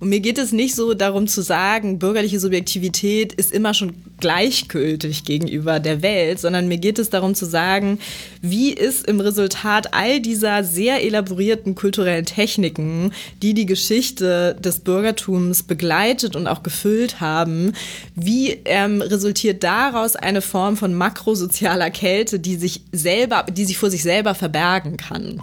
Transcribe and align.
Und 0.00 0.08
mir 0.08 0.20
geht 0.20 0.38
es 0.38 0.50
nicht 0.52 0.74
so 0.74 0.94
darum 0.94 1.26
zu 1.26 1.42
sagen, 1.42 1.98
bürgerliche 1.98 2.40
Subjektivität 2.40 3.34
ist 3.34 3.52
immer 3.52 3.74
schon 3.74 3.92
gleichgültig 4.18 5.24
gegenüber 5.24 5.78
der 5.78 6.00
Welt, 6.00 6.40
sondern 6.40 6.68
mir 6.68 6.78
geht 6.78 6.98
es 6.98 7.10
darum 7.10 7.34
zu 7.34 7.44
sagen, 7.44 7.98
wie 8.40 8.72
ist 8.72 9.06
im 9.06 9.20
Resultat 9.20 9.92
all 9.92 10.20
dieser 10.20 10.64
sehr 10.64 11.04
elaborierten 11.04 11.74
kulturellen 11.74 12.24
Techniken, 12.24 13.12
die 13.42 13.52
die 13.52 13.66
Geschichte 13.66 14.56
des 14.58 14.80
Bürgertums 14.80 15.62
begleitet 15.62 16.34
und 16.34 16.46
auch 16.46 16.62
gefüllt 16.62 17.20
haben, 17.20 17.74
wie 18.14 18.58
ähm, 18.64 19.02
resultiert 19.02 19.62
daraus 19.62 20.16
eine 20.16 20.40
Form 20.40 20.78
von 20.78 20.94
makrosozialer 20.94 21.90
Kälte, 21.90 22.40
die 22.40 22.56
sich 22.56 22.82
selber, 22.90 23.44
die 23.52 23.66
sich 23.66 23.76
vor 23.76 23.90
sich 23.90 24.02
selber 24.02 24.34
verbergen 24.34 24.96
kann. 24.96 25.40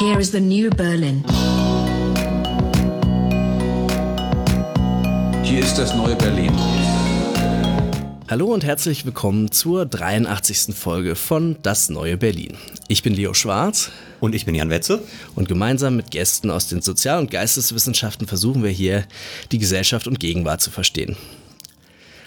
Here 0.00 0.20
is 0.20 0.32
the 0.32 0.40
new 0.40 0.68
Berlin. 0.70 1.24
Hier 5.44 5.60
ist 5.60 5.76
das 5.76 5.94
neue 5.94 6.16
Berlin. 6.16 6.52
Hallo 8.30 8.46
und 8.46 8.64
herzlich 8.64 9.04
willkommen 9.04 9.52
zur 9.52 9.84
83. 9.84 10.74
Folge 10.74 11.16
von 11.16 11.56
Das 11.60 11.90
neue 11.90 12.16
Berlin. 12.16 12.56
Ich 12.88 13.02
bin 13.02 13.12
Leo 13.12 13.34
Schwarz. 13.34 13.90
Und 14.20 14.34
ich 14.34 14.46
bin 14.46 14.54
Jan 14.54 14.70
Wetze. 14.70 15.02
Und 15.34 15.46
gemeinsam 15.46 15.96
mit 15.96 16.10
Gästen 16.10 16.50
aus 16.50 16.68
den 16.68 16.80
Sozial- 16.80 17.20
und 17.20 17.30
Geisteswissenschaften 17.30 18.26
versuchen 18.26 18.62
wir 18.62 18.70
hier, 18.70 19.04
die 19.52 19.58
Gesellschaft 19.58 20.06
und 20.06 20.18
Gegenwart 20.18 20.62
zu 20.62 20.70
verstehen. 20.70 21.14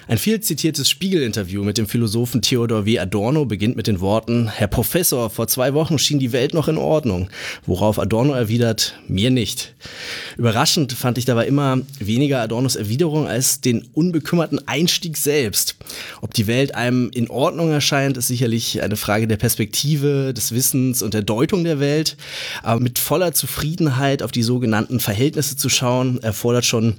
Ein 0.08 0.16
viel 0.16 0.40
zitiertes 0.40 0.88
Spiegel-Interview 0.88 1.62
mit 1.62 1.76
dem 1.76 1.86
Philosophen 1.86 2.40
Theodor 2.40 2.86
W. 2.86 2.98
Adorno 2.98 3.44
beginnt 3.44 3.76
mit 3.76 3.88
den 3.88 4.00
Worten, 4.00 4.48
Herr 4.48 4.66
Professor, 4.66 5.28
vor 5.28 5.48
zwei 5.48 5.74
Wochen 5.74 5.98
schien 5.98 6.18
die 6.18 6.32
Welt 6.32 6.54
noch 6.54 6.66
in 6.66 6.78
Ordnung, 6.78 7.28
worauf 7.66 7.98
Adorno 7.98 8.32
erwidert, 8.32 8.98
mir 9.06 9.30
nicht. 9.30 9.74
Überraschend 10.38 10.94
fand 10.94 11.18
ich 11.18 11.26
dabei 11.26 11.46
immer 11.46 11.82
weniger 11.98 12.40
Adornos 12.40 12.74
Erwiderung 12.74 13.28
als 13.28 13.60
den 13.60 13.86
unbekümmerten 13.92 14.66
Einstieg 14.66 15.18
selbst. 15.18 15.76
Ob 16.22 16.32
die 16.32 16.46
Welt 16.46 16.74
einem 16.74 17.10
in 17.12 17.28
Ordnung 17.28 17.70
erscheint, 17.70 18.16
ist 18.16 18.28
sicherlich 18.28 18.80
eine 18.80 18.96
Frage 18.96 19.28
der 19.28 19.36
Perspektive, 19.36 20.32
des 20.32 20.52
Wissens 20.52 21.02
und 21.02 21.12
der 21.12 21.22
Deutung 21.22 21.64
der 21.64 21.80
Welt, 21.80 22.16
aber 22.62 22.80
mit 22.80 22.98
voller 22.98 23.34
Zufriedenheit 23.34 24.22
auf 24.22 24.32
die 24.32 24.42
sogenannten 24.42 25.00
Verhältnisse 25.00 25.56
zu 25.56 25.68
schauen, 25.68 26.18
erfordert 26.22 26.64
schon 26.64 26.96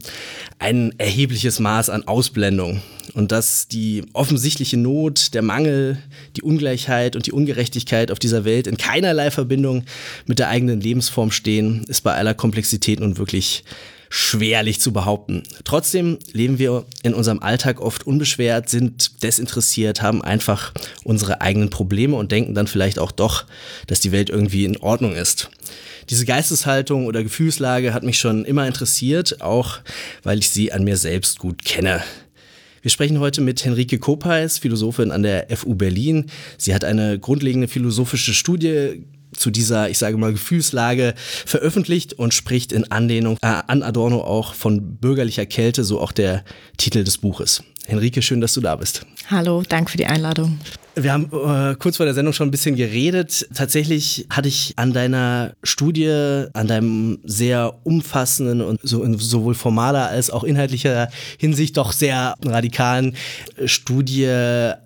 ein 0.60 0.94
erhebliches 1.00 1.60
Maß 1.60 1.90
an 1.90 2.08
Ausblendung 2.08 2.84
und 3.12 3.32
dass 3.32 3.68
die 3.68 4.04
offensichtliche 4.14 4.78
Not, 4.78 5.34
der 5.34 5.42
Mangel, 5.42 5.98
die 6.36 6.42
Ungleichheit 6.42 7.16
und 7.16 7.26
die 7.26 7.32
Ungerechtigkeit 7.32 8.12
auf 8.12 8.20
dieser 8.20 8.46
Welt 8.46 8.68
in 8.68 8.78
keinerlei 8.78 9.32
Verbindung 9.32 9.84
mit 10.26 10.40
der 10.40 10.50
eigenen 10.50 10.82
Lebensform 10.82 11.32
stehen, 11.32 11.84
ist 11.88 12.02
bei 12.02 12.14
aller 12.14 12.34
Komplexität 12.34 13.00
nun 13.00 13.18
wirklich 13.18 13.64
schwerlich 14.10 14.82
zu 14.82 14.92
behaupten. 14.92 15.44
Trotzdem 15.64 16.18
leben 16.34 16.58
wir 16.58 16.86
in 17.04 17.14
unserem 17.14 17.40
Alltag 17.40 17.80
oft 17.80 18.08
unbeschwert, 18.08 18.68
sind 18.68 19.23
desinteressiert, 19.23 20.02
haben 20.02 20.23
einfach 20.23 20.73
unsere 21.04 21.42
eigenen 21.42 21.70
Probleme 21.70 22.16
und 22.16 22.32
denken 22.32 22.56
dann 22.56 22.68
vielleicht 22.68 22.98
auch 23.00 23.12
doch, 23.12 23.46
dass 23.88 24.00
die 24.00 24.12
Welt 24.12 24.30
irgendwie 24.30 24.66
in 24.66 24.78
Ordnung 24.78 25.14
ist. 25.14 25.50
Diese 26.10 26.26
Geisteshaltung 26.26 27.06
oder 27.06 27.22
Gefühlslage 27.22 27.94
hat 27.94 28.04
mich 28.04 28.18
schon 28.18 28.44
immer 28.46 28.66
interessiert, 28.66 29.42
auch 29.42 29.78
weil 30.23 30.40
ich 30.40 30.50
sie 30.50 30.72
an 30.72 30.84
mir 30.84 30.98
selbst 30.98 31.38
gut 31.38 31.64
kenne. 31.64 32.04
Wir 32.82 32.92
sprechen 32.92 33.20
heute 33.20 33.42
mit 33.42 33.64
Henrike 33.64 34.00
Kopeis, 34.00 34.58
Philosophin 34.58 35.12
an 35.12 35.24
der 35.24 35.48
FU 35.56 35.76
Berlin. 35.76 36.28
Sie 36.58 36.74
hat 36.74 36.86
eine 36.86 37.20
grundlegende 37.20 37.68
philosophische 37.68 38.34
Studie 38.34 39.06
zu 39.36 39.52
dieser, 39.52 39.90
ich 39.90 39.98
sage 39.98 40.18
mal, 40.18 40.32
Gefühlslage 40.32 41.14
veröffentlicht 41.46 42.14
und 42.14 42.34
spricht 42.34 42.72
in 42.72 42.90
Anlehnung 42.92 43.38
äh, 43.42 43.48
an 43.68 43.84
Adorno 43.84 44.22
auch 44.22 44.54
von 44.54 44.98
bürgerlicher 44.98 45.46
Kälte, 45.46 45.84
so 45.84 46.00
auch 46.00 46.12
der 46.12 46.44
Titel 46.78 47.04
des 47.04 47.18
Buches. 47.18 47.64
Henrike, 47.90 48.22
schön, 48.22 48.40
dass 48.40 48.54
du 48.54 48.62
da 48.62 48.76
bist. 48.76 49.06
Hallo, 49.30 49.64
danke 49.68 49.92
für 49.92 49.98
die 49.98 50.06
Einladung. 50.06 50.59
Wir 50.95 51.14
haben 51.14 51.26
äh, 51.32 51.76
kurz 51.76 51.98
vor 51.98 52.05
der 52.05 52.14
Sendung 52.14 52.33
schon 52.33 52.50
ein 52.50 52.52
bisschen 52.52 52.76
geredet. 52.76 53.48
Tatsächlich 53.54 54.27
hatte 54.30 54.48
ich 54.48 54.73
an 54.76 54.94
deiner 54.94 55.54
Studie, 55.64 56.45
an 56.54 56.67
deinem 56.67 57.20
sehr 57.23 57.80
umfassenden 57.83 58.61
und 58.61 58.80
so 58.83 59.04
in 59.04 59.17
sowohl 59.17 59.55
formaler 59.55 60.10
als 60.10 60.30
auch 60.30 60.44
inhaltlicher 60.44 61.10
Hinsicht 61.38 61.77
doch 61.77 61.92
sehr 61.94 62.36
radikalen 62.44 63.16
Studie 63.66 64.27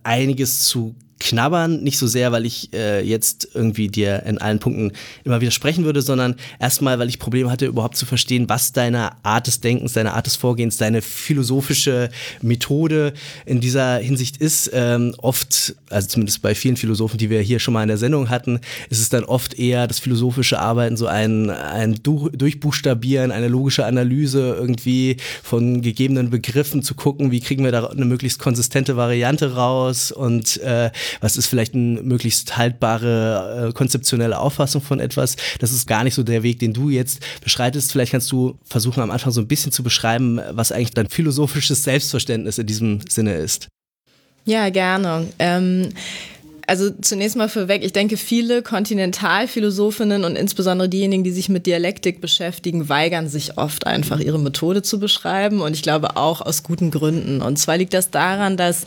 einiges 0.03 0.67
zu 0.67 0.95
knabbern, 1.23 1.81
nicht 1.83 1.97
so 1.97 2.05
sehr, 2.05 2.31
weil 2.33 2.45
ich 2.45 2.73
äh, 2.73 3.01
jetzt 3.01 3.47
irgendwie 3.53 3.87
dir 3.87 4.23
in 4.25 4.37
allen 4.39 4.59
Punkten 4.59 4.91
immer 5.23 5.39
widersprechen 5.39 5.85
würde, 5.85 6.01
sondern 6.01 6.35
erstmal, 6.59 6.99
weil 6.99 7.07
ich 7.07 7.17
Probleme 7.17 7.49
hatte, 7.49 7.65
überhaupt 7.65 7.95
zu 7.95 8.05
verstehen, 8.05 8.49
was 8.49 8.73
deine 8.73 9.11
Art 9.23 9.47
des 9.47 9.61
Denkens, 9.61 9.93
deine 9.93 10.13
Art 10.13 10.25
des 10.25 10.35
Vorgehens, 10.35 10.75
deine 10.75 11.01
philosophische 11.01 12.09
Methode 12.41 13.13
in 13.45 13.61
dieser 13.61 13.97
Hinsicht 13.97 14.37
ist. 14.37 14.69
Ähm, 14.73 15.15
oft, 15.17 15.75
also 15.89 16.09
zumindest 16.09 16.41
bei 16.41 16.55
vielen 16.55 16.75
Philosophen, 16.75 17.17
die 17.17 17.29
wir 17.29 17.39
hier 17.39 17.59
schon 17.59 17.73
mal 17.73 17.83
in 17.83 17.87
der 17.87 17.97
Sendung 17.97 18.29
hatten, 18.29 18.59
ist 18.89 18.99
es 18.99 19.07
dann 19.07 19.23
oft 19.23 19.57
eher 19.57 19.87
das 19.87 19.99
philosophische 19.99 20.59
Arbeiten, 20.59 20.97
so 20.97 21.07
ein, 21.07 21.49
ein 21.49 22.01
Durchbuchstabieren, 22.03 23.31
eine 23.31 23.47
logische 23.47 23.85
Analyse 23.85 24.55
irgendwie 24.59 25.17
von 25.41 25.81
gegebenen 25.81 26.29
Begriffen 26.29 26.83
zu 26.83 26.95
gucken, 26.95 27.31
wie 27.31 27.39
kriegen 27.39 27.63
wir 27.63 27.71
da 27.71 27.85
eine 27.85 28.05
möglichst 28.05 28.39
konsistente 28.39 28.97
Variante 28.97 29.55
raus 29.55 30.11
und 30.11 30.57
äh, 30.61 30.91
was 31.21 31.37
ist 31.37 31.47
vielleicht 31.47 31.73
eine 31.73 32.01
möglichst 32.01 32.57
haltbare 32.57 33.69
äh, 33.69 33.73
konzeptionelle 33.73 34.39
Auffassung 34.39 34.81
von 34.81 34.99
etwas. 34.99 35.35
Das 35.59 35.71
ist 35.71 35.87
gar 35.87 36.03
nicht 36.03 36.15
so 36.15 36.23
der 36.23 36.43
Weg, 36.43 36.59
den 36.59 36.73
du 36.73 36.89
jetzt 36.89 37.19
beschreitest. 37.41 37.91
Vielleicht 37.91 38.11
kannst 38.11 38.31
du 38.31 38.57
versuchen, 38.63 39.01
am 39.01 39.11
Anfang 39.11 39.31
so 39.31 39.41
ein 39.41 39.47
bisschen 39.47 39.71
zu 39.71 39.83
beschreiben, 39.83 40.39
was 40.51 40.71
eigentlich 40.71 40.93
dein 40.93 41.09
philosophisches 41.09 41.83
Selbstverständnis 41.83 42.57
in 42.57 42.67
diesem 42.67 43.01
Sinne 43.09 43.35
ist. 43.35 43.67
Ja, 44.45 44.69
gerne. 44.69 45.27
Ähm 45.39 45.89
also 46.67 46.89
zunächst 46.89 47.35
mal 47.35 47.49
vorweg, 47.49 47.83
ich 47.83 47.93
denke, 47.93 48.17
viele 48.17 48.61
Kontinentalphilosophinnen 48.61 50.23
und 50.23 50.35
insbesondere 50.35 50.87
diejenigen, 50.87 51.23
die 51.23 51.31
sich 51.31 51.49
mit 51.49 51.65
Dialektik 51.65 52.21
beschäftigen, 52.21 52.89
weigern 52.89 53.27
sich 53.27 53.57
oft 53.57 53.85
einfach 53.85 54.19
ihre 54.19 54.39
Methode 54.39 54.81
zu 54.81 54.99
beschreiben 54.99 55.61
und 55.61 55.73
ich 55.73 55.81
glaube 55.81 56.15
auch 56.15 56.41
aus 56.41 56.63
guten 56.63 56.91
Gründen. 56.91 57.41
Und 57.41 57.57
zwar 57.57 57.77
liegt 57.77 57.93
das 57.93 58.11
daran, 58.11 58.57
dass 58.57 58.85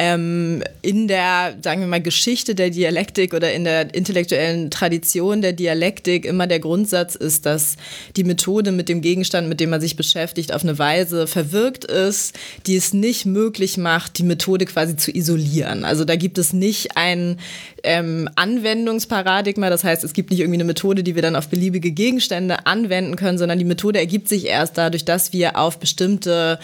ähm, 0.00 0.62
in 0.80 1.08
der, 1.08 1.56
sagen 1.60 1.80
wir 1.80 1.88
mal, 1.88 2.00
Geschichte 2.00 2.54
der 2.54 2.70
Dialektik 2.70 3.34
oder 3.34 3.52
in 3.52 3.64
der 3.64 3.92
intellektuellen 3.92 4.70
Tradition 4.70 5.42
der 5.42 5.52
Dialektik 5.52 6.24
immer 6.24 6.46
der 6.46 6.60
Grundsatz 6.60 7.16
ist, 7.16 7.46
dass 7.46 7.74
die 8.14 8.22
Methode 8.22 8.70
mit 8.70 8.88
dem 8.88 9.00
Gegenstand, 9.00 9.48
mit 9.48 9.58
dem 9.58 9.70
man 9.70 9.80
sich 9.80 9.96
beschäftigt, 9.96 10.54
auf 10.54 10.62
eine 10.62 10.78
Weise 10.78 11.26
verwirkt 11.26 11.84
ist, 11.84 12.38
die 12.68 12.76
es 12.76 12.94
nicht 12.94 13.26
möglich 13.26 13.76
macht, 13.76 14.18
die 14.18 14.22
Methode 14.22 14.66
quasi 14.66 14.94
zu 14.94 15.10
isolieren. 15.10 15.84
Also 15.84 16.04
da 16.04 16.14
gibt 16.14 16.38
es 16.38 16.52
nicht 16.52 16.96
ein 16.96 17.36
ähm, 17.82 18.30
Anwendungsparadigma, 18.36 19.68
das 19.68 19.82
heißt, 19.82 20.04
es 20.04 20.12
gibt 20.12 20.30
nicht 20.30 20.38
irgendwie 20.38 20.58
eine 20.58 20.64
Methode, 20.64 21.02
die 21.02 21.16
wir 21.16 21.22
dann 21.22 21.34
auf 21.34 21.48
beliebige 21.48 21.90
Gegenstände 21.90 22.66
anwenden 22.66 23.16
können, 23.16 23.36
sondern 23.36 23.58
die 23.58 23.64
Methode 23.64 23.98
ergibt 23.98 24.28
sich 24.28 24.46
erst 24.46 24.78
dadurch, 24.78 25.04
dass 25.04 25.32
wir 25.32 25.58
auf 25.58 25.80
bestimmte 25.80 26.60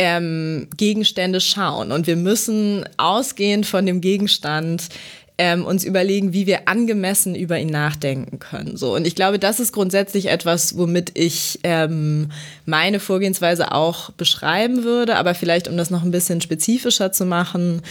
ähm, 0.00 0.68
Gegenstände 0.78 1.42
schauen. 1.42 1.92
Und 1.92 2.06
wir 2.06 2.16
müssen 2.16 2.86
ausgehend 2.96 3.66
von 3.66 3.84
dem 3.84 4.00
Gegenstand 4.00 4.88
ähm, 5.36 5.66
uns 5.66 5.84
überlegen, 5.84 6.32
wie 6.32 6.46
wir 6.46 6.68
angemessen 6.68 7.34
über 7.34 7.58
ihn 7.58 7.68
nachdenken 7.68 8.38
können. 8.38 8.78
So 8.78 8.94
und 8.94 9.06
ich 9.06 9.14
glaube, 9.14 9.38
das 9.38 9.60
ist 9.60 9.72
grundsätzlich 9.72 10.30
etwas, 10.30 10.78
womit 10.78 11.18
ich 11.18 11.60
ähm, 11.64 12.30
meine 12.64 12.98
Vorgehensweise 12.98 13.72
auch 13.72 14.08
beschreiben 14.12 14.84
würde. 14.84 15.16
Aber 15.16 15.34
vielleicht, 15.34 15.68
um 15.68 15.76
das 15.76 15.90
noch 15.90 16.02
ein 16.02 16.12
bisschen 16.12 16.40
spezifischer 16.40 17.12
zu 17.12 17.26
machen, 17.26 17.82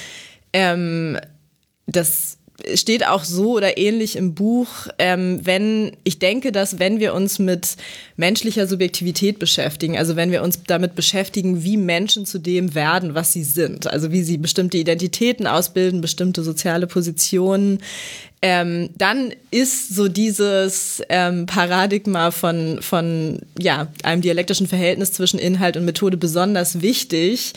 ähm, 0.52 1.20
das 1.86 2.39
steht 2.76 3.06
auch 3.06 3.24
so 3.24 3.54
oder 3.54 3.78
ähnlich 3.78 4.16
im 4.16 4.34
Buch, 4.34 4.88
ähm, 4.98 5.40
wenn 5.44 5.92
ich 6.04 6.20
denke, 6.20 6.52
dass 6.52 6.80
wenn 6.80 7.00
wir 7.00 7.14
uns 7.14 7.40
mit 7.40 7.76
menschlicher 8.18 8.68
Subjektivität 8.68 9.40
beschäftigen, 9.40 9.98
also 9.98 10.16
wenn 10.16 10.32
wir 10.32 10.44
uns 10.44 10.64
damit 10.64 10.96
beschäftigen, 10.96 11.64
wie 11.64 11.78
Menschen 11.78 12.26
zu 12.26 12.40
dem 12.40 12.76
werden, 12.76 13.16
was 13.16 13.34
sie 13.34 13.44
sind, 13.44 13.88
also 13.88 14.12
wie 14.12 14.24
sie 14.24 14.38
bestimmte 14.38 14.78
Identitäten 14.78 15.48
ausbilden, 15.48 16.02
bestimmte 16.02 16.44
soziale 16.44 16.88
Positionen, 16.88 17.80
ähm, 18.42 18.90
dann 18.98 19.34
ist 19.52 19.94
so 19.94 20.08
dieses 20.08 21.02
ähm, 21.10 21.46
Paradigma 21.46 22.32
von, 22.32 22.82
von 22.82 23.40
ja, 23.60 23.88
einem 24.04 24.22
dialektischen 24.22 24.68
Verhältnis 24.68 25.12
zwischen 25.12 25.40
Inhalt 25.40 25.76
und 25.76 25.84
Methode 25.84 26.16
besonders 26.16 26.82
wichtig 26.82 27.54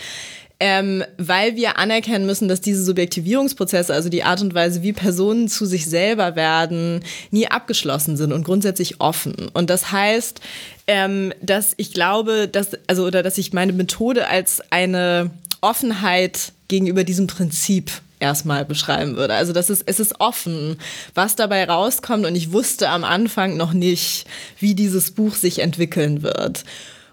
ähm, 0.64 1.02
weil 1.18 1.56
wir 1.56 1.76
anerkennen 1.76 2.24
müssen, 2.24 2.46
dass 2.46 2.60
diese 2.60 2.84
Subjektivierungsprozesse, 2.84 3.92
also 3.92 4.08
die 4.08 4.22
Art 4.22 4.42
und 4.42 4.54
Weise, 4.54 4.84
wie 4.84 4.92
Personen 4.92 5.48
zu 5.48 5.66
sich 5.66 5.86
selber 5.86 6.36
werden, 6.36 7.00
nie 7.32 7.48
abgeschlossen 7.48 8.16
sind 8.16 8.32
und 8.32 8.44
grundsätzlich 8.44 9.00
offen. 9.00 9.50
Und 9.54 9.70
das 9.70 9.90
heißt, 9.90 10.40
ähm, 10.86 11.32
dass 11.42 11.74
ich 11.78 11.92
glaube, 11.92 12.46
dass, 12.46 12.78
also, 12.86 13.04
oder 13.04 13.24
dass 13.24 13.38
ich 13.38 13.52
meine 13.52 13.72
Methode 13.72 14.28
als 14.28 14.62
eine 14.70 15.30
Offenheit 15.62 16.52
gegenüber 16.68 17.02
diesem 17.02 17.26
Prinzip 17.26 17.90
erstmal 18.20 18.64
beschreiben 18.64 19.16
würde. 19.16 19.34
Also 19.34 19.52
das 19.52 19.68
ist, 19.68 19.82
es 19.86 19.98
ist 19.98 20.20
offen, 20.20 20.76
was 21.12 21.34
dabei 21.34 21.64
rauskommt 21.64 22.24
und 22.24 22.36
ich 22.36 22.52
wusste 22.52 22.88
am 22.88 23.02
Anfang 23.02 23.56
noch 23.56 23.72
nicht, 23.72 24.26
wie 24.60 24.76
dieses 24.76 25.10
Buch 25.10 25.34
sich 25.34 25.58
entwickeln 25.58 26.22
wird. 26.22 26.62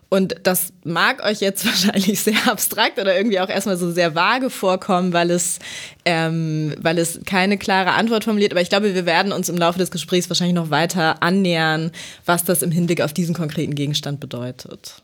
Und 0.10 0.36
das 0.44 0.74
mag 0.84 1.24
euch 1.24 1.40
jetzt 1.40 1.66
wahrscheinlich 1.66 2.20
sehr 2.20 2.48
abstrakt 2.48 3.00
oder 3.00 3.16
irgendwie 3.16 3.40
auch 3.40 3.50
erstmal 3.50 3.78
so 3.78 3.92
sehr 3.92 4.16
vage 4.16 4.50
vorkommen, 4.50 5.14
weil 5.14 5.30
es, 5.30 5.60
ähm, 6.04 6.74
weil 6.80 6.98
es 6.98 7.20
keine 7.26 7.58
klare 7.58 7.92
Antwort 7.92 8.24
formuliert. 8.24 8.52
Aber 8.52 8.62
ich 8.62 8.70
glaube, 8.70 8.94
wir 8.94 9.06
werden 9.06 9.32
uns 9.32 9.50
im 9.50 9.58
Laufe 9.58 9.78
des 9.80 9.92
Gesprächs 9.92 10.30
wahrscheinlich 10.30 10.56
noch 10.56 10.72
weiter 10.72 11.22
annähern, 11.22 11.92
was 12.26 12.44
das 12.44 12.64
im 12.64 12.72
Hinblick 12.72 13.02
auf 13.02 13.14
diesen 13.14 13.36
konkreten 13.36 13.76
Gegenstand 13.76 14.20
bedeutet. 14.20 15.04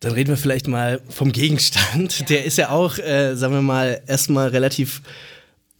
Dann 0.00 0.12
reden 0.12 0.30
wir 0.30 0.36
vielleicht 0.36 0.68
mal 0.68 1.00
vom 1.08 1.32
Gegenstand. 1.32 2.20
Ja. 2.20 2.26
Der 2.26 2.44
ist 2.44 2.58
ja 2.58 2.70
auch, 2.70 2.98
äh, 2.98 3.34
sagen 3.34 3.54
wir 3.54 3.62
mal, 3.62 4.00
erstmal 4.06 4.48
relativ 4.48 5.02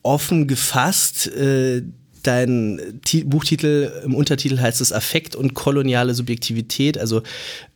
offen 0.03 0.49
gefasst. 0.49 1.29
Äh, 1.29 1.83
dein 2.23 3.01
T 3.05 3.25
Buchtitel, 3.25 3.91
im 4.05 4.15
Untertitel 4.15 4.59
heißt 4.59 4.81
es 4.81 4.93
Affekt 4.93 5.37
und 5.37 5.55
koloniale 5.55 6.15
Subjektivität. 6.15 6.99
Also 6.99 7.23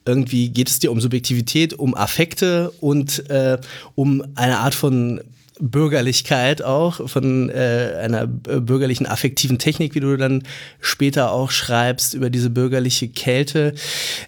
irgendwie 0.04 0.48
geht 0.48 0.68
es 0.68 0.78
dir 0.78 0.90
um 0.90 1.00
Subjektivität, 1.00 1.74
um 1.74 1.94
Affekte 1.94 2.72
und 2.80 3.28
äh, 3.30 3.58
um 3.94 4.22
eine 4.34 4.58
Art 4.58 4.74
von 4.74 5.20
Bürgerlichkeit 5.60 6.62
auch, 6.62 7.08
von 7.08 7.48
äh, 7.50 7.98
einer 8.02 8.26
bürgerlichen 8.26 9.06
affektiven 9.06 9.58
Technik, 9.58 9.94
wie 9.94 10.00
du 10.00 10.16
dann 10.16 10.42
später 10.80 11.30
auch 11.30 11.52
schreibst, 11.52 12.14
über 12.14 12.30
diese 12.30 12.50
bürgerliche 12.50 13.08
Kälte. 13.08 13.74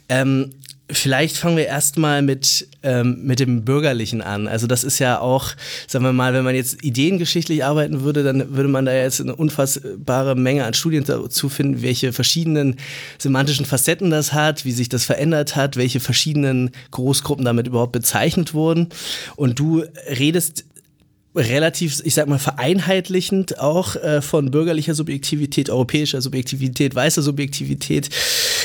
Ähm, 0.09 0.51
Vielleicht 0.97 1.37
fangen 1.37 1.57
wir 1.57 1.67
erstmal 1.67 2.23
mit, 2.23 2.69
ähm, 2.83 3.25
mit 3.25 3.41
dem 3.41 3.65
Bürgerlichen 3.65 4.23
an. 4.23 4.49
Also 4.49 4.67
das 4.67 4.85
ist 4.85 4.99
ja 4.99 5.19
auch, 5.19 5.51
sagen 5.87 6.05
wir 6.05 6.13
mal, 6.13 6.35
wenn 6.35 6.45
man 6.45 6.55
jetzt 6.55 6.83
ideengeschichtlich 6.83 7.65
arbeiten 7.65 8.03
würde, 8.03 8.23
dann 8.23 8.57
würde 8.57 8.69
man 8.69 8.87
da 8.87 8.95
jetzt 8.95 9.21
eine 9.21 9.35
unfassbare 9.35 10.35
Menge 10.35 10.65
an 10.65 10.75
Studien 10.75 11.05
dazu 11.05 11.49
finden, 11.49 11.83
welche 11.83 12.13
verschiedenen 12.13 12.77
semantischen 13.19 13.67
Facetten 13.67 14.11
das 14.11 14.33
hat, 14.33 14.65
wie 14.65 14.73
sich 14.73 14.89
das 14.89 15.05
verändert 15.05 15.57
hat, 15.57 15.77
welche 15.77 16.01
verschiedenen 16.01 16.71
Großgruppen 16.91 17.45
damit 17.45 17.67
überhaupt 17.67 17.93
bezeichnet 17.93 18.55
wurden. 18.55 18.89
Und 19.37 19.59
du 19.59 19.85
redest 20.09 20.65
relativ, 21.35 22.01
ich 22.05 22.15
sag 22.15 22.29
mal, 22.29 22.39
vereinheitlichend 22.39 23.59
auch 23.59 23.97
äh, 23.97 24.23
von 24.23 24.51
bürgerlicher 24.51 24.95
Subjektivität, 24.95 25.69
europäischer 25.69 26.21
Subjektivität, 26.21 26.95
weißer 26.95 27.23
Subjektivität. 27.23 28.09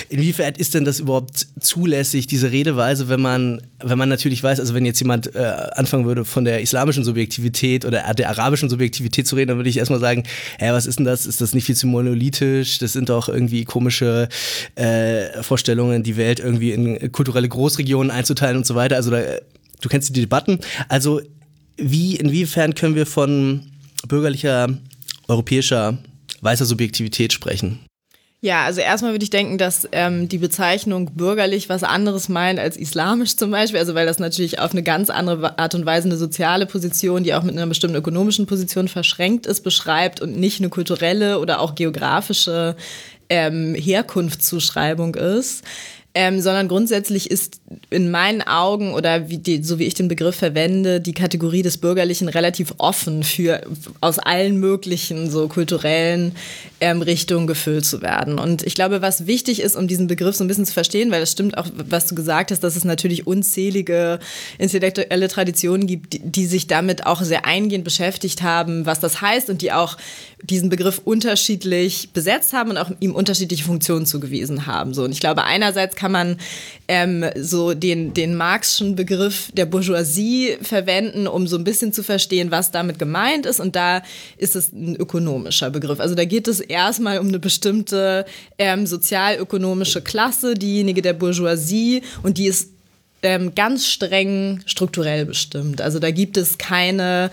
Inwiefern 0.10 0.54
ist 0.56 0.74
denn 0.74 0.86
das 0.86 1.00
überhaupt 1.00 1.48
zulässig, 1.60 2.28
diese 2.28 2.52
Redeweise, 2.52 3.10
wenn 3.10 3.22
man, 3.22 3.62
wenn 3.84 3.98
man 3.98 4.10
natürlich 4.10 4.42
weiß, 4.44 4.60
also 4.60 4.74
wenn 4.74 4.86
jetzt 4.86 5.00
jemand 5.00 5.36
äh, 5.36 5.40
anfangen 5.74 6.06
würde, 6.06 6.26
von 6.26 6.46
der 6.46 6.62
islamischen 6.62 7.04
Subjektivität 7.04 7.86
oder 7.86 8.14
der 8.14 8.30
arabischen 8.30 8.70
Subjektivität 8.70 9.28
zu 9.28 9.36
reden, 9.36 9.50
dann 9.50 9.58
würde 9.58 9.70
ich 9.70 9.78
erstmal 9.78 10.00
sagen, 10.00 10.24
hä, 10.60 10.72
was 10.72 10.86
ist 10.86 11.00
denn 11.00 11.06
das? 11.06 11.26
Ist 11.26 11.42
das 11.42 11.54
nicht 11.54 11.66
viel 11.66 11.76
zu 11.76 11.88
monolithisch? 11.88 12.78
Das 12.78 12.94
sind 12.94 13.10
doch 13.10 13.30
irgendwie 13.30 13.66
komische 13.66 14.30
äh, 14.76 15.42
Vorstellungen, 15.42 16.04
die 16.04 16.18
Welt 16.18 16.40
irgendwie 16.40 16.72
in 16.72 17.12
kulturelle 17.12 17.50
Großregionen 17.50 18.12
einzuteilen 18.12 18.58
und 18.58 18.66
so 18.66 18.76
weiter. 18.76 18.96
Also 18.96 19.12
da, 19.12 19.22
du 19.82 19.90
kennst 19.90 20.16
die 20.16 20.22
Debatten. 20.22 20.60
Also 20.88 21.22
wie, 21.82 22.16
inwiefern 22.16 22.76
können 22.76 22.96
wir 22.96 23.06
von 23.06 23.62
bürgerlicher, 24.08 24.68
europäischer, 25.28 25.98
weißer 26.42 26.66
Subjektivität 26.66 27.34
sprechen? 27.34 27.80
Ja, 28.42 28.64
also 28.64 28.80
erstmal 28.80 29.12
würde 29.12 29.24
ich 29.24 29.32
denken, 29.32 29.58
dass 29.58 29.86
ähm, 29.92 30.30
die 30.30 30.38
Bezeichnung 30.38 31.14
bürgerlich 31.14 31.68
was 31.68 31.84
anderes 31.84 32.30
meint 32.30 32.58
als 32.58 32.78
islamisch 32.78 33.36
zum 33.36 33.52
Beispiel, 33.52 33.80
also 33.80 33.96
weil 33.96 34.06
das 34.06 34.18
natürlich 34.18 34.60
auf 34.60 34.72
eine 34.72 34.82
ganz 34.82 35.10
andere 35.10 35.60
Art 35.60 35.76
und 35.76 35.86
Weise 35.86 36.08
eine 36.08 36.16
soziale 36.16 36.66
Position, 36.66 37.26
die 37.26 37.34
auch 37.34 37.44
mit 37.44 37.58
einer 37.58 37.68
bestimmten 37.68 37.98
ökonomischen 37.98 38.46
Position 38.46 38.88
verschränkt 38.88 39.46
ist, 39.46 39.62
beschreibt 39.62 40.22
und 40.22 40.38
nicht 40.38 40.62
eine 40.62 40.70
kulturelle 40.70 41.40
oder 41.40 41.60
auch 41.60 41.76
geografische 41.76 42.78
ähm, 43.28 43.76
Herkunftszuschreibung 43.76 45.16
ist 45.16 45.66
ähm, 46.16 46.42
sondern 46.42 46.68
grundsätzlich 46.68 47.30
ist 47.30 47.62
in 47.92 48.10
meinen 48.10 48.42
Augen 48.42 48.94
oder 48.94 49.30
wie 49.30 49.38
die, 49.38 49.64
so 49.64 49.78
wie 49.78 49.86
ich 49.86 49.94
den 49.94 50.08
Begriff 50.08 50.36
verwende, 50.36 51.00
die 51.00 51.14
Kategorie 51.14 51.62
des 51.62 51.78
Bürgerlichen 51.78 52.30
relativ 52.30 52.74
offen 52.80 53.24
für 53.24 53.62
aus 54.02 54.18
allen 54.18 54.58
möglichen 54.60 55.30
so 55.30 55.48
kulturellen 55.48 56.36
ähm, 56.82 57.04
Richtungen 57.04 57.46
gefüllt 57.46 57.86
zu 57.86 58.02
werden. 58.02 58.40
Und 58.40 58.64
ich 58.66 58.74
glaube, 58.74 59.04
was 59.04 59.28
wichtig 59.28 59.62
ist, 59.62 59.76
um 59.76 59.88
diesen 59.88 60.08
Begriff 60.08 60.36
so 60.36 60.44
ein 60.44 60.48
bisschen 60.48 60.66
zu 60.66 60.74
verstehen, 60.74 61.12
weil 61.12 61.22
es 61.22 61.32
stimmt 61.32 61.58
auch, 61.60 61.68
was 61.76 62.08
du 62.08 62.16
gesagt 62.16 62.50
hast, 62.50 62.64
dass 62.64 62.76
es 62.76 62.86
natürlich 62.86 63.28
unzählige 63.28 64.18
intellektuelle 64.58 65.28
Traditionen 65.28 65.86
gibt, 65.86 66.14
die, 66.14 66.20
die 66.20 66.48
sich 66.48 66.66
damit 66.66 67.06
auch 67.06 67.22
sehr 67.22 67.46
eingehend 67.46 67.84
beschäftigt 67.84 68.42
haben, 68.42 68.88
was 68.88 69.00
das 69.00 69.22
heißt 69.22 69.50
und 69.52 69.62
die 69.62 69.72
auch 69.72 69.96
diesen 70.42 70.70
Begriff 70.70 71.02
unterschiedlich 71.04 72.10
besetzt 72.14 72.54
haben 72.54 72.72
und 72.72 72.78
auch 72.78 72.90
ihm 73.00 73.14
unterschiedliche 73.14 73.64
Funktionen 73.64 74.06
zugewiesen 74.06 74.66
haben. 74.66 74.94
So, 74.94 75.04
und 75.04 75.12
ich 75.12 75.20
glaube, 75.20 75.44
einerseits 75.44 75.99
kann 76.00 76.14
man 76.14 76.38
ähm, 76.88 77.26
so 77.36 77.74
den, 77.74 78.14
den 78.14 78.36
Marxischen 78.36 78.96
Begriff 78.96 79.52
der 79.54 79.66
Bourgeoisie 79.66 80.58
verwenden, 80.62 81.28
um 81.28 81.46
so 81.46 81.58
ein 81.58 81.66
bisschen 81.66 81.92
zu 81.92 82.04
verstehen, 82.04 82.52
was 82.52 82.72
damit 82.72 82.98
gemeint 83.00 83.46
ist. 83.46 83.60
Und 83.60 83.76
da 83.76 84.02
ist 84.38 84.56
es 84.56 84.72
ein 84.72 84.96
ökonomischer 84.96 85.70
Begriff. 85.70 86.00
Also 86.00 86.16
da 86.16 86.24
geht 86.24 86.48
es 86.48 86.62
erstmal 86.62 87.20
um 87.20 87.28
eine 87.28 87.40
bestimmte 87.40 88.26
ähm, 88.58 88.88
sozialökonomische 88.88 90.02
Klasse, 90.02 90.54
diejenige 90.54 91.02
der 91.02 91.14
Bourgeoisie, 91.14 92.02
und 92.24 92.38
die 92.38 92.48
ist 92.48 92.70
ähm, 93.24 93.54
ganz 93.56 93.88
streng 93.88 94.62
strukturell 94.66 95.26
bestimmt. 95.26 95.82
Also 95.82 96.00
da 96.00 96.12
gibt 96.12 96.38
es 96.38 96.58
keine, 96.58 97.32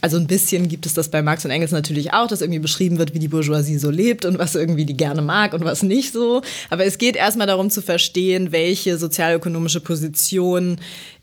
also 0.00 0.16
ein 0.16 0.26
bisschen 0.26 0.68
gibt 0.68 0.86
es 0.86 0.94
das 0.94 1.08
bei 1.08 1.22
Marx 1.22 1.44
und 1.44 1.50
Engels 1.50 1.72
natürlich 1.72 2.12
auch, 2.12 2.26
dass 2.26 2.40
irgendwie 2.40 2.58
beschrieben 2.60 2.98
wird, 2.98 3.14
wie 3.14 3.18
die 3.18 3.28
Bourgeoisie 3.28 3.78
so 3.78 3.90
lebt 3.90 4.24
und 4.24 4.38
was 4.38 4.54
irgendwie 4.54 4.84
die 4.84 4.96
gerne 4.96 5.22
mag 5.22 5.54
und 5.54 5.64
was 5.64 5.82
nicht 5.82 6.12
so. 6.12 6.42
Aber 6.70 6.84
es 6.84 6.98
geht 6.98 7.16
erstmal 7.16 7.46
darum 7.46 7.70
zu 7.70 7.82
verstehen, 7.82 8.52
welche 8.52 8.98
sozialökonomische 8.98 9.80
Position 9.80 10.78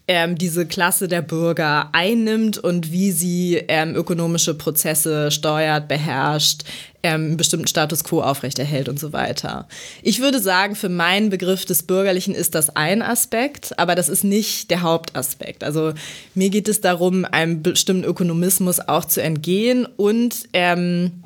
ähm, 0.08 0.38
diese 0.38 0.66
Klasse 0.66 1.08
der 1.08 1.22
Bürger 1.22 1.90
einnimmt 1.94 2.58
und 2.58 2.92
wie 2.92 3.12
sie 3.12 3.64
ähm, 3.68 3.96
ökonomische 3.96 4.54
Prozesse 4.54 5.32
steuert, 5.32 5.88
beherrscht, 5.88 6.64
ähm, 7.04 7.26
einen 7.26 7.38
bestimmten 7.38 7.68
Status 7.68 8.04
quo 8.04 8.22
aufrechterhält 8.22 8.90
und 8.90 9.00
so 9.00 9.14
weiter. 9.14 9.68
Ich 10.02 10.20
würde 10.20 10.40
sagen, 10.40 10.76
für 10.76 10.90
meinen 10.90 11.30
Begriff 11.30 11.66
des 11.66 11.84
Bürgerlichen 11.84 12.36
ist 12.36 12.56
das 12.56 12.76
ein 12.76 13.02
Aspekt, 13.02 13.78
aber 13.80 13.96
das 13.96 14.10
ist 14.10 14.24
nicht 14.24 14.70
der 14.70 14.82
Hauptaspekt. 14.82 15.64
Also 15.64 15.94
mir 16.36 16.50
geht 16.50 16.68
es 16.68 16.82
darum, 16.82 17.26
einem 17.26 17.64
bestimmten 17.64 18.04
Ökonomismus 18.04 18.80
auch 18.80 19.06
zu 19.06 19.22
entgehen 19.22 19.86
und 19.86 20.48
ähm, 20.54 21.24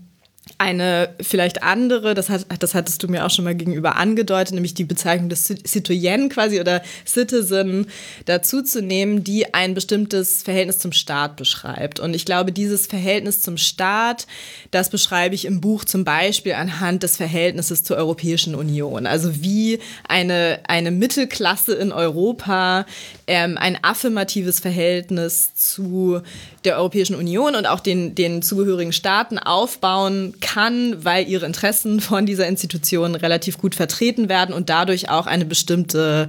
eine 0.57 1.09
vielleicht 1.19 1.63
andere, 1.63 2.13
das, 2.13 2.29
hat, 2.29 2.45
das 2.59 2.75
hattest 2.75 3.01
du 3.01 3.07
mir 3.07 3.25
auch 3.25 3.31
schon 3.31 3.45
mal 3.45 3.55
gegenüber 3.55 3.97
angedeutet, 3.97 4.53
nämlich 4.53 4.73
die 4.75 4.83
Bezeichnung 4.83 5.27
des 5.27 5.47
Citoyen 5.47 6.29
quasi 6.29 6.59
oder 6.59 6.81
Citizen 7.05 7.87
dazu 8.25 8.61
zu 8.61 8.81
nehmen, 8.81 9.23
die 9.23 9.53
ein 9.53 9.73
bestimmtes 9.73 10.43
Verhältnis 10.43 10.79
zum 10.79 10.91
Staat 10.91 11.35
beschreibt. 11.35 11.99
Und 11.99 12.15
ich 12.15 12.25
glaube, 12.25 12.51
dieses 12.51 12.85
Verhältnis 12.85 13.41
zum 13.41 13.57
Staat, 13.57 14.27
das 14.71 14.89
beschreibe 14.89 15.35
ich 15.35 15.45
im 15.45 15.61
Buch 15.61 15.83
zum 15.83 16.05
Beispiel 16.05 16.53
anhand 16.53 17.03
des 17.03 17.17
Verhältnisses 17.17 17.83
zur 17.83 17.97
Europäischen 17.97 18.55
Union. 18.55 19.07
Also 19.07 19.41
wie 19.41 19.79
eine, 20.07 20.59
eine 20.67 20.91
Mittelklasse 20.91 21.73
in 21.73 21.91
Europa 21.91 22.85
ähm, 23.27 23.57
ein 23.57 23.77
affirmatives 23.81 24.59
Verhältnis 24.59 25.55
zu 25.55 26.21
der 26.63 26.77
Europäischen 26.77 27.15
Union 27.15 27.55
und 27.55 27.65
auch 27.65 27.79
den, 27.79 28.15
den 28.15 28.41
zugehörigen 28.41 28.93
Staaten 28.93 29.37
aufbauen 29.37 30.35
kann, 30.41 31.03
weil 31.03 31.27
ihre 31.27 31.45
Interessen 31.45 31.99
von 32.01 32.25
dieser 32.25 32.47
Institution 32.47 33.15
relativ 33.15 33.57
gut 33.57 33.75
vertreten 33.75 34.29
werden 34.29 34.53
und 34.53 34.69
dadurch 34.69 35.09
auch 35.09 35.27
eine 35.27 35.45
bestimmte 35.45 36.27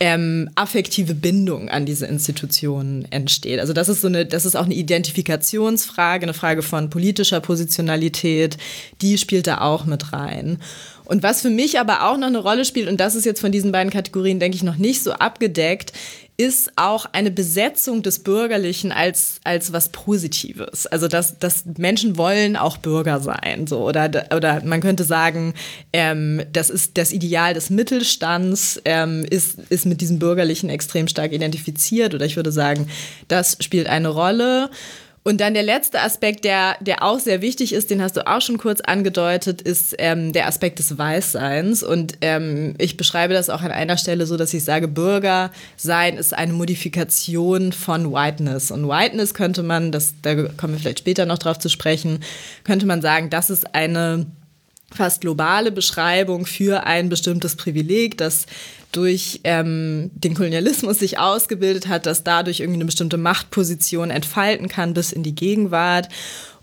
ähm, 0.00 0.50
affektive 0.56 1.14
Bindung 1.14 1.68
an 1.68 1.86
diese 1.86 2.06
Institutionen 2.06 3.10
entsteht. 3.10 3.60
Also 3.60 3.72
das 3.72 3.88
ist 3.88 4.00
so 4.00 4.08
eine, 4.08 4.26
das 4.26 4.44
ist 4.44 4.56
auch 4.56 4.64
eine 4.64 4.74
Identifikationsfrage, 4.74 6.24
eine 6.24 6.34
Frage 6.34 6.62
von 6.62 6.90
politischer 6.90 7.40
Positionalität, 7.40 8.58
die 9.00 9.18
spielt 9.18 9.46
da 9.46 9.60
auch 9.60 9.86
mit 9.86 10.12
rein. 10.12 10.58
Und 11.04 11.22
was 11.22 11.42
für 11.42 11.50
mich 11.50 11.78
aber 11.78 12.08
auch 12.08 12.16
noch 12.16 12.28
eine 12.28 12.38
Rolle 12.38 12.64
spielt, 12.64 12.88
und 12.88 12.98
das 12.98 13.14
ist 13.14 13.24
jetzt 13.24 13.40
von 13.40 13.52
diesen 13.52 13.72
beiden 13.72 13.92
Kategorien, 13.92 14.40
denke 14.40 14.56
ich, 14.56 14.62
noch 14.62 14.76
nicht 14.76 15.02
so 15.02 15.12
abgedeckt, 15.12 15.92
ist 16.36 16.72
auch 16.74 17.06
eine 17.12 17.30
Besetzung 17.30 18.02
des 18.02 18.18
Bürgerlichen 18.18 18.90
als, 18.90 19.38
als 19.44 19.72
was 19.72 19.90
Positives. 19.90 20.86
Also, 20.86 21.06
dass, 21.06 21.38
dass 21.38 21.64
Menschen 21.78 22.16
wollen 22.16 22.56
auch 22.56 22.76
Bürger 22.76 23.20
sein. 23.20 23.68
So. 23.68 23.86
Oder, 23.86 24.10
oder 24.34 24.60
man 24.64 24.80
könnte 24.80 25.04
sagen, 25.04 25.54
ähm, 25.92 26.42
das 26.52 26.70
ist 26.70 26.98
das 26.98 27.12
Ideal 27.12 27.54
des 27.54 27.70
Mittelstands, 27.70 28.80
ähm, 28.84 29.24
ist, 29.30 29.58
ist 29.68 29.86
mit 29.86 30.00
diesem 30.00 30.18
Bürgerlichen 30.18 30.70
extrem 30.70 31.06
stark 31.06 31.32
identifiziert. 31.32 32.14
Oder 32.14 32.26
ich 32.26 32.34
würde 32.34 32.50
sagen, 32.50 32.88
das 33.28 33.56
spielt 33.60 33.86
eine 33.86 34.08
Rolle. 34.08 34.70
Und 35.26 35.40
dann 35.40 35.54
der 35.54 35.62
letzte 35.62 36.02
Aspekt, 36.02 36.44
der, 36.44 36.76
der 36.80 37.02
auch 37.02 37.18
sehr 37.18 37.40
wichtig 37.40 37.72
ist, 37.72 37.88
den 37.88 38.02
hast 38.02 38.14
du 38.18 38.26
auch 38.26 38.42
schon 38.42 38.58
kurz 38.58 38.82
angedeutet, 38.82 39.62
ist 39.62 39.94
ähm, 39.96 40.34
der 40.34 40.46
Aspekt 40.46 40.78
des 40.78 40.98
Weißseins. 40.98 41.82
Und 41.82 42.18
ähm, 42.20 42.74
ich 42.76 42.98
beschreibe 42.98 43.32
das 43.32 43.48
auch 43.48 43.62
an 43.62 43.72
einer 43.72 43.96
Stelle 43.96 44.26
so, 44.26 44.36
dass 44.36 44.52
ich 44.52 44.64
sage, 44.64 44.86
Bürger 44.86 45.50
sein 45.78 46.18
ist 46.18 46.34
eine 46.34 46.52
Modifikation 46.52 47.72
von 47.72 48.12
Whiteness. 48.12 48.70
Und 48.70 48.86
Whiteness 48.86 49.32
könnte 49.32 49.62
man, 49.62 49.92
das, 49.92 50.12
da 50.20 50.34
kommen 50.34 50.74
wir 50.74 50.80
vielleicht 50.80 50.98
später 50.98 51.24
noch 51.24 51.38
drauf 51.38 51.58
zu 51.58 51.70
sprechen, 51.70 52.20
könnte 52.62 52.84
man 52.84 53.00
sagen, 53.00 53.30
das 53.30 53.48
ist 53.48 53.74
eine 53.74 54.26
fast 54.92 55.20
globale 55.20 55.72
Beschreibung 55.72 56.46
für 56.46 56.84
ein 56.84 57.08
bestimmtes 57.08 57.56
Privileg, 57.56 58.16
das 58.18 58.46
durch 58.92 59.40
ähm, 59.44 60.10
den 60.14 60.34
Kolonialismus 60.34 61.00
sich 61.00 61.18
ausgebildet 61.18 61.88
hat, 61.88 62.06
das 62.06 62.22
dadurch 62.22 62.60
irgendwie 62.60 62.78
eine 62.78 62.84
bestimmte 62.84 63.16
Machtposition 63.16 64.10
entfalten 64.10 64.68
kann 64.68 64.94
bis 64.94 65.12
in 65.12 65.22
die 65.22 65.34
Gegenwart. 65.34 66.08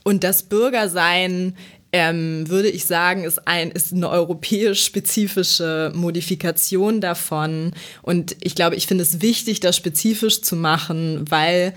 Und 0.04 0.24
das 0.24 0.44
Bürgersein 0.44 1.56
ähm, 1.94 2.48
würde 2.48 2.70
ich 2.70 2.86
sagen, 2.86 3.26
ist, 3.26 3.48
ein, 3.48 3.72
ist 3.72 3.92
eine 3.92 4.10
europäisch 4.10 4.84
spezifische 4.86 5.92
Modifikation 5.94 7.02
davon. 7.02 7.74
Und 8.02 8.38
ich 8.40 8.56
glaube, 8.56 8.78
ich 8.78 8.88
finde 8.88 9.04
es 9.04 9.22
wichtig, 9.22 9.60
das 9.60 9.76
spezifisch 9.76 10.42
zu 10.42 10.56
machen, 10.56 11.26
weil 11.30 11.74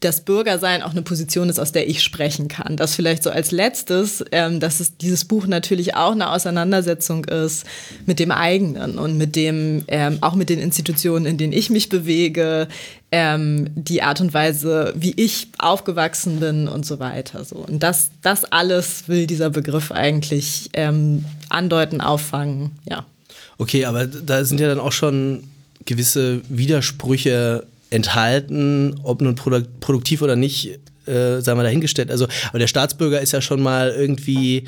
das 0.00 0.20
Bürgersein 0.20 0.82
auch 0.82 0.90
eine 0.90 1.00
Position 1.00 1.48
ist, 1.48 1.58
aus 1.58 1.72
der 1.72 1.88
ich 1.88 2.02
sprechen 2.02 2.48
kann. 2.48 2.76
Das 2.76 2.94
vielleicht 2.94 3.22
so 3.22 3.30
als 3.30 3.50
letztes, 3.50 4.22
ähm, 4.30 4.60
dass 4.60 4.80
es 4.80 4.98
dieses 4.98 5.24
Buch 5.24 5.46
natürlich 5.46 5.94
auch 5.94 6.12
eine 6.12 6.30
Auseinandersetzung 6.30 7.24
ist 7.24 7.64
mit 8.04 8.18
dem 8.18 8.30
eigenen 8.30 8.98
und 8.98 9.16
mit 9.16 9.36
dem, 9.36 9.84
ähm, 9.88 10.18
auch 10.20 10.34
mit 10.34 10.50
den 10.50 10.58
Institutionen, 10.58 11.24
in 11.24 11.38
denen 11.38 11.54
ich 11.54 11.70
mich 11.70 11.88
bewege, 11.88 12.68
ähm, 13.10 13.70
die 13.74 14.02
Art 14.02 14.20
und 14.20 14.34
Weise, 14.34 14.92
wie 14.96 15.14
ich 15.16 15.48
aufgewachsen 15.58 16.40
bin 16.40 16.68
und 16.68 16.84
so 16.84 16.98
weiter. 16.98 17.44
So. 17.44 17.56
Und 17.56 17.82
das, 17.82 18.10
das 18.20 18.44
alles 18.44 19.08
will 19.08 19.26
dieser 19.26 19.48
Begriff 19.48 19.92
eigentlich 19.92 20.68
ähm, 20.74 21.24
andeuten, 21.48 22.02
auffangen, 22.02 22.72
ja. 22.88 23.06
Okay, 23.58 23.86
aber 23.86 24.06
da 24.06 24.44
sind 24.44 24.60
ja 24.60 24.68
dann 24.68 24.80
auch 24.80 24.92
schon 24.92 25.44
gewisse 25.86 26.42
Widersprüche 26.50 27.64
enthalten, 27.90 29.00
ob 29.02 29.22
nun 29.22 29.34
produktiv 29.34 30.22
oder 30.22 30.36
nicht, 30.36 30.78
äh, 31.06 31.40
sagen 31.40 31.58
wir 31.58 31.64
dahingestellt. 31.64 32.10
Also, 32.10 32.26
aber 32.48 32.58
der 32.58 32.66
Staatsbürger 32.66 33.20
ist 33.20 33.32
ja 33.32 33.40
schon 33.40 33.62
mal 33.62 33.90
irgendwie 33.90 34.64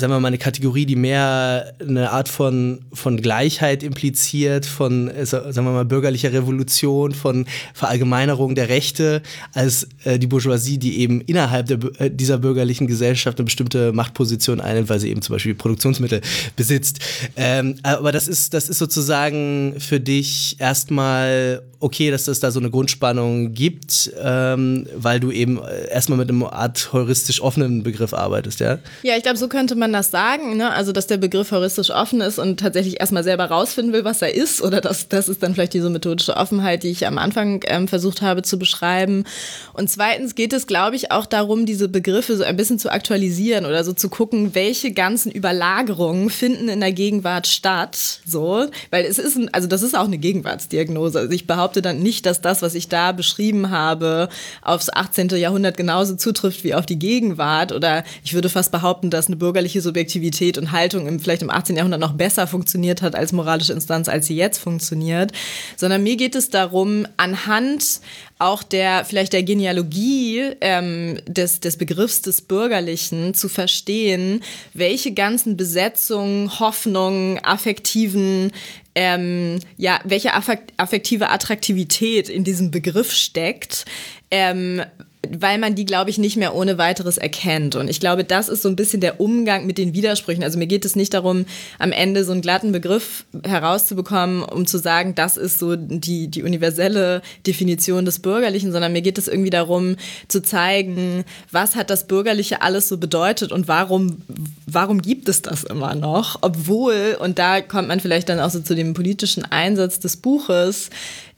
sagen 0.00 0.12
wir 0.12 0.20
mal, 0.20 0.28
eine 0.28 0.38
Kategorie, 0.38 0.86
die 0.86 0.96
mehr 0.96 1.74
eine 1.80 2.10
Art 2.10 2.28
von, 2.28 2.80
von 2.92 3.20
Gleichheit 3.20 3.82
impliziert, 3.82 4.66
von, 4.66 5.08
äh, 5.08 5.26
sagen 5.26 5.54
wir 5.54 5.62
mal, 5.62 5.84
bürgerlicher 5.84 6.32
Revolution, 6.32 7.12
von 7.12 7.46
Verallgemeinerung 7.74 8.54
der 8.54 8.68
Rechte, 8.68 9.22
als 9.52 9.88
äh, 10.04 10.18
die 10.18 10.26
Bourgeoisie, 10.26 10.78
die 10.78 11.00
eben 11.00 11.20
innerhalb 11.20 11.66
der, 11.66 11.78
äh, 11.98 12.10
dieser 12.10 12.38
bürgerlichen 12.38 12.86
Gesellschaft 12.86 13.38
eine 13.38 13.44
bestimmte 13.44 13.92
Machtposition 13.92 14.60
einnimmt, 14.60 14.88
weil 14.88 15.00
sie 15.00 15.10
eben 15.10 15.22
zum 15.22 15.34
Beispiel 15.34 15.54
Produktionsmittel 15.54 16.20
besitzt. 16.56 17.00
Ähm, 17.36 17.76
aber 17.82 18.12
das 18.12 18.26
ist, 18.26 18.54
das 18.54 18.68
ist 18.68 18.78
sozusagen 18.78 19.74
für 19.78 20.00
dich 20.00 20.56
erstmal 20.58 21.62
okay, 21.80 22.10
dass 22.10 22.28
es 22.28 22.40
da 22.40 22.50
so 22.50 22.60
eine 22.60 22.70
Grundspannung 22.70 23.54
gibt, 23.54 24.12
ähm, 24.22 24.86
weil 24.94 25.18
du 25.18 25.30
eben 25.30 25.58
äh, 25.58 25.88
erstmal 25.90 26.18
mit 26.18 26.28
einem 26.28 26.44
Art 26.44 26.92
heuristisch 26.92 27.40
offenen 27.40 27.82
Begriff 27.82 28.12
arbeitest, 28.12 28.60
ja? 28.60 28.78
Ja, 29.02 29.16
ich 29.16 29.22
glaube, 29.22 29.38
so 29.38 29.48
könnte 29.48 29.74
man 29.74 29.92
das 29.92 30.10
sagen, 30.10 30.58
ne? 30.58 30.70
Also, 30.70 30.92
dass 30.92 31.06
der 31.06 31.16
Begriff 31.16 31.50
heuristisch 31.50 31.90
offen 31.90 32.20
ist 32.20 32.38
und 32.38 32.60
tatsächlich 32.60 33.00
erstmal 33.00 33.24
selber 33.24 33.46
rausfinden 33.46 33.94
will, 33.94 34.04
was 34.04 34.20
er 34.20 34.34
ist, 34.34 34.62
oder 34.62 34.82
das, 34.82 35.08
das 35.08 35.28
ist 35.28 35.42
dann 35.42 35.54
vielleicht 35.54 35.72
diese 35.72 35.88
methodische 35.88 36.36
Offenheit, 36.36 36.82
die 36.82 36.88
ich 36.88 37.06
am 37.06 37.16
Anfang 37.16 37.64
ähm, 37.66 37.88
versucht 37.88 38.20
habe 38.20 38.42
zu 38.42 38.58
beschreiben. 38.58 39.24
Und 39.72 39.88
zweitens 39.88 40.34
geht 40.34 40.52
es, 40.52 40.66
glaube 40.66 40.96
ich, 40.96 41.10
auch 41.10 41.24
darum, 41.24 41.64
diese 41.64 41.88
Begriffe 41.88 42.36
so 42.36 42.44
ein 42.44 42.56
bisschen 42.56 42.78
zu 42.78 42.92
aktualisieren 42.92 43.64
oder 43.64 43.84
so 43.84 43.94
zu 43.94 44.10
gucken, 44.10 44.54
welche 44.54 44.92
ganzen 44.92 45.32
Überlagerungen 45.32 46.28
finden 46.28 46.68
in 46.68 46.80
der 46.80 46.92
Gegenwart 46.92 47.46
statt, 47.46 48.20
so, 48.26 48.66
weil 48.90 49.06
es 49.06 49.18
ist, 49.18 49.36
ein, 49.36 49.48
also 49.54 49.66
das 49.66 49.82
ist 49.82 49.96
auch 49.96 50.04
eine 50.04 50.18
Gegenwartsdiagnose. 50.18 51.20
Also 51.20 51.32
ich 51.32 51.46
behaupte, 51.46 51.69
behaupte 51.70 51.82
dann 51.82 52.02
nicht, 52.02 52.26
dass 52.26 52.40
das, 52.40 52.62
was 52.62 52.74
ich 52.74 52.88
da 52.88 53.12
beschrieben 53.12 53.70
habe, 53.70 54.28
aufs 54.60 54.90
18. 54.90 55.28
Jahrhundert 55.28 55.76
genauso 55.76 56.16
zutrifft 56.16 56.64
wie 56.64 56.74
auf 56.74 56.84
die 56.84 56.98
Gegenwart. 56.98 57.70
Oder 57.70 58.02
ich 58.24 58.34
würde 58.34 58.48
fast 58.48 58.72
behaupten, 58.72 59.08
dass 59.08 59.28
eine 59.28 59.36
bürgerliche 59.36 59.80
Subjektivität 59.80 60.58
und 60.58 60.72
Haltung 60.72 61.06
im, 61.06 61.20
vielleicht 61.20 61.42
im 61.42 61.50
18. 61.50 61.76
Jahrhundert 61.76 62.00
noch 62.00 62.14
besser 62.14 62.48
funktioniert 62.48 63.02
hat 63.02 63.14
als 63.14 63.30
moralische 63.30 63.72
Instanz, 63.72 64.08
als 64.08 64.26
sie 64.26 64.34
jetzt 64.34 64.58
funktioniert. 64.58 65.30
Sondern 65.76 66.02
mir 66.02 66.16
geht 66.16 66.34
es 66.34 66.50
darum, 66.50 67.06
anhand 67.16 68.00
auch 68.40 68.62
der 68.62 69.04
vielleicht 69.04 69.32
der 69.32 69.42
Genealogie 69.42 70.52
ähm, 70.60 71.18
des, 71.26 71.60
des 71.60 71.76
Begriffs 71.76 72.22
des 72.22 72.40
Bürgerlichen 72.40 73.34
zu 73.34 73.48
verstehen, 73.48 74.42
welche 74.74 75.12
ganzen 75.12 75.56
Besetzungen, 75.56 76.58
Hoffnungen, 76.58 77.38
affektiven 77.42 78.52
ähm, 78.94 79.60
ja, 79.76 80.00
welche 80.04 80.32
affektive 80.34 81.30
Attraktivität 81.30 82.28
in 82.28 82.42
diesem 82.42 82.72
Begriff 82.72 83.12
steckt, 83.12 83.84
ähm, 84.32 84.82
weil 85.28 85.58
man 85.58 85.74
die, 85.74 85.84
glaube 85.84 86.10
ich, 86.10 86.18
nicht 86.18 86.36
mehr 86.36 86.54
ohne 86.54 86.78
weiteres 86.78 87.18
erkennt. 87.18 87.76
Und 87.76 87.90
ich 87.90 88.00
glaube, 88.00 88.24
das 88.24 88.48
ist 88.48 88.62
so 88.62 88.68
ein 88.68 88.76
bisschen 88.76 89.00
der 89.00 89.20
Umgang 89.20 89.66
mit 89.66 89.76
den 89.76 89.92
Widersprüchen. 89.92 90.42
Also 90.42 90.58
mir 90.58 90.66
geht 90.66 90.84
es 90.84 90.96
nicht 90.96 91.12
darum, 91.12 91.44
am 91.78 91.92
Ende 91.92 92.24
so 92.24 92.32
einen 92.32 92.40
glatten 92.40 92.72
Begriff 92.72 93.24
herauszubekommen, 93.44 94.42
um 94.42 94.66
zu 94.66 94.78
sagen, 94.78 95.14
das 95.14 95.36
ist 95.36 95.58
so 95.58 95.76
die, 95.76 96.28
die 96.28 96.42
universelle 96.42 97.20
Definition 97.46 98.06
des 98.06 98.20
Bürgerlichen, 98.20 98.72
sondern 98.72 98.92
mir 98.92 99.02
geht 99.02 99.18
es 99.18 99.28
irgendwie 99.28 99.50
darum, 99.50 99.96
zu 100.28 100.42
zeigen, 100.42 101.24
was 101.50 101.76
hat 101.76 101.90
das 101.90 102.06
Bürgerliche 102.06 102.62
alles 102.62 102.88
so 102.88 102.96
bedeutet 102.96 103.52
und 103.52 103.68
warum, 103.68 104.22
warum 104.66 105.02
gibt 105.02 105.28
es 105.28 105.42
das 105.42 105.64
immer 105.64 105.94
noch? 105.94 106.38
Obwohl, 106.40 107.18
und 107.20 107.38
da 107.38 107.60
kommt 107.60 107.88
man 107.88 108.00
vielleicht 108.00 108.30
dann 108.30 108.40
auch 108.40 108.50
so 108.50 108.60
zu 108.60 108.74
dem 108.74 108.94
politischen 108.94 109.44
Einsatz 109.44 110.00
des 110.00 110.16
Buches, 110.16 110.88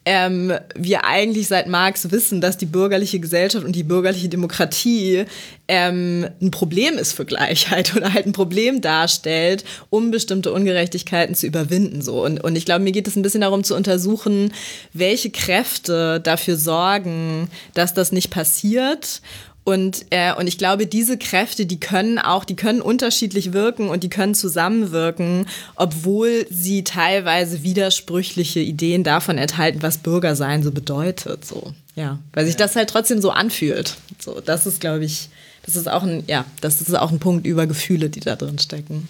ähm, 0.04 0.52
wir 0.74 1.04
eigentlich 1.04 1.46
seit 1.46 1.68
Marx 1.68 2.10
wissen, 2.10 2.40
dass 2.40 2.56
die 2.56 2.66
bürgerliche 2.66 3.20
Gesellschaft 3.20 3.64
und 3.64 3.76
die 3.76 3.84
bürgerliche 3.84 4.28
Demokratie 4.28 5.26
ähm, 5.68 6.28
ein 6.40 6.50
Problem 6.50 6.98
ist 6.98 7.12
für 7.12 7.24
Gleichheit 7.24 7.94
oder 7.96 8.12
halt 8.12 8.26
ein 8.26 8.32
Problem 8.32 8.80
darstellt, 8.80 9.64
um 9.90 10.10
bestimmte 10.10 10.52
Ungerechtigkeiten 10.52 11.34
zu 11.36 11.46
überwinden. 11.46 12.02
So. 12.02 12.24
Und, 12.24 12.42
und 12.42 12.56
ich 12.56 12.64
glaube, 12.64 12.82
mir 12.82 12.92
geht 12.92 13.06
es 13.06 13.16
ein 13.16 13.22
bisschen 13.22 13.42
darum 13.42 13.62
zu 13.62 13.76
untersuchen, 13.76 14.52
welche 14.92 15.30
Kräfte 15.30 16.20
dafür 16.20 16.56
sorgen, 16.56 17.48
dass 17.74 17.94
das 17.94 18.10
nicht 18.10 18.30
passiert 18.30 19.22
und, 19.64 20.06
äh, 20.10 20.34
und 20.34 20.48
ich 20.48 20.58
glaube, 20.58 20.86
diese 20.86 21.16
Kräfte, 21.16 21.66
die 21.66 21.78
können 21.78 22.18
auch, 22.18 22.44
die 22.44 22.56
können 22.56 22.80
unterschiedlich 22.80 23.52
wirken 23.52 23.88
und 23.88 24.02
die 24.02 24.08
können 24.08 24.34
zusammenwirken, 24.34 25.46
obwohl 25.76 26.46
sie 26.50 26.82
teilweise 26.82 27.62
widersprüchliche 27.62 28.60
Ideen 28.60 29.04
davon 29.04 29.38
enthalten, 29.38 29.82
was 29.82 29.98
Bürgersein 29.98 30.64
so 30.64 30.72
bedeutet. 30.72 31.44
So, 31.44 31.74
ja, 31.94 32.18
weil 32.32 32.46
sich 32.46 32.56
das 32.56 32.74
halt 32.74 32.90
trotzdem 32.90 33.20
so 33.20 33.30
anfühlt. 33.30 33.96
So, 34.18 34.40
das 34.40 34.66
ist, 34.66 34.80
glaube 34.80 35.04
ich, 35.04 35.28
das 35.64 35.76
ist 35.76 35.88
auch 35.88 36.02
ein, 36.02 36.24
ja, 36.26 36.44
das 36.60 36.80
ist 36.80 36.94
auch 36.96 37.12
ein 37.12 37.20
Punkt 37.20 37.46
über 37.46 37.68
Gefühle, 37.68 38.10
die 38.10 38.20
da 38.20 38.34
drin 38.34 38.58
stecken. 38.58 39.06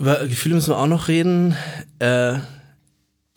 Über 0.00 0.26
Gefühle 0.26 0.56
müssen 0.56 0.70
wir 0.70 0.78
auch 0.78 0.86
noch 0.88 1.06
reden. 1.06 1.56
Äh 2.00 2.38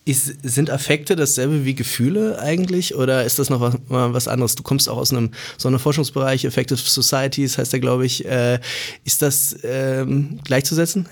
ist, 0.05 0.36
sind 0.43 0.69
Affekte 0.69 1.15
dasselbe 1.15 1.65
wie 1.65 1.75
Gefühle 1.75 2.39
eigentlich 2.39 2.95
oder 2.95 3.24
ist 3.24 3.39
das 3.39 3.50
noch 3.50 3.62
was, 3.62 3.77
was 3.88 4.27
anderes? 4.27 4.55
Du 4.55 4.63
kommst 4.63 4.89
auch 4.89 4.98
aus 4.98 5.12
einem 5.12 5.31
so 5.57 5.67
einem 5.67 5.79
Forschungsbereich, 5.79 6.45
Affective 6.45 6.77
Societies 6.77 7.57
heißt 7.57 7.74
der, 7.74 7.79
glaube 7.79 8.05
ich. 8.05 8.25
Äh, 8.25 8.60
ist 9.05 9.22
das 9.22 9.55
ähm, 9.63 10.39
gleichzusetzen? 10.43 11.07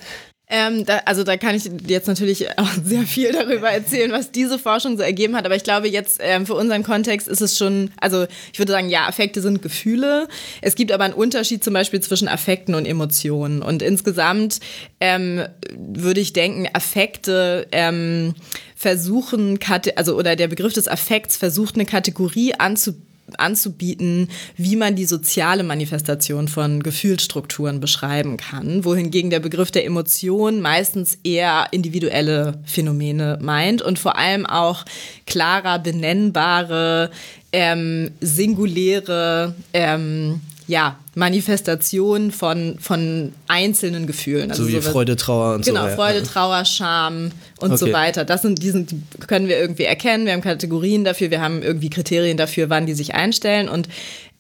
Ähm, 0.54 0.86
da, 0.86 0.98
also 1.06 1.24
da 1.24 1.38
kann 1.38 1.56
ich 1.56 1.72
jetzt 1.88 2.08
natürlich 2.08 2.60
auch 2.60 2.68
sehr 2.84 3.04
viel 3.04 3.32
darüber 3.32 3.70
erzählen, 3.70 4.12
was 4.12 4.32
diese 4.32 4.60
Forschung 4.60 4.98
so 4.98 5.04
ergeben 5.04 5.36
hat. 5.36 5.46
Aber 5.46 5.56
ich 5.56 5.64
glaube, 5.64 5.88
jetzt 5.88 6.20
ähm, 6.22 6.46
für 6.46 6.56
unseren 6.56 6.84
Kontext 6.84 7.30
ist 7.30 7.40
es 7.40 7.58
schon, 7.58 7.90
also 8.02 8.28
ich 8.52 8.60
würde 8.60 8.74
sagen, 8.74 8.90
ja, 8.90 9.08
Affekte 9.08 9.42
sind 9.42 9.62
Gefühle. 9.62 10.28
Es 10.60 10.76
gibt 10.76 10.92
aber 10.92 11.06
einen 11.06 11.14
Unterschied 11.14 11.64
zum 11.64 11.74
Beispiel 11.74 12.02
zwischen 12.02 12.28
Affekten 12.28 12.76
und 12.76 12.86
Emotionen. 12.86 13.62
Und 13.62 13.82
insgesamt 13.82 14.60
ähm, 15.00 15.46
würde 15.74 16.20
ich 16.20 16.34
denken, 16.34 16.68
Affekte 16.74 17.68
ähm, 17.72 18.36
versuchen, 18.76 19.58
also 19.96 20.18
oder 20.18 20.36
der 20.36 20.50
Begriff 20.50 20.74
des 20.74 20.90
Affekts 20.90 21.38
versucht 21.38 21.76
eine 21.76 21.86
Kategorie 21.86 22.56
anzubieten 22.56 23.11
anzubieten, 23.38 24.30
wie 24.58 24.76
man 24.76 24.96
die 24.96 25.06
soziale 25.06 25.64
Manifestation 25.64 26.48
von 26.48 26.84
Gefühlsstrukturen 26.84 27.80
beschreiben 27.80 28.38
kann, 28.38 28.84
wohingegen 28.84 29.30
der 29.30 29.40
Begriff 29.40 29.72
der 29.72 29.86
Emotion 29.86 30.62
meistens 30.62 31.18
eher 31.24 31.68
individuelle 31.72 32.60
Phänomene 32.66 33.40
meint 33.42 33.82
und 33.82 34.00
vor 34.00 34.18
allem 34.18 34.46
auch 34.46 34.86
klarer 35.26 35.80
benennbare 35.80 37.12
ähm, 37.54 38.12
singuläre 38.22 39.56
ähm, 39.74 40.42
ja, 40.68 40.98
Manifestation 41.16 42.32
von, 42.32 42.78
von 42.80 43.34
einzelnen 43.48 44.08
Gefühlen. 44.08 44.52
Also 44.52 44.64
so 44.64 44.70
wie 44.70 44.74
sowas, 44.74 44.88
Freude, 44.88 45.16
Trauer 45.16 45.56
und 45.56 45.66
genau, 45.66 45.82
so. 45.82 45.86
Genau, 45.88 45.96
Freude, 45.96 46.24
Trauer, 46.24 46.66
Scham 46.66 47.32
und 47.60 47.72
okay. 47.72 47.78
so 47.78 47.92
weiter. 47.92 48.26
Das 48.26 48.42
sind, 48.42 48.62
die, 48.62 48.72
sind, 48.72 48.92
die 48.92 49.02
können 49.28 49.48
wir 49.48 49.60
irgendwie 49.60 49.84
erkennen. 49.84 50.26
Wir 50.26 50.34
haben 50.34 50.42
Kategorien 50.42 51.04
dafür, 51.04 51.32
wir 51.32 51.42
haben 51.42 51.62
irgendwie 51.62 51.90
Kriterien 51.90 52.38
dafür, 52.38 52.70
wann 52.70 52.86
die 52.86 52.94
sich 52.94 53.14
einstellen. 53.16 53.68
Und, 53.68 53.90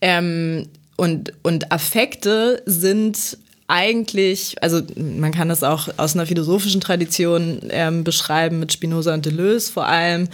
ähm, 0.02 0.68
und, 0.96 1.34
und 1.42 1.72
Affekte 1.72 2.62
sind 2.66 3.38
eigentlich, 3.68 4.62
also 4.62 4.82
man 4.98 5.32
kann 5.32 5.48
das 5.48 5.64
auch 5.64 5.88
aus 5.98 6.14
einer 6.14 6.26
philosophischen 6.26 6.82
Tradition 6.82 7.60
ähm, 7.70 8.04
beschreiben, 8.04 8.60
mit 8.60 8.74
Spinoza 8.74 9.14
und 9.14 9.26
Deleuze 9.26 9.72
vor 9.72 9.88
allem, 9.88 10.28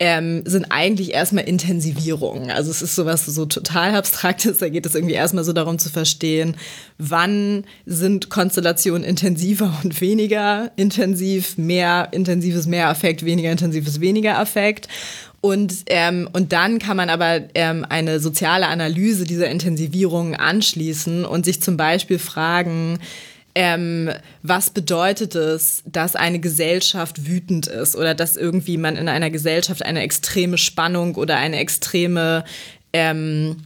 ähm, 0.00 0.42
sind 0.46 0.66
eigentlich 0.70 1.12
erstmal 1.12 1.44
Intensivierungen. 1.44 2.50
Also 2.50 2.70
es 2.70 2.82
ist 2.82 2.94
sowas 2.94 3.26
so 3.26 3.46
total 3.46 3.94
abstraktes, 3.94 4.58
da 4.58 4.68
geht 4.68 4.86
es 4.86 4.94
irgendwie 4.94 5.14
erstmal 5.14 5.44
so 5.44 5.52
darum 5.52 5.78
zu 5.78 5.90
verstehen, 5.90 6.56
wann 6.98 7.64
sind 7.84 8.30
Konstellationen 8.30 9.02
intensiver 9.02 9.78
und 9.82 10.00
weniger 10.00 10.70
intensiv, 10.76 11.58
mehr 11.58 12.08
intensives 12.12 12.66
mehr 12.66 12.88
Affekt, 12.88 13.24
weniger 13.24 13.50
intensives 13.50 14.00
weniger 14.00 14.38
Affekt. 14.38 14.88
Und, 15.40 15.84
ähm, 15.86 16.28
und 16.32 16.52
dann 16.52 16.80
kann 16.80 16.96
man 16.96 17.10
aber 17.10 17.42
ähm, 17.54 17.86
eine 17.88 18.18
soziale 18.18 18.66
Analyse 18.66 19.24
dieser 19.24 19.48
Intensivierungen 19.48 20.34
anschließen 20.34 21.24
und 21.24 21.44
sich 21.44 21.62
zum 21.62 21.76
Beispiel 21.76 22.18
fragen, 22.18 22.98
ähm, 23.54 24.10
was 24.42 24.70
bedeutet 24.70 25.34
es, 25.34 25.82
dass 25.86 26.16
eine 26.16 26.38
Gesellschaft 26.38 27.26
wütend 27.26 27.66
ist 27.66 27.96
oder 27.96 28.14
dass 28.14 28.36
irgendwie 28.36 28.76
man 28.76 28.96
in 28.96 29.08
einer 29.08 29.30
Gesellschaft 29.30 29.82
eine 29.84 30.02
extreme 30.02 30.58
Spannung 30.58 31.14
oder 31.14 31.36
eine 31.36 31.58
extreme 31.58 32.44
ähm, 32.92 33.56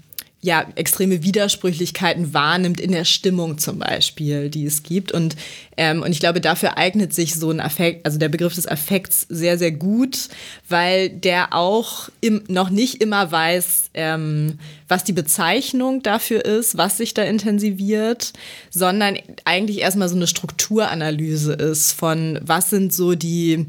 ja, 0.45 0.67
extreme 0.75 1.23
Widersprüchlichkeiten 1.23 2.35
wahrnimmt 2.35 2.81
in 2.81 2.91
der 2.91 3.05
Stimmung 3.05 3.59
zum 3.59 3.79
Beispiel, 3.79 4.51
die 4.51 4.67
es 4.67 4.83
gibt. 4.83 5.13
Und, 5.13 5.37
ähm, 5.77 6.03
und 6.03 6.11
ich 6.11 6.19
glaube, 6.19 6.41
dafür 6.41 6.77
eignet 6.77 7.15
sich 7.15 7.37
so 7.37 7.51
ein 7.51 7.61
Affekt, 7.61 8.05
also 8.05 8.19
der 8.19 8.29
Begriff 8.29 8.57
des 8.57 8.67
Affekts 8.67 9.25
sehr, 9.29 9.57
sehr 9.57 9.71
gut, 9.71 10.29
weil 10.69 11.11
der 11.11 11.53
auch 11.55 12.09
im, 12.21 12.43
noch 12.49 12.71
nicht 12.71 13.01
immer 13.01 13.31
weiß, 13.31 13.91
ähm, 13.95 14.59
was 14.89 15.05
die 15.05 15.13
Bezeichnung 15.13 16.03
dafür 16.03 16.45
ist, 16.45 16.77
was 16.77 16.97
sich 16.97 17.15
da 17.15 17.23
intensiviert, 17.23 18.33
sondern 18.69 19.19
eigentlich 19.45 19.79
erstmal 19.79 20.09
so 20.09 20.17
eine 20.17 20.27
Strukturanalyse 20.27 21.53
ist 21.53 21.93
von, 21.93 22.41
was 22.43 22.69
sind 22.69 22.93
so 22.93 23.15
die 23.15 23.69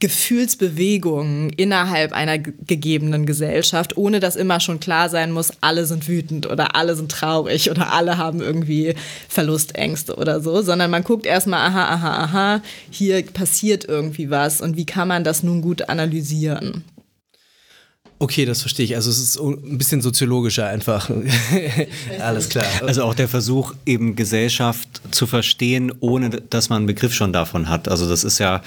Gefühlsbewegungen 0.00 1.50
innerhalb 1.50 2.12
einer 2.12 2.38
gegebenen 2.38 3.26
Gesellschaft, 3.26 3.96
ohne 3.96 4.18
dass 4.18 4.34
immer 4.34 4.58
schon 4.58 4.80
klar 4.80 5.10
sein 5.10 5.30
muss, 5.30 5.52
alle 5.60 5.84
sind 5.84 6.08
wütend 6.08 6.50
oder 6.50 6.74
alle 6.74 6.96
sind 6.96 7.12
traurig 7.12 7.70
oder 7.70 7.92
alle 7.92 8.16
haben 8.16 8.40
irgendwie 8.40 8.94
Verlustängste 9.28 10.16
oder 10.16 10.40
so, 10.40 10.62
sondern 10.62 10.90
man 10.90 11.04
guckt 11.04 11.26
erstmal, 11.26 11.68
aha, 11.68 11.94
aha, 11.94 12.24
aha, 12.24 12.62
hier 12.90 13.22
passiert 13.22 13.84
irgendwie 13.84 14.30
was 14.30 14.60
und 14.60 14.76
wie 14.76 14.86
kann 14.86 15.08
man 15.08 15.22
das 15.22 15.42
nun 15.42 15.60
gut 15.60 15.88
analysieren? 15.88 16.84
Okay, 18.22 18.44
das 18.44 18.60
verstehe 18.60 18.84
ich. 18.84 18.96
Also 18.96 19.08
es 19.08 19.18
ist 19.18 19.40
ein 19.40 19.78
bisschen 19.78 20.02
soziologischer 20.02 20.66
einfach. 20.66 21.10
Alles 22.20 22.50
klar. 22.50 22.66
Also 22.82 23.02
auch 23.02 23.14
der 23.14 23.28
Versuch, 23.28 23.74
eben 23.86 24.14
Gesellschaft 24.14 25.00
zu 25.10 25.26
verstehen, 25.26 25.90
ohne 26.00 26.28
dass 26.28 26.68
man 26.68 26.78
einen 26.78 26.86
Begriff 26.86 27.14
schon 27.14 27.32
davon 27.32 27.70
hat. 27.70 27.88
Also 27.88 28.06
das 28.06 28.22
ist 28.22 28.38
ja 28.38 28.60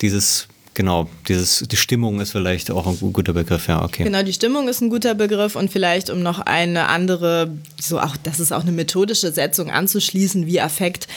dieses 0.00 0.46
Genau, 0.74 1.08
dieses, 1.26 1.64
die 1.68 1.76
Stimmung 1.76 2.20
ist 2.20 2.30
vielleicht 2.30 2.70
auch 2.70 2.86
ein 2.86 3.12
guter 3.12 3.32
Begriff, 3.32 3.66
ja, 3.66 3.82
okay. 3.82 4.04
Genau, 4.04 4.22
die 4.22 4.32
Stimmung 4.32 4.68
ist 4.68 4.80
ein 4.80 4.88
guter 4.88 5.14
Begriff 5.14 5.56
und 5.56 5.70
vielleicht 5.70 6.10
um 6.10 6.22
noch 6.22 6.38
eine 6.38 6.88
andere, 6.88 7.50
so 7.80 7.98
auch, 7.98 8.16
das 8.16 8.38
ist 8.38 8.52
auch 8.52 8.62
eine 8.62 8.72
methodische 8.72 9.32
Setzung 9.32 9.70
anzuschließen, 9.70 10.46
wie 10.46 10.60
Affekt 10.60 11.08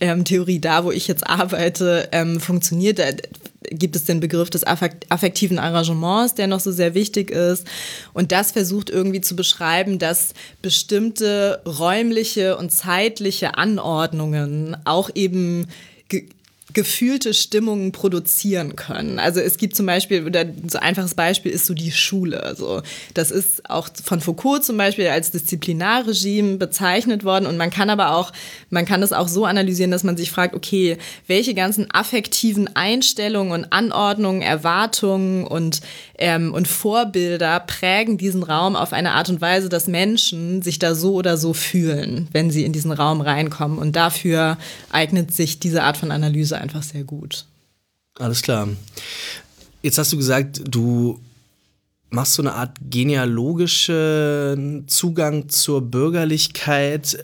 ähm, 0.00 0.24
Theorie 0.24 0.58
da, 0.58 0.84
wo 0.84 0.90
ich 0.90 1.08
jetzt 1.08 1.26
arbeite, 1.26 2.08
ähm, 2.12 2.40
funktioniert. 2.40 2.98
Da 2.98 3.04
gibt 3.70 3.96
es 3.96 4.04
den 4.04 4.20
Begriff 4.20 4.50
des 4.50 4.64
affektiven 4.64 5.58
Arrangements, 5.58 6.34
der 6.34 6.46
noch 6.46 6.60
so 6.60 6.72
sehr 6.72 6.94
wichtig 6.94 7.30
ist. 7.30 7.66
Und 8.12 8.32
das 8.32 8.52
versucht 8.52 8.90
irgendwie 8.90 9.20
zu 9.20 9.36
beschreiben, 9.36 9.98
dass 9.98 10.34
bestimmte 10.60 11.62
räumliche 11.64 12.56
und 12.56 12.70
zeitliche 12.70 13.56
Anordnungen 13.56 14.76
auch 14.84 15.08
eben 15.14 15.68
gefühlte 16.72 17.34
Stimmungen 17.34 17.92
produzieren 17.92 18.76
können. 18.76 19.18
Also 19.18 19.40
es 19.40 19.58
gibt 19.58 19.76
zum 19.76 19.86
Beispiel, 19.86 20.22
so 20.68 20.78
ein 20.78 20.82
einfaches 20.82 21.14
Beispiel 21.14 21.52
ist 21.52 21.66
so 21.66 21.74
die 21.74 21.92
Schule. 21.92 22.42
Also 22.42 22.82
das 23.14 23.30
ist 23.30 23.68
auch 23.68 23.88
von 24.02 24.20
Foucault 24.20 24.64
zum 24.64 24.76
Beispiel 24.76 25.08
als 25.08 25.30
Disziplinarregime 25.30 26.56
bezeichnet 26.56 27.24
worden 27.24 27.46
und 27.46 27.56
man 27.56 27.70
kann 27.70 27.90
aber 27.90 28.14
auch, 28.14 28.32
man 28.70 28.84
kann 28.84 29.00
das 29.00 29.12
auch 29.12 29.28
so 29.28 29.44
analysieren, 29.44 29.90
dass 29.90 30.04
man 30.04 30.16
sich 30.16 30.30
fragt, 30.30 30.54
okay, 30.54 30.98
welche 31.26 31.54
ganzen 31.54 31.90
affektiven 31.90 32.74
Einstellungen 32.74 33.52
und 33.52 33.72
Anordnungen, 33.72 34.42
Erwartungen 34.42 35.46
und, 35.46 35.80
ähm, 36.22 36.54
und 36.54 36.68
Vorbilder 36.68 37.58
prägen 37.58 38.16
diesen 38.16 38.44
Raum 38.44 38.76
auf 38.76 38.92
eine 38.92 39.10
Art 39.10 39.28
und 39.28 39.40
Weise, 39.40 39.68
dass 39.68 39.88
Menschen 39.88 40.62
sich 40.62 40.78
da 40.78 40.94
so 40.94 41.14
oder 41.14 41.36
so 41.36 41.52
fühlen, 41.52 42.28
wenn 42.30 42.52
sie 42.52 42.64
in 42.64 42.72
diesen 42.72 42.92
Raum 42.92 43.20
reinkommen. 43.20 43.76
Und 43.76 43.96
dafür 43.96 44.56
eignet 44.92 45.34
sich 45.34 45.58
diese 45.58 45.82
Art 45.82 45.96
von 45.96 46.12
Analyse 46.12 46.56
einfach 46.56 46.84
sehr 46.84 47.02
gut. 47.02 47.46
Alles 48.20 48.40
klar. 48.40 48.68
Jetzt 49.82 49.98
hast 49.98 50.12
du 50.12 50.16
gesagt, 50.16 50.62
du 50.64 51.18
machst 52.10 52.34
so 52.34 52.42
eine 52.42 52.54
Art 52.54 52.76
genealogischen 52.88 54.84
Zugang 54.86 55.48
zur 55.48 55.82
Bürgerlichkeit. 55.82 57.18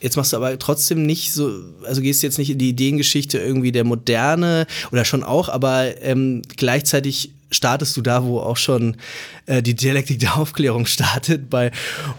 Jetzt 0.00 0.16
machst 0.16 0.32
du 0.32 0.36
aber 0.36 0.56
trotzdem 0.60 1.04
nicht 1.04 1.32
so, 1.32 1.50
also 1.82 2.00
gehst 2.02 2.22
jetzt 2.22 2.38
nicht 2.38 2.50
in 2.50 2.58
die 2.58 2.68
Ideengeschichte 2.68 3.38
irgendwie 3.38 3.72
der 3.72 3.82
Moderne 3.82 4.68
oder 4.92 5.04
schon 5.04 5.24
auch, 5.24 5.48
aber 5.48 6.00
ähm, 6.02 6.42
gleichzeitig 6.56 7.32
startest 7.54 7.96
du 7.96 8.02
da, 8.02 8.24
wo 8.24 8.40
auch 8.40 8.56
schon 8.56 8.96
äh, 9.46 9.62
die 9.62 9.74
Dialektik 9.74 10.18
der 10.18 10.36
Aufklärung 10.36 10.86
startet, 10.86 11.48
bei 11.50 11.70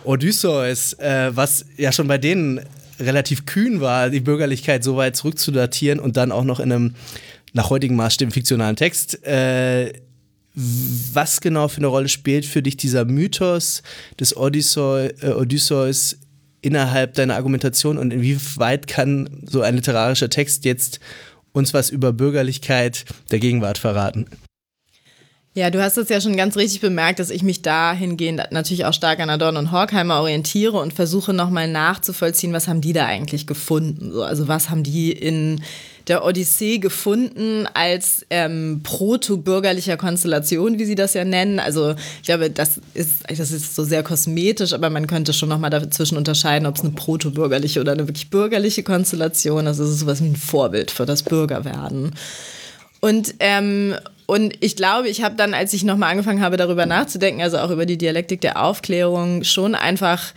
Odysseus, 0.03 0.93
äh, 0.93 1.31
was 1.35 1.65
ja 1.77 1.91
schon 1.91 2.07
bei 2.07 2.17
denen 2.17 2.61
relativ 2.99 3.45
kühn 3.45 3.81
war, 3.81 4.09
die 4.09 4.21
Bürgerlichkeit 4.21 4.83
so 4.83 4.95
weit 4.95 5.15
zurückzudatieren 5.15 5.99
und 5.99 6.17
dann 6.17 6.31
auch 6.31 6.43
noch 6.43 6.59
in 6.59 6.71
einem 6.71 6.95
nach 7.53 7.69
heutigen 7.69 7.95
Maßstäben 7.95 8.31
fiktionalen 8.31 8.75
Text. 8.75 9.23
Äh, 9.25 9.93
was 10.55 11.41
genau 11.41 11.67
für 11.67 11.77
eine 11.77 11.87
Rolle 11.87 12.07
spielt 12.07 12.45
für 12.45 12.61
dich 12.61 12.77
dieser 12.77 13.03
Mythos 13.05 13.83
des 14.19 14.37
Odysseu, 14.37 15.09
äh, 15.21 15.31
Odysseus 15.31 16.17
innerhalb 16.61 17.13
deiner 17.13 17.35
Argumentation 17.35 17.97
und 17.97 18.11
inwieweit 18.11 18.87
kann 18.87 19.43
so 19.45 19.61
ein 19.61 19.75
literarischer 19.75 20.29
Text 20.29 20.65
jetzt 20.65 20.99
uns 21.51 21.73
was 21.73 21.89
über 21.89 22.11
Bürgerlichkeit 22.11 23.05
der 23.31 23.39
Gegenwart 23.39 23.77
verraten? 23.77 24.27
Ja, 25.57 25.69
du 25.69 25.81
hast 25.81 25.97
es 25.97 26.09
ja 26.09 26.19
schon 26.19 26.35
ganz 26.35 26.57
richtig 26.57 26.81
bemerkt, 26.81 27.19
dass 27.19 27.29
ich 27.29 27.41
mich 27.41 27.61
dahingehend 27.61 28.41
natürlich 28.51 28.83
auch 28.83 28.93
stark 28.93 29.21
an 29.21 29.29
Adorno 29.29 29.57
und 29.59 29.71
Horkheimer 29.71 30.19
orientiere 30.19 30.77
und 30.77 30.91
versuche 30.91 31.33
nochmal 31.33 31.69
nachzuvollziehen, 31.69 32.51
was 32.51 32.67
haben 32.67 32.81
die 32.81 32.91
da 32.91 33.05
eigentlich 33.05 33.47
gefunden? 33.47 34.19
Also 34.19 34.49
was 34.49 34.69
haben 34.69 34.83
die 34.83 35.13
in 35.13 35.61
der 36.09 36.25
Odyssee 36.25 36.79
gefunden 36.79 37.69
als 37.73 38.25
ähm, 38.31 38.81
proto-bürgerlicher 38.83 39.95
Konstellation, 39.95 40.77
wie 40.77 40.83
sie 40.83 40.95
das 40.95 41.13
ja 41.13 41.23
nennen. 41.23 41.59
Also 41.59 41.95
ich 42.17 42.23
glaube, 42.25 42.49
das 42.49 42.81
ist, 42.93 43.23
das 43.25 43.51
ist 43.51 43.75
so 43.75 43.85
sehr 43.85 44.03
kosmetisch, 44.03 44.73
aber 44.73 44.89
man 44.89 45.07
könnte 45.07 45.31
schon 45.31 45.47
nochmal 45.47 45.69
dazwischen 45.69 46.17
unterscheiden, 46.17 46.67
ob 46.67 46.75
es 46.75 46.81
eine 46.81 46.91
proto-bürgerliche 46.91 47.79
oder 47.79 47.93
eine 47.93 48.09
wirklich 48.09 48.29
bürgerliche 48.29 48.83
Konstellation 48.83 49.61
ist. 49.61 49.79
Also 49.79 49.85
es 49.85 49.91
ist 49.91 49.99
sowas 49.99 50.21
wie 50.21 50.27
ein 50.27 50.35
Vorbild 50.35 50.91
für 50.91 51.05
das 51.05 51.23
Bürgerwerden. 51.23 52.13
Und, 52.99 53.35
ähm, 53.39 53.95
und 54.27 54.55
ich 54.59 54.75
glaube, 54.75 55.09
ich 55.09 55.23
habe 55.23 55.35
dann, 55.35 55.53
als 55.53 55.73
ich 55.73 55.83
nochmal 55.83 56.11
angefangen 56.11 56.41
habe, 56.41 56.57
darüber 56.57 56.85
nachzudenken, 56.85 57.41
also 57.41 57.57
auch 57.57 57.69
über 57.69 57.85
die 57.85 57.97
Dialektik 57.97 58.41
der 58.41 58.63
Aufklärung, 58.63 59.43
schon 59.43 59.75
einfach 59.75 60.33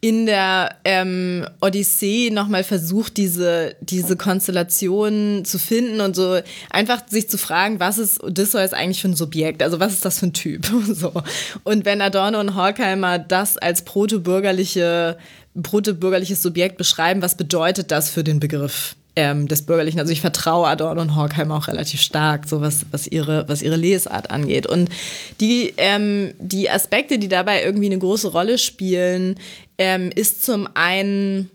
in 0.00 0.26
der 0.26 0.76
ähm, 0.84 1.46
Odyssee 1.60 2.30
nochmal 2.30 2.64
versucht, 2.64 3.16
diese, 3.16 3.74
diese 3.80 4.16
Konstellation 4.16 5.44
zu 5.44 5.58
finden 5.58 6.00
und 6.00 6.14
so 6.14 6.40
einfach 6.70 7.08
sich 7.08 7.28
zu 7.28 7.38
fragen, 7.38 7.80
was 7.80 7.98
ist 7.98 8.22
Odysseus 8.22 8.72
eigentlich 8.72 9.00
für 9.00 9.08
ein 9.08 9.16
Subjekt? 9.16 9.62
Also 9.62 9.80
was 9.80 9.94
ist 9.94 10.04
das 10.04 10.18
für 10.18 10.26
ein 10.26 10.32
Typ? 10.32 10.66
so. 10.86 11.12
Und 11.64 11.84
wenn 11.86 12.00
Adorno 12.00 12.38
und 12.40 12.54
Horkheimer 12.54 13.18
das 13.18 13.56
als 13.56 13.82
protobürgerliche, 13.82 15.16
protobürgerliches 15.60 16.42
Subjekt 16.42 16.76
beschreiben, 16.76 17.22
was 17.22 17.36
bedeutet 17.36 17.90
das 17.90 18.10
für 18.10 18.22
den 18.22 18.38
Begriff? 18.38 18.96
Ähm, 19.16 19.48
des 19.48 19.62
Bürgerlichen. 19.62 19.98
Also 19.98 20.12
ich 20.12 20.20
vertraue 20.20 20.68
Adorno 20.68 21.00
und 21.00 21.16
Horkheim 21.16 21.50
auch 21.50 21.68
relativ 21.68 22.00
stark, 22.00 22.46
so 22.46 22.60
was, 22.60 22.86
was, 22.90 23.06
ihre, 23.06 23.48
was 23.48 23.62
ihre 23.62 23.76
Lesart 23.76 24.30
angeht. 24.30 24.66
Und 24.66 24.90
die, 25.40 25.72
ähm, 25.78 26.34
die 26.38 26.70
Aspekte, 26.70 27.18
die 27.18 27.28
dabei 27.28 27.64
irgendwie 27.64 27.86
eine 27.86 27.98
große 27.98 28.28
Rolle 28.28 28.58
spielen, 28.58 29.36
ähm, 29.78 30.10
ist 30.14 30.44
zum 30.44 30.68
einen, 30.74 31.50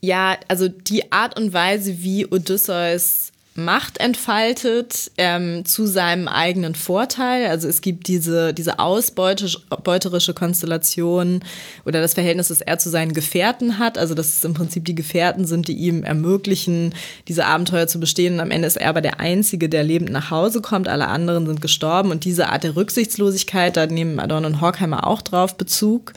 ja, 0.00 0.36
also 0.48 0.68
die 0.68 1.12
Art 1.12 1.38
und 1.38 1.52
Weise, 1.52 2.02
wie 2.02 2.26
Odysseus 2.26 3.31
Macht 3.54 3.98
entfaltet 3.98 5.10
ähm, 5.18 5.66
zu 5.66 5.84
seinem 5.84 6.26
eigenen 6.26 6.74
Vorteil. 6.74 7.46
Also 7.48 7.68
es 7.68 7.82
gibt 7.82 8.08
diese, 8.08 8.54
diese 8.54 8.78
ausbeuterische 8.78 10.32
Konstellation 10.32 11.40
oder 11.84 12.00
das 12.00 12.14
Verhältnis, 12.14 12.48
das 12.48 12.62
er 12.62 12.78
zu 12.78 12.88
seinen 12.88 13.12
Gefährten 13.12 13.78
hat. 13.78 13.98
Also 13.98 14.14
dass 14.14 14.28
es 14.28 14.44
im 14.44 14.54
Prinzip 14.54 14.86
die 14.86 14.94
Gefährten 14.94 15.44
sind, 15.44 15.68
die 15.68 15.74
ihm 15.74 16.02
ermöglichen, 16.02 16.94
diese 17.28 17.44
Abenteuer 17.44 17.86
zu 17.86 18.00
bestehen. 18.00 18.34
Und 18.34 18.40
am 18.40 18.50
Ende 18.50 18.66
ist 18.66 18.78
er 18.78 18.88
aber 18.88 19.02
der 19.02 19.20
Einzige, 19.20 19.68
der 19.68 19.84
lebend 19.84 20.10
nach 20.10 20.30
Hause 20.30 20.62
kommt. 20.62 20.88
Alle 20.88 21.08
anderen 21.08 21.44
sind 21.46 21.60
gestorben. 21.60 22.10
Und 22.10 22.24
diese 22.24 22.48
Art 22.48 22.64
der 22.64 22.74
Rücksichtslosigkeit, 22.74 23.76
da 23.76 23.86
nehmen 23.86 24.18
Adorno 24.18 24.46
und 24.46 24.62
Horkheimer 24.62 25.06
auch 25.06 25.20
drauf 25.20 25.58
Bezug. 25.58 26.14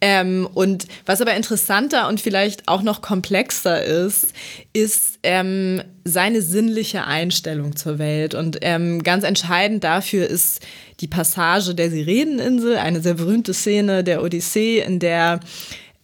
Ähm, 0.00 0.48
und 0.54 0.86
was 1.06 1.20
aber 1.20 1.34
interessanter 1.34 2.08
und 2.08 2.20
vielleicht 2.20 2.68
auch 2.68 2.82
noch 2.82 3.02
komplexer 3.02 3.82
ist, 3.82 4.32
ist 4.72 5.18
ähm, 5.22 5.82
seine 6.04 6.40
sinnliche 6.40 7.04
Einstellung 7.04 7.74
zur 7.74 7.98
Welt. 7.98 8.34
Und 8.34 8.58
ähm, 8.62 9.02
ganz 9.02 9.24
entscheidend 9.24 9.82
dafür 9.82 10.26
ist 10.26 10.64
die 11.00 11.08
Passage 11.08 11.74
der 11.74 11.90
Sireneninsel, 11.90 12.76
eine 12.76 13.00
sehr 13.00 13.14
berühmte 13.14 13.54
Szene 13.54 14.04
der 14.04 14.22
Odyssee, 14.22 14.80
in 14.80 15.00
der 15.00 15.40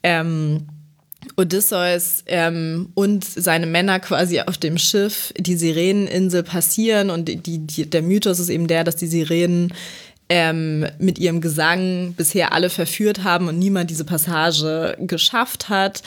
ähm, 0.02 0.66
Odysseus 1.36 2.22
ähm, 2.26 2.90
und 2.94 3.24
seine 3.24 3.66
Männer 3.66 3.98
quasi 4.00 4.40
auf 4.40 4.58
dem 4.58 4.78
Schiff 4.78 5.32
die 5.36 5.56
Sireneninsel 5.56 6.42
passieren 6.42 7.10
und 7.10 7.28
die, 7.28 7.58
die, 7.58 7.88
der 7.90 8.02
Mythos 8.02 8.38
ist 8.38 8.50
eben 8.50 8.66
der, 8.66 8.84
dass 8.84 8.96
die 8.96 9.06
Sirenen 9.06 9.72
ähm, 10.28 10.86
mit 10.98 11.18
ihrem 11.18 11.40
Gesang 11.40 12.14
bisher 12.16 12.52
alle 12.52 12.70
verführt 12.70 13.24
haben 13.24 13.48
und 13.48 13.58
niemand 13.58 13.90
diese 13.90 14.04
Passage 14.04 14.96
geschafft 15.00 15.68
hat. 15.68 16.02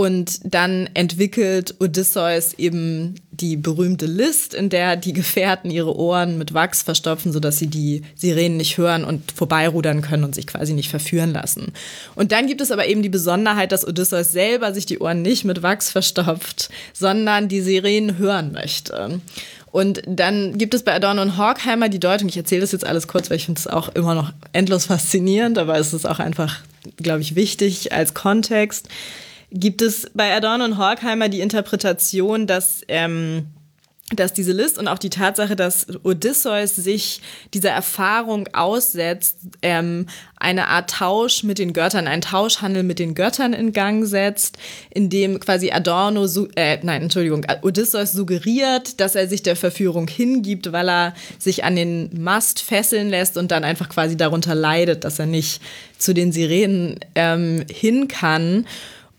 Und 0.00 0.40
dann 0.44 0.88
entwickelt 0.94 1.74
Odysseus 1.78 2.54
eben 2.54 3.16
die 3.32 3.58
berühmte 3.58 4.06
List, 4.06 4.54
in 4.54 4.70
der 4.70 4.96
die 4.96 5.12
Gefährten 5.12 5.70
ihre 5.70 5.94
Ohren 5.94 6.38
mit 6.38 6.54
Wachs 6.54 6.82
verstopfen, 6.82 7.32
sodass 7.32 7.58
sie 7.58 7.66
die 7.66 8.00
Sirenen 8.14 8.56
nicht 8.56 8.78
hören 8.78 9.04
und 9.04 9.30
vorbeirudern 9.30 10.00
können 10.00 10.24
und 10.24 10.34
sich 10.34 10.46
quasi 10.46 10.72
nicht 10.72 10.88
verführen 10.88 11.34
lassen. 11.34 11.74
Und 12.14 12.32
dann 12.32 12.46
gibt 12.46 12.62
es 12.62 12.70
aber 12.70 12.86
eben 12.86 13.02
die 13.02 13.10
Besonderheit, 13.10 13.72
dass 13.72 13.86
Odysseus 13.86 14.32
selber 14.32 14.72
sich 14.72 14.86
die 14.86 15.00
Ohren 15.00 15.20
nicht 15.20 15.44
mit 15.44 15.62
Wachs 15.62 15.90
verstopft, 15.90 16.70
sondern 16.94 17.48
die 17.48 17.60
Sirenen 17.60 18.16
hören 18.16 18.52
möchte. 18.52 19.20
Und 19.72 20.02
dann 20.06 20.58
gibt 20.58 20.74
es 20.74 20.82
bei 20.82 20.94
Adorno 20.94 21.22
und 21.22 21.36
Horkheimer 21.36 21.88
die 21.88 22.00
Deutung, 22.00 22.28
ich 22.28 22.36
erzähle 22.36 22.62
das 22.62 22.72
jetzt 22.72 22.86
alles 22.86 23.06
kurz, 23.06 23.30
weil 23.30 23.36
ich 23.36 23.46
finde 23.46 23.60
es 23.60 23.66
auch 23.66 23.88
immer 23.90 24.14
noch 24.14 24.32
endlos 24.52 24.86
faszinierend, 24.86 25.58
aber 25.58 25.78
es 25.78 25.94
ist 25.94 26.08
auch 26.08 26.18
einfach, 26.18 26.60
glaube 26.96 27.20
ich, 27.20 27.36
wichtig 27.36 27.92
als 27.92 28.14
Kontext. 28.14 28.88
Gibt 29.52 29.82
es 29.82 30.10
bei 30.14 30.34
Adorno 30.34 30.64
und 30.64 30.78
Horkheimer 30.78 31.28
die 31.28 31.40
Interpretation, 31.40 32.46
dass 32.46 32.82
ähm, 32.88 33.46
dass 34.16 34.32
diese 34.32 34.52
List 34.52 34.76
und 34.76 34.88
auch 34.88 34.98
die 34.98 35.10
Tatsache, 35.10 35.54
dass 35.54 35.86
Odysseus 36.02 36.74
sich 36.74 37.20
dieser 37.54 37.70
Erfahrung 37.70 38.48
aussetzt, 38.52 39.38
ähm, 39.62 40.06
eine 40.36 40.66
Art 40.66 40.90
Tausch 40.90 41.44
mit 41.44 41.58
den 41.58 41.72
Göttern, 41.72 42.08
einen 42.08 42.22
Tauschhandel 42.22 42.82
mit 42.82 42.98
den 42.98 43.14
Göttern 43.14 43.52
in 43.52 43.72
Gang 43.72 44.04
setzt, 44.04 44.58
in 44.90 45.10
dem 45.10 45.38
quasi 45.38 45.70
Adorno, 45.70 46.26
äh, 46.56 46.78
nein, 46.82 47.02
Entschuldigung, 47.02 47.46
Odysseus 47.62 48.12
suggeriert, 48.12 49.00
dass 49.00 49.14
er 49.14 49.28
sich 49.28 49.44
der 49.44 49.54
Verführung 49.54 50.08
hingibt, 50.08 50.72
weil 50.72 50.88
er 50.88 51.14
sich 51.38 51.62
an 51.62 51.76
den 51.76 52.10
Mast 52.20 52.60
fesseln 52.60 53.10
lässt 53.10 53.36
und 53.36 53.52
dann 53.52 53.62
einfach 53.62 53.88
quasi 53.88 54.16
darunter 54.16 54.56
leidet, 54.56 55.04
dass 55.04 55.20
er 55.20 55.26
nicht 55.26 55.62
zu 55.98 56.14
den 56.14 56.32
Sirenen 56.32 56.98
ähm, 57.14 57.64
hin 57.70 58.08
kann. 58.08 58.66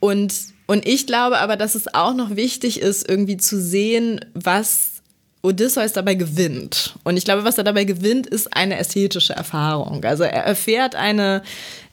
Und 0.01 0.33
und 0.71 0.87
ich 0.87 1.05
glaube 1.05 1.39
aber, 1.39 1.57
dass 1.57 1.75
es 1.75 1.93
auch 1.93 2.13
noch 2.13 2.37
wichtig 2.37 2.79
ist, 2.79 3.09
irgendwie 3.09 3.35
zu 3.35 3.61
sehen, 3.61 4.23
was 4.33 5.01
Odysseus 5.41 5.91
dabei 5.91 6.15
gewinnt. 6.15 6.95
Und 7.03 7.17
ich 7.17 7.25
glaube, 7.25 7.43
was 7.43 7.57
er 7.57 7.65
dabei 7.65 7.83
gewinnt, 7.83 8.25
ist 8.25 8.55
eine 8.55 8.77
ästhetische 8.77 9.33
Erfahrung. 9.33 10.05
Also 10.05 10.23
er 10.23 10.45
erfährt 10.45 10.95
eine, 10.95 11.41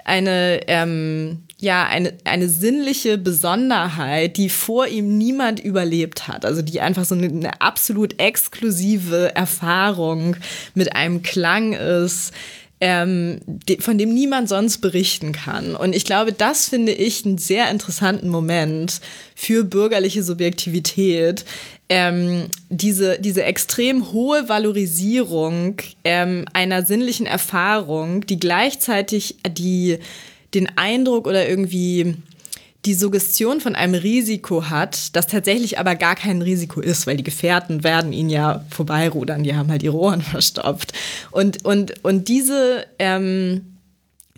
eine, 0.04 0.60
ähm, 0.68 1.42
ja, 1.58 1.88
eine, 1.88 2.12
eine 2.22 2.48
sinnliche 2.48 3.18
Besonderheit, 3.18 4.36
die 4.36 4.48
vor 4.48 4.86
ihm 4.86 5.18
niemand 5.18 5.58
überlebt 5.58 6.28
hat. 6.28 6.44
Also 6.44 6.62
die 6.62 6.80
einfach 6.80 7.04
so 7.04 7.16
eine, 7.16 7.26
eine 7.26 7.60
absolut 7.60 8.20
exklusive 8.20 9.34
Erfahrung 9.34 10.36
mit 10.74 10.94
einem 10.94 11.22
Klang 11.22 11.72
ist, 11.72 12.32
ähm, 12.80 13.40
von 13.80 13.98
dem 13.98 14.14
niemand 14.14 14.48
sonst 14.48 14.78
berichten 14.78 15.32
kann. 15.32 15.74
Und 15.74 15.94
ich 15.94 16.04
glaube, 16.04 16.32
das 16.32 16.68
finde 16.68 16.92
ich 16.92 17.24
einen 17.24 17.38
sehr 17.38 17.70
interessanten 17.70 18.28
Moment 18.28 19.00
für 19.34 19.64
bürgerliche 19.64 20.22
Subjektivität. 20.22 21.44
Ähm, 21.88 22.46
diese, 22.68 23.18
diese 23.18 23.44
extrem 23.44 24.12
hohe 24.12 24.48
Valorisierung 24.48 25.76
ähm, 26.04 26.44
einer 26.52 26.84
sinnlichen 26.84 27.26
Erfahrung, 27.26 28.26
die 28.26 28.38
gleichzeitig 28.38 29.36
die, 29.48 29.98
den 30.54 30.68
Eindruck 30.76 31.26
oder 31.26 31.48
irgendwie 31.48 32.14
die 32.84 32.94
Suggestion 32.94 33.60
von 33.60 33.74
einem 33.74 33.94
Risiko 33.94 34.70
hat, 34.70 35.14
das 35.16 35.26
tatsächlich 35.26 35.78
aber 35.78 35.96
gar 35.96 36.14
kein 36.14 36.42
Risiko 36.42 36.80
ist, 36.80 37.06
weil 37.06 37.16
die 37.16 37.24
Gefährten 37.24 37.82
werden 37.82 38.12
ihn 38.12 38.30
ja 38.30 38.64
vorbeirudern, 38.70 39.42
die 39.42 39.54
haben 39.54 39.70
halt 39.70 39.82
ihre 39.82 39.96
Ohren 39.96 40.22
verstopft. 40.22 40.92
Und, 41.30 41.64
und, 41.64 42.04
und 42.04 42.28
diese, 42.28 42.86
ähm, 42.98 43.78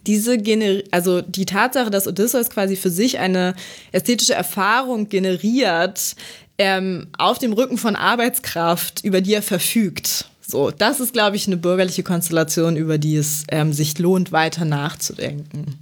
diese 0.06 0.38
Gener 0.38 0.82
also 0.90 1.20
die 1.20 1.44
Tatsache, 1.44 1.90
dass 1.90 2.08
Odysseus 2.08 2.48
quasi 2.48 2.76
für 2.76 2.90
sich 2.90 3.18
eine 3.18 3.54
ästhetische 3.92 4.34
Erfahrung 4.34 5.08
generiert, 5.08 6.16
ähm, 6.56 7.08
auf 7.16 7.38
dem 7.38 7.52
Rücken 7.52 7.78
von 7.78 7.96
Arbeitskraft, 7.96 9.04
über 9.04 9.20
die 9.20 9.34
er 9.34 9.42
verfügt. 9.42 10.26
So, 10.46 10.70
das 10.70 11.00
ist, 11.00 11.12
glaube 11.12 11.36
ich, 11.36 11.46
eine 11.46 11.56
bürgerliche 11.56 12.02
Konstellation, 12.02 12.76
über 12.76 12.98
die 12.98 13.16
es 13.16 13.44
ähm, 13.50 13.72
sich 13.72 13.98
lohnt, 13.98 14.32
weiter 14.32 14.64
nachzudenken. 14.64 15.78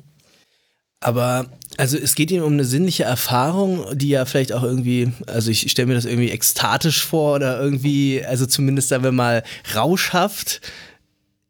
Aber 1.00 1.46
also 1.78 1.96
es 1.96 2.16
geht 2.16 2.30
ihm 2.32 2.42
um 2.42 2.54
eine 2.54 2.64
sinnliche 2.64 3.04
Erfahrung, 3.04 3.86
die 3.96 4.08
ja 4.08 4.24
vielleicht 4.24 4.52
auch 4.52 4.64
irgendwie, 4.64 5.12
also 5.26 5.50
ich 5.50 5.70
stelle 5.70 5.86
mir 5.86 5.94
das 5.94 6.06
irgendwie 6.06 6.30
ekstatisch 6.30 7.04
vor 7.04 7.36
oder 7.36 7.60
irgendwie, 7.60 8.22
also 8.26 8.46
zumindest 8.46 8.88
sagen 8.88 9.04
wir 9.04 9.12
mal 9.12 9.44
rauschhaft. 9.74 10.60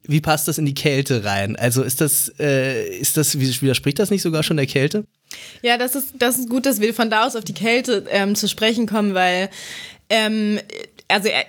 Wie 0.02 0.20
passt 0.20 0.46
das 0.46 0.58
in 0.58 0.66
die 0.66 0.74
Kälte 0.74 1.24
rein? 1.24 1.56
Also 1.56 1.82
ist 1.82 2.02
das, 2.02 2.32
äh, 2.38 2.88
ist 2.98 3.16
das, 3.16 3.38
widerspricht 3.38 3.98
das 3.98 4.10
nicht 4.10 4.22
sogar 4.22 4.42
schon 4.42 4.58
der 4.58 4.66
Kälte? 4.66 5.04
Ja, 5.62 5.78
das 5.78 5.94
ist, 5.94 6.14
das 6.18 6.38
ist 6.38 6.50
gut, 6.50 6.66
dass 6.66 6.80
wir 6.80 6.92
von 6.92 7.10
da 7.10 7.26
aus 7.26 7.34
auf 7.34 7.44
die 7.44 7.54
Kälte 7.54 8.04
ähm, 8.10 8.34
zu 8.34 8.48
sprechen 8.48 8.86
kommen, 8.86 9.14
weil 9.14 9.48
ähm, 10.10 10.60
also 11.08 11.28
er, 11.28 11.46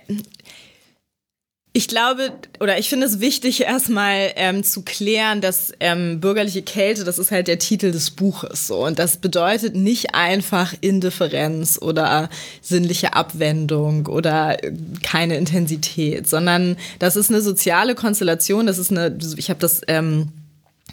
ich 1.79 1.87
glaube, 1.87 2.33
oder 2.59 2.77
ich 2.77 2.89
finde 2.89 3.05
es 3.05 3.21
wichtig, 3.21 3.61
erstmal 3.61 4.33
ähm, 4.35 4.65
zu 4.65 4.81
klären, 4.81 5.39
dass 5.39 5.71
ähm, 5.79 6.19
bürgerliche 6.19 6.61
Kälte, 6.61 7.05
das 7.05 7.17
ist 7.17 7.31
halt 7.31 7.47
der 7.47 7.57
Titel 7.57 7.93
des 7.93 8.11
Buches 8.11 8.67
so. 8.67 8.85
Und 8.85 8.99
das 8.99 9.15
bedeutet 9.15 9.77
nicht 9.77 10.13
einfach 10.13 10.73
Indifferenz 10.81 11.79
oder 11.81 12.29
sinnliche 12.61 13.13
Abwendung 13.13 14.07
oder 14.07 14.61
äh, 14.61 14.73
keine 15.03 15.37
Intensität, 15.37 16.27
sondern 16.27 16.75
das 16.99 17.15
ist 17.15 17.29
eine 17.29 17.41
soziale 17.41 17.95
Konstellation, 17.95 18.67
das 18.67 18.77
ist 18.77 18.91
eine, 18.91 19.17
ich 19.37 19.49
habe 19.49 19.61
das 19.61 19.79
ähm, 19.87 20.33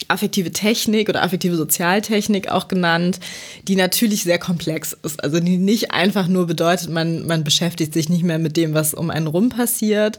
affektive 0.07 0.53
Technik 0.53 1.09
oder 1.09 1.25
affektive 1.25 1.57
Sozialtechnik 1.57 2.49
auch 2.49 2.69
genannt, 2.69 3.19
die 3.67 3.75
natürlich 3.75 4.23
sehr 4.23 4.39
komplex 4.39 4.97
ist. 5.03 5.25
Also 5.25 5.41
die 5.41 5.59
nicht 5.59 5.91
einfach 5.91 6.29
nur 6.29 6.47
bedeutet, 6.47 6.91
man, 6.91 7.27
man 7.27 7.43
beschäftigt 7.43 7.93
sich 7.93 8.09
nicht 8.09 8.23
mehr 8.23 8.39
mit 8.39 8.57
dem, 8.57 8.73
was 8.73 8.95
um 8.95 9.11
einen 9.11 9.27
rum 9.27 9.49
passiert, 9.49 10.19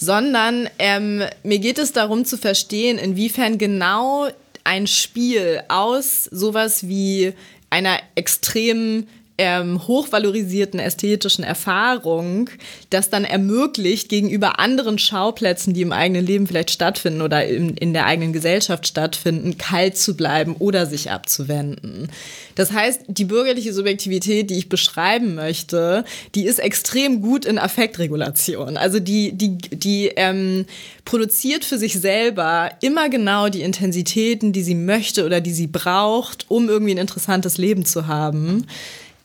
sondern 0.00 0.68
ähm, 0.78 1.22
mir 1.42 1.58
geht 1.58 1.78
es 1.78 1.92
darum 1.92 2.24
zu 2.24 2.38
verstehen, 2.38 2.96
inwiefern 2.96 3.58
genau 3.58 4.28
ein 4.64 4.86
Spiel 4.86 5.62
aus 5.68 6.24
sowas 6.24 6.88
wie 6.88 7.34
einer 7.68 7.98
extremen 8.14 9.08
ähm, 9.40 9.86
hochvalorisierten 9.88 10.78
ästhetischen 10.78 11.42
Erfahrung, 11.42 12.50
das 12.90 13.08
dann 13.08 13.24
ermöglicht, 13.24 14.10
gegenüber 14.10 14.60
anderen 14.60 14.98
Schauplätzen, 14.98 15.72
die 15.72 15.80
im 15.80 15.92
eigenen 15.92 16.26
Leben 16.26 16.46
vielleicht 16.46 16.70
stattfinden 16.70 17.22
oder 17.22 17.46
in, 17.46 17.70
in 17.70 17.94
der 17.94 18.04
eigenen 18.04 18.34
Gesellschaft 18.34 18.86
stattfinden, 18.86 19.56
kalt 19.56 19.96
zu 19.96 20.14
bleiben 20.14 20.56
oder 20.58 20.84
sich 20.84 21.10
abzuwenden. 21.10 22.10
Das 22.54 22.72
heißt, 22.72 23.04
die 23.08 23.24
bürgerliche 23.24 23.72
Subjektivität, 23.72 24.50
die 24.50 24.58
ich 24.58 24.68
beschreiben 24.68 25.34
möchte, 25.34 26.04
die 26.34 26.44
ist 26.44 26.58
extrem 26.58 27.22
gut 27.22 27.46
in 27.46 27.58
Affektregulation. 27.58 28.76
Also 28.76 29.00
die, 29.00 29.32
die, 29.32 29.56
die 29.56 30.08
ähm, 30.16 30.66
produziert 31.06 31.64
für 31.64 31.78
sich 31.78 31.98
selber 31.98 32.72
immer 32.82 33.08
genau 33.08 33.48
die 33.48 33.62
Intensitäten, 33.62 34.52
die 34.52 34.62
sie 34.62 34.74
möchte 34.74 35.24
oder 35.24 35.40
die 35.40 35.54
sie 35.54 35.66
braucht, 35.66 36.44
um 36.50 36.68
irgendwie 36.68 36.92
ein 36.92 36.98
interessantes 36.98 37.56
Leben 37.56 37.86
zu 37.86 38.06
haben. 38.06 38.66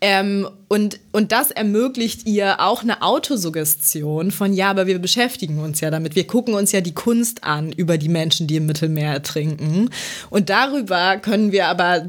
Ähm, 0.08 0.48
und, 0.68 1.00
und 1.13 1.32
das 1.32 1.50
ermöglicht 1.50 2.28
ihr 2.28 2.60
auch 2.60 2.84
eine 2.84 3.02
Autosuggestion 3.02 4.30
von, 4.30 4.54
ja, 4.54 4.70
aber 4.70 4.86
wir 4.86 5.00
beschäftigen 5.00 5.58
uns 5.58 5.82
ja 5.82 5.89
damit. 5.89 6.15
Wir 6.15 6.28
gucken 6.28 6.54
uns 6.54 6.72
ja 6.72 6.82
die 6.82 6.94
Kunst 6.94 7.44
an 7.44 7.72
über 7.72 7.98
die 7.98 8.10
Menschen, 8.10 8.46
die 8.46 8.58
im 8.58 8.68
Mittelmeer 8.68 9.12
ertrinken. 9.12 9.89
Und 10.30 10.52
darüber 10.52 11.18
können 11.18 11.52
wir 11.52 11.65
aber 11.65 12.08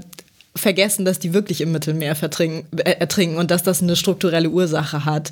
vergessen, 0.54 1.06
dass 1.06 1.20
die 1.20 1.32
wirklich 1.32 1.62
im 1.62 1.72
Mittelmeer 1.72 2.14
äh, 2.20 2.90
ertrinken 2.98 3.38
und 3.38 3.50
dass 3.50 3.62
das 3.62 3.82
eine 3.82 3.96
strukturelle 3.96 4.50
Ursache 4.50 5.06
hat. 5.06 5.30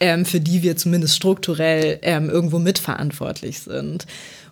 Ähm, 0.00 0.24
für 0.24 0.40
die 0.40 0.62
wir 0.62 0.76
zumindest 0.76 1.16
strukturell 1.16 1.98
ähm, 2.02 2.28
irgendwo 2.30 2.58
mitverantwortlich 2.58 3.60
sind. 3.60 4.06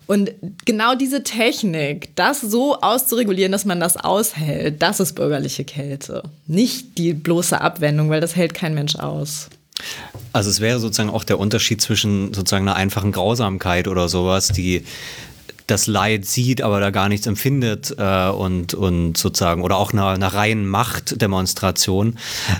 Und 0.07 0.31
genau 0.65 0.95
diese 0.95 1.23
Technik, 1.23 2.15
das 2.15 2.41
so 2.41 2.79
auszuregulieren, 2.81 3.51
dass 3.51 3.65
man 3.65 3.79
das 3.79 3.97
aushält, 3.97 4.81
das 4.81 4.99
ist 4.99 5.13
bürgerliche 5.13 5.63
Kälte. 5.63 6.23
Nicht 6.45 6.97
die 6.97 7.13
bloße 7.13 7.59
Abwendung, 7.59 8.09
weil 8.09 8.21
das 8.21 8.35
hält 8.35 8.53
kein 8.53 8.75
Mensch 8.75 8.95
aus. 8.95 9.49
Also 10.31 10.49
es 10.49 10.59
wäre 10.59 10.79
sozusagen 10.79 11.09
auch 11.09 11.23
der 11.23 11.39
Unterschied 11.39 11.81
zwischen 11.81 12.33
sozusagen 12.33 12.67
einer 12.67 12.77
einfachen 12.77 13.11
Grausamkeit 13.11 13.87
oder 13.87 14.07
sowas, 14.07 14.49
die 14.49 14.85
das 15.67 15.87
Leid 15.87 16.25
sieht, 16.25 16.61
aber 16.61 16.79
da 16.79 16.91
gar 16.91 17.09
nichts 17.09 17.25
empfindet 17.25 17.95
äh, 17.97 18.29
und, 18.29 18.73
und 18.73 19.17
sozusagen, 19.17 19.63
oder 19.63 19.77
auch 19.77 19.93
einer, 19.93 20.07
einer 20.07 20.33
reinen 20.33 20.67
Machtdemonstration, 20.67 22.17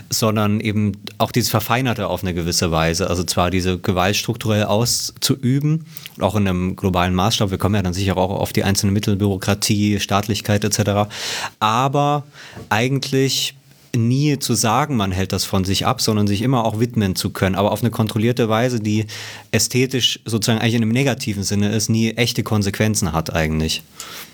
sondern 0.10 0.60
eben 0.60 0.94
auch 1.18 1.32
dieses 1.32 1.50
Verfeinerte 1.50 2.08
auf 2.08 2.24
eine 2.24 2.34
gewisse 2.34 2.72
Weise. 2.72 3.10
Also 3.10 3.24
zwar 3.24 3.52
diese 3.52 3.78
Gewalt 3.78 4.16
strukturell 4.16 4.64
auszuüben, 4.64 5.86
auch 6.20 6.36
in 6.36 6.48
einem 6.48 6.76
globalen 6.76 7.14
Maßstab, 7.14 7.52
wir 7.52 7.58
kommen 7.58 7.76
ja 7.76 7.84
dann 7.84 7.94
sicher 7.94 8.18
auch 8.18 8.32
auf 8.32 8.54
die 8.54 8.64
einzelnen 8.64 8.94
Mittel, 8.94 9.16
Bürokratie, 9.16 10.00
Staatlichkeit 10.00 10.64
etc., 10.64 11.10
aber 11.60 12.24
eigentlich 12.70 13.56
nie 13.98 14.40
zu 14.40 14.54
sagen, 14.54 14.96
man 14.96 15.12
hält 15.12 15.32
das 15.32 15.46
von 15.46 15.64
sich 15.64 15.86
ab, 15.86 16.02
sondern 16.02 16.28
sich 16.28 16.42
immer 16.42 16.66
auch 16.66 16.80
widmen 16.80 17.16
zu 17.16 17.30
können, 17.30 17.56
aber 17.56 17.72
auf 17.72 17.82
eine 17.82 17.92
kontrollierte 17.92 18.50
Weise, 18.50 18.80
die 18.80 19.06
ästhetisch 19.52 20.20
sozusagen 20.26 20.60
eigentlich 20.60 20.76
in 20.76 20.82
einem 20.82 20.92
negativen 20.92 21.44
Sinne 21.44 21.70
ist, 21.70 21.90
nie 21.90 22.12
echte 22.12 22.44
Konsequenzen 22.44 23.14
hat 23.14 23.34
eigentlich. 23.34 23.84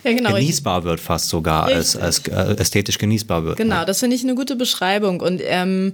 Ja, 0.03 0.13
genau, 0.13 0.33
genießbar 0.33 0.83
wird 0.83 0.99
fast 0.99 1.29
sogar, 1.29 1.65
als, 1.65 1.95
als 1.95 2.27
äh, 2.27 2.55
ästhetisch 2.57 2.97
genießbar 2.97 3.45
wird. 3.45 3.57
Genau, 3.57 3.85
das 3.85 3.99
finde 3.99 4.15
ich 4.15 4.23
eine 4.23 4.35
gute 4.35 4.55
Beschreibung 4.55 5.21
und 5.21 5.41
ähm, 5.43 5.93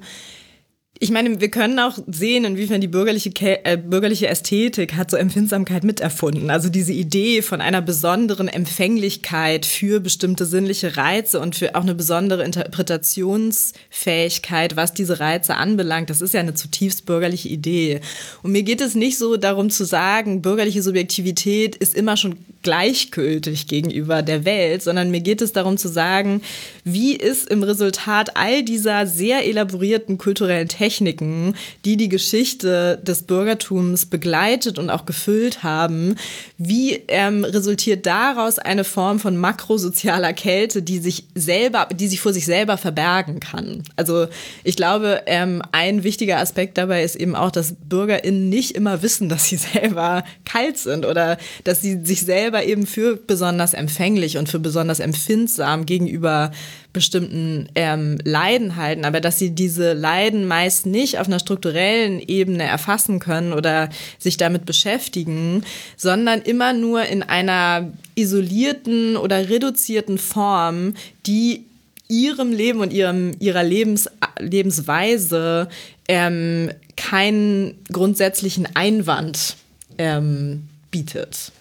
ich 1.00 1.12
meine, 1.12 1.40
wir 1.40 1.50
können 1.50 1.78
auch 1.80 1.98
sehen, 2.08 2.44
inwiefern 2.46 2.82
die 2.82 2.88
bürgerliche, 2.88 3.30
äh, 3.66 3.78
bürgerliche 3.78 4.28
Ästhetik 4.28 4.96
hat 4.96 5.12
so 5.12 5.18
Empfindsamkeit 5.18 5.84
miterfunden. 5.84 6.50
Also 6.50 6.70
diese 6.70 6.94
Idee 6.94 7.42
von 7.42 7.60
einer 7.62 7.82
besonderen 7.82 8.48
Empfänglichkeit 8.48 9.66
für 9.66 10.00
bestimmte 10.00 10.46
sinnliche 10.46 10.96
Reize 10.98 11.40
und 11.40 11.56
für 11.56 11.76
auch 11.76 11.82
eine 11.82 11.94
besondere 11.94 12.44
Interpretationsfähigkeit, 12.44 14.76
was 14.76 14.94
diese 14.94 15.20
Reize 15.20 15.56
anbelangt, 15.56 16.10
das 16.10 16.22
ist 16.22 16.34
ja 16.34 16.40
eine 16.40 16.56
zutiefst 16.56 17.06
bürgerliche 17.06 17.50
Idee. 17.50 18.00
Und 18.42 18.54
mir 18.54 18.64
geht 18.64 18.82
es 18.82 18.96
nicht 18.96 19.18
so 19.18 19.36
darum 19.38 19.70
zu 19.70 19.86
sagen, 19.86 20.42
bürgerliche 20.42 20.82
Subjektivität 20.82 21.76
ist 21.76 21.96
immer 21.96 22.18
schon 22.18 22.38
gleichgültig 22.68 23.68
gegenüber 23.68 24.22
der 24.22 24.44
Welt, 24.44 24.84
sondern 24.84 25.10
mir 25.10 25.22
geht 25.22 25.42
es 25.42 25.54
darum 25.54 25.78
zu 25.78 25.88
sagen, 25.88 26.42
wie 26.84 27.16
ist 27.16 27.50
im 27.50 27.64
Resultat 27.64 28.36
all 28.36 28.62
dieser 28.62 29.08
sehr 29.08 29.48
elaborierten 29.48 30.18
kulturellen 30.18 30.68
Techniken 30.68 31.56
die 31.86 31.96
die 31.96 32.10
Geschichte 32.10 33.00
des 33.02 33.24
Bürgertums 33.24 34.06
begleitet 34.06 34.80
und 34.80 34.90
auch 34.90 35.06
gefüllt 35.06 35.64
haben, 35.64 36.16
wie 36.58 37.04
ähm, 37.08 37.46
resultiert 37.46 38.06
daraus 38.06 38.60
eine 38.60 38.84
Form 38.84 39.22
von 39.22 39.38
makrosozialer 39.38 40.34
Kälte, 40.34 40.82
die 40.82 41.00
sich 41.00 41.24
selber, 41.36 41.88
die 41.94 42.10
sich 42.10 42.20
vor 42.20 42.34
sich 42.34 42.46
selber 42.46 42.78
verbergen 42.78 43.40
kann. 43.40 43.84
Also 43.96 44.28
ich 44.66 44.76
glaube, 44.76 45.22
ähm, 45.28 45.62
ein 45.72 46.04
wichtiger 46.04 46.40
Aspekt 46.40 46.78
dabei 46.78 47.04
ist 47.04 47.16
eben 47.16 47.36
auch, 47.36 47.52
dass 47.52 47.76
BürgerInnen 47.88 48.50
nicht 48.50 48.72
immer 48.72 49.02
wissen, 49.02 49.30
dass 49.30 49.46
sie 49.46 49.58
selber 49.58 50.26
kalt 50.44 50.78
sind 50.78 51.06
oder 51.06 51.38
dass 51.64 51.82
sie 51.82 52.02
sich 52.04 52.22
selber 52.22 52.57
eben 52.64 52.86
für 52.86 53.16
besonders 53.16 53.74
empfänglich 53.74 54.38
und 54.38 54.50
für 54.50 54.60
besonders 54.60 55.00
empfindsam 55.00 55.86
gegenüber 55.86 56.52
bestimmten 56.94 57.70
ähm, 57.76 58.18
Leiden 58.24 58.76
halten, 58.76 59.06
aber 59.06 59.22
dass 59.22 59.38
sie 59.38 59.52
diese 59.52 59.94
Leiden 59.94 60.48
meist 60.48 60.86
nicht 60.86 61.20
auf 61.20 61.28
einer 61.28 61.40
strukturellen 61.40 62.20
Ebene 62.20 62.64
erfassen 62.64 63.20
können 63.20 63.54
oder 63.54 63.90
sich 64.18 64.38
damit 64.38 64.66
beschäftigen, 64.66 65.64
sondern 65.96 66.42
immer 66.42 66.74
nur 66.74 67.04
in 67.04 67.22
einer 67.24 67.92
isolierten 68.16 69.16
oder 69.16 69.50
reduzierten 69.50 70.18
Form, 70.18 70.96
die 71.26 71.66
ihrem 72.08 72.52
Leben 72.52 72.80
und 72.80 72.94
ihrem, 72.94 73.32
ihrer 73.40 73.64
Lebens, 73.64 74.10
Lebensweise 74.40 75.68
ähm, 76.08 76.72
keinen 76.96 77.76
grundsätzlichen 77.92 78.68
Einwand 78.76 79.56
ähm, 79.98 80.64
bietet. 80.90 81.52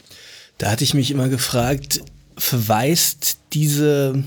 Da 0.58 0.70
hatte 0.70 0.84
ich 0.84 0.94
mich 0.94 1.10
immer 1.10 1.28
gefragt, 1.28 2.00
verweist 2.38 3.38
diese 3.52 4.22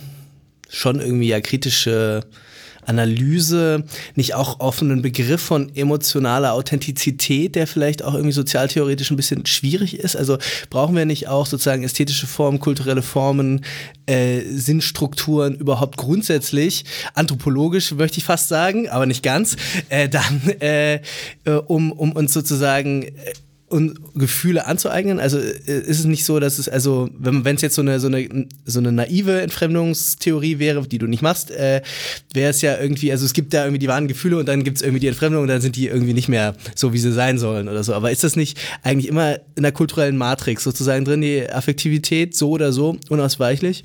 schon 0.69 0.99
irgendwie 0.99 1.27
ja 1.27 1.41
kritische 1.41 2.23
Analyse 2.85 3.83
nicht 4.15 4.33
auch 4.33 4.59
auf 4.59 4.81
einen 4.81 5.01
Begriff 5.01 5.41
von 5.41 5.75
emotionaler 5.75 6.53
Authentizität, 6.53 7.55
der 7.55 7.67
vielleicht 7.67 8.03
auch 8.03 8.15
irgendwie 8.15 8.33
sozialtheoretisch 8.33 9.11
ein 9.11 9.15
bisschen 9.15 9.45
schwierig 9.45 9.99
ist? 9.99 10.15
Also 10.15 10.37
brauchen 10.69 10.95
wir 10.95 11.05
nicht 11.05 11.27
auch 11.27 11.45
sozusagen 11.45 11.83
ästhetische 11.83 12.25
Formen, 12.27 12.59
kulturelle 12.59 13.03
Formen, 13.03 13.63
äh, 14.07 14.41
Sinnstrukturen 14.41 15.55
überhaupt 15.55 15.97
grundsätzlich, 15.97 16.85
anthropologisch 17.13 17.91
möchte 17.91 18.17
ich 18.17 18.23
fast 18.23 18.49
sagen, 18.49 18.89
aber 18.89 19.05
nicht 19.05 19.23
ganz, 19.23 19.55
äh, 19.89 20.09
dann 20.09 20.41
äh, 20.59 20.95
äh 20.95 20.99
um, 21.67 21.91
um 21.91 22.11
uns 22.13 22.33
sozusagen 22.33 23.03
äh, 23.03 23.11
und 23.69 23.99
Gefühle 24.15 24.65
anzueignen? 24.65 25.19
Also 25.19 25.37
äh, 25.37 25.79
ist 25.79 25.99
es 25.99 26.05
nicht 26.05 26.25
so, 26.25 26.39
dass 26.39 26.59
es, 26.59 26.67
also, 26.67 27.09
wenn 27.17 27.45
es 27.55 27.61
jetzt 27.61 27.75
so 27.75 27.81
eine, 27.81 27.99
so, 27.99 28.07
eine, 28.07 28.47
so 28.65 28.79
eine 28.79 28.91
naive 28.91 29.41
Entfremdungstheorie 29.41 30.59
wäre, 30.59 30.87
die 30.87 30.97
du 30.97 31.07
nicht 31.07 31.21
machst, 31.21 31.51
äh, 31.51 31.81
wäre 32.33 32.49
es 32.49 32.61
ja 32.61 32.79
irgendwie, 32.79 33.11
also 33.11 33.25
es 33.25 33.33
gibt 33.33 33.53
da 33.53 33.63
irgendwie 33.63 33.79
die 33.79 33.87
wahren 33.87 34.07
Gefühle 34.07 34.37
und 34.37 34.47
dann 34.47 34.63
gibt 34.63 34.77
es 34.77 34.83
irgendwie 34.83 34.99
die 34.99 35.07
Entfremdung 35.07 35.43
und 35.43 35.47
dann 35.47 35.61
sind 35.61 35.75
die 35.75 35.87
irgendwie 35.87 36.13
nicht 36.13 36.29
mehr 36.29 36.55
so, 36.75 36.93
wie 36.93 36.99
sie 36.99 37.13
sein 37.13 37.37
sollen 37.37 37.69
oder 37.69 37.83
so. 37.83 37.93
Aber 37.93 38.11
ist 38.11 38.23
das 38.23 38.35
nicht 38.35 38.57
eigentlich 38.83 39.07
immer 39.07 39.39
in 39.55 39.63
der 39.63 39.71
kulturellen 39.71 40.17
Matrix 40.17 40.63
sozusagen 40.63 41.05
drin, 41.05 41.21
die 41.21 41.49
Affektivität 41.49 42.35
so 42.35 42.49
oder 42.49 42.73
so 42.73 42.97
unausweichlich? 43.09 43.83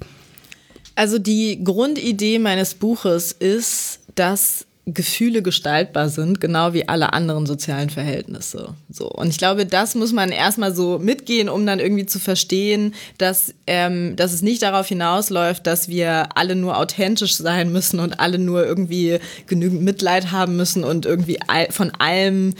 Also 0.96 1.18
die 1.18 1.62
Grundidee 1.62 2.38
meines 2.38 2.74
Buches 2.74 3.32
ist, 3.32 4.00
dass 4.14 4.66
Gefühle 4.86 5.40
gestaltbar 5.40 6.10
sind, 6.10 6.42
genau 6.42 6.74
wie 6.74 6.88
alle 6.88 7.14
anderen 7.14 7.46
sozialen 7.46 7.88
Verhältnisse. 7.88 8.74
So. 8.90 9.08
Und 9.08 9.28
ich 9.28 9.38
glaube, 9.38 9.64
das 9.64 9.94
muss 9.94 10.12
man 10.12 10.30
erstmal 10.30 10.74
so 10.74 10.98
mitgehen, 10.98 11.48
um 11.48 11.64
dann 11.64 11.80
irgendwie 11.80 12.04
zu 12.04 12.18
verstehen, 12.18 12.94
dass, 13.16 13.54
ähm, 13.66 14.14
dass 14.16 14.34
es 14.34 14.42
nicht 14.42 14.62
darauf 14.62 14.86
hinausläuft, 14.86 15.66
dass 15.66 15.88
wir 15.88 16.36
alle 16.36 16.54
nur 16.54 16.76
authentisch 16.76 17.34
sein 17.36 17.72
müssen 17.72 17.98
und 17.98 18.20
alle 18.20 18.38
nur 18.38 18.66
irgendwie 18.66 19.20
genügend 19.46 19.82
Mitleid 19.82 20.32
haben 20.32 20.56
müssen 20.56 20.84
und 20.84 21.06
irgendwie 21.06 21.38
von 21.70 21.90
allem 21.92 22.54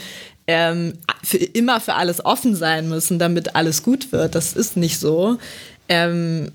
ähm, 0.47 0.93
für 1.23 1.37
immer 1.37 1.79
für 1.79 1.93
alles 1.93 2.25
offen 2.25 2.55
sein 2.55 2.89
müssen, 2.89 3.19
damit 3.19 3.55
alles 3.55 3.83
gut 3.83 4.11
wird. 4.11 4.33
Das 4.33 4.53
ist 4.53 4.77
nicht 4.77 4.99
so. 4.99 5.37
Ähm, 5.89 6.51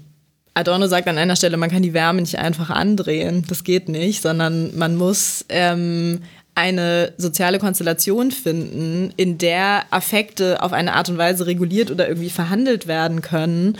Adorno 0.60 0.86
sagt 0.86 1.08
an 1.08 1.18
einer 1.18 1.36
Stelle, 1.36 1.56
man 1.56 1.70
kann 1.70 1.82
die 1.82 1.94
Wärme 1.94 2.20
nicht 2.20 2.38
einfach 2.38 2.70
andrehen. 2.70 3.44
Das 3.48 3.64
geht 3.64 3.88
nicht, 3.88 4.22
sondern 4.22 4.76
man 4.76 4.96
muss 4.96 5.44
ähm, 5.48 6.20
eine 6.54 7.12
soziale 7.16 7.58
Konstellation 7.58 8.30
finden, 8.30 9.12
in 9.16 9.38
der 9.38 9.84
Affekte 9.90 10.62
auf 10.62 10.72
eine 10.72 10.94
Art 10.94 11.08
und 11.08 11.18
Weise 11.18 11.46
reguliert 11.46 11.90
oder 11.90 12.08
irgendwie 12.08 12.30
verhandelt 12.30 12.86
werden 12.86 13.22
können, 13.22 13.78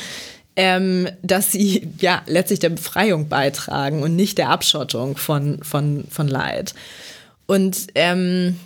ähm, 0.57 1.09
dass 1.23 1.53
sie 1.53 1.89
ja 2.01 2.23
letztlich 2.27 2.59
der 2.59 2.71
Befreiung 2.71 3.29
beitragen 3.29 4.03
und 4.03 4.17
nicht 4.17 4.39
der 4.39 4.49
Abschottung 4.51 5.17
von, 5.17 5.63
von, 5.63 6.05
von 6.11 6.29
Leid. 6.29 6.75
Und 7.47 7.89
ähm, 7.95 8.57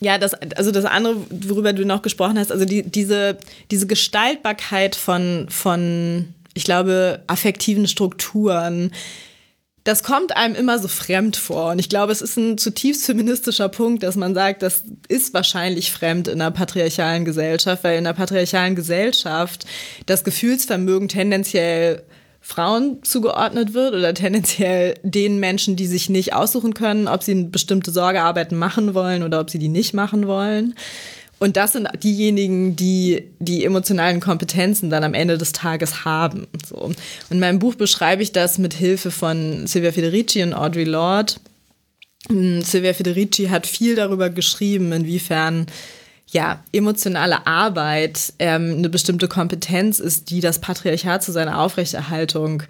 ja, 0.00 0.18
das, 0.18 0.34
also 0.34 0.70
das 0.70 0.84
andere, 0.84 1.16
worüber 1.30 1.72
du 1.72 1.84
noch 1.84 2.02
gesprochen 2.02 2.38
hast, 2.38 2.50
also 2.50 2.64
die, 2.64 2.82
diese, 2.82 3.38
diese 3.70 3.86
Gestaltbarkeit 3.86 4.96
von, 4.96 5.46
von 5.48 6.34
ich 6.54 6.64
glaube, 6.64 7.22
affektiven 7.26 7.86
Strukturen. 7.88 8.92
Das 9.84 10.04
kommt 10.04 10.36
einem 10.36 10.54
immer 10.54 10.78
so 10.78 10.86
fremd 10.86 11.36
vor. 11.36 11.72
Und 11.72 11.78
ich 11.80 11.88
glaube, 11.88 12.12
es 12.12 12.22
ist 12.22 12.36
ein 12.36 12.56
zutiefst 12.56 13.04
feministischer 13.04 13.68
Punkt, 13.68 14.04
dass 14.04 14.14
man 14.14 14.34
sagt, 14.34 14.62
das 14.62 14.84
ist 15.08 15.34
wahrscheinlich 15.34 15.90
fremd 15.90 16.28
in 16.28 16.40
einer 16.40 16.52
patriarchalen 16.52 17.24
Gesellschaft, 17.24 17.82
weil 17.82 17.98
in 17.98 18.06
einer 18.06 18.14
patriarchalen 18.14 18.76
Gesellschaft 18.76 19.64
das 20.06 20.22
Gefühlsvermögen 20.22 21.08
tendenziell 21.08 22.02
Frauen 22.44 23.02
zugeordnet 23.04 23.72
wird 23.72 23.94
oder 23.94 24.14
tendenziell 24.14 24.94
den 25.04 25.38
Menschen, 25.38 25.76
die 25.76 25.86
sich 25.86 26.10
nicht 26.10 26.34
aussuchen 26.34 26.74
können, 26.74 27.06
ob 27.06 27.22
sie 27.22 27.44
bestimmte 27.44 27.92
Sorgearbeiten 27.92 28.58
machen 28.58 28.94
wollen 28.94 29.22
oder 29.22 29.40
ob 29.40 29.48
sie 29.48 29.60
die 29.60 29.68
nicht 29.68 29.94
machen 29.94 30.26
wollen. 30.26 30.74
Und 31.42 31.56
das 31.56 31.72
sind 31.72 31.88
diejenigen, 32.04 32.76
die 32.76 33.24
die 33.40 33.64
emotionalen 33.64 34.20
Kompetenzen 34.20 34.90
dann 34.90 35.02
am 35.02 35.12
Ende 35.12 35.38
des 35.38 35.50
Tages 35.50 36.04
haben. 36.04 36.46
So. 36.64 36.92
In 37.30 37.40
meinem 37.40 37.58
Buch 37.58 37.74
beschreibe 37.74 38.22
ich 38.22 38.30
das 38.30 38.58
mit 38.58 38.74
Hilfe 38.74 39.10
von 39.10 39.66
Silvia 39.66 39.90
Federici 39.90 40.44
und 40.44 40.54
Audre 40.54 40.84
Lorde. 40.84 41.32
Hm, 42.28 42.62
Silvia 42.62 42.94
Federici 42.94 43.48
hat 43.48 43.66
viel 43.66 43.96
darüber 43.96 44.30
geschrieben, 44.30 44.92
inwiefern 44.92 45.66
ja, 46.28 46.62
emotionale 46.70 47.44
Arbeit 47.44 48.34
ähm, 48.38 48.76
eine 48.78 48.88
bestimmte 48.88 49.26
Kompetenz 49.26 49.98
ist, 49.98 50.30
die 50.30 50.40
das 50.40 50.60
Patriarchat 50.60 51.24
zu 51.24 51.32
seiner 51.32 51.58
Aufrechterhaltung 51.58 52.62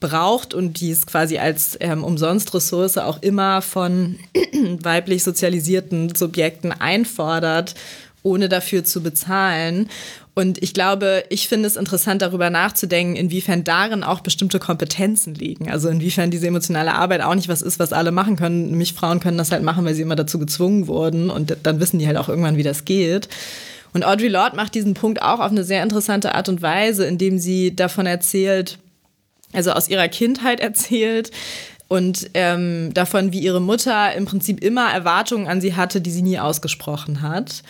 braucht 0.00 0.52
und 0.52 0.80
die 0.80 0.90
es 0.90 1.06
quasi 1.06 1.38
als 1.38 1.76
ähm, 1.80 2.04
Umsonst-Ressource 2.04 2.98
auch 2.98 3.22
immer 3.22 3.62
von 3.62 4.18
weiblich 4.82 5.24
sozialisierten 5.24 6.14
Subjekten 6.14 6.72
einfordert, 6.72 7.74
ohne 8.22 8.48
dafür 8.48 8.84
zu 8.84 9.02
bezahlen. 9.02 9.88
Und 10.34 10.62
ich 10.62 10.72
glaube, 10.72 11.24
ich 11.30 11.48
finde 11.48 11.66
es 11.66 11.76
interessant, 11.76 12.22
darüber 12.22 12.48
nachzudenken, 12.48 13.16
inwiefern 13.16 13.64
darin 13.64 14.04
auch 14.04 14.20
bestimmte 14.20 14.60
Kompetenzen 14.60 15.34
liegen. 15.34 15.70
Also 15.70 15.88
inwiefern 15.88 16.30
diese 16.30 16.46
emotionale 16.46 16.94
Arbeit 16.94 17.22
auch 17.22 17.34
nicht 17.34 17.48
was 17.48 17.62
ist, 17.62 17.78
was 17.78 17.92
alle 17.92 18.12
machen 18.12 18.36
können. 18.36 18.70
Nämlich 18.70 18.92
Frauen 18.92 19.18
können 19.18 19.38
das 19.38 19.50
halt 19.50 19.64
machen, 19.64 19.84
weil 19.84 19.94
sie 19.94 20.02
immer 20.02 20.16
dazu 20.16 20.38
gezwungen 20.38 20.86
wurden. 20.86 21.28
Und 21.30 21.56
dann 21.64 21.80
wissen 21.80 21.98
die 21.98 22.06
halt 22.06 22.16
auch 22.16 22.28
irgendwann, 22.28 22.56
wie 22.56 22.62
das 22.62 22.84
geht. 22.84 23.28
Und 23.92 24.04
Audre 24.04 24.28
Lorde 24.28 24.54
macht 24.54 24.74
diesen 24.74 24.94
Punkt 24.94 25.22
auch 25.22 25.40
auf 25.40 25.50
eine 25.50 25.64
sehr 25.64 25.82
interessante 25.82 26.34
Art 26.34 26.48
und 26.48 26.62
Weise, 26.62 27.04
indem 27.04 27.38
sie 27.38 27.74
davon 27.74 28.06
erzählt, 28.06 28.78
also 29.52 29.72
aus 29.72 29.88
ihrer 29.88 30.08
Kindheit 30.08 30.60
erzählt, 30.60 31.32
und 31.88 32.30
ähm, 32.34 32.92
davon, 32.92 33.32
wie 33.32 33.40
ihre 33.40 33.62
Mutter 33.62 34.14
im 34.14 34.26
Prinzip 34.26 34.62
immer 34.62 34.92
Erwartungen 34.92 35.48
an 35.48 35.62
sie 35.62 35.74
hatte, 35.74 36.02
die 36.02 36.10
sie 36.10 36.22
nie 36.22 36.38
ausgesprochen 36.38 37.22
hat. 37.22 37.62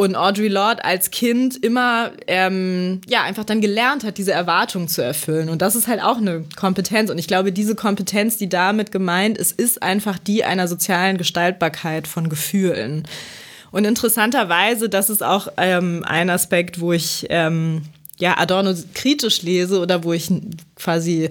Und 0.00 0.16
Audre 0.16 0.48
Lorde 0.48 0.82
als 0.82 1.10
Kind 1.10 1.62
immer, 1.62 2.12
ähm, 2.26 3.02
ja, 3.06 3.22
einfach 3.22 3.44
dann 3.44 3.60
gelernt 3.60 4.02
hat, 4.02 4.16
diese 4.16 4.32
Erwartungen 4.32 4.88
zu 4.88 5.04
erfüllen. 5.04 5.50
Und 5.50 5.60
das 5.60 5.76
ist 5.76 5.88
halt 5.88 6.02
auch 6.02 6.16
eine 6.16 6.46
Kompetenz. 6.56 7.10
Und 7.10 7.18
ich 7.18 7.26
glaube, 7.26 7.52
diese 7.52 7.74
Kompetenz, 7.74 8.38
die 8.38 8.48
damit 8.48 8.92
gemeint 8.92 9.36
ist, 9.36 9.60
ist 9.60 9.82
einfach 9.82 10.18
die 10.18 10.42
einer 10.42 10.68
sozialen 10.68 11.18
Gestaltbarkeit 11.18 12.08
von 12.08 12.30
Gefühlen. 12.30 13.06
Und 13.72 13.84
interessanterweise, 13.84 14.88
das 14.88 15.10
ist 15.10 15.22
auch 15.22 15.48
ähm, 15.58 16.02
ein 16.08 16.30
Aspekt, 16.30 16.80
wo 16.80 16.94
ich 16.94 17.26
ähm, 17.28 17.82
ja 18.18 18.38
Adorno 18.38 18.72
kritisch 18.94 19.42
lese 19.42 19.80
oder 19.80 20.02
wo 20.02 20.14
ich 20.14 20.32
quasi 20.76 21.28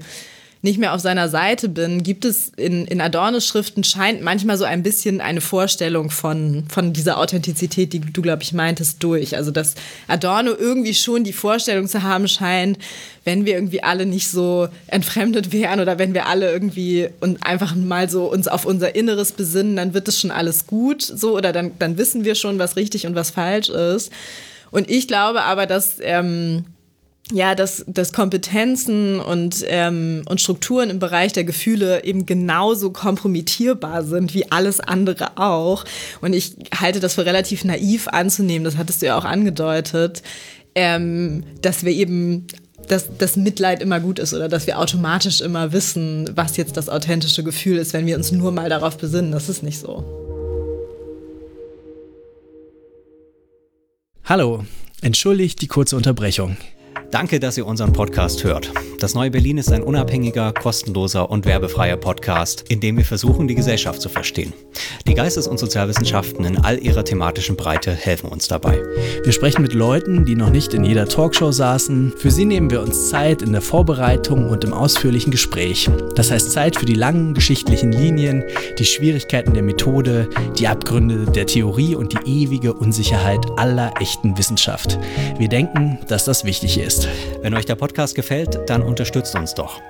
nicht 0.61 0.77
mehr 0.77 0.93
auf 0.93 0.99
seiner 0.99 1.29
Seite 1.29 1.69
bin, 1.69 2.03
gibt 2.03 2.25
es 2.25 2.49
in, 2.57 2.85
in 2.85 2.99
Adornos 2.99 3.47
Schriften 3.47 3.85
scheint 3.85 4.21
manchmal 4.21 4.57
so 4.57 4.65
ein 4.65 4.83
bisschen 4.83 5.21
eine 5.21 5.39
Vorstellung 5.39 6.09
von, 6.09 6.65
von 6.67 6.91
dieser 6.91 7.17
Authentizität, 7.17 7.93
die 7.93 8.01
du, 8.01 8.21
glaube 8.21 8.43
ich, 8.43 8.51
meintest, 8.51 9.01
durch. 9.01 9.37
Also, 9.37 9.51
dass 9.51 9.75
Adorno 10.07 10.51
irgendwie 10.51 10.93
schon 10.93 11.23
die 11.23 11.31
Vorstellung 11.31 11.87
zu 11.87 12.03
haben 12.03 12.27
scheint, 12.27 12.77
wenn 13.23 13.45
wir 13.45 13.53
irgendwie 13.53 13.83
alle 13.83 14.05
nicht 14.05 14.29
so 14.29 14.67
entfremdet 14.87 15.53
wären 15.53 15.79
oder 15.79 15.97
wenn 15.97 16.13
wir 16.13 16.27
alle 16.27 16.51
irgendwie 16.51 17.07
und 17.21 17.41
einfach 17.45 17.73
mal 17.75 18.09
so 18.09 18.25
uns 18.29 18.49
auf 18.49 18.65
unser 18.65 18.95
Inneres 18.95 19.31
besinnen, 19.31 19.77
dann 19.77 19.93
wird 19.93 20.09
es 20.09 20.19
schon 20.19 20.31
alles 20.31 20.67
gut, 20.67 21.01
so, 21.01 21.37
oder 21.37 21.53
dann, 21.53 21.71
dann 21.79 21.97
wissen 21.97 22.25
wir 22.25 22.35
schon, 22.35 22.59
was 22.59 22.75
richtig 22.75 23.05
und 23.05 23.15
was 23.15 23.31
falsch 23.31 23.69
ist. 23.69 24.11
Und 24.71 24.89
ich 24.89 25.07
glaube 25.07 25.43
aber, 25.43 25.65
dass, 25.65 25.97
ähm, 26.01 26.65
ja, 27.31 27.53
dass, 27.53 27.83
dass 27.87 28.11
Kompetenzen 28.11 29.19
und, 29.19 29.63
ähm, 29.67 30.23
und 30.27 30.41
Strukturen 30.41 30.89
im 30.89 30.99
Bereich 30.99 31.31
der 31.31 31.43
Gefühle 31.43 32.03
eben 32.03 32.25
genauso 32.25 32.91
kompromittierbar 32.91 34.03
sind 34.03 34.33
wie 34.33 34.51
alles 34.51 34.79
andere 34.79 35.37
auch. 35.37 35.85
Und 36.21 36.33
ich 36.33 36.55
halte 36.75 36.99
das 36.99 37.15
für 37.15 37.25
relativ 37.25 37.63
naiv 37.63 38.07
anzunehmen, 38.07 38.63
das 38.63 38.77
hattest 38.77 39.01
du 39.01 39.07
ja 39.07 39.17
auch 39.17 39.25
angedeutet, 39.25 40.23
ähm, 40.75 41.43
dass 41.61 41.83
wir 41.83 41.91
eben 41.91 42.47
dass 42.87 43.07
das 43.19 43.35
Mitleid 43.35 43.83
immer 43.83 43.99
gut 43.99 44.17
ist 44.17 44.33
oder 44.33 44.47
dass 44.47 44.65
wir 44.65 44.79
automatisch 44.79 45.41
immer 45.41 45.73
wissen, 45.73 46.27
was 46.33 46.57
jetzt 46.57 46.75
das 46.75 46.89
authentische 46.89 47.43
Gefühl 47.43 47.77
ist, 47.77 47.93
wenn 47.93 48.07
wir 48.07 48.15
uns 48.15 48.31
nur 48.31 48.51
mal 48.51 48.67
darauf 48.67 48.97
besinnen. 48.97 49.31
Das 49.31 49.47
ist 49.47 49.61
nicht 49.61 49.79
so. 49.79 50.03
Hallo, 54.23 54.65
entschuldigt 55.01 55.61
die 55.61 55.67
kurze 55.67 55.95
Unterbrechung. 55.97 56.57
Danke, 57.11 57.39
dass 57.39 57.57
ihr 57.57 57.65
unseren 57.65 57.91
Podcast 57.91 58.43
hört. 58.43 58.71
Das 58.99 59.15
Neue 59.15 59.31
Berlin 59.31 59.57
ist 59.57 59.71
ein 59.71 59.81
unabhängiger, 59.81 60.53
kostenloser 60.53 61.31
und 61.31 61.45
werbefreier 61.45 61.97
Podcast, 61.97 62.65
in 62.69 62.81
dem 62.81 62.97
wir 62.97 63.05
versuchen, 63.05 63.47
die 63.47 63.55
Gesellschaft 63.55 63.99
zu 63.99 64.09
verstehen. 64.09 64.53
Die 65.07 65.15
Geistes- 65.15 65.47
und 65.47 65.57
Sozialwissenschaften 65.57 66.45
in 66.45 66.57
all 66.59 66.77
ihrer 66.77 67.03
thematischen 67.03 67.55
Breite 67.55 67.91
helfen 67.91 68.29
uns 68.29 68.47
dabei. 68.47 68.79
Wir 69.23 69.31
sprechen 69.31 69.63
mit 69.63 69.73
Leuten, 69.73 70.25
die 70.25 70.35
noch 70.35 70.51
nicht 70.51 70.75
in 70.75 70.83
jeder 70.83 71.07
Talkshow 71.07 71.51
saßen. 71.51 72.13
Für 72.15 72.29
sie 72.29 72.45
nehmen 72.45 72.69
wir 72.69 72.81
uns 72.81 73.09
Zeit 73.09 73.41
in 73.41 73.53
der 73.53 73.61
Vorbereitung 73.61 74.49
und 74.49 74.63
im 74.63 74.73
ausführlichen 74.73 75.31
Gespräch. 75.31 75.89
Das 76.15 76.29
heißt 76.29 76.51
Zeit 76.51 76.75
für 76.77 76.85
die 76.85 76.93
langen 76.93 77.33
geschichtlichen 77.33 77.91
Linien, 77.91 78.43
die 78.77 78.85
Schwierigkeiten 78.85 79.55
der 79.55 79.63
Methode, 79.63 80.29
die 80.59 80.67
Abgründe 80.67 81.25
der 81.25 81.47
Theorie 81.47 81.95
und 81.95 82.13
die 82.13 82.43
ewige 82.43 82.73
Unsicherheit 82.73 83.39
aller 83.57 83.93
echten 83.99 84.37
Wissenschaft. 84.37 84.99
Wir 85.39 85.49
denken, 85.49 85.97
dass 86.07 86.25
das 86.25 86.43
wichtig 86.43 86.77
ist 86.77 86.98
ist. 87.05 87.07
Wenn 87.41 87.53
euch 87.53 87.65
der 87.65 87.75
Podcast 87.75 88.15
gefällt, 88.15 88.59
dann 88.67 88.81
unterstützt 88.81 89.35
uns 89.35 89.53
doch. 89.53 89.81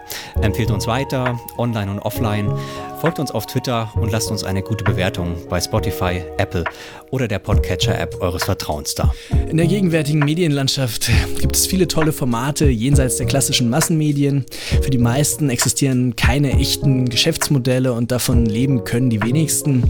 Empfehlt 0.42 0.72
uns 0.72 0.88
weiter, 0.88 1.40
online 1.58 1.92
und 1.92 2.00
offline. 2.00 2.52
Folgt 3.00 3.18
uns 3.18 3.32
auf 3.32 3.46
Twitter 3.46 3.90
und 3.96 4.12
lasst 4.12 4.30
uns 4.30 4.44
eine 4.44 4.62
gute 4.62 4.84
Bewertung 4.84 5.38
bei 5.48 5.62
Spotify, 5.62 6.22
Apple 6.38 6.66
oder 7.12 7.30
der 7.30 7.40
Podcatcher-App 7.40 8.22
eures 8.22 8.44
Vertrauens 8.44 8.94
da. 8.94 9.14
In 9.50 9.56
der 9.56 9.68
gegenwärtigen 9.68 10.20
Medienlandschaft 10.20 11.10
gibt 11.40 11.56
es 11.56 11.66
viele 11.66 11.88
tolle 11.88 12.12
Formate 12.12 12.66
jenseits 12.66 13.16
der 13.16 13.26
klassischen 13.26 13.70
Massenmedien. 13.70 14.46
Für 14.82 14.90
die 14.90 14.98
meisten 14.98 15.50
existieren 15.50 16.18
keine 16.18 16.52
echten 16.60 17.08
Geschäftsmodelle 17.08 17.94
und 17.94 18.12
davon 18.12 18.46
leben 18.46 18.84
können 18.84 19.10
die 19.10 19.24
wenigsten. 19.24 19.90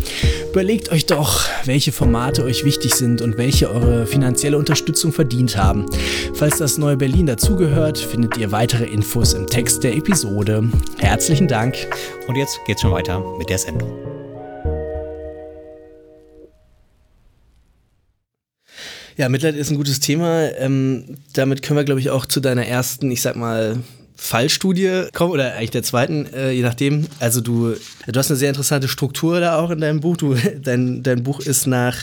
Überlegt 0.52 0.92
euch 0.92 1.08
doch, 1.08 1.46
welche 1.66 1.92
Formate 1.92 2.44
euch 2.44 2.64
wichtig 2.64 2.94
sind 2.94 3.22
und 3.22 3.40
welche 3.40 3.72
eure 3.72 4.06
finanzielle 4.06 4.58
Unterstützung 4.58 5.14
verdient 5.14 5.58
haben. 5.58 5.88
Falls 6.36 6.58
das 6.60 6.78
neue 6.78 6.98
Berlin 6.98 7.26
dazugehört, 7.26 7.98
findet 7.98 8.38
ihr 8.38 8.52
weitere 8.52 8.86
Infos 8.86 9.34
im 9.34 9.48
Text 9.48 9.84
der 9.84 9.96
Episode. 9.96 10.70
Herzlichen 11.00 11.48
Dank. 11.48 11.76
Und 12.30 12.36
jetzt 12.36 12.64
geht's 12.64 12.82
schon 12.82 12.92
weiter 12.92 13.20
mit 13.40 13.50
der 13.50 13.58
Sendung. 13.58 13.92
Ja, 19.18 19.30
Mitleid 19.30 19.56
ist 19.56 19.72
ein 19.72 19.78
gutes 19.78 20.00
Thema. 20.00 20.52
Ähm, 20.60 21.18
damit 21.34 21.64
können 21.64 21.80
wir, 21.80 21.86
glaube 21.86 22.00
ich, 22.00 22.12
auch 22.12 22.28
zu 22.28 22.40
deiner 22.40 22.68
ersten, 22.68 23.10
ich 23.10 23.24
sag 23.24 23.36
mal, 23.36 23.80
Fallstudie 24.16 25.08
kommen 25.12 25.32
oder 25.32 25.56
eigentlich 25.56 25.72
der 25.72 25.82
zweiten, 25.82 26.32
äh, 26.32 26.52
je 26.52 26.62
nachdem. 26.62 27.08
Also 27.20 27.42
du, 27.42 27.74
du 28.06 28.20
hast 28.20 28.30
eine 28.30 28.38
sehr 28.38 28.50
interessante 28.50 28.90
Struktur 28.90 29.40
da 29.40 29.58
auch 29.58 29.72
in 29.72 29.82
deinem 29.82 30.00
Buch. 30.00 30.16
Du, 30.16 30.36
dein, 30.62 31.02
dein 31.02 31.24
Buch 31.24 31.40
ist 31.40 31.66
nach 31.66 31.98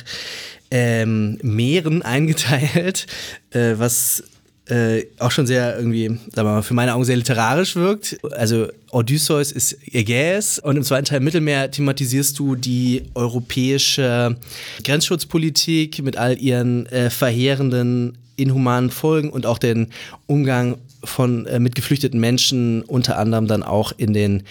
ähm, 0.72 1.38
Meeren 1.40 2.02
eingeteilt, 2.02 3.06
äh, 3.50 3.74
was 3.76 4.24
äh, 4.68 5.04
auch 5.18 5.30
schon 5.30 5.46
sehr 5.46 5.76
irgendwie, 5.76 6.08
sagen 6.08 6.20
wir 6.34 6.44
mal, 6.44 6.62
für 6.62 6.74
meine 6.74 6.94
Augen 6.94 7.04
sehr 7.04 7.16
literarisch 7.16 7.76
wirkt. 7.76 8.18
Also 8.32 8.68
Odysseus 8.90 9.52
ist 9.52 9.76
Ägäis 9.92 10.58
und 10.58 10.76
im 10.76 10.82
zweiten 10.82 11.04
Teil 11.04 11.20
Mittelmeer 11.20 11.70
thematisierst 11.70 12.38
du 12.38 12.56
die 12.56 13.04
europäische 13.14 14.36
Grenzschutzpolitik 14.82 16.02
mit 16.02 16.16
all 16.16 16.38
ihren 16.38 16.86
äh, 16.86 17.10
verheerenden, 17.10 18.18
inhumanen 18.36 18.90
Folgen 18.90 19.30
und 19.30 19.46
auch 19.46 19.58
den 19.58 19.92
Umgang 20.26 20.78
von 21.04 21.46
äh, 21.46 21.60
mit 21.60 21.74
geflüchteten 21.74 22.18
Menschen, 22.18 22.82
unter 22.82 23.18
anderem 23.18 23.46
dann 23.46 23.62
auch 23.62 23.92
in 23.96 24.12
den 24.12 24.42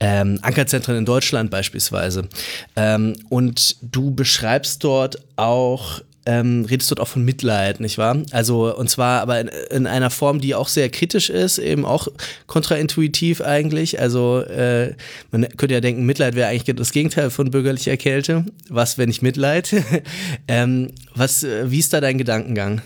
ähm, 0.00 0.38
Ankerzentren 0.42 0.96
in 0.96 1.04
Deutschland 1.04 1.50
beispielsweise. 1.50 2.28
Ähm, 2.76 3.16
und 3.28 3.76
du 3.82 4.12
beschreibst 4.14 4.84
dort 4.84 5.18
auch 5.36 6.00
ähm, 6.28 6.66
redest 6.68 6.90
dort 6.90 7.00
auch 7.00 7.08
von 7.08 7.24
Mitleid, 7.24 7.80
nicht 7.80 7.96
wahr? 7.96 8.18
Also, 8.32 8.76
und 8.76 8.90
zwar 8.90 9.22
aber 9.22 9.40
in, 9.40 9.48
in, 9.70 9.86
einer 9.86 10.10
Form, 10.10 10.42
die 10.42 10.54
auch 10.54 10.68
sehr 10.68 10.90
kritisch 10.90 11.30
ist, 11.30 11.56
eben 11.56 11.86
auch 11.86 12.08
kontraintuitiv 12.46 13.40
eigentlich. 13.40 13.98
Also, 13.98 14.42
äh, 14.42 14.94
man 15.30 15.48
könnte 15.56 15.74
ja 15.74 15.80
denken, 15.80 16.04
Mitleid 16.04 16.34
wäre 16.34 16.48
eigentlich 16.48 16.76
das 16.76 16.92
Gegenteil 16.92 17.30
von 17.30 17.50
bürgerlicher 17.50 17.96
Kälte. 17.96 18.44
Was, 18.68 18.98
wenn 18.98 19.08
nicht 19.08 19.22
Mitleid? 19.22 19.74
ähm, 20.48 20.90
was, 21.14 21.44
äh, 21.44 21.70
wie 21.70 21.78
ist 21.78 21.94
da 21.94 22.02
dein 22.02 22.18
Gedankengang? 22.18 22.82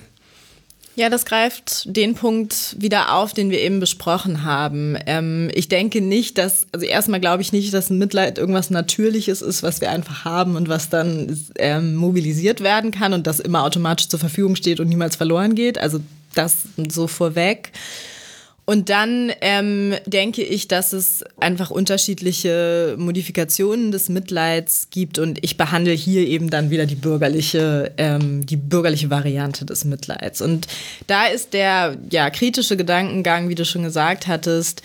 Ja, 0.94 1.08
das 1.08 1.24
greift 1.24 1.84
den 1.96 2.14
Punkt 2.14 2.76
wieder 2.78 3.14
auf, 3.14 3.32
den 3.32 3.50
wir 3.50 3.60
eben 3.60 3.80
besprochen 3.80 4.44
haben. 4.44 4.96
Ähm, 5.06 5.50
ich 5.54 5.68
denke 5.68 6.02
nicht, 6.02 6.36
dass, 6.36 6.66
also 6.72 6.84
erstmal 6.84 7.20
glaube 7.20 7.40
ich 7.40 7.52
nicht, 7.52 7.72
dass 7.72 7.88
Mitleid 7.88 8.36
irgendwas 8.36 8.68
Natürliches 8.68 9.40
ist, 9.40 9.62
was 9.62 9.80
wir 9.80 9.90
einfach 9.90 10.26
haben 10.26 10.54
und 10.54 10.68
was 10.68 10.90
dann 10.90 11.40
ähm, 11.56 11.94
mobilisiert 11.94 12.60
werden 12.60 12.90
kann 12.90 13.14
und 13.14 13.26
das 13.26 13.40
immer 13.40 13.64
automatisch 13.64 14.08
zur 14.08 14.20
Verfügung 14.20 14.54
steht 14.54 14.80
und 14.80 14.88
niemals 14.88 15.16
verloren 15.16 15.54
geht. 15.54 15.78
Also 15.78 16.00
das 16.34 16.58
so 16.90 17.06
vorweg. 17.06 17.72
Und 18.72 18.88
dann 18.88 19.30
ähm, 19.42 19.94
denke 20.06 20.42
ich, 20.42 20.66
dass 20.66 20.94
es 20.94 21.22
einfach 21.38 21.70
unterschiedliche 21.70 22.96
Modifikationen 22.98 23.92
des 23.92 24.08
Mitleids 24.08 24.88
gibt 24.90 25.18
und 25.18 25.44
ich 25.44 25.58
behandle 25.58 25.92
hier 25.92 26.26
eben 26.26 26.48
dann 26.48 26.70
wieder 26.70 26.86
die 26.86 26.94
bürgerliche, 26.94 27.92
ähm, 27.98 28.46
die 28.46 28.56
bürgerliche 28.56 29.10
Variante 29.10 29.66
des 29.66 29.84
Mitleids. 29.84 30.40
Und 30.40 30.68
da 31.06 31.26
ist 31.26 31.52
der 31.52 31.98
ja 32.08 32.30
kritische 32.30 32.78
Gedankengang, 32.78 33.50
wie 33.50 33.56
du 33.56 33.66
schon 33.66 33.82
gesagt 33.82 34.26
hattest, 34.26 34.80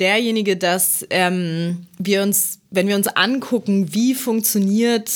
derjenige, 0.00 0.56
dass 0.56 1.06
ähm, 1.10 1.86
wir 1.96 2.24
uns, 2.24 2.58
wenn 2.72 2.88
wir 2.88 2.96
uns 2.96 3.06
angucken, 3.06 3.94
wie 3.94 4.14
funktioniert 4.14 5.12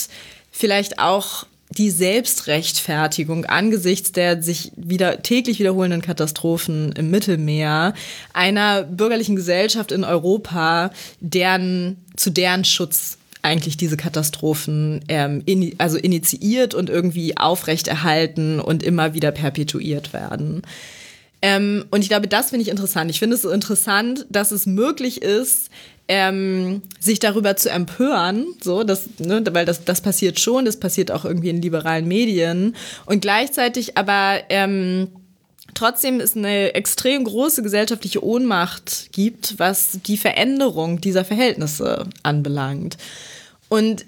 vielleicht 0.52 1.00
auch 1.00 1.44
die 1.76 1.90
Selbstrechtfertigung 1.90 3.44
angesichts 3.46 4.12
der 4.12 4.42
sich 4.42 4.72
wieder 4.76 5.22
täglich 5.22 5.58
wiederholenden 5.58 6.02
Katastrophen 6.02 6.92
im 6.92 7.10
Mittelmeer 7.10 7.94
einer 8.32 8.82
bürgerlichen 8.82 9.36
Gesellschaft 9.36 9.92
in 9.92 10.04
Europa, 10.04 10.90
deren 11.20 11.96
zu 12.16 12.30
deren 12.30 12.64
Schutz 12.64 13.18
eigentlich 13.42 13.76
diese 13.76 13.96
Katastrophen 13.96 15.00
ähm, 15.08 15.42
in, 15.46 15.74
also 15.78 15.98
initiiert 15.98 16.74
und 16.74 16.88
irgendwie 16.88 17.36
aufrechterhalten 17.36 18.60
und 18.60 18.82
immer 18.82 19.14
wieder 19.14 19.32
perpetuiert 19.32 20.12
werden. 20.12 20.62
Ähm, 21.42 21.84
und 21.90 22.02
ich 22.02 22.08
glaube, 22.08 22.28
das 22.28 22.50
finde 22.50 22.62
ich 22.62 22.68
interessant. 22.68 23.10
Ich 23.10 23.18
finde 23.18 23.34
es 23.36 23.42
so 23.42 23.50
interessant, 23.50 24.26
dass 24.30 24.52
es 24.52 24.64
möglich 24.64 25.22
ist, 25.22 25.70
ähm, 26.08 26.82
sich 27.00 27.18
darüber 27.18 27.56
zu 27.56 27.70
empören, 27.70 28.46
so, 28.60 28.84
das, 28.84 29.08
ne, 29.18 29.42
weil 29.52 29.64
das, 29.64 29.84
das 29.84 30.00
passiert 30.00 30.40
schon, 30.40 30.64
das 30.64 30.78
passiert 30.78 31.10
auch 31.10 31.24
irgendwie 31.24 31.48
in 31.50 31.62
liberalen 31.62 32.06
Medien 32.06 32.74
und 33.06 33.22
gleichzeitig 33.22 33.96
aber 33.96 34.40
ähm, 34.48 35.08
trotzdem 35.74 36.20
es 36.20 36.36
eine 36.36 36.74
extrem 36.74 37.24
große 37.24 37.62
gesellschaftliche 37.62 38.24
Ohnmacht 38.24 39.10
gibt, 39.12 39.58
was 39.58 40.00
die 40.04 40.16
Veränderung 40.16 41.00
dieser 41.00 41.24
Verhältnisse 41.24 42.04
anbelangt. 42.22 42.98
Und 43.68 44.04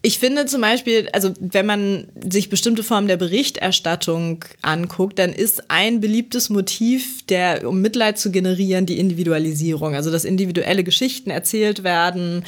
ich 0.00 0.18
finde 0.18 0.46
zum 0.46 0.60
Beispiel, 0.60 1.08
also 1.12 1.34
wenn 1.40 1.66
man 1.66 2.08
sich 2.30 2.48
bestimmte 2.48 2.84
Formen 2.84 3.08
der 3.08 3.16
Berichterstattung 3.16 4.44
anguckt, 4.62 5.18
dann 5.18 5.32
ist 5.32 5.70
ein 5.70 6.00
beliebtes 6.00 6.50
Motiv, 6.50 7.26
der, 7.26 7.68
um 7.68 7.80
Mitleid 7.80 8.16
zu 8.18 8.30
generieren, 8.30 8.86
die 8.86 9.00
Individualisierung. 9.00 9.96
Also 9.96 10.12
dass 10.12 10.24
individuelle 10.24 10.84
Geschichten 10.84 11.30
erzählt 11.30 11.82
werden, 11.82 12.44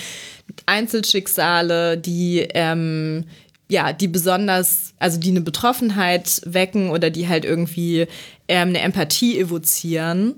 Einzelschicksale, 0.66 1.98
die 1.98 2.46
ähm, 2.54 3.24
ja, 3.68 3.92
die 3.92 4.08
besonders, 4.08 4.94
also 4.98 5.18
die 5.18 5.30
eine 5.30 5.40
Betroffenheit 5.40 6.42
wecken 6.44 6.90
oder 6.90 7.08
die 7.08 7.28
halt 7.28 7.44
irgendwie 7.44 8.06
ähm, 8.48 8.70
eine 8.70 8.80
Empathie 8.80 9.38
evozieren. 9.38 10.34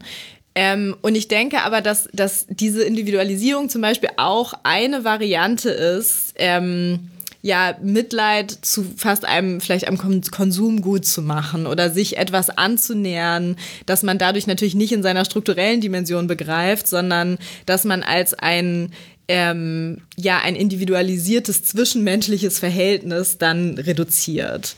Ähm, 0.55 0.96
und 1.00 1.14
ich 1.14 1.28
denke 1.28 1.62
aber, 1.62 1.80
dass, 1.80 2.09
dass 2.12 2.46
diese 2.48 2.82
Individualisierung 2.82 3.68
zum 3.68 3.80
Beispiel 3.80 4.11
auch 4.16 4.53
eine 4.64 5.05
Variante 5.05 5.70
ist, 5.70 6.34
ähm, 6.36 7.09
ja, 7.44 7.76
Mitleid 7.82 8.53
zu 8.62 8.84
fast 8.96 9.24
einem, 9.24 9.61
vielleicht 9.61 9.88
einem 9.88 9.98
Konsumgut 9.98 11.05
zu 11.05 11.22
machen 11.22 11.66
oder 11.66 11.90
sich 11.90 12.16
etwas 12.16 12.50
anzunähern, 12.50 13.57
dass 13.84 14.05
man 14.05 14.18
dadurch 14.18 14.46
natürlich 14.46 14.76
nicht 14.76 14.92
in 14.92 15.03
seiner 15.03 15.24
strukturellen 15.24 15.80
Dimension 15.80 16.28
begreift, 16.28 16.86
sondern 16.86 17.38
dass 17.66 17.84
man 17.84 18.05
als 18.05 18.34
ein 18.34 18.92
ähm, 19.26 20.03
ja 20.16 20.38
ein 20.38 20.55
individualisiertes 20.55 21.64
zwischenmenschliches 21.64 22.61
Verhältnis 22.61 23.38
dann 23.38 23.76
reduziert. 23.76 24.76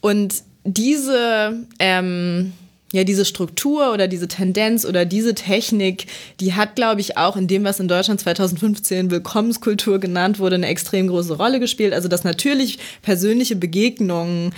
Und 0.00 0.42
diese 0.64 1.66
ähm, 1.78 2.52
ja, 2.92 3.04
diese 3.04 3.24
Struktur 3.24 3.92
oder 3.92 4.08
diese 4.08 4.28
Tendenz 4.28 4.86
oder 4.86 5.04
diese 5.04 5.34
Technik, 5.34 6.06
die 6.40 6.54
hat, 6.54 6.74
glaube 6.74 7.00
ich, 7.00 7.16
auch 7.18 7.36
in 7.36 7.46
dem, 7.46 7.64
was 7.64 7.80
in 7.80 7.88
Deutschland 7.88 8.20
2015 8.20 9.10
Willkommenskultur 9.10 9.98
genannt 9.98 10.38
wurde, 10.38 10.56
eine 10.56 10.68
extrem 10.68 11.08
große 11.08 11.36
Rolle 11.36 11.60
gespielt. 11.60 11.92
Also, 11.92 12.08
dass 12.08 12.24
natürlich 12.24 12.78
persönliche 13.02 13.56
Begegnungen 13.56 14.52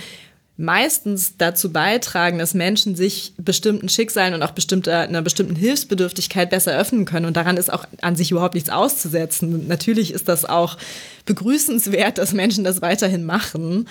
meistens 0.61 1.37
dazu 1.37 1.73
beitragen, 1.73 2.37
dass 2.37 2.53
Menschen 2.53 2.95
sich 2.95 3.33
bestimmten 3.37 3.89
Schicksalen 3.89 4.33
und 4.33 4.43
auch 4.43 4.51
bestimmter, 4.51 4.99
einer 4.99 5.21
bestimmten 5.21 5.55
Hilfsbedürftigkeit 5.55 6.49
besser 6.51 6.77
öffnen 6.77 7.05
können. 7.05 7.25
Und 7.25 7.35
daran 7.35 7.57
ist 7.57 7.73
auch 7.73 7.85
an 8.01 8.15
sich 8.15 8.31
überhaupt 8.31 8.53
nichts 8.53 8.69
auszusetzen. 8.69 9.67
Natürlich 9.67 10.13
ist 10.13 10.27
das 10.27 10.45
auch 10.45 10.77
begrüßenswert, 11.25 12.17
dass 12.19 12.33
Menschen 12.33 12.63
das 12.63 12.81
weiterhin 12.81 13.25
machen. 13.25 13.87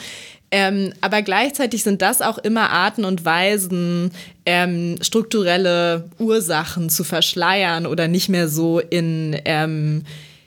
Ähm, 0.52 0.92
aber 1.00 1.22
gleichzeitig 1.22 1.84
sind 1.84 2.02
das 2.02 2.22
auch 2.22 2.38
immer 2.38 2.70
Arten 2.70 3.04
und 3.04 3.24
Weisen, 3.24 4.10
ähm, 4.46 4.96
strukturelle 5.00 6.10
Ursachen 6.18 6.90
zu 6.90 7.04
verschleiern 7.04 7.86
oder 7.86 8.08
nicht 8.08 8.28
mehr 8.28 8.48
so 8.48 8.80
in, 8.80 9.36
ähm, 9.44 10.02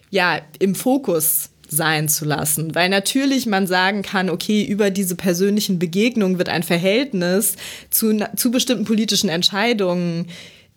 ja, 0.09 0.41
im 0.59 0.75
Fokus 0.75 1.49
sein 1.69 2.09
zu 2.09 2.25
lassen. 2.25 2.75
Weil 2.75 2.89
natürlich 2.89 3.45
man 3.45 3.65
sagen 3.65 4.01
kann, 4.01 4.29
okay, 4.29 4.63
über 4.63 4.89
diese 4.89 5.15
persönlichen 5.15 5.79
Begegnungen 5.79 6.37
wird 6.37 6.49
ein 6.49 6.63
Verhältnis 6.63 7.55
zu, 7.89 8.19
zu 8.35 8.51
bestimmten 8.51 8.85
politischen 8.85 9.29
Entscheidungen 9.29 10.27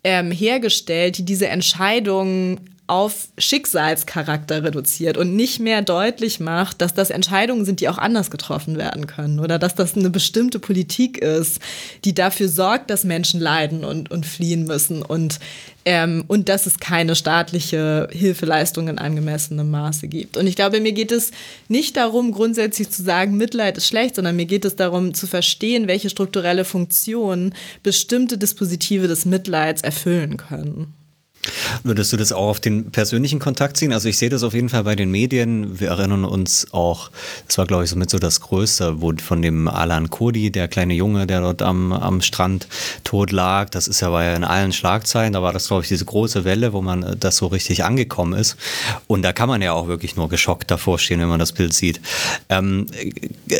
ähm, 0.03 0.31
hergestellt, 0.31 1.17
die 1.17 1.25
diese 1.25 1.47
Entscheidungen 1.47 2.61
auf 2.87 3.27
Schicksalscharakter 3.37 4.63
reduziert 4.63 5.17
und 5.17 5.35
nicht 5.35 5.59
mehr 5.59 5.81
deutlich 5.81 6.39
macht, 6.39 6.81
dass 6.81 6.93
das 6.93 7.09
Entscheidungen 7.09 7.65
sind, 7.65 7.81
die 7.81 7.89
auch 7.89 7.97
anders 7.97 8.31
getroffen 8.31 8.77
werden 8.77 9.07
können 9.07 9.41
oder 9.41 9.59
dass 9.59 9.75
das 9.75 9.95
eine 9.97 10.09
bestimmte 10.09 10.59
Politik 10.59 11.17
ist, 11.17 11.59
die 12.05 12.15
dafür 12.15 12.47
sorgt, 12.47 12.89
dass 12.89 13.03
Menschen 13.03 13.41
leiden 13.41 13.83
und, 13.83 14.09
und 14.09 14.25
fliehen 14.25 14.63
müssen 14.63 15.01
und, 15.01 15.39
ähm, 15.83 16.23
und 16.27 16.47
dass 16.47 16.65
es 16.65 16.79
keine 16.79 17.15
staatliche 17.15 18.07
Hilfeleistung 18.09 18.87
in 18.87 18.99
angemessenem 18.99 19.69
Maße 19.69 20.07
gibt. 20.07 20.37
Und 20.37 20.47
ich 20.47 20.55
glaube, 20.55 20.79
mir 20.79 20.93
geht 20.93 21.11
es 21.11 21.31
nicht 21.67 21.97
darum, 21.97 22.31
grundsätzlich 22.31 22.89
zu 22.89 23.03
sagen, 23.03 23.35
Mitleid 23.35 23.77
ist 23.77 23.87
schlecht, 23.87 24.15
sondern 24.15 24.37
mir 24.37 24.45
geht 24.45 24.63
es 24.63 24.77
darum 24.77 25.13
zu 25.13 25.27
verstehen, 25.27 25.87
welche 25.87 26.09
strukturelle 26.09 26.63
Funktion 26.63 27.53
bestimmte 27.83 28.37
Dispositive 28.37 29.09
des 29.09 29.25
Mitleids 29.25 29.81
erfüllen 29.81 30.37
können. 30.37 30.93
Würdest 31.83 32.13
du 32.13 32.17
das 32.17 32.31
auch 32.31 32.47
auf 32.47 32.59
den 32.59 32.91
persönlichen 32.91 33.39
Kontakt 33.39 33.77
ziehen? 33.77 33.93
Also 33.93 34.09
ich 34.09 34.17
sehe 34.17 34.29
das 34.29 34.43
auf 34.43 34.53
jeden 34.53 34.69
Fall 34.69 34.83
bei 34.83 34.95
den 34.95 35.11
Medien. 35.11 35.79
Wir 35.79 35.89
erinnern 35.89 36.25
uns 36.25 36.67
auch, 36.71 37.11
das 37.47 37.57
war 37.57 37.65
glaube 37.65 37.83
ich 37.83 37.89
somit 37.89 38.09
so 38.09 38.19
das 38.19 38.41
Größte, 38.41 39.01
wo 39.01 39.13
von 39.17 39.41
dem 39.41 39.67
Alan 39.67 40.09
Kodi, 40.09 40.51
der 40.51 40.67
kleine 40.67 40.93
Junge, 40.93 41.27
der 41.27 41.41
dort 41.41 41.61
am, 41.61 41.93
am 41.93 42.21
Strand 42.21 42.67
tot 43.03 43.31
lag, 43.31 43.69
das 43.69 43.87
ist 43.87 44.01
ja 44.01 44.07
ja 44.23 44.35
in 44.35 44.43
allen 44.43 44.71
Schlagzeilen, 44.71 45.33
da 45.33 45.41
war 45.41 45.53
das 45.53 45.67
glaube 45.67 45.83
ich 45.83 45.87
diese 45.87 46.05
große 46.05 46.45
Welle, 46.45 46.73
wo 46.73 46.81
man 46.81 47.03
äh, 47.03 47.15
das 47.15 47.37
so 47.37 47.47
richtig 47.47 47.83
angekommen 47.83 48.33
ist. 48.33 48.57
Und 49.07 49.21
da 49.21 49.33
kann 49.33 49.49
man 49.49 49.61
ja 49.61 49.73
auch 49.73 49.87
wirklich 49.87 50.15
nur 50.15 50.29
geschockt 50.29 50.71
davor 50.71 50.99
stehen, 50.99 51.19
wenn 51.19 51.27
man 51.27 51.39
das 51.39 51.51
Bild 51.51 51.73
sieht. 51.73 51.99
Ähm, 52.49 52.87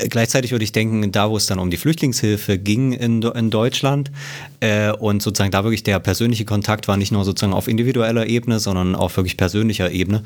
gleichzeitig 0.09 0.51
würde 0.51 0.63
ich 0.63 0.71
denken, 0.71 1.11
da 1.11 1.29
wo 1.29 1.37
es 1.37 1.45
dann 1.45 1.59
um 1.59 1.69
die 1.69 1.77
Flüchtlingshilfe 1.77 2.57
ging 2.57 2.93
in, 2.93 3.21
in 3.21 3.49
Deutschland 3.49 4.11
äh, 4.59 4.91
und 4.91 5.21
sozusagen 5.21 5.51
da 5.51 5.63
wirklich 5.63 5.83
der 5.83 5.99
persönliche 5.99 6.45
Kontakt 6.45 6.87
war 6.87 6.97
nicht 6.97 7.11
nur 7.11 7.25
sozusagen 7.25 7.53
auf 7.53 7.67
individueller 7.77 8.25
Ebene, 8.25 8.59
sondern 8.59 8.95
auf 8.95 9.17
wirklich 9.17 9.37
persönlicher 9.37 9.91
Ebene. 9.91 10.23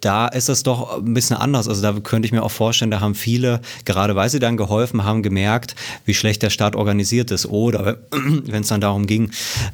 Da 0.00 0.26
ist 0.26 0.48
es 0.48 0.64
doch 0.64 0.98
ein 0.98 1.14
bisschen 1.14 1.36
anders. 1.36 1.68
Also 1.68 1.80
da 1.80 1.92
könnte 2.00 2.26
ich 2.26 2.32
mir 2.32 2.42
auch 2.42 2.50
vorstellen, 2.50 2.90
da 2.90 3.00
haben 3.00 3.14
viele, 3.14 3.60
gerade 3.84 4.16
weil 4.16 4.28
sie 4.28 4.40
dann 4.40 4.56
geholfen 4.56 5.04
haben, 5.04 5.22
gemerkt, 5.22 5.76
wie 6.04 6.14
schlecht 6.14 6.42
der 6.42 6.50
Staat 6.50 6.74
organisiert 6.74 7.30
ist. 7.30 7.46
Oder 7.46 7.98
wenn 8.10 8.62
es 8.62 8.68
dann 8.68 8.80
darum 8.80 9.06
ging, 9.06 9.30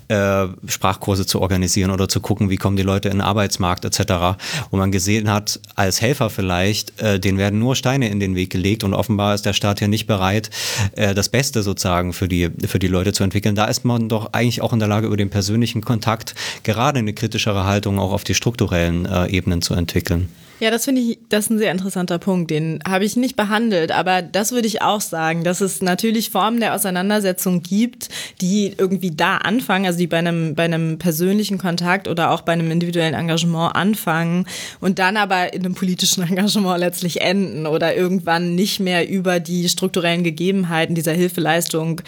äh, 0.08 0.46
Sprachkurse 0.66 1.24
zu 1.24 1.40
organisieren 1.40 1.90
oder 1.90 2.08
zu 2.08 2.20
gucken, 2.20 2.50
wie 2.50 2.56
kommen 2.56 2.76
die 2.76 2.82
Leute 2.82 3.08
in 3.08 3.16
den 3.16 3.20
Arbeitsmarkt 3.22 3.86
etc., 3.86 4.38
wo 4.70 4.76
man 4.76 4.92
gesehen 4.92 5.30
hat, 5.30 5.60
als 5.74 6.02
Helfer 6.02 6.28
vielleicht, 6.28 7.00
äh, 7.00 7.18
denen 7.18 7.38
werden 7.38 7.58
nur 7.58 7.74
Steine 7.74 8.10
in 8.10 8.20
den 8.20 8.34
Weg 8.34 8.50
gelegt 8.50 8.84
und 8.84 8.92
offenbar 8.92 9.34
ist 9.34 9.46
der 9.46 9.54
Staat 9.54 9.78
hier 9.78 9.88
nicht 9.88 10.06
bereit, 10.06 10.50
äh, 10.92 11.14
das 11.14 11.30
Beste 11.30 11.62
sozusagen 11.62 12.12
für 12.12 12.28
die, 12.28 12.50
für 12.66 12.78
die 12.78 12.88
Leute 12.88 13.12
zu 13.12 13.24
entwickeln. 13.24 13.54
Da 13.54 13.64
ist 13.64 13.86
man 13.86 14.10
doch 14.10 14.32
eigentlich 14.32 14.60
auch 14.60 14.74
in 14.74 14.78
der 14.78 14.88
Lage, 14.88 15.06
über 15.06 15.16
den 15.16 15.30
persönlichen 15.30 15.80
Kontakt 15.80 16.34
gerade 16.62 16.97
gerade 16.98 17.04
eine 17.04 17.12
kritischere 17.14 17.64
Haltung 17.64 17.98
auch 17.98 18.12
auf 18.12 18.24
die 18.24 18.34
strukturellen 18.34 19.06
äh, 19.06 19.28
Ebenen 19.28 19.62
zu 19.62 19.74
entwickeln. 19.74 20.28
Ja, 20.60 20.72
das 20.72 20.86
finde 20.86 21.00
ich, 21.02 21.18
das 21.28 21.44
ist 21.44 21.50
ein 21.50 21.58
sehr 21.58 21.70
interessanter 21.70 22.18
Punkt. 22.18 22.50
Den 22.50 22.80
habe 22.86 23.04
ich 23.04 23.14
nicht 23.14 23.36
behandelt, 23.36 23.92
aber 23.92 24.22
das 24.22 24.50
würde 24.50 24.66
ich 24.66 24.82
auch 24.82 25.00
sagen, 25.00 25.44
dass 25.44 25.60
es 25.60 25.82
natürlich 25.82 26.30
Formen 26.30 26.58
der 26.58 26.74
Auseinandersetzung 26.74 27.62
gibt, 27.62 28.08
die 28.40 28.74
irgendwie 28.76 29.12
da 29.12 29.36
anfangen, 29.36 29.86
also 29.86 30.00
die 30.00 30.08
bei 30.08 30.18
einem, 30.18 30.56
bei 30.56 30.64
einem 30.64 30.98
persönlichen 30.98 31.58
Kontakt 31.58 32.08
oder 32.08 32.32
auch 32.32 32.40
bei 32.40 32.54
einem 32.54 32.72
individuellen 32.72 33.14
Engagement 33.14 33.76
anfangen 33.76 34.46
und 34.80 34.98
dann 34.98 35.16
aber 35.16 35.52
in 35.54 35.64
einem 35.64 35.76
politischen 35.76 36.22
Engagement 36.28 36.80
letztlich 36.80 37.20
enden 37.20 37.68
oder 37.68 37.94
irgendwann 37.94 38.56
nicht 38.56 38.80
mehr 38.80 39.08
über 39.08 39.38
die 39.38 39.68
strukturellen 39.68 40.24
Gegebenheiten 40.24 40.96
dieser 40.96 41.12
Hilfeleistung 41.12 42.02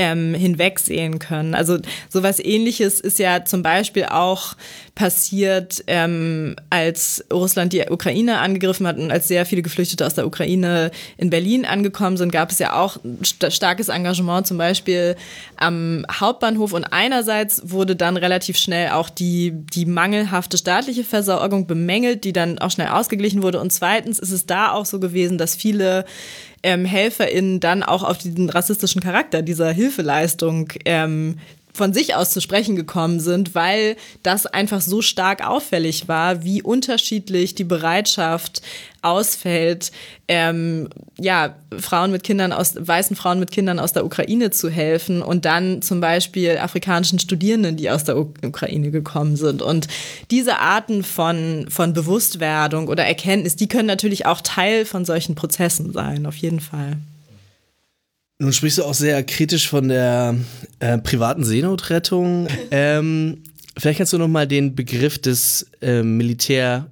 ähm, 0.00 0.32
hinwegsehen 0.32 1.18
können. 1.18 1.54
Also 1.54 1.76
sowas 2.08 2.40
ähnliches 2.42 3.00
ist 3.00 3.18
ja 3.18 3.44
zum 3.44 3.62
Beispiel 3.62 4.06
auch 4.06 4.54
passiert, 5.00 5.82
ähm, 5.86 6.56
als 6.68 7.24
Russland 7.32 7.72
die 7.72 7.82
Ukraine 7.88 8.40
angegriffen 8.40 8.86
hat 8.86 8.98
und 8.98 9.10
als 9.10 9.28
sehr 9.28 9.46
viele 9.46 9.62
Geflüchtete 9.62 10.04
aus 10.04 10.12
der 10.12 10.26
Ukraine 10.26 10.90
in 11.16 11.30
Berlin 11.30 11.64
angekommen 11.64 12.18
sind, 12.18 12.30
gab 12.30 12.50
es 12.50 12.58
ja 12.58 12.78
auch 12.78 12.98
st 13.24 13.50
starkes 13.50 13.88
Engagement 13.88 14.46
zum 14.46 14.58
Beispiel 14.58 15.16
am 15.56 16.04
Hauptbahnhof. 16.12 16.74
Und 16.74 16.84
einerseits 16.84 17.70
wurde 17.70 17.96
dann 17.96 18.18
relativ 18.18 18.58
schnell 18.58 18.90
auch 18.90 19.08
die, 19.08 19.52
die 19.54 19.86
mangelhafte 19.86 20.58
staatliche 20.58 21.02
Versorgung 21.02 21.66
bemängelt, 21.66 22.24
die 22.24 22.34
dann 22.34 22.58
auch 22.58 22.70
schnell 22.70 22.88
ausgeglichen 22.88 23.42
wurde. 23.42 23.58
Und 23.58 23.72
zweitens 23.72 24.18
ist 24.18 24.32
es 24.32 24.44
da 24.44 24.72
auch 24.72 24.84
so 24.84 25.00
gewesen, 25.00 25.38
dass 25.38 25.54
viele 25.54 26.04
ähm, 26.62 26.84
HelferInnen 26.84 27.58
dann 27.60 27.82
auch 27.82 28.02
auf 28.02 28.18
diesen 28.18 28.50
rassistischen 28.50 29.00
Charakter 29.00 29.40
dieser 29.40 29.72
Hilfeleistung 29.72 30.68
ähm, 30.84 31.38
von 31.72 31.92
sich 31.92 32.14
aus 32.14 32.30
zu 32.30 32.40
sprechen 32.40 32.76
gekommen 32.76 33.20
sind, 33.20 33.54
weil 33.54 33.96
das 34.22 34.46
einfach 34.46 34.80
so 34.80 35.02
stark 35.02 35.46
auffällig 35.46 36.08
war, 36.08 36.44
wie 36.44 36.62
unterschiedlich 36.62 37.54
die 37.54 37.64
Bereitschaft 37.64 38.62
ausfällt, 39.02 39.92
ähm, 40.28 40.88
ja, 41.18 41.56
Frauen 41.78 42.10
mit 42.10 42.22
Kindern 42.22 42.52
aus, 42.52 42.74
weißen 42.78 43.16
Frauen 43.16 43.40
mit 43.40 43.50
Kindern 43.50 43.78
aus 43.78 43.92
der 43.92 44.04
Ukraine 44.04 44.50
zu 44.50 44.68
helfen 44.68 45.22
und 45.22 45.44
dann 45.44 45.80
zum 45.82 46.00
Beispiel 46.00 46.58
afrikanischen 46.58 47.18
Studierenden, 47.18 47.76
die 47.76 47.90
aus 47.90 48.04
der 48.04 48.18
Ukraine 48.18 48.90
gekommen 48.90 49.36
sind. 49.36 49.62
Und 49.62 49.88
diese 50.30 50.58
Arten 50.58 51.02
von, 51.02 51.66
von 51.70 51.92
Bewusstwerdung 51.92 52.88
oder 52.88 53.04
Erkenntnis, 53.04 53.56
die 53.56 53.68
können 53.68 53.86
natürlich 53.86 54.26
auch 54.26 54.40
Teil 54.42 54.84
von 54.84 55.04
solchen 55.04 55.34
Prozessen 55.34 55.92
sein, 55.92 56.26
auf 56.26 56.36
jeden 56.36 56.60
Fall. 56.60 56.98
Nun 58.40 58.54
sprichst 58.54 58.78
du 58.78 58.84
auch 58.84 58.94
sehr 58.94 59.22
kritisch 59.22 59.68
von 59.68 59.88
der 59.88 60.34
äh, 60.78 60.96
privaten 60.96 61.44
Seenotrettung. 61.44 62.48
ähm, 62.70 63.42
vielleicht 63.76 63.98
kannst 63.98 64.14
du 64.14 64.18
noch 64.18 64.28
mal 64.28 64.48
den 64.48 64.74
Begriff 64.74 65.18
des 65.18 65.70
äh, 65.82 66.02
Militär 66.02 66.86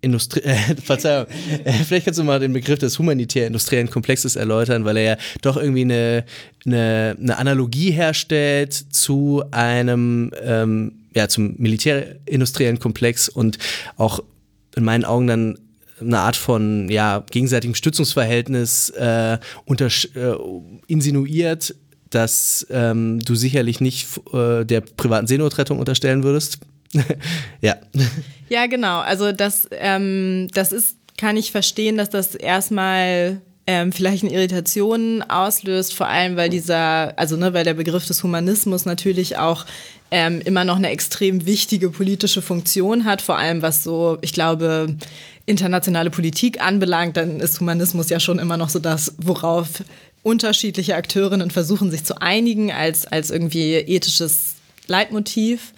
Industrie, 0.00 0.40
äh, 0.40 0.56
Verzeihung, 0.84 1.26
äh, 1.64 1.72
vielleicht 1.72 2.04
kannst 2.04 2.18
du 2.18 2.24
mal 2.24 2.40
den 2.40 2.52
Begriff 2.52 2.80
des 2.80 2.98
humanitär-industriellen 2.98 3.90
Komplexes 3.90 4.34
erläutern, 4.34 4.84
weil 4.84 4.96
er 4.96 5.02
ja 5.02 5.16
doch 5.40 5.56
irgendwie 5.56 5.82
eine, 5.82 6.24
eine, 6.66 7.16
eine 7.20 7.36
Analogie 7.38 7.92
herstellt 7.92 8.72
zu 8.74 9.44
einem, 9.52 10.32
ähm, 10.42 11.04
ja, 11.14 11.28
zum 11.28 11.54
militär-industriellen 11.58 12.80
Komplex 12.80 13.28
und 13.28 13.58
auch 13.96 14.22
in 14.74 14.82
meinen 14.82 15.04
Augen 15.04 15.28
dann 15.28 15.58
eine 16.00 16.18
Art 16.18 16.36
von 16.36 16.88
ja, 16.88 17.24
gegenseitigem 17.30 17.74
Stützungsverhältnis 17.74 18.90
äh, 18.90 19.34
äh, 19.34 19.38
insinuiert, 20.86 21.74
dass 22.10 22.66
ähm, 22.70 23.20
du 23.24 23.34
sicherlich 23.34 23.80
nicht 23.80 24.06
äh, 24.32 24.64
der 24.64 24.80
privaten 24.80 25.26
Seenotrettung 25.26 25.78
unterstellen 25.78 26.22
würdest. 26.22 26.58
ja. 27.60 27.76
Ja, 28.48 28.66
genau. 28.66 29.00
Also 29.00 29.32
das, 29.32 29.68
ähm, 29.72 30.48
das 30.54 30.72
ist, 30.72 30.96
kann 31.18 31.36
ich 31.36 31.52
verstehen, 31.52 31.96
dass 31.96 32.10
das 32.10 32.34
erstmal 32.34 33.42
ähm, 33.66 33.92
vielleicht 33.92 34.24
eine 34.24 34.32
Irritation 34.32 35.22
auslöst, 35.22 35.92
vor 35.92 36.08
allem 36.08 36.36
weil 36.36 36.48
dieser, 36.48 37.18
also 37.18 37.36
ne, 37.36 37.52
weil 37.52 37.64
der 37.64 37.74
Begriff 37.74 38.06
des 38.06 38.22
Humanismus 38.22 38.86
natürlich 38.86 39.36
auch 39.36 39.66
ähm, 40.10 40.40
immer 40.40 40.64
noch 40.64 40.76
eine 40.76 40.88
extrem 40.88 41.44
wichtige 41.44 41.90
politische 41.90 42.40
Funktion 42.40 43.04
hat, 43.04 43.20
vor 43.20 43.36
allem 43.36 43.60
was 43.60 43.84
so, 43.84 44.16
ich 44.22 44.32
glaube, 44.32 44.96
internationale 45.48 46.10
Politik 46.10 46.60
anbelangt, 46.60 47.16
dann 47.16 47.40
ist 47.40 47.60
Humanismus 47.60 48.10
ja 48.10 48.20
schon 48.20 48.38
immer 48.38 48.56
noch 48.56 48.68
so 48.68 48.78
das, 48.78 49.14
worauf 49.18 49.82
unterschiedliche 50.22 50.94
Akteurinnen 50.94 51.50
versuchen, 51.50 51.90
sich 51.90 52.04
zu 52.04 52.20
einigen 52.20 52.70
als, 52.70 53.06
als 53.06 53.30
irgendwie 53.30 53.74
ethisches 53.74 54.56
Leitmotiv. 54.86 55.72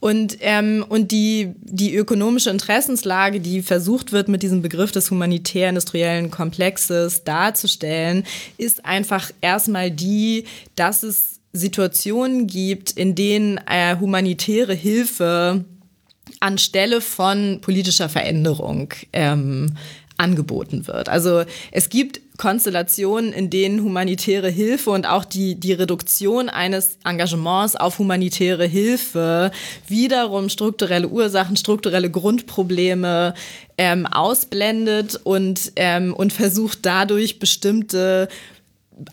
Und, 0.00 0.36
ähm, 0.40 0.84
und 0.86 1.12
die, 1.12 1.54
die 1.62 1.94
ökonomische 1.94 2.50
Interessenslage, 2.50 3.40
die 3.40 3.62
versucht 3.62 4.12
wird, 4.12 4.28
mit 4.28 4.42
diesem 4.42 4.60
Begriff 4.60 4.92
des 4.92 5.10
humanitär-industriellen 5.10 6.30
Komplexes 6.30 7.24
darzustellen, 7.24 8.24
ist 8.58 8.84
einfach 8.84 9.30
erstmal 9.40 9.90
die, 9.90 10.44
dass 10.76 11.02
es 11.02 11.40
Situationen 11.54 12.46
gibt, 12.46 12.90
in 12.90 13.14
denen 13.14 13.58
äh, 13.66 13.96
humanitäre 13.98 14.74
Hilfe 14.74 15.64
anstelle 16.44 17.00
von 17.00 17.60
politischer 17.62 18.10
Veränderung 18.10 18.92
ähm, 19.14 19.76
angeboten 20.16 20.86
wird. 20.86 21.08
Also 21.08 21.44
es 21.72 21.88
gibt 21.88 22.20
Konstellationen, 22.36 23.32
in 23.32 23.48
denen 23.48 23.82
humanitäre 23.82 24.48
Hilfe 24.48 24.90
und 24.90 25.06
auch 25.06 25.24
die, 25.24 25.54
die 25.54 25.72
Reduktion 25.72 26.48
eines 26.48 26.98
Engagements 27.04 27.76
auf 27.76 27.98
humanitäre 27.98 28.66
Hilfe 28.66 29.50
wiederum 29.88 30.50
strukturelle 30.50 31.08
Ursachen, 31.08 31.56
strukturelle 31.56 32.10
Grundprobleme 32.10 33.34
ähm, 33.78 34.06
ausblendet 34.06 35.18
und, 35.24 35.72
ähm, 35.76 36.12
und 36.12 36.32
versucht 36.32 36.80
dadurch 36.82 37.38
bestimmte 37.38 38.28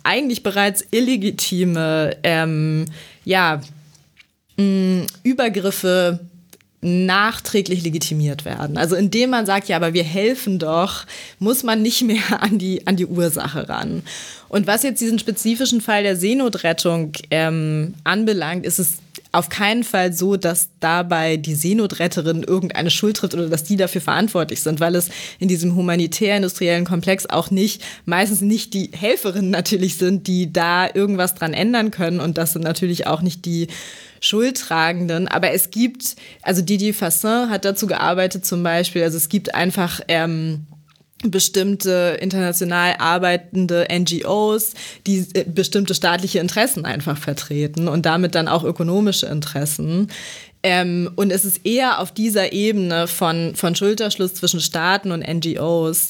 eigentlich 0.04 0.44
bereits 0.44 0.86
illegitime 0.92 2.18
ähm, 2.24 2.86
ja, 3.24 3.62
mh, 4.58 5.06
Übergriffe 5.24 6.20
nachträglich 6.82 7.84
legitimiert 7.84 8.44
werden. 8.44 8.78
Also 8.78 8.96
indem 8.96 9.30
man 9.30 9.46
sagt, 9.46 9.68
ja, 9.68 9.76
aber 9.76 9.94
wir 9.94 10.04
helfen 10.04 10.58
doch, 10.58 11.06
muss 11.38 11.64
man 11.64 11.82
nicht 11.82 12.02
mehr 12.02 12.24
an 12.42 12.58
die, 12.58 12.86
an 12.88 12.96
die 12.96 13.06
Ursache 13.06 13.70
ran. 13.70 14.02
Und 14.50 14.68
was 14.68 14.84
jetzt 14.84 15.00
diesen 15.00 15.20
spezifischen 15.20 15.80
Fall 15.80 16.04
der 16.04 16.18
Seenotrettung 16.18 17.14
ähm, 17.30 17.94
anbelangt, 18.04 18.66
ist 18.66 18.80
es 18.80 18.98
auf 19.32 19.48
keinen 19.48 19.84
Fall 19.84 20.12
so, 20.12 20.36
dass 20.36 20.70
dabei 20.82 21.38
die 21.38 21.56
Seenotretterin 21.56 22.44
irgendeine 22.44 22.92
Schuld 22.92 23.18
trifft 23.18 23.34
oder 23.34 23.48
dass 23.48 23.64
die 23.64 23.78
dafür 23.78 24.02
verantwortlich 24.02 24.62
sind, 24.62 24.82
weil 24.82 24.96
es 24.96 25.10
in 25.40 25.48
diesem 25.48 25.76
humanitär-industriellen 25.76 26.84
Komplex 26.84 27.28
auch 27.28 27.50
nicht, 27.50 27.82
meistens 28.06 28.42
nicht 28.42 28.74
die 28.74 28.90
Helferinnen 28.92 29.50
natürlich 29.50 29.96
sind, 29.96 30.28
die 30.28 30.52
da 30.52 30.90
irgendwas 30.94 31.36
dran 31.36 31.54
ändern 31.54 31.92
können 31.92 32.20
und 32.20 32.38
das 32.38 32.54
sind 32.54 32.64
natürlich 32.64 33.08
auch 33.08 33.22
nicht 33.22 33.46
die 33.46 33.68
Schuldtragenden. 34.22 35.28
Aber 35.28 35.52
es 35.52 35.72
gibt, 35.72 36.16
also 36.44 36.62
Didier 36.62 36.94
Fassin 36.94 37.50
hat 37.50 37.66
dazu 37.66 37.88
gearbeitet 37.88 38.46
zum 38.46 38.64
Beispiel, 38.64 39.04
also 39.04 39.18
es 39.18 39.28
gibt 39.28 39.54
einfach 39.54 40.00
ähm, 40.08 40.66
bestimmte 41.24 42.18
international 42.22 42.96
arbeitende 43.00 43.88
NGOs, 43.92 44.74
die 45.06 45.26
äh, 45.34 45.44
bestimmte 45.44 45.94
staatliche 45.94 46.40
Interessen 46.40 46.86
einfach 46.86 47.18
vertreten 47.18 47.88
und 47.88 48.06
damit 48.06 48.36
dann 48.36 48.48
auch 48.48 48.64
ökonomische 48.64 49.28
Interessen. 49.28 50.08
Ähm, 50.64 51.12
und 51.16 51.32
es 51.32 51.44
ist 51.44 51.66
eher 51.66 52.00
auf 52.00 52.12
dieser 52.12 52.54
Ebene 52.54 53.08
von, 53.08 53.56
von 53.56 53.76
Schulterschluss 53.76 54.36
zwischen 54.36 54.60
Staaten 54.60 55.12
und 55.12 55.28
NGOs, 55.28 56.10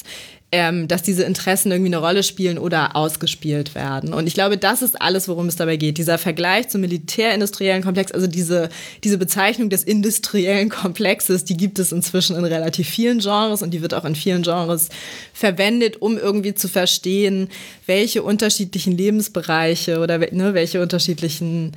ähm, 0.54 0.86
dass 0.86 1.02
diese 1.02 1.24
Interessen 1.24 1.72
irgendwie 1.72 1.88
eine 1.88 1.96
Rolle 1.96 2.22
spielen 2.22 2.58
oder 2.58 2.94
ausgespielt 2.94 3.74
werden. 3.74 4.12
Und 4.12 4.26
ich 4.26 4.34
glaube, 4.34 4.58
das 4.58 4.82
ist 4.82 5.00
alles, 5.00 5.26
worum 5.26 5.48
es 5.48 5.56
dabei 5.56 5.78
geht. 5.78 5.96
Dieser 5.96 6.18
Vergleich 6.18 6.68
zum 6.68 6.82
militärindustriellen 6.82 7.82
Komplex, 7.82 8.12
also 8.12 8.26
diese, 8.26 8.68
diese 9.02 9.16
Bezeichnung 9.16 9.70
des 9.70 9.82
industriellen 9.82 10.68
Komplexes, 10.68 11.44
die 11.44 11.56
gibt 11.56 11.78
es 11.78 11.90
inzwischen 11.90 12.36
in 12.36 12.44
relativ 12.44 12.86
vielen 12.86 13.20
Genres 13.20 13.62
und 13.62 13.70
die 13.70 13.80
wird 13.80 13.94
auch 13.94 14.04
in 14.04 14.14
vielen 14.14 14.42
Genres 14.42 14.90
verwendet, 15.32 16.02
um 16.02 16.18
irgendwie 16.18 16.54
zu 16.54 16.68
verstehen, 16.68 17.48
welche 17.86 18.22
unterschiedlichen 18.22 18.94
Lebensbereiche 18.94 20.00
oder 20.00 20.18
ne, 20.18 20.52
welche 20.52 20.82
unterschiedlichen 20.82 21.72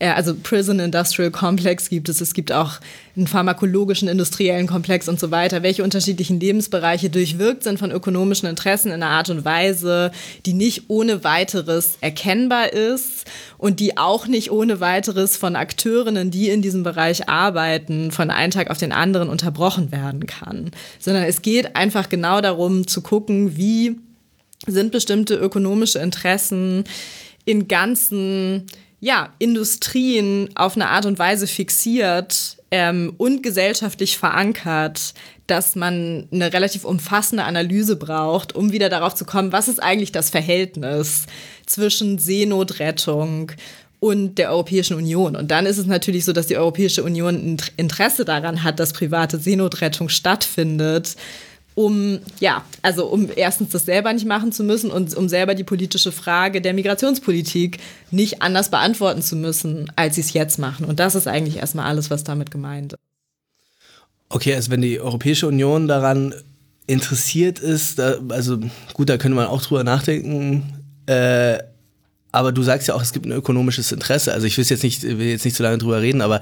also 0.00 0.34
Prison 0.40 0.78
Industrial 0.78 1.30
Complex 1.30 1.88
gibt 1.88 2.08
es, 2.08 2.20
es 2.20 2.32
gibt 2.32 2.52
auch 2.52 2.74
einen 3.16 3.26
pharmakologischen 3.26 4.06
industriellen 4.06 4.68
Komplex 4.68 5.08
und 5.08 5.18
so 5.18 5.32
weiter, 5.32 5.64
welche 5.64 5.82
unterschiedlichen 5.82 6.38
Lebensbereiche 6.38 7.10
durchwirkt 7.10 7.64
sind 7.64 7.80
von 7.80 7.90
ökonomischen 7.90 8.48
Interessen 8.48 8.88
in 8.88 9.02
einer 9.02 9.10
Art 9.10 9.28
und 9.28 9.44
Weise, 9.44 10.12
die 10.46 10.52
nicht 10.52 10.84
ohne 10.86 11.24
weiteres 11.24 11.98
erkennbar 12.00 12.72
ist 12.72 13.24
und 13.56 13.80
die 13.80 13.96
auch 13.96 14.28
nicht 14.28 14.52
ohne 14.52 14.78
weiteres 14.78 15.36
von 15.36 15.56
Akteurinnen, 15.56 16.30
die 16.30 16.48
in 16.48 16.62
diesem 16.62 16.84
Bereich 16.84 17.28
arbeiten, 17.28 18.12
von 18.12 18.30
einem 18.30 18.52
Tag 18.52 18.70
auf 18.70 18.78
den 18.78 18.92
anderen 18.92 19.28
unterbrochen 19.28 19.90
werden 19.90 20.26
kann, 20.26 20.70
sondern 21.00 21.24
es 21.24 21.42
geht 21.42 21.74
einfach 21.74 22.08
genau 22.08 22.40
darum 22.40 22.86
zu 22.86 23.00
gucken, 23.00 23.56
wie 23.56 23.98
sind 24.66 24.92
bestimmte 24.92 25.34
ökonomische 25.34 25.98
Interessen 25.98 26.84
in 27.44 27.66
ganzen 27.66 28.66
ja, 29.00 29.32
Industrien 29.38 30.50
auf 30.54 30.76
eine 30.76 30.88
Art 30.88 31.06
und 31.06 31.18
Weise 31.18 31.46
fixiert 31.46 32.56
ähm, 32.70 33.14
und 33.16 33.42
gesellschaftlich 33.42 34.18
verankert, 34.18 35.14
dass 35.46 35.76
man 35.76 36.28
eine 36.30 36.52
relativ 36.52 36.84
umfassende 36.84 37.44
Analyse 37.44 37.96
braucht, 37.96 38.54
um 38.54 38.72
wieder 38.72 38.88
darauf 38.88 39.14
zu 39.14 39.24
kommen, 39.24 39.52
was 39.52 39.68
ist 39.68 39.82
eigentlich 39.82 40.12
das 40.12 40.30
Verhältnis 40.30 41.26
zwischen 41.64 42.18
Seenotrettung 42.18 43.52
und 44.00 44.36
der 44.36 44.50
Europäischen 44.50 44.96
Union. 44.96 45.36
Und 45.36 45.50
dann 45.50 45.66
ist 45.66 45.78
es 45.78 45.86
natürlich 45.86 46.24
so, 46.24 46.32
dass 46.32 46.46
die 46.46 46.56
Europäische 46.56 47.02
Union 47.02 47.34
ein 47.34 47.56
Interesse 47.76 48.24
daran 48.24 48.62
hat, 48.62 48.78
dass 48.78 48.92
private 48.92 49.38
Seenotrettung 49.38 50.08
stattfindet 50.08 51.16
um, 51.78 52.18
ja, 52.40 52.64
also 52.82 53.06
um 53.06 53.28
erstens 53.36 53.70
das 53.70 53.84
selber 53.84 54.12
nicht 54.12 54.26
machen 54.26 54.50
zu 54.50 54.64
müssen 54.64 54.90
und 54.90 55.14
um 55.14 55.28
selber 55.28 55.54
die 55.54 55.62
politische 55.62 56.10
Frage 56.10 56.60
der 56.60 56.74
Migrationspolitik 56.74 57.78
nicht 58.10 58.42
anders 58.42 58.68
beantworten 58.68 59.22
zu 59.22 59.36
müssen, 59.36 59.92
als 59.94 60.16
sie 60.16 60.22
es 60.22 60.32
jetzt 60.32 60.58
machen. 60.58 60.86
Und 60.86 60.98
das 60.98 61.14
ist 61.14 61.28
eigentlich 61.28 61.58
erstmal 61.58 61.86
alles, 61.86 62.10
was 62.10 62.24
damit 62.24 62.50
gemeint 62.50 62.94
ist. 62.94 62.98
Okay, 64.28 64.56
also 64.56 64.72
wenn 64.72 64.82
die 64.82 64.98
Europäische 64.98 65.46
Union 65.46 65.86
daran 65.86 66.34
interessiert 66.88 67.60
ist, 67.60 68.00
da, 68.00 68.16
also 68.28 68.58
gut, 68.92 69.08
da 69.08 69.16
könnte 69.16 69.36
man 69.36 69.46
auch 69.46 69.62
drüber 69.62 69.84
nachdenken, 69.84 70.64
äh, 71.06 71.58
aber 72.32 72.50
du 72.50 72.64
sagst 72.64 72.88
ja 72.88 72.94
auch, 72.94 73.02
es 73.02 73.12
gibt 73.12 73.24
ein 73.24 73.32
ökonomisches 73.32 73.92
Interesse. 73.92 74.32
Also 74.32 74.48
ich 74.48 74.58
will 74.58 74.64
jetzt 74.64 74.82
nicht, 74.82 75.04
will 75.04 75.28
jetzt 75.28 75.44
nicht 75.44 75.56
so 75.56 75.62
lange 75.62 75.78
drüber 75.78 76.02
reden, 76.02 76.22
aber 76.22 76.40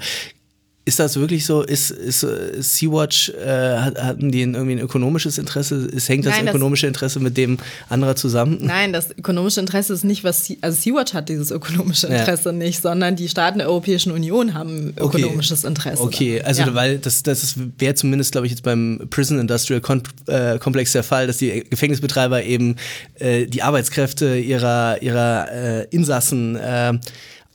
ist 0.87 0.99
das 0.99 1.17
wirklich 1.17 1.45
so? 1.45 1.63
Ist, 1.63 1.91
ist, 1.91 2.23
ist 2.23 2.77
Sea-Watch, 2.77 3.31
äh, 3.31 3.75
hatten 3.77 4.31
die 4.31 4.39
irgendwie 4.39 4.71
ein 4.71 4.79
ökonomisches 4.79 5.37
Interesse? 5.37 5.75
Ist, 5.75 6.07
hängt 6.07 6.25
das 6.25 6.37
Nein, 6.37 6.47
ökonomische 6.47 6.87
Interesse 6.87 7.19
mit 7.19 7.35
dem 7.35 7.57
anderer 7.89 8.15
zusammen? 8.15 8.59
Nein, 8.61 8.93
das 8.93 9.09
ökonomische 9.11 9.59
Interesse 9.59 9.91
ist 9.91 10.05
nicht, 10.05 10.23
was, 10.23 10.45
sea 10.45 10.55
also 10.61 10.79
Sea-Watch 10.79 11.13
hat 11.13 11.27
dieses 11.27 11.51
ökonomische 11.51 12.07
Interesse 12.07 12.49
ja. 12.49 12.53
nicht, 12.53 12.81
sondern 12.81 13.17
die 13.17 13.27
Staaten 13.27 13.57
der 13.57 13.67
Europäischen 13.67 14.13
Union 14.13 14.53
haben 14.53 14.93
ökonomisches 14.97 15.65
okay. 15.65 15.67
Interesse. 15.67 16.03
Okay, 16.03 16.41
also 16.41 16.61
ja. 16.61 16.73
weil 16.73 16.99
das, 16.99 17.21
das 17.21 17.55
wäre 17.77 17.95
zumindest, 17.95 18.31
glaube 18.31 18.47
ich, 18.47 18.51
jetzt 18.53 18.63
beim 18.63 19.07
Prison 19.09 19.39
Industrial 19.39 19.81
äh, 20.27 20.57
Komplex 20.57 20.93
der 20.93 21.03
Fall, 21.03 21.27
dass 21.27 21.35
die 21.35 21.65
Gefängnisbetreiber 21.69 22.43
eben 22.43 22.77
äh, 23.19 23.45
die 23.45 23.61
Arbeitskräfte 23.61 24.37
ihrer, 24.37 25.01
ihrer 25.01 25.51
äh, 25.51 25.87
Insassen 25.89 26.55
äh, 26.55 26.93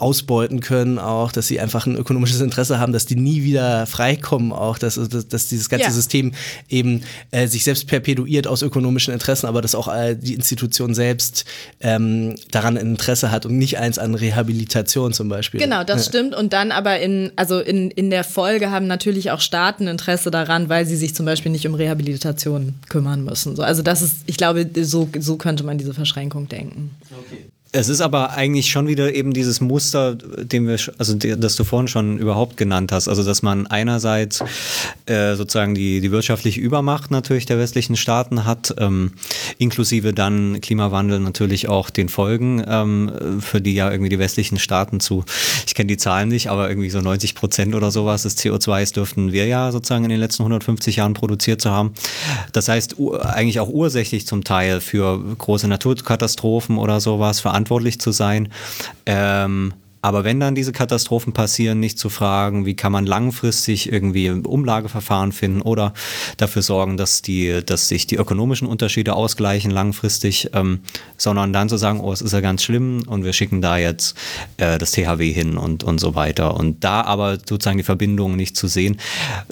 ausbeuten 0.02 0.60
können, 0.60 0.98
auch, 0.98 1.32
dass 1.32 1.46
sie 1.46 1.60
einfach 1.60 1.86
ein 1.86 1.96
ökonomisches 1.96 2.40
Interesse 2.40 2.78
haben, 2.78 2.92
dass 2.92 3.06
die 3.06 3.16
nie 3.16 3.42
wieder 3.42 3.86
freikommen, 3.86 4.52
auch, 4.52 4.76
dass, 4.76 4.96
dass, 4.96 5.28
dass 5.28 5.48
dieses 5.48 5.68
ganze 5.68 5.86
ja. 5.86 5.92
System 5.92 6.32
eben 6.68 7.02
äh, 7.30 7.46
sich 7.46 7.64
selbst 7.64 7.86
perpetuiert 7.86 8.46
aus 8.46 8.62
ökonomischen 8.62 9.14
Interessen, 9.14 9.46
aber 9.46 9.62
dass 9.62 9.74
auch 9.74 9.88
äh, 9.88 10.16
die 10.16 10.34
Institution 10.34 10.94
selbst 10.94 11.44
ähm, 11.80 12.34
daran 12.50 12.76
ein 12.76 12.86
Interesse 12.86 13.30
hat 13.30 13.46
und 13.46 13.56
nicht 13.56 13.78
eins 13.78 13.98
an 13.98 14.14
Rehabilitation 14.14 15.12
zum 15.12 15.28
Beispiel. 15.28 15.60
Genau, 15.60 15.84
das 15.84 16.06
ja. 16.06 16.08
stimmt. 16.10 16.34
Und 16.34 16.52
dann 16.52 16.72
aber 16.72 17.00
in, 17.00 17.32
also 17.36 17.60
in, 17.60 17.90
in 17.90 18.10
der 18.10 18.24
Folge 18.24 18.70
haben 18.70 18.86
natürlich 18.86 19.30
auch 19.30 19.40
Staaten 19.40 19.86
Interesse 19.86 20.30
daran, 20.30 20.68
weil 20.68 20.84
sie 20.86 20.96
sich 20.96 21.14
zum 21.14 21.26
Beispiel 21.26 21.52
nicht 21.52 21.66
um 21.66 21.74
Rehabilitation 21.74 22.74
kümmern 22.88 23.24
müssen. 23.24 23.54
So, 23.56 23.62
also 23.62 23.82
das 23.82 24.02
ist, 24.02 24.18
ich 24.26 24.36
glaube, 24.36 24.68
so, 24.82 25.08
so 25.18 25.36
könnte 25.36 25.64
man 25.64 25.78
diese 25.78 25.94
Verschränkung 25.94 26.48
denken. 26.48 26.90
Okay. 27.10 27.44
Es 27.74 27.88
ist 27.88 28.02
aber 28.02 28.32
eigentlich 28.32 28.70
schon 28.70 28.86
wieder 28.86 29.14
eben 29.14 29.32
dieses 29.32 29.62
Muster, 29.62 30.14
dem 30.14 30.68
wir, 30.68 30.76
also 30.98 31.14
das 31.14 31.56
du 31.56 31.64
vorhin 31.64 31.88
schon 31.88 32.18
überhaupt 32.18 32.58
genannt 32.58 32.92
hast. 32.92 33.08
Also 33.08 33.24
dass 33.24 33.40
man 33.40 33.66
einerseits 33.66 34.44
äh, 35.06 35.36
sozusagen 35.36 35.74
die, 35.74 36.02
die 36.02 36.10
wirtschaftliche 36.10 36.60
Übermacht 36.60 37.10
natürlich 37.10 37.46
der 37.46 37.58
westlichen 37.58 37.96
Staaten 37.96 38.44
hat, 38.44 38.74
ähm, 38.76 39.12
inklusive 39.56 40.12
dann 40.12 40.60
Klimawandel 40.60 41.18
natürlich 41.20 41.70
auch 41.70 41.88
den 41.88 42.10
Folgen, 42.10 42.62
ähm, 42.68 43.40
für 43.40 43.62
die 43.62 43.72
ja 43.72 43.90
irgendwie 43.90 44.10
die 44.10 44.18
westlichen 44.18 44.58
Staaten 44.58 45.00
zu, 45.00 45.24
ich 45.66 45.74
kenne 45.74 45.86
die 45.86 45.96
Zahlen 45.96 46.28
nicht, 46.28 46.50
aber 46.50 46.68
irgendwie 46.68 46.90
so 46.90 47.00
90 47.00 47.34
Prozent 47.34 47.74
oder 47.74 47.90
sowas 47.90 48.24
des 48.24 48.36
CO2s 48.36 48.92
dürften 48.92 49.32
wir 49.32 49.46
ja 49.46 49.72
sozusagen 49.72 50.04
in 50.04 50.10
den 50.10 50.20
letzten 50.20 50.42
150 50.42 50.96
Jahren 50.96 51.14
produziert 51.14 51.62
zu 51.62 51.70
haben. 51.70 51.94
Das 52.52 52.68
heißt 52.68 52.96
eigentlich 53.22 53.60
auch 53.60 53.70
ursächlich 53.70 54.26
zum 54.26 54.44
Teil 54.44 54.82
für 54.82 55.18
große 55.38 55.68
Naturkatastrophen 55.68 56.76
oder 56.76 57.00
sowas, 57.00 57.40
für 57.40 57.61
verantwortlich 57.62 58.00
zu 58.00 58.10
sein. 58.10 58.48
Ähm, 59.06 59.74
aber 60.02 60.24
wenn 60.24 60.40
dann 60.40 60.56
diese 60.56 60.72
Katastrophen 60.72 61.32
passieren, 61.32 61.78
nicht 61.78 61.96
zu 61.96 62.10
fragen, 62.10 62.66
wie 62.66 62.74
kann 62.74 62.90
man 62.90 63.06
langfristig 63.06 63.90
irgendwie 63.90 64.30
Umlageverfahren 64.30 65.30
finden 65.30 65.62
oder 65.62 65.94
dafür 66.36 66.62
sorgen, 66.62 66.96
dass, 66.96 67.22
die, 67.22 67.64
dass 67.64 67.86
sich 67.86 68.08
die 68.08 68.16
ökonomischen 68.16 68.66
Unterschiede 68.66 69.14
ausgleichen 69.14 69.70
langfristig, 69.70 70.50
ähm, 70.54 70.80
sondern 71.16 71.52
dann 71.52 71.68
zu 71.68 71.76
sagen, 71.76 72.00
oh, 72.00 72.12
es 72.12 72.20
ist 72.20 72.32
ja 72.32 72.40
ganz 72.40 72.64
schlimm 72.64 73.04
und 73.06 73.24
wir 73.24 73.32
schicken 73.32 73.62
da 73.62 73.76
jetzt 73.76 74.16
äh, 74.56 74.76
das 74.76 74.90
THW 74.90 75.32
hin 75.32 75.56
und, 75.56 75.84
und 75.84 76.00
so 76.00 76.16
weiter. 76.16 76.56
Und 76.56 76.82
da 76.82 77.02
aber 77.02 77.38
sozusagen 77.38 77.78
die 77.78 77.84
Verbindungen 77.84 78.36
nicht 78.36 78.56
zu 78.56 78.66
sehen, 78.66 78.98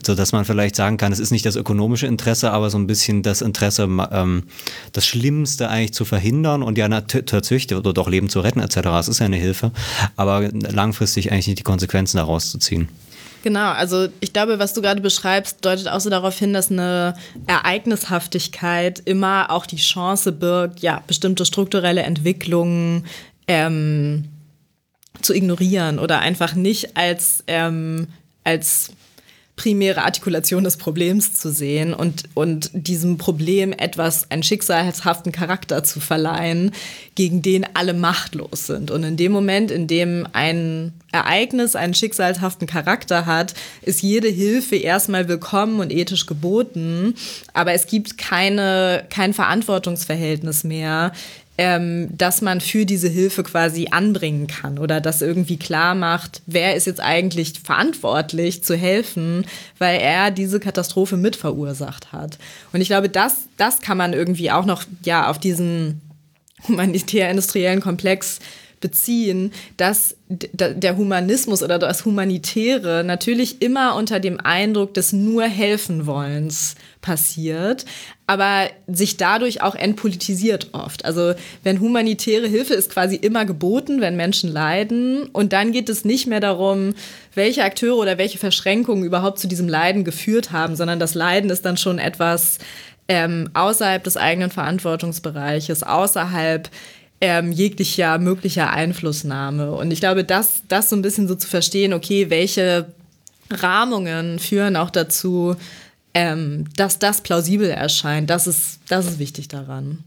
sodass 0.05 0.32
man 0.32 0.44
vielleicht 0.44 0.74
sagen 0.74 0.96
kann, 0.96 1.12
es 1.12 1.20
ist 1.20 1.30
nicht 1.30 1.46
das 1.46 1.55
ökonomische 1.55 2.09
Interesse, 2.09 2.51
aber 2.51 2.70
so 2.70 2.78
ein 2.78 2.88
bisschen 2.88 3.22
das 3.22 3.40
Interesse, 3.40 3.88
ähm, 4.11 4.42
das 4.92 5.07
Schlimmste 5.07 5.68
eigentlich 5.68 5.94
zu 5.94 6.05
verhindern 6.05 6.64
und 6.64 6.76
ja 6.76 6.88
tatsächlich 6.88 7.78
oder 7.78 7.92
doch 7.92 8.09
Leben 8.09 8.28
zu 8.28 8.40
retten 8.40 8.59
etc. 8.59 8.78
Es 8.98 9.07
ist 9.07 9.20
ja 9.20 9.26
eine 9.26 9.36
Hilfe. 9.36 9.70
Langfristig 10.49 11.32
eigentlich 11.32 11.49
nicht 11.49 11.59
die 11.59 11.64
Konsequenzen 11.64 12.16
daraus 12.16 12.51
zu 12.51 12.59
ziehen. 12.59 12.88
Genau, 13.43 13.70
also 13.70 14.09
ich 14.20 14.32
glaube, 14.32 14.59
was 14.59 14.74
du 14.74 14.82
gerade 14.82 15.01
beschreibst, 15.01 15.64
deutet 15.64 15.88
auch 15.88 16.01
so 16.01 16.11
darauf 16.11 16.38
hin, 16.38 16.53
dass 16.53 16.70
eine 16.70 17.14
Ereignishaftigkeit 17.47 19.01
immer 19.07 19.51
auch 19.51 19.64
die 19.64 19.76
Chance 19.76 20.32
birgt, 20.32 20.80
ja, 20.80 21.03
bestimmte 21.07 21.47
strukturelle 21.47 22.03
Entwicklungen 22.03 23.07
ähm, 23.49 24.26
zu 25.22 25.34
ignorieren 25.34 25.99
oder 25.99 26.20
einfach 26.20 26.55
nicht 26.55 26.97
als, 26.99 27.43
ähm, 27.47 28.09
als 28.45 28.91
primäre 29.61 30.04
Artikulation 30.04 30.64
des 30.64 30.78
Problems 30.78 31.34
zu 31.34 31.52
sehen 31.52 31.92
und, 31.92 32.24
und 32.32 32.70
diesem 32.72 33.18
Problem 33.18 33.74
etwas, 33.74 34.30
einen 34.30 34.42
schicksalshaften 34.42 35.32
Charakter 35.32 35.84
zu 35.84 36.00
verleihen, 36.00 36.72
gegen 37.14 37.42
den 37.42 37.66
alle 37.74 37.92
machtlos 37.92 38.66
sind. 38.66 38.90
Und 38.90 39.04
in 39.04 39.18
dem 39.18 39.32
Moment, 39.32 39.70
in 39.70 39.86
dem 39.86 40.26
ein 40.32 40.94
Ereignis 41.12 41.76
einen 41.76 41.92
schicksalshaften 41.92 42.66
Charakter 42.66 43.26
hat, 43.26 43.52
ist 43.82 44.00
jede 44.00 44.28
Hilfe 44.28 44.76
erstmal 44.76 45.28
willkommen 45.28 45.80
und 45.80 45.92
ethisch 45.92 46.24
geboten, 46.24 47.14
aber 47.52 47.74
es 47.74 47.86
gibt 47.86 48.16
keine, 48.16 49.04
kein 49.11 49.34
Verantwortungsverhältnis 49.34 50.64
mehr, 50.64 51.12
ähm, 51.61 52.08
dass 52.16 52.40
man 52.40 52.62
für 52.62 52.86
diese 52.86 53.08
Hilfe 53.08 53.42
quasi 53.42 53.88
anbringen 53.90 54.46
kann 54.46 54.78
oder 54.78 54.98
das 54.98 55.20
irgendwie 55.20 55.58
klar 55.58 55.94
macht, 55.94 56.40
wer 56.46 56.74
ist 56.74 56.86
jetzt 56.86 57.02
eigentlich 57.02 57.61
verantwortlich 57.62 58.64
zu 58.64 58.74
helfen, 58.74 59.44
weil 59.76 60.00
er 60.00 60.30
diese 60.30 60.58
Katastrophe 60.58 61.18
mit 61.18 61.36
verursacht 61.36 62.12
hat. 62.12 62.38
Und 62.72 62.80
ich 62.80 62.88
glaube, 62.88 63.11
das, 63.11 63.42
das 63.58 63.82
kann 63.82 63.98
man 63.98 64.14
irgendwie 64.14 64.50
auch 64.50 64.64
noch 64.64 64.84
ja 65.04 65.28
auf 65.28 65.36
diesen 65.36 66.00
humanitär-industriellen 66.66 67.82
Komplex 67.82 68.38
beziehen, 68.80 69.52
dass 69.76 70.16
der 70.30 70.96
Humanismus 70.96 71.62
oder 71.62 71.78
das 71.78 72.06
Humanitäre 72.06 73.04
natürlich 73.04 73.61
immer 73.61 73.96
unter 73.96 74.18
dem 74.18 74.40
Eindruck 74.40 74.94
des 74.94 75.12
nur 75.12 75.44
helfen 75.44 76.06
wollens 76.06 76.76
passiert, 77.01 77.84
aber 78.26 78.68
sich 78.86 79.16
dadurch 79.16 79.62
auch 79.62 79.74
entpolitisiert 79.74 80.68
oft. 80.72 81.05
Also 81.05 81.34
wenn 81.62 81.80
humanitäre 81.80 82.46
Hilfe 82.46 82.74
ist 82.74 82.90
quasi 82.90 83.16
immer 83.16 83.44
geboten, 83.44 84.01
wenn 84.01 84.16
Menschen 84.16 84.53
leiden 84.53 85.24
und 85.32 85.53
dann 85.53 85.72
geht 85.72 85.88
es 85.88 86.05
nicht 86.05 86.26
mehr 86.26 86.40
darum, 86.40 86.94
welche 87.34 87.64
Akteure 87.64 87.96
oder 87.96 88.18
welche 88.18 88.38
Verschränkungen 88.38 89.05
überhaupt 89.05 89.38
zu 89.38 89.48
diesem 89.48 89.68
Leiden 89.68 90.05
geführt 90.05 90.53
haben, 90.53 90.76
sondern 90.76 90.98
das 90.98 91.14
Leiden 91.14 91.51
ist 91.51 91.64
dann 91.64 91.76
schon 91.76 91.98
etwas 91.98 92.59
ähm, 93.09 93.51
außerhalb 93.55 94.05
des 94.05 94.16
eigenen 94.16 94.51
Verantwortungsbereiches, 94.51 95.82
außerhalb 95.82 96.70
ähm, 97.20 97.53
jeglicher 97.53 98.18
möglicher 98.18 98.70
Einflussnahme. 98.70 99.72
Und 99.72 99.90
ich 99.90 100.01
glaube, 100.01 100.24
das, 100.24 100.62
das 100.68 100.90
so 100.90 100.96
ein 100.96 101.03
bisschen 101.03 101.28
so 101.28 101.34
zu 101.34 101.48
verstehen, 101.48 101.92
okay, 101.92 102.30
welche 102.30 102.86
Rahmungen 103.51 104.38
führen 104.38 104.76
auch 104.76 104.90
dazu, 104.90 105.57
ähm, 106.14 106.64
dass 106.76 106.98
das 106.98 107.22
plausibel 107.22 107.70
erscheint, 107.70 108.30
das 108.30 108.46
ist, 108.46 108.80
das 108.88 109.06
ist 109.06 109.18
wichtig 109.18 109.48
daran. 109.48 110.04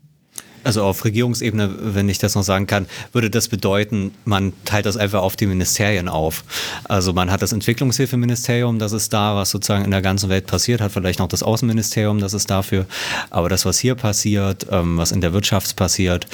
Also 0.63 0.83
auf 0.83 1.03
Regierungsebene, 1.03 1.95
wenn 1.95 2.07
ich 2.09 2.17
das 2.17 2.35
noch 2.35 2.43
sagen 2.43 2.67
kann, 2.67 2.87
würde 3.11 3.29
das 3.29 3.47
bedeuten, 3.47 4.11
man 4.25 4.53
teilt 4.65 4.85
das 4.85 4.97
einfach 4.97 5.21
auf 5.21 5.35
die 5.35 5.45
Ministerien 5.45 6.07
auf. 6.07 6.43
Also 6.85 7.13
man 7.13 7.31
hat 7.31 7.41
das 7.41 7.51
Entwicklungshilfeministerium, 7.51 8.79
das 8.79 8.93
ist 8.93 9.13
da, 9.13 9.35
was 9.35 9.49
sozusagen 9.49 9.85
in 9.85 9.91
der 9.91 10.01
ganzen 10.01 10.29
Welt 10.29 10.47
passiert, 10.47 10.81
hat 10.81 10.91
vielleicht 10.91 11.19
noch 11.19 11.27
das 11.27 11.43
Außenministerium, 11.43 12.19
das 12.19 12.33
ist 12.33 12.49
dafür. 12.49 12.85
Aber 13.29 13.49
das, 13.49 13.65
was 13.65 13.79
hier 13.79 13.95
passiert, 13.95 14.67
ähm, 14.71 14.97
was 14.97 15.11
in 15.11 15.21
der 15.21 15.33
Wirtschaft 15.33 15.75
passiert, 15.75 16.27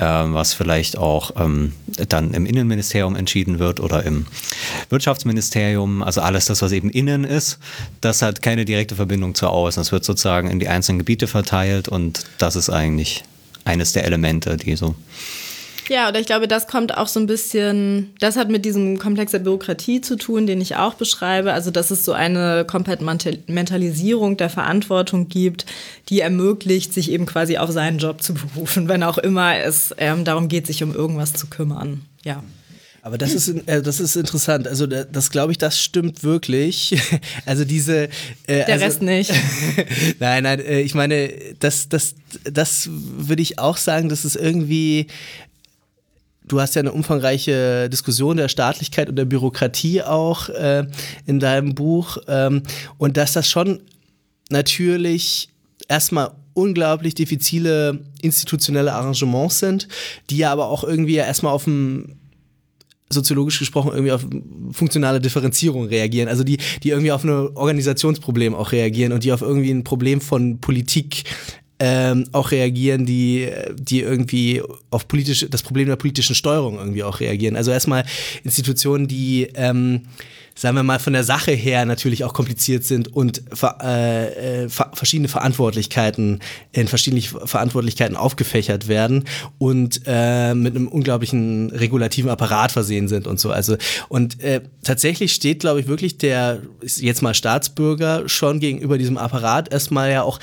ähm, 0.00 0.34
was 0.34 0.52
vielleicht 0.52 0.98
auch 0.98 1.32
ähm, 1.36 1.72
dann 2.08 2.34
im 2.34 2.46
Innenministerium 2.46 3.16
entschieden 3.16 3.58
wird 3.58 3.80
oder 3.80 4.04
im 4.04 4.26
Wirtschaftsministerium, 4.90 6.02
also 6.02 6.20
alles 6.20 6.46
das, 6.46 6.62
was 6.62 6.72
eben 6.72 6.90
innen 6.90 7.24
ist, 7.24 7.58
das 8.00 8.22
hat 8.22 8.42
keine 8.42 8.64
direkte 8.64 8.96
Verbindung 8.96 9.34
zur 9.34 9.50
Außen. 9.50 9.80
Das 9.80 9.92
wird 9.92 10.04
sozusagen 10.04 10.50
in 10.50 10.58
die 10.58 10.68
einzelnen 10.68 10.98
Gebiete 10.98 11.26
verteilt 11.26 11.88
und 11.88 12.24
das 12.38 12.56
ist 12.56 12.70
eigentlich 12.70 13.24
eines 13.66 13.92
der 13.92 14.04
Elemente, 14.04 14.56
die 14.56 14.76
so. 14.76 14.94
Ja, 15.88 16.08
oder 16.08 16.18
ich 16.18 16.26
glaube, 16.26 16.48
das 16.48 16.66
kommt 16.66 16.96
auch 16.96 17.06
so 17.06 17.20
ein 17.20 17.26
bisschen, 17.26 18.12
das 18.18 18.36
hat 18.36 18.48
mit 18.48 18.64
diesem 18.64 18.98
Komplex 18.98 19.32
der 19.32 19.38
Bürokratie 19.38 20.00
zu 20.00 20.16
tun, 20.16 20.46
den 20.46 20.60
ich 20.60 20.76
auch 20.76 20.94
beschreibe. 20.94 21.52
Also, 21.52 21.70
dass 21.70 21.90
es 21.90 22.04
so 22.04 22.12
eine 22.12 22.64
Kompartmentalisierung 22.64 24.36
der 24.36 24.50
Verantwortung 24.50 25.28
gibt, 25.28 25.64
die 26.08 26.20
ermöglicht, 26.20 26.92
sich 26.92 27.10
eben 27.10 27.26
quasi 27.26 27.58
auf 27.58 27.70
seinen 27.70 27.98
Job 27.98 28.22
zu 28.22 28.34
berufen, 28.34 28.88
wenn 28.88 29.02
auch 29.02 29.18
immer 29.18 29.56
es 29.58 29.94
ähm, 29.98 30.24
darum 30.24 30.48
geht, 30.48 30.66
sich 30.66 30.82
um 30.82 30.92
irgendwas 30.92 31.34
zu 31.34 31.46
kümmern. 31.46 32.02
Ja. 32.24 32.42
Aber 33.06 33.18
das 33.18 33.34
ist, 33.34 33.48
äh, 33.68 33.82
das 33.82 34.00
ist 34.00 34.16
interessant. 34.16 34.66
Also 34.66 34.88
das, 34.88 35.06
das 35.12 35.30
glaube 35.30 35.52
ich, 35.52 35.58
das 35.58 35.80
stimmt 35.80 36.24
wirklich. 36.24 37.00
Also 37.46 37.64
diese. 37.64 38.04
Äh, 38.04 38.08
Der 38.46 38.68
also, 38.68 38.84
Rest 38.84 39.02
nicht. 39.02 39.32
nein, 40.18 40.42
nein. 40.42 40.58
Äh, 40.58 40.80
ich 40.80 40.94
meine, 40.96 41.30
das, 41.60 41.88
das, 41.88 42.16
das 42.42 42.88
würde 42.90 43.42
ich 43.42 43.60
auch 43.60 43.76
sagen, 43.76 44.08
dass 44.08 44.24
es 44.24 44.34
irgendwie. 44.34 45.06
Du 46.48 46.60
hast 46.60 46.74
ja 46.74 46.80
eine 46.80 46.92
umfangreiche 46.92 47.88
Diskussion 47.88 48.38
der 48.38 48.48
Staatlichkeit 48.48 49.08
und 49.08 49.14
der 49.14 49.24
Bürokratie 49.24 50.02
auch 50.02 50.48
äh, 50.48 50.86
in 51.26 51.38
deinem 51.38 51.76
Buch. 51.76 52.18
Ähm, 52.26 52.64
und 52.98 53.16
dass 53.16 53.34
das 53.34 53.48
schon 53.48 53.82
natürlich 54.50 55.48
erstmal 55.86 56.32
unglaublich 56.54 57.14
diffizile 57.14 58.00
institutionelle 58.20 58.92
Arrangements 58.92 59.60
sind, 59.60 59.86
die 60.28 60.38
ja 60.38 60.50
aber 60.50 60.66
auch 60.66 60.82
irgendwie 60.82 61.14
erstmal 61.14 61.52
auf 61.52 61.64
dem 61.64 62.16
soziologisch 63.08 63.58
gesprochen 63.58 63.92
irgendwie 63.92 64.12
auf 64.12 64.26
funktionale 64.72 65.20
Differenzierung 65.20 65.86
reagieren, 65.86 66.28
also 66.28 66.44
die, 66.44 66.58
die 66.82 66.90
irgendwie 66.90 67.12
auf 67.12 67.24
ein 67.24 67.30
Organisationsproblem 67.30 68.54
auch 68.54 68.72
reagieren 68.72 69.12
und 69.12 69.24
die 69.24 69.32
auf 69.32 69.42
irgendwie 69.42 69.70
ein 69.70 69.84
Problem 69.84 70.20
von 70.20 70.58
Politik 70.58 71.24
ähm, 71.78 72.26
auch 72.32 72.50
reagieren, 72.50 73.06
die, 73.06 73.50
die 73.74 74.00
irgendwie 74.00 74.62
auf 74.90 75.08
politische, 75.08 75.48
das 75.48 75.62
Problem 75.62 75.88
der 75.88 75.96
politischen 75.96 76.34
Steuerung 76.34 76.78
irgendwie 76.78 77.02
auch 77.02 77.20
reagieren. 77.20 77.56
Also 77.56 77.70
erstmal 77.70 78.04
Institutionen, 78.44 79.08
die 79.08 79.48
ähm, 79.54 80.02
sagen 80.58 80.74
wir 80.74 80.82
mal, 80.82 80.98
von 80.98 81.12
der 81.12 81.22
Sache 81.22 81.52
her 81.52 81.84
natürlich 81.84 82.24
auch 82.24 82.32
kompliziert 82.32 82.82
sind 82.82 83.14
und 83.14 83.42
äh, 83.82 84.64
äh, 84.64 84.68
verschiedene 84.68 85.28
Verantwortlichkeiten 85.28 86.40
in 86.72 86.88
verschiedene 86.88 87.20
Verantwortlichkeiten 87.20 88.16
aufgefächert 88.16 88.88
werden 88.88 89.24
und 89.58 90.00
äh, 90.06 90.54
mit 90.54 90.74
einem 90.74 90.88
unglaublichen 90.88 91.70
regulativen 91.70 92.30
Apparat 92.30 92.72
versehen 92.72 93.06
sind 93.06 93.26
und 93.26 93.38
so. 93.38 93.50
Also 93.50 93.76
und 94.08 94.42
äh, 94.42 94.62
tatsächlich 94.82 95.34
steht, 95.34 95.60
glaube 95.60 95.80
ich, 95.80 95.88
wirklich 95.88 96.16
der 96.16 96.62
jetzt 96.82 97.20
mal 97.20 97.34
Staatsbürger 97.34 98.26
schon 98.26 98.58
gegenüber 98.58 98.96
diesem 98.96 99.18
Apparat 99.18 99.70
erstmal 99.70 100.10
ja 100.10 100.22
auch 100.22 100.40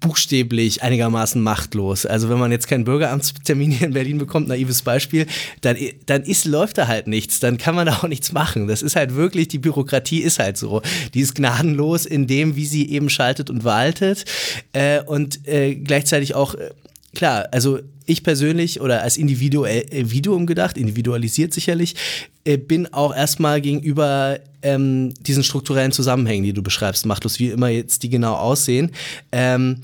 buchstäblich 0.00 0.82
einigermaßen 0.82 1.40
machtlos. 1.40 2.06
Also 2.06 2.28
wenn 2.28 2.38
man 2.38 2.50
jetzt 2.50 2.66
keinen 2.68 2.84
Bürgeramtstermin 2.84 3.70
hier 3.70 3.86
in 3.86 3.92
Berlin 3.92 4.18
bekommt, 4.18 4.48
naives 4.48 4.82
Beispiel, 4.82 5.26
dann, 5.60 5.76
dann 6.06 6.22
ist, 6.22 6.46
läuft 6.46 6.78
da 6.78 6.88
halt 6.88 7.06
nichts, 7.06 7.38
dann 7.38 7.58
kann 7.58 7.74
man 7.74 7.86
da 7.86 7.98
auch 7.98 8.08
nichts 8.08 8.32
machen. 8.32 8.66
Das 8.66 8.82
ist 8.82 8.96
halt 8.96 9.14
wirklich, 9.14 9.48
die 9.48 9.58
Bürokratie 9.58 10.20
ist 10.20 10.38
halt 10.38 10.56
so. 10.56 10.82
Die 11.14 11.20
ist 11.20 11.34
gnadenlos 11.34 12.06
in 12.06 12.26
dem, 12.26 12.56
wie 12.56 12.66
sie 12.66 12.90
eben 12.90 13.10
schaltet 13.10 13.50
und 13.50 13.64
waltet 13.64 14.24
äh, 14.72 15.02
und 15.02 15.46
äh, 15.46 15.74
gleichzeitig 15.74 16.34
auch, 16.34 16.54
äh, 16.54 16.70
klar, 17.14 17.48
also 17.52 17.80
ich 18.06 18.24
persönlich 18.24 18.80
oder 18.80 19.02
als 19.02 19.16
Individuum 19.16 20.46
gedacht, 20.46 20.76
individualisiert 20.76 21.54
sicherlich, 21.54 21.94
äh, 22.39 22.39
bin 22.44 22.92
auch 22.92 23.14
erstmal 23.14 23.60
gegenüber 23.60 24.38
ähm, 24.62 25.12
diesen 25.20 25.44
strukturellen 25.44 25.92
Zusammenhängen, 25.92 26.44
die 26.44 26.52
du 26.52 26.62
beschreibst, 26.62 27.06
machtlos, 27.06 27.38
wie 27.38 27.50
immer 27.50 27.68
jetzt 27.68 28.02
die 28.02 28.10
genau 28.10 28.34
aussehen. 28.34 28.92
Ähm, 29.32 29.80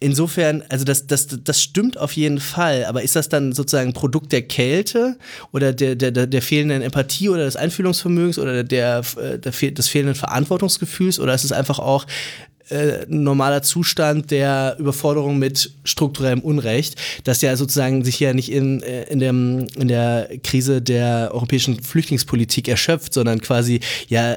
insofern, 0.00 0.62
also 0.68 0.84
das, 0.84 1.06
das, 1.06 1.26
das 1.26 1.62
stimmt 1.62 1.98
auf 1.98 2.12
jeden 2.12 2.40
Fall, 2.40 2.84
aber 2.84 3.02
ist 3.02 3.16
das 3.16 3.28
dann 3.28 3.52
sozusagen 3.52 3.92
Produkt 3.92 4.32
der 4.32 4.42
Kälte 4.42 5.16
oder 5.52 5.72
der, 5.72 5.94
der, 5.96 6.10
der 6.26 6.42
fehlenden 6.42 6.82
Empathie 6.82 7.28
oder 7.28 7.44
des 7.44 7.56
Einfühlungsvermögens 7.56 8.38
oder 8.38 8.62
der, 8.62 9.02
der, 9.02 9.38
der, 9.38 9.70
des 9.70 9.88
fehlenden 9.88 10.14
Verantwortungsgefühls 10.14 11.18
oder 11.18 11.34
ist 11.34 11.44
es 11.44 11.52
einfach 11.52 11.78
auch 11.78 12.06
äh, 12.68 13.06
normaler 13.08 13.62
Zustand 13.62 14.30
der 14.30 14.76
Überforderung 14.78 15.38
mit 15.38 15.72
strukturellem 15.84 16.40
Unrecht, 16.40 16.96
das 17.24 17.40
ja 17.42 17.56
sozusagen 17.56 18.04
sich 18.04 18.18
ja 18.20 18.32
nicht 18.32 18.50
in, 18.50 18.82
äh, 18.82 19.04
in, 19.04 19.18
dem, 19.18 19.66
in 19.76 19.88
der 19.88 20.28
Krise 20.42 20.82
der 20.82 21.30
europäischen 21.32 21.82
Flüchtlingspolitik 21.82 22.68
erschöpft, 22.68 23.14
sondern 23.14 23.40
quasi 23.40 23.80
ja 24.08 24.36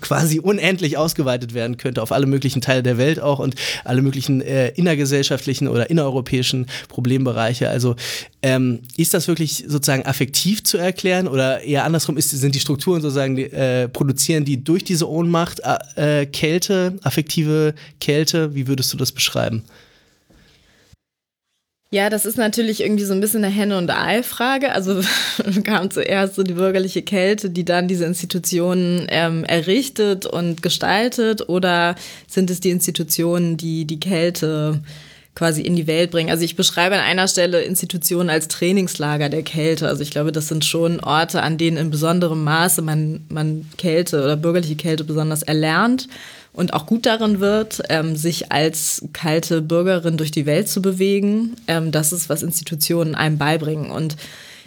quasi 0.00 0.40
unendlich 0.40 0.96
ausgeweitet 0.96 1.54
werden 1.54 1.76
könnte 1.76 2.02
auf 2.02 2.12
alle 2.12 2.26
möglichen 2.26 2.60
Teile 2.60 2.82
der 2.82 2.98
Welt 2.98 3.20
auch 3.20 3.38
und 3.38 3.54
alle 3.84 4.02
möglichen 4.02 4.40
äh, 4.40 4.68
innergesellschaftlichen 4.70 5.68
oder 5.68 5.88
innereuropäischen 5.90 6.66
Problembereiche. 6.88 7.68
Also 7.68 7.96
ähm, 8.42 8.80
ist 8.96 9.14
das 9.14 9.28
wirklich 9.28 9.64
sozusagen 9.66 10.04
affektiv 10.04 10.64
zu 10.64 10.78
erklären 10.78 11.28
oder 11.28 11.62
eher 11.62 11.84
andersrum 11.84 12.16
ist, 12.16 12.30
sind 12.30 12.54
die 12.54 12.60
Strukturen 12.60 13.02
sozusagen, 13.02 13.36
die, 13.36 13.44
äh, 13.44 13.88
produzieren 13.88 14.44
die 14.44 14.62
durch 14.62 14.84
diese 14.84 15.08
Ohnmacht 15.08 15.60
äh, 15.96 16.26
Kälte, 16.26 16.98
affektive 17.36 17.74
Kälte? 18.00 18.54
Wie 18.54 18.66
würdest 18.66 18.92
du 18.92 18.96
das 18.96 19.12
beschreiben? 19.12 19.64
Ja, 21.90 22.10
das 22.10 22.26
ist 22.26 22.36
natürlich 22.36 22.80
irgendwie 22.80 23.04
so 23.04 23.14
ein 23.14 23.20
bisschen 23.20 23.44
eine 23.44 23.54
Henne- 23.54 23.78
und 23.78 23.90
Ei-Frage. 23.90 24.72
Also 24.72 25.00
kam 25.64 25.90
zuerst 25.90 26.34
so 26.34 26.42
die 26.42 26.54
bürgerliche 26.54 27.02
Kälte, 27.02 27.48
die 27.48 27.64
dann 27.64 27.86
diese 27.86 28.04
Institutionen 28.04 29.06
ähm, 29.08 29.44
errichtet 29.44 30.26
und 30.26 30.62
gestaltet, 30.62 31.48
oder 31.48 31.94
sind 32.26 32.50
es 32.50 32.60
die 32.60 32.70
Institutionen, 32.70 33.56
die 33.56 33.84
die 33.84 34.00
Kälte 34.00 34.82
quasi 35.36 35.60
in 35.60 35.76
die 35.76 35.86
Welt 35.86 36.10
bringen. 36.10 36.30
Also 36.30 36.44
ich 36.44 36.56
beschreibe 36.56 36.96
an 36.96 37.02
einer 37.02 37.28
Stelle 37.28 37.60
Institutionen 37.60 38.30
als 38.30 38.48
Trainingslager 38.48 39.28
der 39.28 39.42
Kälte. 39.42 39.86
Also 39.86 40.02
ich 40.02 40.10
glaube, 40.10 40.32
das 40.32 40.48
sind 40.48 40.64
schon 40.64 40.98
Orte, 41.00 41.42
an 41.42 41.58
denen 41.58 41.76
in 41.76 41.90
besonderem 41.90 42.42
Maße 42.42 42.82
man, 42.82 43.26
man 43.28 43.66
Kälte 43.76 44.24
oder 44.24 44.36
bürgerliche 44.36 44.76
Kälte 44.76 45.04
besonders 45.04 45.42
erlernt 45.42 46.08
und 46.56 46.72
auch 46.72 46.86
gut 46.86 47.04
darin 47.04 47.38
wird, 47.38 47.82
ähm, 47.90 48.16
sich 48.16 48.50
als 48.50 49.02
kalte 49.12 49.60
Bürgerin 49.60 50.16
durch 50.16 50.30
die 50.30 50.46
Welt 50.46 50.68
zu 50.68 50.80
bewegen. 50.80 51.54
Ähm, 51.68 51.92
das 51.92 52.12
ist, 52.12 52.30
was 52.30 52.42
Institutionen 52.42 53.14
einem 53.14 53.36
beibringen. 53.36 53.90
Und 53.90 54.16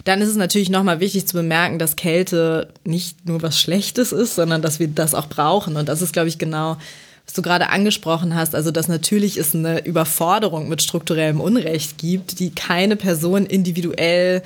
dann 0.06 0.22
ist 0.22 0.30
es 0.30 0.36
natürlich 0.36 0.70
nochmal 0.70 1.00
wichtig 1.00 1.28
zu 1.28 1.34
bemerken, 1.34 1.80
dass 1.80 1.96
Kälte 1.96 2.70
nicht 2.86 3.28
nur 3.28 3.42
was 3.42 3.60
Schlechtes 3.60 4.12
ist, 4.12 4.36
sondern 4.36 4.62
dass 4.62 4.80
wir 4.80 4.88
das 4.88 5.16
auch 5.16 5.28
brauchen. 5.28 5.78
Und 5.78 5.90
das 5.90 6.04
ist, 6.04 6.14
glaube 6.14 6.30
ich, 6.30 6.38
genau 6.38 6.78
was 7.26 7.34
du 7.34 7.42
gerade 7.42 7.70
angesprochen 7.70 8.34
hast, 8.34 8.56
also 8.56 8.72
dass 8.72 8.88
natürlich 8.88 9.38
es 9.38 9.54
eine 9.54 9.86
Überforderung 9.86 10.70
mit 10.70 10.82
strukturellem 10.82 11.42
Unrecht 11.42 11.98
gibt, 11.98 12.40
die 12.40 12.52
keine 12.52 12.96
Person 12.96 13.46
individuell 13.46 14.42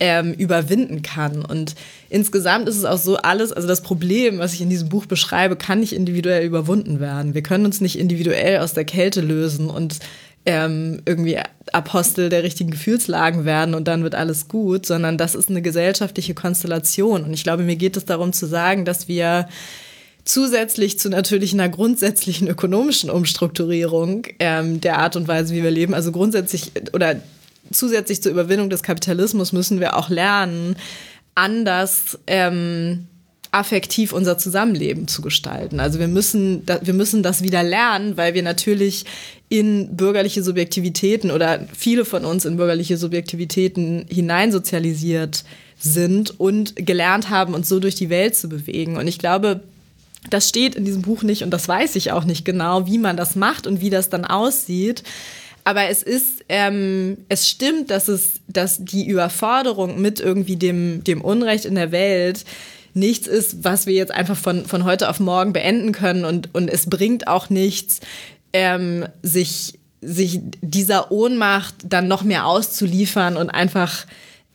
ähm, 0.00 0.32
überwinden 0.32 1.02
kann. 1.02 1.44
Und 1.44 1.74
insgesamt 2.08 2.68
ist 2.68 2.76
es 2.76 2.84
auch 2.84 2.98
so, 2.98 3.16
alles, 3.16 3.52
also 3.52 3.66
das 3.66 3.82
Problem, 3.82 4.38
was 4.38 4.54
ich 4.54 4.60
in 4.60 4.70
diesem 4.70 4.88
Buch 4.88 5.06
beschreibe, 5.06 5.56
kann 5.56 5.80
nicht 5.80 5.92
individuell 5.92 6.44
überwunden 6.44 7.00
werden. 7.00 7.34
Wir 7.34 7.42
können 7.42 7.66
uns 7.66 7.80
nicht 7.80 7.98
individuell 7.98 8.58
aus 8.58 8.72
der 8.72 8.84
Kälte 8.84 9.20
lösen 9.20 9.68
und 9.70 9.98
ähm, 10.46 11.02
irgendwie 11.04 11.38
Apostel 11.72 12.28
der 12.28 12.44
richtigen 12.44 12.70
Gefühlslagen 12.70 13.44
werden 13.44 13.74
und 13.74 13.88
dann 13.88 14.04
wird 14.04 14.14
alles 14.14 14.46
gut, 14.46 14.86
sondern 14.86 15.18
das 15.18 15.34
ist 15.34 15.50
eine 15.50 15.60
gesellschaftliche 15.60 16.34
Konstellation. 16.34 17.24
Und 17.24 17.34
ich 17.34 17.42
glaube, 17.42 17.64
mir 17.64 17.76
geht 17.76 17.96
es 17.96 18.04
darum 18.04 18.32
zu 18.32 18.46
sagen, 18.46 18.84
dass 18.84 19.08
wir 19.08 19.48
zusätzlich 20.24 20.98
zu 20.98 21.08
natürlich 21.08 21.52
einer 21.52 21.68
grundsätzlichen 21.68 22.46
ökonomischen 22.48 23.10
Umstrukturierung 23.10 24.26
ähm, 24.38 24.80
der 24.80 24.98
Art 24.98 25.16
und 25.16 25.26
Weise, 25.26 25.52
wie 25.54 25.64
wir 25.64 25.70
leben, 25.70 25.94
also 25.94 26.12
grundsätzlich 26.12 26.72
oder 26.92 27.16
zusätzlich 27.72 28.22
zur 28.22 28.32
Überwindung 28.32 28.70
des 28.70 28.82
Kapitalismus 28.84 29.52
müssen 29.52 29.80
wir 29.80 29.96
auch 29.96 30.08
lernen, 30.08 30.76
anders 31.36 32.18
ähm, 32.26 33.06
affektiv 33.52 34.12
unser 34.12 34.36
Zusammenleben 34.36 35.06
zu 35.06 35.22
gestalten. 35.22 35.78
Also 35.78 35.98
wir 35.98 36.08
müssen, 36.08 36.66
wir 36.82 36.94
müssen 36.94 37.22
das 37.22 37.42
wieder 37.42 37.62
lernen, 37.62 38.16
weil 38.16 38.34
wir 38.34 38.42
natürlich 38.42 39.04
in 39.48 39.96
bürgerliche 39.96 40.42
Subjektivitäten 40.42 41.30
oder 41.30 41.66
viele 41.76 42.04
von 42.04 42.24
uns 42.24 42.44
in 42.44 42.56
bürgerliche 42.56 42.96
Subjektivitäten 42.96 44.06
hineinsozialisiert 44.08 45.44
sind 45.78 46.40
und 46.40 46.74
gelernt 46.74 47.30
haben, 47.30 47.54
uns 47.54 47.68
so 47.68 47.78
durch 47.78 47.94
die 47.94 48.10
Welt 48.10 48.34
zu 48.34 48.48
bewegen. 48.48 48.96
Und 48.96 49.06
ich 49.06 49.18
glaube, 49.18 49.60
das 50.28 50.48
steht 50.48 50.74
in 50.74 50.84
diesem 50.84 51.02
Buch 51.02 51.22
nicht 51.22 51.42
und 51.42 51.50
das 51.50 51.68
weiß 51.68 51.96
ich 51.96 52.12
auch 52.12 52.24
nicht 52.24 52.44
genau, 52.44 52.86
wie 52.86 52.98
man 52.98 53.16
das 53.16 53.36
macht 53.36 53.66
und 53.66 53.80
wie 53.80 53.90
das 53.90 54.08
dann 54.08 54.24
aussieht. 54.24 55.02
Aber 55.66 55.88
es 55.88 56.04
ist, 56.04 56.44
ähm, 56.48 57.16
es 57.28 57.50
stimmt, 57.50 57.90
dass 57.90 58.06
es, 58.06 58.34
dass 58.46 58.84
die 58.84 59.04
Überforderung 59.08 60.00
mit 60.00 60.20
irgendwie 60.20 60.54
dem, 60.54 61.02
dem 61.02 61.20
Unrecht 61.20 61.64
in 61.64 61.74
der 61.74 61.90
Welt 61.90 62.44
nichts 62.94 63.26
ist, 63.26 63.64
was 63.64 63.84
wir 63.84 63.94
jetzt 63.94 64.12
einfach 64.12 64.36
von, 64.36 64.64
von 64.64 64.84
heute 64.84 65.08
auf 65.08 65.18
morgen 65.18 65.52
beenden 65.52 65.90
können. 65.90 66.24
Und, 66.24 66.54
und 66.54 66.68
es 66.68 66.88
bringt 66.88 67.26
auch 67.26 67.50
nichts, 67.50 67.98
ähm, 68.52 69.06
sich, 69.24 69.80
sich 70.00 70.38
dieser 70.60 71.10
Ohnmacht 71.10 71.74
dann 71.84 72.06
noch 72.06 72.22
mehr 72.22 72.46
auszuliefern 72.46 73.36
und 73.36 73.50
einfach 73.50 74.06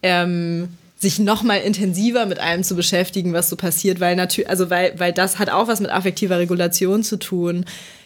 ähm, 0.03 0.69
sich 0.97 1.19
noch 1.19 1.43
mal 1.43 1.57
intensiver 1.57 2.25
mit 2.25 2.39
allem 2.39 2.63
zu 2.63 2.77
beschäftigen, 2.77 3.33
was 3.33 3.49
so 3.49 3.57
passiert, 3.57 3.99
weil 3.99 4.15
natürlich, 4.15 4.49
also 4.49 4.69
weil, 4.69 4.97
weil 4.97 5.11
das 5.11 5.39
hat 5.39 5.49
auch 5.49 5.67
was 5.67 5.81
mit 5.81 5.91
affektiver 5.91 6.39
Regulation 6.39 7.03
zu 7.03 7.17
tun, 7.17 7.65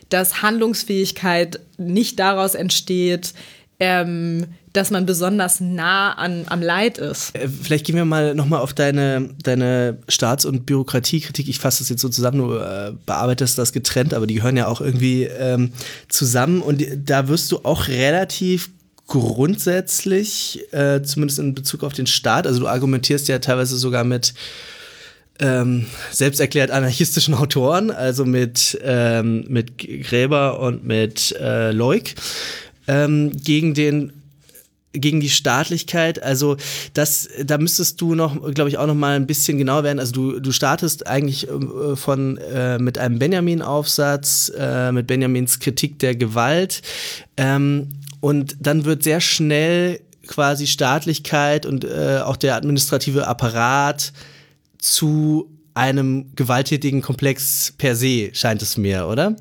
dass 0.10 0.42
Handlungsfähigkeit 0.42 1.60
nicht 1.78 2.20
daraus 2.20 2.56
entsteht, 2.56 3.34
ähm, 3.80 4.46
dass 4.72 4.92
man 4.92 5.06
besonders 5.06 5.60
nah 5.62 6.14
an, 6.14 6.46
am 6.48 6.62
Leid 6.62 6.98
ist. 6.98 7.36
Äh, 7.36 7.48
vielleicht 7.48 7.86
gehen 7.86 7.96
wir 7.96 8.06
mal 8.06 8.36
nochmal 8.36 8.62
auf 8.62 8.74
deine, 8.74 9.30
deine 9.44 10.00
Staats- 10.08 10.46
und 10.46 10.66
Bürokratiekritik. 10.66 11.48
Ich 11.48 11.60
fasse 11.60 11.80
das 11.80 11.90
jetzt 11.90 12.02
so 12.02 12.10
zusammen, 12.10 12.40
du 12.40 12.56
äh, 12.56 12.94
bearbeitest 13.06 13.58
das 13.58 13.74
getrennt, 13.74 14.14
aber 14.14 14.28
die 14.28 14.36
gehören 14.36 14.58
ja 14.58 14.68
auch 14.68 14.82
irgendwie 14.82 15.24
ähm, 15.24 15.72
zusammen. 16.10 16.62
Und 16.62 16.86
da 17.06 17.28
wirst 17.28 17.52
du 17.52 17.60
auch 17.64 17.88
relativ 17.88 18.70
grundsätzlich, 19.08 20.62
äh, 20.72 21.02
zumindest 21.04 21.40
in 21.40 21.54
Bezug 21.54 21.84
auf 21.84 21.94
den 21.94 22.08
Staat, 22.08 22.48
also 22.48 22.62
du 22.62 22.68
argumentierst 22.68 23.28
ja 23.28 23.40
teilweise 23.40 23.78
sogar 23.78 24.04
mit 24.04 24.34
ähm, 25.40 25.86
selbsterklärt 26.12 26.72
anarchistischen 26.72 27.34
Autoren, 27.34 27.92
also 27.92 28.26
mit, 28.26 28.80
ähm, 28.84 29.46
mit 29.48 29.78
Gräber 29.78 30.60
und 30.60 30.86
mit 30.86 31.36
äh, 31.40 31.72
Leuk, 31.72 32.04
ähm, 32.88 33.32
gegen 33.32 33.74
den 33.74 34.14
gegen 34.98 35.20
die 35.20 35.30
Staatlichkeit, 35.30 36.24
also 36.24 36.58
das, 36.94 37.28
da 37.44 37.58
müsstest 37.58 38.00
du 38.00 38.16
noch, 38.16 38.54
glaube 38.54 38.70
ich, 38.70 38.78
auch 38.78 38.88
noch 38.88 38.96
mal 38.96 39.16
ein 39.16 39.28
bisschen 39.28 39.58
genauer 39.58 39.84
werden. 39.84 40.00
Also 40.00 40.14
du, 40.14 40.40
du 40.40 40.54
startest 40.54 41.08
eigentlich 41.08 41.50
äh, 41.50 41.96
von 41.98 42.38
äh, 42.38 42.80
mit 42.80 42.98
einem 42.98 43.20
Benjamin-Aufsatz, 43.20 44.54
äh, 44.58 44.94
mit 44.94 45.08
Benjamins 45.08 45.60
Kritik 45.60 46.00
der 46.00 46.16
Gewalt. 46.16 46.82
Ähm, 47.36 47.90
und 48.22 48.56
dann 48.60 48.86
wird 48.86 49.04
sehr 49.04 49.20
schnell 49.20 50.00
quasi 50.28 50.66
Staatlichkeit 50.66 51.66
und 51.66 51.84
äh, 51.84 52.20
auch 52.24 52.38
der 52.38 52.56
administrative 52.56 53.28
Apparat 53.28 54.14
zu 54.94 55.50
einem 55.74 56.32
gewalttätigen 56.36 57.02
Komplex 57.02 57.74
per 57.78 57.96
se, 57.96 58.30
scheint 58.34 58.62
es 58.62 58.78
mir, 58.78 59.08
oder? 59.08 59.36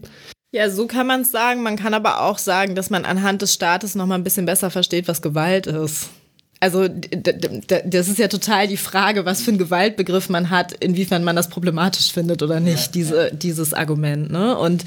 Ja, 0.51 0.71
so 0.71 0.87
kann 0.87 1.07
man 1.07 1.23
es 1.23 1.31
sagen. 1.31 1.63
Man 1.63 1.77
kann 1.77 1.95
aber 1.95 2.23
auch 2.23 2.39
sagen, 2.39 2.75
dass 2.75 2.91
man 2.91 3.05
anhand 3.05 3.43
des 3.43 3.55
Staates 3.55 3.95
noch 3.95 4.07
mal 4.07 4.15
ein 4.15 4.25
bisschen 4.25 4.47
besser 4.47 4.71
versteht, 4.71 5.09
was 5.09 5.23
Gewalt 5.23 5.67
ist. 5.67 6.11
Also 6.61 6.89
das 6.89 8.09
ist 8.09 8.19
ja 8.19 8.29
total 8.29 8.69
die 8.69 8.77
Frage, 8.77 9.27
was 9.27 9.43
für 9.43 9.51
einen 9.51 9.59
Gewaltbegriff 9.59 10.29
man 10.29 10.51
hat, 10.51 10.73
inwiefern 10.73 11.25
man 11.25 11.37
das 11.37 11.49
problematisch 11.49 12.13
findet 12.13 12.43
oder 12.43 12.61
nicht, 12.61 12.95
diese, 12.95 13.31
dieses 13.35 13.75
Argument. 13.75 14.31
Ne? 14.31 14.57
Und 14.57 14.85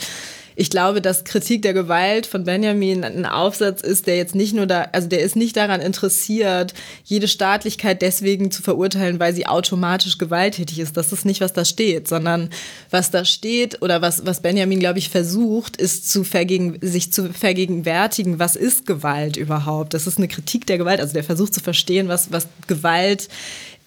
ich 0.59 0.71
glaube, 0.71 1.01
dass 1.01 1.23
Kritik 1.23 1.61
der 1.61 1.75
Gewalt 1.75 2.25
von 2.25 2.43
Benjamin 2.43 3.03
ein 3.03 3.27
Aufsatz 3.27 3.81
ist, 3.81 4.07
der 4.07 4.17
jetzt 4.17 4.33
nicht 4.33 4.55
nur 4.55 4.65
da, 4.65 4.87
also 4.91 5.07
der 5.07 5.21
ist 5.21 5.35
nicht 5.35 5.55
daran 5.55 5.81
interessiert, 5.81 6.73
jede 7.03 7.27
Staatlichkeit 7.27 8.01
deswegen 8.01 8.49
zu 8.49 8.63
verurteilen, 8.63 9.19
weil 9.19 9.35
sie 9.35 9.45
automatisch 9.45 10.17
gewalttätig 10.17 10.79
ist. 10.79 10.97
Das 10.97 11.13
ist 11.13 11.25
nicht, 11.25 11.41
was 11.41 11.53
da 11.53 11.63
steht, 11.63 12.07
sondern 12.07 12.49
was 12.89 13.11
da 13.11 13.23
steht 13.23 13.83
oder 13.83 14.01
was, 14.01 14.25
was 14.25 14.41
Benjamin, 14.41 14.79
glaube 14.79 14.97
ich, 14.97 15.09
versucht, 15.09 15.77
ist 15.77 16.09
zu 16.09 16.23
vergegen, 16.23 16.79
sich 16.81 17.13
zu 17.13 17.31
vergegenwärtigen, 17.31 18.39
was 18.39 18.55
ist 18.55 18.87
Gewalt 18.87 19.37
überhaupt? 19.37 19.93
Das 19.93 20.07
ist 20.07 20.17
eine 20.17 20.27
Kritik 20.27 20.65
der 20.65 20.79
Gewalt, 20.79 21.01
also 21.01 21.13
der 21.13 21.23
versucht 21.23 21.53
zu 21.53 21.59
verstehen, 21.59 22.07
was, 22.07 22.31
was 22.31 22.47
Gewalt 22.65 23.29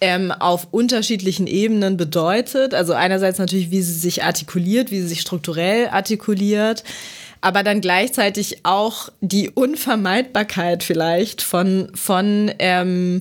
ähm, 0.01 0.32
auf 0.32 0.68
unterschiedlichen 0.70 1.46
Ebenen 1.46 1.96
bedeutet. 1.96 2.74
Also 2.74 2.94
einerseits 2.94 3.38
natürlich, 3.38 3.70
wie 3.70 3.82
sie 3.82 3.92
sich 3.92 4.24
artikuliert, 4.24 4.90
wie 4.90 5.01
sie 5.01 5.09
sich 5.09 5.20
strukturell 5.20 5.88
artikuliert, 5.88 6.82
aber 7.40 7.62
dann 7.62 7.80
gleichzeitig 7.80 8.64
auch 8.64 9.11
die 9.20 9.51
Unvermeidbarkeit 9.51 10.82
vielleicht 10.82 11.42
von, 11.42 11.90
von 11.94 12.51
ähm, 12.59 13.20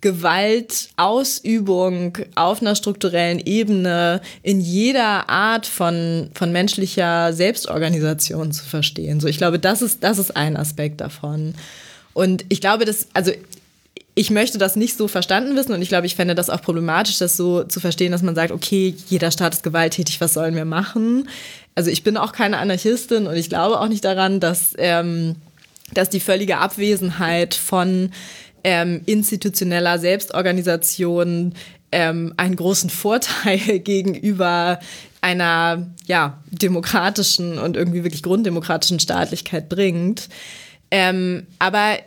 Gewaltausübung 0.00 2.18
auf 2.34 2.60
einer 2.60 2.74
strukturellen 2.76 3.40
Ebene 3.40 4.20
in 4.42 4.60
jeder 4.60 5.28
Art 5.28 5.66
von, 5.66 6.30
von 6.34 6.52
menschlicher 6.52 7.32
Selbstorganisation 7.32 8.52
zu 8.52 8.64
verstehen. 8.64 9.20
So, 9.20 9.26
ich 9.26 9.38
glaube, 9.38 9.58
das 9.58 9.82
ist, 9.82 10.04
das 10.04 10.18
ist 10.18 10.36
ein 10.36 10.56
Aspekt 10.56 11.00
davon. 11.00 11.54
Und 12.12 12.44
ich 12.48 12.60
glaube, 12.60 12.84
dass, 12.84 13.08
also 13.14 13.32
ich 14.18 14.30
möchte 14.30 14.56
das 14.56 14.76
nicht 14.76 14.96
so 14.96 15.08
verstanden 15.08 15.56
wissen 15.56 15.74
und 15.74 15.82
ich 15.82 15.90
glaube, 15.90 16.06
ich 16.06 16.16
fände 16.16 16.34
das 16.34 16.48
auch 16.48 16.62
problematisch, 16.62 17.18
das 17.18 17.36
so 17.36 17.64
zu 17.64 17.80
verstehen, 17.80 18.12
dass 18.12 18.22
man 18.22 18.34
sagt, 18.34 18.50
okay, 18.50 18.94
jeder 19.08 19.30
Staat 19.30 19.52
ist 19.52 19.62
gewalttätig, 19.62 20.22
was 20.22 20.32
sollen 20.32 20.56
wir 20.56 20.64
machen? 20.64 21.28
Also 21.74 21.90
ich 21.90 22.02
bin 22.02 22.16
auch 22.16 22.32
keine 22.32 22.56
Anarchistin 22.56 23.26
und 23.26 23.36
ich 23.36 23.50
glaube 23.50 23.78
auch 23.78 23.88
nicht 23.88 24.06
daran, 24.06 24.40
dass, 24.40 24.74
ähm, 24.78 25.36
dass 25.92 26.08
die 26.08 26.20
völlige 26.20 26.56
Abwesenheit 26.56 27.54
von 27.54 28.10
ähm, 28.64 29.02
institutioneller 29.04 29.98
Selbstorganisation 29.98 31.52
ähm, 31.92 32.32
einen 32.38 32.56
großen 32.56 32.88
Vorteil 32.88 33.58
gegenüber 33.80 34.80
einer 35.20 35.88
ja, 36.06 36.42
demokratischen 36.50 37.58
und 37.58 37.76
irgendwie 37.76 38.02
wirklich 38.02 38.22
grunddemokratischen 38.22 38.98
Staatlichkeit 38.98 39.68
bringt. 39.68 40.30
Ähm, 40.90 41.46
aber 41.58 41.98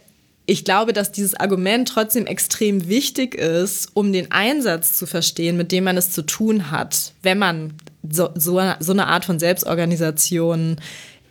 ich 0.49 0.65
glaube, 0.65 0.93
dass 0.93 1.11
dieses 1.11 1.35
Argument 1.35 1.87
trotzdem 1.87 2.25
extrem 2.25 2.87
wichtig 2.87 3.35
ist, 3.35 3.91
um 3.93 4.11
den 4.11 4.31
Einsatz 4.31 4.97
zu 4.97 5.05
verstehen, 5.05 5.57
mit 5.57 5.71
dem 5.71 5.83
man 5.83 5.95
es 5.95 6.09
zu 6.09 6.23
tun 6.23 6.71
hat, 6.71 7.13
wenn 7.21 7.37
man 7.37 7.73
so, 8.09 8.29
so, 8.33 8.59
so 8.79 8.91
eine 8.91 9.05
Art 9.05 9.25
von 9.25 9.37
Selbstorganisation 9.37 10.77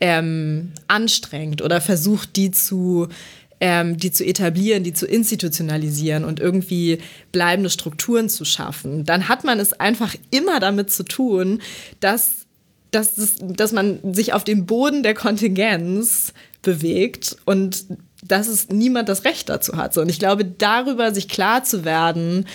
ähm, 0.01 0.71
anstrengt 0.87 1.63
oder 1.63 1.81
versucht, 1.81 2.37
die 2.37 2.53
zu, 2.53 3.09
ähm, 3.61 3.97
die 3.97 4.13
zu 4.13 4.25
etablieren, 4.25 4.85
die 4.85 4.93
zu 4.93 5.05
institutionalisieren 5.05 6.25
und 6.25 6.39
irgendwie 6.39 6.99
bleibende 7.33 7.71
Strukturen 7.71 8.29
zu 8.29 8.45
schaffen. 8.45 9.05
Dann 9.05 9.27
hat 9.27 9.43
man 9.43 9.59
es 9.59 9.73
einfach 9.73 10.15
immer 10.31 10.61
damit 10.61 10.93
zu 10.93 11.03
tun, 11.03 11.61
dass 11.99 12.47
dass, 12.91 13.17
dass 13.43 13.73
man 13.73 14.15
sich 14.15 14.33
auf 14.33 14.45
dem 14.45 14.65
Boden 14.65 15.03
der 15.03 15.13
Kontingenz 15.13 16.33
bewegt 16.63 17.37
und 17.45 17.85
dass 18.29 18.47
es 18.49 18.69
niemand 18.69 19.09
das 19.09 19.25
Recht 19.25 19.49
dazu 19.49 19.77
hat. 19.77 19.97
Und 19.97 20.09
ich 20.09 20.19
glaube, 20.19 20.45
darüber 20.45 21.13
sich 21.13 21.29
klar 21.29 21.65
zu 21.65 21.85
werden, 21.85 22.47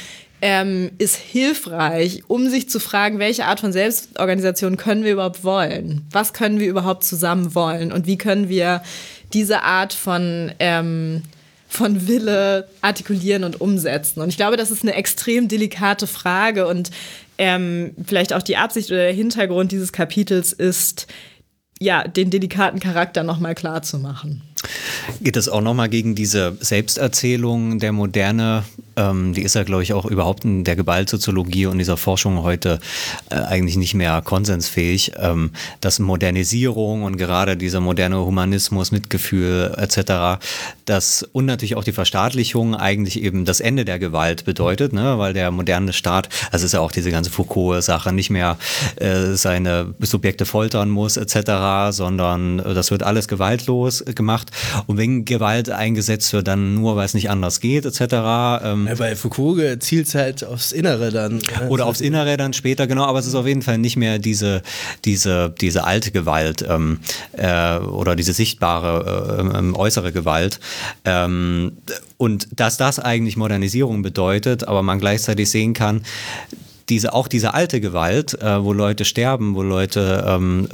ähm, 0.42 0.92
ist 0.98 1.16
hilfreich, 1.16 2.24
um 2.28 2.50
sich 2.50 2.70
zu 2.70 2.82
fragen, 2.82 3.18
welche 3.18 3.46
Art 3.46 3.62
von 3.62 3.72
Selbstorganisation 3.72 4.76
können 4.76 5.06
wir 5.06 5.14
überhaupt 5.14 5.46
wollen? 5.46 6.06
Was 6.12 6.34
können 6.34 6.60
wir 6.60 6.68
überhaupt 6.68 7.06
zusammen 7.06 7.56
wollen? 7.56 7.94
Und 7.94 8.08
wie 8.08 8.18
können 8.18 8.50
wir 8.50 8.84
diese 9.32 9.64
Art 9.64 9.94
von, 9.94 10.52
ähm, 10.60 11.24
von 11.70 12.10
Wille 12.10 12.68
artikulieren 12.82 13.46
und 13.46 13.62
umsetzen? 13.62 14.20
Und 14.20 14.28
ich 14.28 14.36
glaube, 14.36 14.58
das 14.58 14.70
ist 14.70 14.84
eine 14.84 14.96
extrem 14.96 15.48
delikate 15.48 16.08
Frage 16.08 16.68
und 16.68 16.92
ähm, 17.38 17.96
vielleicht 18.06 18.34
auch 18.34 18.44
die 18.44 18.58
Absicht 18.58 18.92
oder 18.92 19.04
der 19.04 19.14
Hintergrund 19.14 19.72
dieses 19.72 19.94
Kapitels 19.94 20.52
ist, 20.52 21.08
ja, 21.80 22.06
den 22.06 22.30
delikaten 22.30 22.82
Charakter 22.82 23.24
nochmal 23.24 23.56
klar 23.56 23.82
zu 23.82 23.98
machen. 23.98 24.42
Geht 25.22 25.38
es 25.38 25.50
auch 25.50 25.62
nochmal 25.62 25.90
gegen 25.90 26.16
diese 26.16 26.58
Selbsterzählung 26.60 27.80
der 27.80 27.92
Moderne? 27.92 28.64
Ähm, 28.96 29.34
die 29.34 29.42
ist 29.42 29.56
ja, 29.56 29.64
glaube 29.64 29.84
ich, 29.84 29.94
auch 29.94 30.06
überhaupt 30.06 30.46
in 30.46 30.64
der 30.64 30.76
Gewaltsoziologie 30.76 31.66
und 31.66 31.78
dieser 31.78 31.98
Forschung 31.98 32.44
heute 32.44 32.80
äh, 33.30 33.36
eigentlich 33.36 33.78
nicht 33.78 33.94
mehr 33.94 34.22
konsensfähig, 34.22 35.14
ähm, 35.18 35.52
dass 35.82 36.00
Modernisierung 36.00 37.04
und 37.04 37.18
gerade 37.18 37.58
dieser 37.58 37.80
moderne 37.80 38.18
Humanismus, 38.18 38.92
Mitgefühl 38.92 39.74
etc., 39.78 40.40
das 40.86 41.24
und 41.32 41.46
natürlich 41.46 41.76
auch 41.76 41.84
die 41.84 41.92
Verstaatlichung 41.92 42.76
eigentlich 42.76 43.22
eben 43.22 43.46
das 43.46 43.60
Ende 43.60 43.86
der 43.86 44.00
Gewalt 44.00 44.46
bedeutet, 44.46 44.94
ne? 44.94 45.18
weil 45.18 45.34
der 45.34 45.52
moderne 45.52 45.94
Staat, 45.94 46.30
also 46.52 46.66
ist 46.66 46.74
ja 46.74 46.82
auch 46.82 46.92
diese 46.92 47.12
ganze 47.12 47.30
Foucault-Sache, 47.30 48.12
nicht 48.12 48.30
mehr 48.30 48.58
äh, 48.98 49.34
seine 49.34 49.94
Subjekte 50.00 50.46
foltern 50.46 50.90
muss 50.90 51.18
etc., 51.18 51.92
sondern 51.92 52.60
äh, 52.60 52.74
das 52.74 52.92
wird 52.92 53.04
alles 53.04 53.28
gewaltlos 53.28 54.04
gemacht. 54.16 54.52
Und 54.88 54.98
wenn 54.98 55.26
Gewalt 55.26 55.70
eingesetzt 55.70 56.34
wird, 56.34 56.48
dann 56.48 56.76
nur, 56.76 56.96
weil 56.96 57.06
es 57.06 57.14
nicht 57.14 57.30
anders 57.30 57.60
geht, 57.60 57.86
etc. 57.86 58.64
Ähm, 58.64 58.83
ja, 58.88 58.96
bei 58.96 59.16
Foucault 59.16 59.82
zielt 59.82 60.08
es 60.08 60.16
halt 60.16 60.44
aufs 60.44 60.72
Innere 60.72 61.12
dann. 61.12 61.42
Oder 61.70 61.86
aufs 61.86 62.02
Innere 62.02 62.38
dann 62.38 62.54
später, 62.54 62.88
genau, 62.88 63.06
aber 63.06 63.20
es 63.20 63.28
ist 63.28 63.36
auf 63.36 63.48
jeden 63.48 63.62
Fall 63.62 63.78
nicht 63.78 63.96
mehr 63.96 64.20
diese, 64.20 64.62
diese, 65.06 65.54
diese 65.62 65.84
alte 65.84 66.12
Gewalt 66.12 66.66
ähm, 66.68 67.00
äh, 67.34 67.78
oder 67.78 68.16
diese 68.16 68.34
sichtbare 68.34 69.38
äh, 69.40 69.58
ähm, 69.58 69.76
äußere 69.76 70.12
Gewalt. 70.12 70.60
Ähm, 71.06 71.74
und 72.18 72.48
dass 72.56 72.78
das 72.78 73.00
eigentlich 73.00 73.38
Modernisierung 73.38 74.02
bedeutet, 74.02 74.68
aber 74.68 74.84
man 74.84 75.00
gleichzeitig 75.00 75.50
sehen 75.50 75.74
kann, 75.74 76.04
diese, 76.90 77.14
auch 77.14 77.28
diese 77.28 77.54
alte 77.54 77.82
Gewalt, 77.82 78.40
äh, 78.42 78.64
wo 78.64 78.74
Leute 78.74 79.06
sterben, 79.06 79.56
wo 79.56 79.62
Leute 79.62 80.26
ähm, 80.28 80.68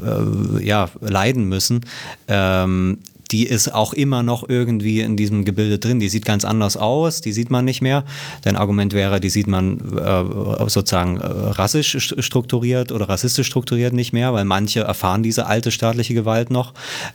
äh, 0.60 0.66
ja, 0.66 0.90
leiden 1.02 1.46
müssen, 1.46 1.86
ähm, 2.28 3.00
die 3.32 3.46
ist 3.46 3.74
auch 3.74 3.94
immer 3.94 4.24
noch 4.24 4.48
irgendwie 4.48 5.02
in 5.02 5.16
diesem 5.16 5.46
Gebilde 5.46 5.80
drin. 5.80 6.00
Die 6.00 6.10
sieht 6.10 6.26
ganz 6.26 6.46
anders 6.46 6.78
aus, 6.78 7.22
die 7.22 7.32
sieht 7.32 7.50
man 7.50 7.66
nicht 7.66 7.82
mehr. 7.82 8.04
Dein 8.42 8.56
Argument 8.56 8.94
wäre, 8.94 9.20
die 9.20 9.30
sieht 9.30 9.48
man 9.48 9.80
äh, 9.98 10.70
sozusagen 10.70 11.18
äh, 11.18 11.26
rassisch 11.26 12.14
strukturiert 12.20 12.92
oder 12.92 13.08
rassistisch 13.08 13.48
strukturiert 13.48 13.94
nicht 13.94 14.14
mehr, 14.14 14.34
weil 14.34 14.46
manche 14.46 14.82
erfahren 14.82 15.24
diese 15.24 15.46
alte 15.46 15.72
staatliche 15.72 16.14
Gewalt 16.14 16.50
noch. 16.50 16.74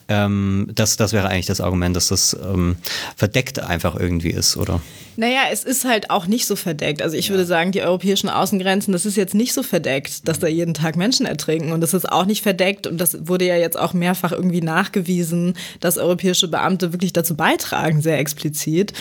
Ähm, 0.09 0.69
das, 0.75 0.97
das 0.97 1.13
wäre 1.13 1.29
eigentlich 1.29 1.47
das 1.47 1.61
Argument, 1.61 1.97
dass 1.97 2.09
das 2.09 2.37
ähm, 2.43 2.77
verdeckt 3.17 3.59
einfach 3.59 3.97
irgendwie 3.99 4.31
ist, 4.31 4.57
oder? 4.57 4.81
Naja, 5.17 5.43
es 5.53 5.63
ist 5.63 5.85
halt 5.85 6.11
auch 6.11 6.27
nicht 6.27 6.47
so 6.47 6.57
verdeckt. 6.57 7.01
Also 7.01 7.17
ich 7.17 7.27
ja. 7.27 7.31
würde 7.31 7.45
sagen, 7.45 7.73
die 7.73 7.83
europäischen 7.83 8.29
Außengrenzen, 8.29 8.93
das 8.93 9.07
ist 9.07 9.17
jetzt 9.17 9.35
nicht 9.35 9.53
so 9.53 9.63
verdeckt, 9.63 10.27
dass 10.27 10.41
da 10.41 10.49
jeden 10.49 10.75
Tag 10.75 10.97
Menschen 10.97 11.27
ertrinken. 11.27 11.73
Und 11.73 11.81
das 11.81 11.95
ist 11.95 12.11
auch 12.11 12.27
nicht 12.27 12.43
verdeckt. 12.43 12.87
Und 12.87 12.99
das 12.99 13.29
wurde 13.29 13.47
ja 13.47 13.57
jetzt 13.57 13.79
auch 13.79 13.93
mehrfach 13.93 14.33
irgendwie 14.33 14.61
nachgewiesen, 14.61 15.55
dass 15.81 15.97
europäische 16.05 16.49
Beamte 16.49 16.93
wirklich 16.93 17.13
dazu 17.13 17.37
beitragen, 17.37 18.03
sehr 18.03 18.19
explizit. 18.19 18.93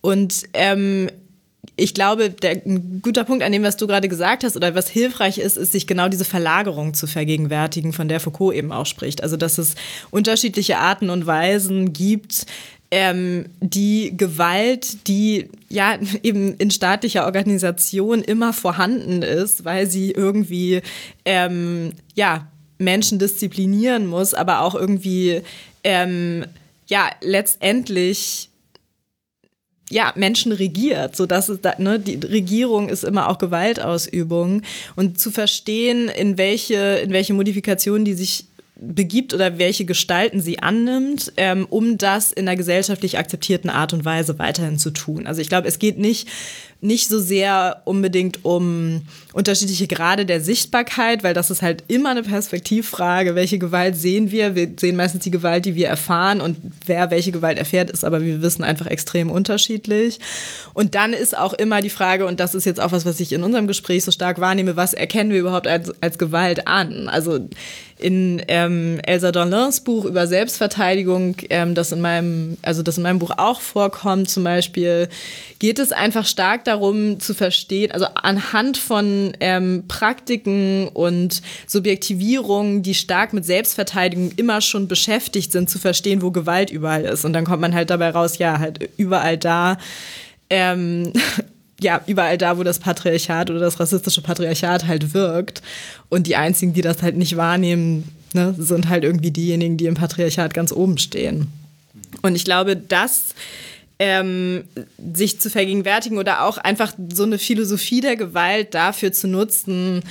Und 0.00 0.44
ähm, 0.54 1.10
ich 1.76 1.94
glaube, 1.94 2.30
der, 2.30 2.62
ein 2.64 3.00
guter 3.02 3.24
Punkt 3.24 3.42
an 3.42 3.52
dem, 3.52 3.62
was 3.62 3.76
du 3.76 3.86
gerade 3.86 4.08
gesagt 4.08 4.44
hast 4.44 4.56
oder 4.56 4.74
was 4.74 4.88
hilfreich 4.88 5.38
ist, 5.38 5.56
ist, 5.56 5.72
sich 5.72 5.86
genau 5.86 6.08
diese 6.08 6.24
Verlagerung 6.24 6.94
zu 6.94 7.06
vergegenwärtigen, 7.06 7.92
von 7.92 8.08
der 8.08 8.20
Foucault 8.20 8.54
eben 8.54 8.72
auch 8.72 8.86
spricht. 8.86 9.22
Also, 9.22 9.36
dass 9.36 9.58
es 9.58 9.74
unterschiedliche 10.10 10.78
Arten 10.78 11.10
und 11.10 11.26
Weisen 11.26 11.92
gibt, 11.92 12.46
ähm, 12.90 13.46
die 13.60 14.16
Gewalt, 14.16 15.06
die 15.06 15.48
ja 15.68 15.98
eben 16.22 16.54
in 16.56 16.70
staatlicher 16.70 17.24
Organisation 17.24 18.22
immer 18.22 18.52
vorhanden 18.52 19.22
ist, 19.22 19.64
weil 19.64 19.86
sie 19.86 20.10
irgendwie 20.10 20.82
ähm, 21.24 21.92
ja 22.14 22.48
Menschen 22.78 23.18
disziplinieren 23.18 24.06
muss, 24.06 24.34
aber 24.34 24.62
auch 24.62 24.74
irgendwie 24.74 25.42
ähm, 25.84 26.44
ja 26.86 27.10
letztendlich 27.20 28.50
ja, 29.90 30.12
Menschen 30.14 30.52
regiert, 30.52 31.16
so 31.16 31.26
dass 31.26 31.48
es 31.48 31.60
da, 31.60 31.74
ne, 31.78 31.98
die 31.98 32.14
Regierung 32.14 32.88
ist 32.88 33.02
immer 33.02 33.28
auch 33.28 33.38
Gewaltausübung. 33.38 34.62
Und 34.94 35.20
zu 35.20 35.32
verstehen, 35.32 36.08
in 36.08 36.38
welche, 36.38 37.00
in 37.02 37.12
welche 37.12 37.34
Modifikationen 37.34 38.04
die 38.04 38.14
sich 38.14 38.46
begibt 38.80 39.34
oder 39.34 39.58
welche 39.58 39.84
Gestalten 39.84 40.40
sie 40.40 40.58
annimmt, 40.60 41.32
ähm, 41.36 41.66
um 41.68 41.98
das 41.98 42.32
in 42.32 42.48
einer 42.48 42.56
gesellschaftlich 42.56 43.18
akzeptierten 43.18 43.68
Art 43.68 43.92
und 43.92 44.04
Weise 44.04 44.38
weiterhin 44.38 44.78
zu 44.78 44.90
tun. 44.90 45.26
Also 45.26 45.42
ich 45.42 45.48
glaube, 45.48 45.68
es 45.68 45.78
geht 45.78 45.98
nicht 45.98 46.28
nicht 46.82 47.08
so 47.08 47.20
sehr 47.20 47.82
unbedingt 47.84 48.44
um 48.44 49.02
unterschiedliche 49.34 49.86
Grade 49.86 50.24
der 50.24 50.40
Sichtbarkeit, 50.40 51.22
weil 51.22 51.34
das 51.34 51.50
ist 51.50 51.60
halt 51.60 51.84
immer 51.88 52.10
eine 52.10 52.22
Perspektivfrage. 52.22 53.34
Welche 53.34 53.58
Gewalt 53.58 53.96
sehen 53.96 54.30
wir? 54.30 54.54
Wir 54.54 54.68
sehen 54.78 54.96
meistens 54.96 55.24
die 55.24 55.30
Gewalt, 55.30 55.66
die 55.66 55.74
wir 55.74 55.88
erfahren 55.88 56.40
und 56.40 56.56
wer 56.86 57.10
welche 57.10 57.32
Gewalt 57.32 57.58
erfährt, 57.58 57.90
ist 57.90 58.04
aber, 58.04 58.22
wir 58.22 58.40
wissen, 58.40 58.64
einfach 58.64 58.86
extrem 58.86 59.30
unterschiedlich. 59.30 60.20
Und 60.72 60.94
dann 60.94 61.12
ist 61.12 61.36
auch 61.36 61.52
immer 61.52 61.82
die 61.82 61.90
Frage, 61.90 62.26
und 62.26 62.40
das 62.40 62.54
ist 62.54 62.64
jetzt 62.64 62.80
auch 62.80 62.92
was, 62.92 63.04
was 63.04 63.20
ich 63.20 63.32
in 63.32 63.42
unserem 63.42 63.66
Gespräch 63.66 64.04
so 64.04 64.10
stark 64.10 64.40
wahrnehme, 64.40 64.76
was 64.76 64.94
erkennen 64.94 65.30
wir 65.32 65.40
überhaupt 65.40 65.66
als, 65.66 65.92
als 66.00 66.18
Gewalt 66.18 66.66
an? 66.66 67.08
Also 67.08 67.40
in 68.00 68.42
ähm, 68.48 68.98
Elsa 69.04 69.30
Dorlins 69.32 69.80
Buch 69.80 70.04
über 70.04 70.26
Selbstverteidigung, 70.26 71.36
ähm, 71.50 71.74
das 71.74 71.92
in 71.92 72.00
meinem, 72.00 72.56
also 72.62 72.82
das 72.82 72.96
in 72.96 73.02
meinem 73.02 73.18
Buch 73.18 73.32
auch 73.36 73.60
vorkommt, 73.60 74.30
zum 74.30 74.44
Beispiel, 74.44 75.08
geht 75.58 75.78
es 75.78 75.92
einfach 75.92 76.26
stark 76.26 76.64
darum 76.64 77.20
zu 77.20 77.34
verstehen, 77.34 77.92
also 77.92 78.06
anhand 78.14 78.78
von 78.78 79.32
ähm, 79.40 79.84
Praktiken 79.88 80.88
und 80.88 81.42
Subjektivierungen, 81.66 82.82
die 82.82 82.94
stark 82.94 83.32
mit 83.32 83.44
Selbstverteidigung 83.44 84.32
immer 84.36 84.60
schon 84.60 84.88
beschäftigt 84.88 85.52
sind, 85.52 85.68
zu 85.68 85.78
verstehen, 85.78 86.22
wo 86.22 86.30
Gewalt 86.30 86.70
überall 86.70 87.04
ist. 87.04 87.24
Und 87.24 87.34
dann 87.34 87.44
kommt 87.44 87.60
man 87.60 87.74
halt 87.74 87.90
dabei 87.90 88.10
raus, 88.10 88.38
ja, 88.38 88.58
halt 88.58 88.88
überall 88.96 89.36
da. 89.36 89.76
Ähm, 90.48 91.12
ja, 91.80 92.00
überall 92.06 92.38
da, 92.38 92.58
wo 92.58 92.62
das 92.62 92.78
Patriarchat 92.78 93.50
oder 93.50 93.60
das 93.60 93.80
rassistische 93.80 94.22
Patriarchat 94.22 94.86
halt 94.86 95.14
wirkt. 95.14 95.62
Und 96.08 96.26
die 96.26 96.36
einzigen, 96.36 96.72
die 96.72 96.82
das 96.82 97.02
halt 97.02 97.16
nicht 97.16 97.36
wahrnehmen, 97.36 98.08
ne, 98.32 98.54
sind 98.56 98.88
halt 98.88 99.04
irgendwie 99.04 99.30
diejenigen, 99.30 99.76
die 99.76 99.86
im 99.86 99.94
Patriarchat 99.94 100.54
ganz 100.54 100.72
oben 100.72 100.98
stehen. 100.98 101.48
Und 102.22 102.34
ich 102.34 102.44
glaube, 102.44 102.76
dass 102.76 103.34
ähm, 103.98 104.64
sich 105.14 105.40
zu 105.40 105.50
vergegenwärtigen 105.50 106.18
oder 106.18 106.44
auch 106.44 106.56
einfach 106.56 106.94
so 107.12 107.24
eine 107.24 107.38
Philosophie 107.38 108.00
der 108.00 108.16
Gewalt 108.16 108.74
dafür 108.74 109.12
zu 109.12 109.28
nutzen, 109.28 110.02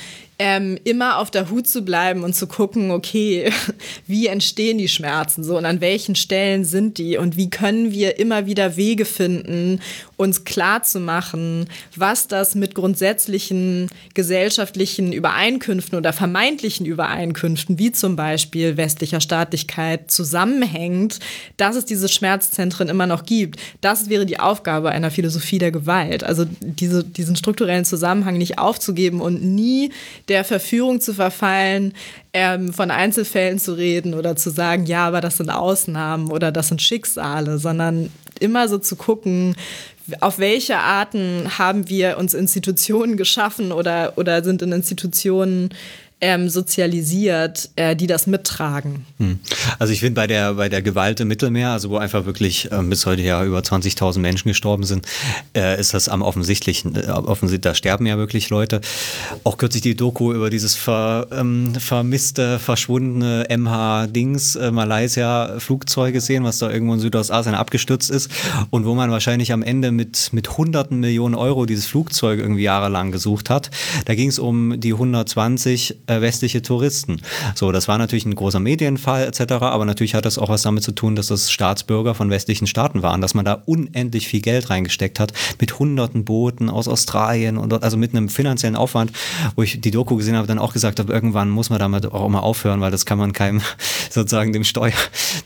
ähm, 0.42 0.78
immer 0.84 1.18
auf 1.18 1.30
der 1.30 1.50
Hut 1.50 1.68
zu 1.68 1.82
bleiben 1.82 2.24
und 2.24 2.34
zu 2.34 2.46
gucken, 2.46 2.92
okay, 2.92 3.52
wie 4.06 4.26
entstehen 4.26 4.78
die 4.78 4.88
Schmerzen 4.88 5.44
so 5.44 5.58
und 5.58 5.66
an 5.66 5.82
welchen 5.82 6.14
Stellen 6.14 6.64
sind 6.64 6.96
die 6.96 7.18
und 7.18 7.36
wie 7.36 7.50
können 7.50 7.92
wir 7.92 8.18
immer 8.18 8.46
wieder 8.46 8.78
Wege 8.78 9.04
finden, 9.04 9.80
uns 10.16 10.44
klar 10.44 10.82
zu 10.82 10.98
machen, 10.98 11.68
was 11.94 12.26
das 12.26 12.54
mit 12.54 12.74
grundsätzlichen 12.74 13.88
gesellschaftlichen 14.14 15.12
Übereinkünften 15.12 15.98
oder 15.98 16.14
vermeintlichen 16.14 16.86
Übereinkünften, 16.86 17.78
wie 17.78 17.92
zum 17.92 18.16
Beispiel 18.16 18.78
westlicher 18.78 19.20
Staatlichkeit, 19.20 20.10
zusammenhängt, 20.10 21.18
dass 21.58 21.76
es 21.76 21.84
diese 21.84 22.08
Schmerzzentren 22.08 22.88
immer 22.88 23.06
noch 23.06 23.26
gibt. 23.26 23.60
Das 23.82 24.08
wäre 24.08 24.24
die 24.24 24.40
Aufgabe 24.40 24.88
einer 24.88 25.10
Philosophie 25.10 25.58
der 25.58 25.70
Gewalt. 25.70 26.24
Also 26.24 26.46
diese, 26.62 27.04
diesen 27.04 27.36
strukturellen 27.36 27.84
Zusammenhang 27.84 28.38
nicht 28.38 28.58
aufzugeben 28.58 29.20
und 29.20 29.44
nie 29.44 29.90
der 30.30 30.44
Verführung 30.44 31.00
zu 31.00 31.12
verfallen, 31.12 31.92
ähm, 32.32 32.72
von 32.72 32.90
Einzelfällen 32.90 33.58
zu 33.58 33.74
reden 33.74 34.14
oder 34.14 34.36
zu 34.36 34.50
sagen, 34.50 34.86
ja, 34.86 35.06
aber 35.06 35.20
das 35.20 35.36
sind 35.36 35.50
Ausnahmen 35.50 36.30
oder 36.30 36.52
das 36.52 36.68
sind 36.68 36.80
Schicksale, 36.80 37.58
sondern 37.58 38.10
immer 38.38 38.68
so 38.68 38.78
zu 38.78 38.96
gucken, 38.96 39.56
auf 40.20 40.38
welche 40.38 40.78
Arten 40.78 41.58
haben 41.58 41.88
wir 41.88 42.16
uns 42.16 42.32
Institutionen 42.34 43.16
geschaffen 43.16 43.72
oder, 43.72 44.14
oder 44.16 44.42
sind 44.42 44.62
in 44.62 44.72
Institutionen 44.72 45.70
ähm, 46.20 46.48
sozialisiert, 46.48 47.70
äh, 47.76 47.96
die 47.96 48.06
das 48.06 48.26
mittragen. 48.26 49.06
Hm. 49.18 49.38
Also 49.78 49.92
ich 49.92 50.00
finde 50.00 50.14
bei 50.14 50.26
der, 50.26 50.54
bei 50.54 50.68
der 50.68 50.82
Gewalt 50.82 51.20
im 51.20 51.28
Mittelmeer, 51.28 51.70
also 51.70 51.90
wo 51.90 51.96
einfach 51.96 52.26
wirklich 52.26 52.70
äh, 52.70 52.82
bis 52.82 53.06
heute 53.06 53.22
ja 53.22 53.42
über 53.44 53.60
20.000 53.60 54.18
Menschen 54.18 54.48
gestorben 54.48 54.84
sind, 54.84 55.06
äh, 55.56 55.80
ist 55.80 55.94
das 55.94 56.08
am 56.08 56.22
offensichtlichen, 56.22 56.94
äh, 56.96 57.08
offensichtlich, 57.08 57.62
da 57.62 57.74
sterben 57.74 58.06
ja 58.06 58.18
wirklich 58.18 58.50
Leute. 58.50 58.80
Auch 59.44 59.56
kürzlich 59.56 59.82
die 59.82 59.96
Doku 59.96 60.32
über 60.32 60.50
dieses 60.50 60.74
ver, 60.74 61.26
ähm, 61.32 61.74
vermisste, 61.74 62.58
verschwundene 62.58 63.46
MH-Dings, 63.48 64.56
äh, 64.56 64.70
Malaysia-Flugzeug 64.70 66.12
gesehen, 66.12 66.44
was 66.44 66.58
da 66.58 66.70
irgendwo 66.70 66.94
in 66.94 67.00
Südostasien 67.00 67.54
abgestürzt 67.54 68.10
ist 68.10 68.30
und 68.70 68.84
wo 68.84 68.94
man 68.94 69.10
wahrscheinlich 69.10 69.52
am 69.52 69.62
Ende 69.62 69.90
mit, 69.90 70.32
mit 70.32 70.58
hunderten 70.58 71.00
Millionen 71.00 71.34
Euro 71.34 71.64
dieses 71.64 71.86
Flugzeug 71.86 72.40
irgendwie 72.40 72.62
jahrelang 72.62 73.10
gesucht 73.10 73.48
hat. 73.48 73.70
Da 74.04 74.14
ging 74.14 74.28
es 74.28 74.38
um 74.38 74.78
die 74.80 74.92
120 74.92 75.96
äh, 76.06 76.09
westliche 76.20 76.62
Touristen. 76.62 77.20
So, 77.54 77.72
das 77.72 77.88
war 77.88 77.98
natürlich 77.98 78.26
ein 78.26 78.34
großer 78.34 78.60
Medienfall 78.60 79.26
etc., 79.26 79.52
aber 79.52 79.84
natürlich 79.84 80.14
hat 80.14 80.24
das 80.24 80.38
auch 80.38 80.48
was 80.48 80.62
damit 80.62 80.82
zu 80.82 80.92
tun, 80.92 81.16
dass 81.16 81.28
das 81.28 81.50
Staatsbürger 81.50 82.14
von 82.14 82.30
westlichen 82.30 82.66
Staaten 82.66 83.02
waren, 83.02 83.20
dass 83.20 83.34
man 83.34 83.44
da 83.44 83.62
unendlich 83.66 84.28
viel 84.28 84.40
Geld 84.40 84.70
reingesteckt 84.70 85.20
hat 85.20 85.32
mit 85.60 85.78
hunderten 85.78 86.24
Booten 86.24 86.68
aus 86.68 86.88
Australien 86.88 87.56
und 87.56 87.72
also 87.82 87.96
mit 87.96 88.14
einem 88.14 88.28
finanziellen 88.28 88.76
Aufwand, 88.76 89.12
wo 89.56 89.62
ich 89.62 89.80
die 89.80 89.90
Doku 89.90 90.16
gesehen 90.16 90.36
habe, 90.36 90.46
dann 90.46 90.58
auch 90.58 90.72
gesagt 90.72 90.98
habe, 90.98 91.12
irgendwann 91.12 91.50
muss 91.50 91.70
man 91.70 91.78
damit 91.78 92.06
auch 92.06 92.28
mal 92.28 92.40
aufhören, 92.40 92.80
weil 92.80 92.90
das 92.90 93.06
kann 93.06 93.18
man 93.18 93.32
keinem 93.32 93.60
sozusagen 94.10 94.52
dem 94.52 94.64
Steuer 94.64 94.92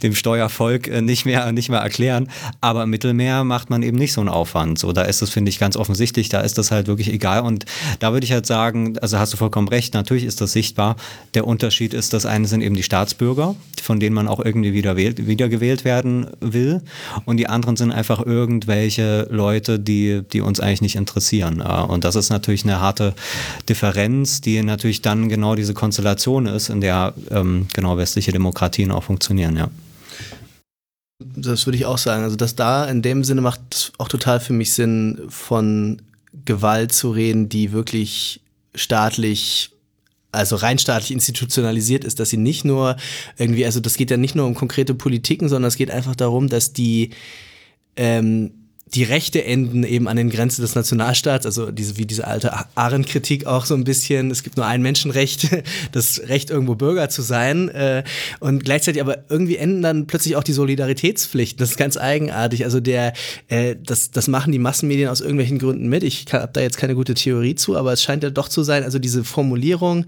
dem 0.02 0.14
Steuervolk 0.14 0.88
äh, 0.88 1.02
nicht 1.02 1.26
mehr 1.26 1.52
nicht 1.52 1.68
mehr 1.68 1.80
erklären. 1.80 2.30
Aber 2.60 2.84
im 2.84 2.90
Mittelmeer 2.90 3.44
macht 3.44 3.70
man 3.70 3.82
eben 3.82 3.98
nicht 3.98 4.12
so 4.12 4.20
einen 4.20 4.30
Aufwand. 4.30 4.78
So, 4.78 4.92
da 4.92 5.02
ist 5.02 5.22
es 5.22 5.30
finde 5.30 5.50
ich 5.50 5.58
ganz 5.58 5.76
offensichtlich, 5.76 6.28
da 6.28 6.40
ist 6.40 6.58
das 6.58 6.70
halt 6.70 6.86
wirklich 6.86 7.12
egal 7.12 7.42
und 7.42 7.64
da 7.98 8.12
würde 8.12 8.24
ich 8.24 8.32
halt 8.32 8.46
sagen, 8.46 8.98
also 8.98 9.18
hast 9.18 9.32
du 9.32 9.36
vollkommen 9.36 9.68
recht, 9.68 9.94
natürlich 9.94 10.24
ist 10.24 10.40
das 10.40 10.52
sichtbar. 10.54 10.96
Der 11.34 11.46
Unterschied 11.46 11.92
ist, 11.92 12.14
das 12.14 12.24
eine 12.24 12.48
sind 12.48 12.62
eben 12.62 12.74
die 12.74 12.82
Staatsbürger, 12.82 13.54
von 13.82 14.00
denen 14.00 14.14
man 14.14 14.26
auch 14.26 14.40
irgendwie 14.40 14.72
wieder 14.72 14.96
wählt, 14.96 15.26
wiedergewählt 15.26 15.84
werden 15.84 16.28
will. 16.40 16.80
Und 17.26 17.36
die 17.36 17.48
anderen 17.48 17.76
sind 17.76 17.92
einfach 17.92 18.24
irgendwelche 18.24 19.28
Leute, 19.30 19.78
die, 19.78 20.22
die 20.32 20.40
uns 20.40 20.60
eigentlich 20.60 20.80
nicht 20.80 20.96
interessieren. 20.96 21.60
Äh, 21.60 21.82
und 21.82 22.04
das 22.04 22.16
ist 22.16 22.30
natürlich 22.30 22.64
eine 22.64 22.80
harte 22.80 23.14
Differenz, 23.68 24.40
die 24.40 24.62
natürlich 24.62 25.02
dann 25.02 25.28
genau 25.28 25.54
diese 25.54 25.74
Konstellation 25.74 26.46
ist, 26.46 26.70
in 26.70 26.80
der 26.80 27.12
ähm, 27.30 27.66
genau 27.74 27.98
westliche 27.98 28.32
Demokratien 28.32 28.90
auch 28.90 29.04
funktionieren, 29.04 29.56
ja. 29.56 29.68
Das 31.36 31.66
würde 31.66 31.76
ich 31.76 31.86
auch 31.86 31.98
sagen. 31.98 32.24
Also, 32.24 32.36
dass 32.36 32.56
da 32.56 32.84
in 32.84 33.02
dem 33.02 33.24
Sinne 33.24 33.40
macht 33.40 33.60
es 33.72 33.92
auch 33.98 34.08
total 34.08 34.40
für 34.40 34.52
mich 34.52 34.74
Sinn, 34.74 35.22
von 35.28 36.02
Gewalt 36.44 36.92
zu 36.92 37.10
reden, 37.10 37.48
die 37.48 37.72
wirklich 37.72 38.40
staatlich 38.74 39.70
also 40.34 40.56
rein 40.56 40.78
staatlich 40.78 41.10
institutionalisiert 41.10 42.04
ist, 42.04 42.20
dass 42.20 42.30
sie 42.30 42.36
nicht 42.36 42.64
nur 42.64 42.96
irgendwie, 43.38 43.64
also 43.64 43.80
das 43.80 43.96
geht 43.96 44.10
ja 44.10 44.16
nicht 44.16 44.34
nur 44.34 44.46
um 44.46 44.54
konkrete 44.54 44.94
Politiken, 44.94 45.48
sondern 45.48 45.68
es 45.68 45.76
geht 45.76 45.90
einfach 45.90 46.16
darum, 46.16 46.48
dass 46.48 46.72
die 46.72 47.10
ähm, 47.96 48.63
die 48.94 49.02
Rechte 49.02 49.44
enden 49.44 49.82
eben 49.82 50.06
an 50.06 50.16
den 50.16 50.30
Grenzen 50.30 50.62
des 50.62 50.74
Nationalstaats, 50.74 51.46
also 51.46 51.70
diese, 51.70 51.96
wie 51.96 52.06
diese 52.06 52.26
alte 52.26 52.52
Arendt-Kritik 52.74 53.46
auch 53.46 53.66
so 53.66 53.74
ein 53.74 53.84
bisschen, 53.84 54.30
es 54.30 54.42
gibt 54.42 54.56
nur 54.56 54.66
ein 54.66 54.82
Menschenrecht, 54.82 55.48
das 55.92 56.22
Recht 56.28 56.50
irgendwo 56.50 56.74
Bürger 56.76 57.08
zu 57.08 57.22
sein 57.22 57.68
äh, 57.70 58.04
und 58.40 58.64
gleichzeitig 58.64 59.02
aber 59.02 59.24
irgendwie 59.28 59.56
enden 59.56 59.82
dann 59.82 60.06
plötzlich 60.06 60.36
auch 60.36 60.44
die 60.44 60.52
Solidaritätspflichten, 60.52 61.58
das 61.58 61.70
ist 61.70 61.76
ganz 61.76 61.96
eigenartig, 61.96 62.64
also 62.64 62.80
der, 62.80 63.14
äh, 63.48 63.74
das, 63.82 64.10
das 64.10 64.28
machen 64.28 64.52
die 64.52 64.58
Massenmedien 64.58 65.08
aus 65.08 65.20
irgendwelchen 65.20 65.58
Gründen 65.58 65.88
mit, 65.88 66.04
ich 66.04 66.26
habe 66.32 66.50
da 66.52 66.60
jetzt 66.60 66.78
keine 66.78 66.94
gute 66.94 67.14
Theorie 67.14 67.56
zu, 67.56 67.76
aber 67.76 67.92
es 67.92 68.02
scheint 68.02 68.22
ja 68.22 68.30
doch 68.30 68.48
zu 68.48 68.62
sein, 68.62 68.84
also 68.84 68.98
diese 68.98 69.24
Formulierung, 69.24 70.06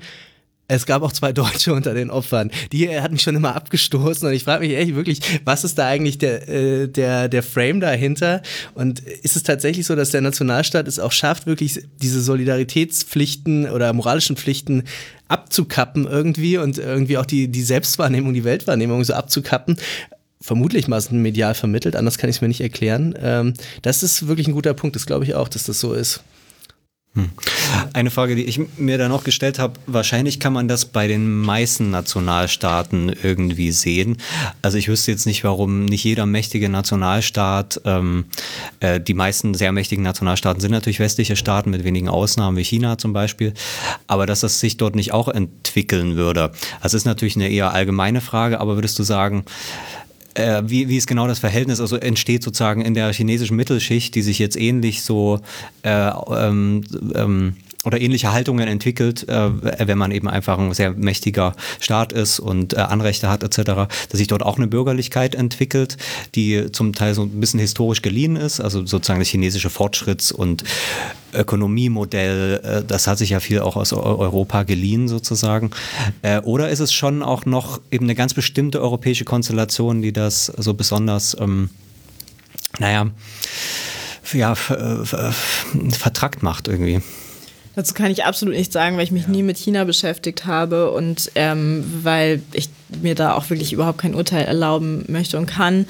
es 0.69 0.87
gab 0.87 1.03
auch 1.03 1.13
zwei 1.13 1.33
Deutsche 1.33 1.73
unter 1.73 1.95
den 1.95 2.11
Opfern. 2.11 2.51
Die 2.73 2.89
hat 3.01 3.13
mich 3.13 3.23
schon 3.23 3.37
immer 3.37 3.55
abgestoßen 3.55 4.27
und 4.27 4.35
ich 4.35 4.45
frage 4.45 4.67
mich 4.67 4.77
echt 4.77 4.95
wirklich, 4.95 5.21
was 5.45 5.65
ist 5.65 5.79
da 5.79 5.87
eigentlich 5.87 6.19
der, 6.19 6.49
äh, 6.49 6.89
der, 6.89 7.29
der 7.29 7.43
Frame 7.43 7.81
dahinter? 7.81 8.43
Und 8.75 9.01
ist 9.01 9.37
es 9.37 9.43
tatsächlich 9.43 9.87
so, 9.87 9.95
dass 9.95 10.11
der 10.11 10.21
Nationalstaat 10.21 10.89
es 10.89 10.99
auch 10.99 11.13
schafft, 11.13 11.47
wirklich 11.47 11.81
diese 12.03 12.21
Solidaritätspflichten 12.21 13.71
oder 13.71 13.93
moralischen 13.93 14.37
Pflichten 14.37 14.85
abzukappen 15.29 16.07
irgendwie 16.07 16.59
und 16.59 16.79
irgendwie 16.79 17.19
auch 17.19 17.27
die, 17.27 17.49
die 17.49 17.63
Selbstwahrnehmung, 17.63 18.35
die 18.35 18.45
Weltwahrnehmung 18.45 19.05
so 19.05 19.15
abzukappen? 19.15 19.77
vermutlich 20.39 20.87
medial 20.87 21.55
vermittelt, 21.55 21.97
anders 21.97 22.19
kann 22.19 22.31
ich 22.31 22.37
es 22.37 22.43
mir 22.43 22.47
nicht 22.47 22.61
erklären. 22.61 23.17
Ähm, 23.21 23.55
das 23.83 24.05
ist 24.05 24.29
wirklich 24.29 24.47
ein 24.47 24.53
guter 24.53 24.75
Punkt, 24.75 24.95
das 24.95 25.07
glaube 25.07 25.25
ich 25.25 25.35
auch, 25.35 25.49
dass 25.49 25.65
das 25.65 25.81
so 25.81 25.93
ist. 25.93 26.23
Hm. 27.17 27.31
Eine 27.95 28.11
Frage, 28.11 28.37
die 28.37 28.45
ich 28.45 28.61
mir 28.77 28.99
da 28.99 29.09
noch 29.09 29.25
gestellt 29.25 29.59
habe, 29.59 29.81
wahrscheinlich 29.87 30.39
kann 30.39 30.53
man 30.53 30.69
das 30.69 30.85
bei 30.85 31.09
den 31.09 31.41
meisten 31.41 31.91
Nationalstaaten 31.91 33.09
irgendwie 33.23 33.73
sehen. 33.73 34.19
Also 34.61 34.77
ich 34.77 34.89
wüsste 34.89 35.13
jetzt 35.13 35.25
nicht, 35.25 35.43
warum 35.43 35.87
nicht 35.87 36.05
jeder 36.05 36.27
mächtige 36.27 36.69
Nationalstaat, 36.69 37.81
ähm, 37.87 38.27
äh, 38.81 39.01
die 39.01 39.15
meisten 39.15 39.55
sehr 39.55 39.73
mächtigen 39.73 40.05
Nationalstaaten 40.05 40.61
sind 40.61 40.73
natürlich 40.73 41.01
westliche 41.01 41.37
Staaten 41.37 41.71
mit 41.71 41.85
wenigen 41.85 42.11
Ausnahmen 42.11 42.59
wie 42.59 42.65
China 42.65 42.99
zum 42.99 43.15
Beispiel, 43.15 43.55
aber 44.07 44.27
dass 44.27 44.41
das 44.41 44.61
sich 44.61 44.77
dort 44.77 44.95
nicht 44.95 45.13
auch 45.13 45.29
entwickeln 45.29 46.17
würde. 46.17 46.53
Das 46.83 46.93
ist 46.93 47.07
natürlich 47.07 47.37
eine 47.37 47.49
eher 47.49 47.73
allgemeine 47.73 48.21
Frage, 48.21 48.61
aber 48.61 48.77
würdest 48.77 48.99
du 48.99 49.05
sagen, 49.05 49.47
äh, 50.37 50.63
wie, 50.67 50.89
wie 50.89 50.97
ist 50.97 51.07
genau 51.07 51.27
das 51.27 51.39
Verhältnis, 51.39 51.81
also 51.81 51.97
entsteht 51.97 52.43
sozusagen 52.43 52.83
in 52.83 52.95
der 52.95 53.13
chinesischen 53.13 53.57
Mittelschicht, 53.57 54.15
die 54.15 54.23
sich 54.23 54.39
jetzt 54.39 54.57
ähnlich 54.57 55.03
so 55.03 55.41
äh, 55.83 56.11
ähm, 56.31 56.85
ähm, 57.15 57.57
oder 57.87 58.01
ähnliche 58.01 58.33
Haltungen 58.33 58.67
entwickelt, 58.67 59.29
äh, 59.29 59.51
wenn 59.87 59.97
man 59.97 60.11
eben 60.11 60.29
einfach 60.29 60.59
ein 60.59 60.75
sehr 60.75 60.91
mächtiger 60.91 61.55
Staat 61.79 62.13
ist 62.13 62.41
und 62.41 62.75
äh, 62.75 62.79
Anrechte 62.79 63.31
hat 63.31 63.45
etc., 63.45 63.63
dass 63.65 63.89
sich 64.19 64.27
dort 64.27 64.43
auch 64.43 64.57
eine 64.57 64.67
Bürgerlichkeit 64.67 65.37
entwickelt, 65.37 65.97
die 66.35 66.73
zum 66.73 66.95
Teil 66.95 67.15
so 67.15 67.23
ein 67.23 67.41
bisschen 67.41 67.61
historisch 67.61 68.03
geliehen 68.03 68.35
ist, 68.35 68.61
also 68.61 68.85
sozusagen 68.85 69.21
das 69.21 69.29
chinesische 69.29 69.69
Fortschritts- 69.69 70.33
und 70.33 70.65
Ökonomiemodell, 71.33 72.61
äh, 72.65 72.85
das 72.85 73.07
hat 73.07 73.19
sich 73.19 73.31
ja 73.31 73.39
viel 73.39 73.61
auch 73.61 73.77
aus 73.77 73.93
Europa 73.93 74.65
geliehen 74.65 75.07
sozusagen. 75.07 75.71
Äh, 76.23 76.41
oder 76.41 76.71
ist 76.71 76.81
es 76.81 76.93
schon 76.93 77.23
auch 77.23 77.47
noch 77.47 77.81
eben 77.93 78.07
eine 78.07 78.17
ganz 78.17 78.35
bestimmte 78.35 78.81
europäische 78.81 79.25
Konstellation, 79.25 80.03
die 80.03 80.13
das 80.13 80.47
so 80.47 80.75
besonders, 80.75 81.37
ähm, 81.39 81.71
naja, 82.81 83.07
ja, 84.33 84.57
vertrackt 84.57 86.43
macht 86.43 86.67
irgendwie? 86.67 87.01
Dazu 87.77 87.93
kann 87.93 88.11
ich 88.11 88.25
absolut 88.25 88.57
nichts 88.57 88.73
sagen, 88.73 88.97
weil 88.97 89.05
ich 89.05 89.13
mich 89.13 89.25
ja. 89.25 89.29
nie 89.29 89.43
mit 89.43 89.59
China 89.59 89.85
beschäftigt 89.85 90.47
habe 90.47 90.91
und 90.93 91.31
ähm, 91.35 91.85
weil 92.03 92.41
ich 92.53 92.71
mir 93.03 93.15
da 93.15 93.35
auch 93.35 93.49
wirklich 93.51 93.75
überhaupt 93.75 93.99
kein 93.99 94.15
Urteil 94.15 94.47
erlauben 94.47 95.05
möchte 95.09 95.37
und 95.37 95.45
kann. 95.45 95.87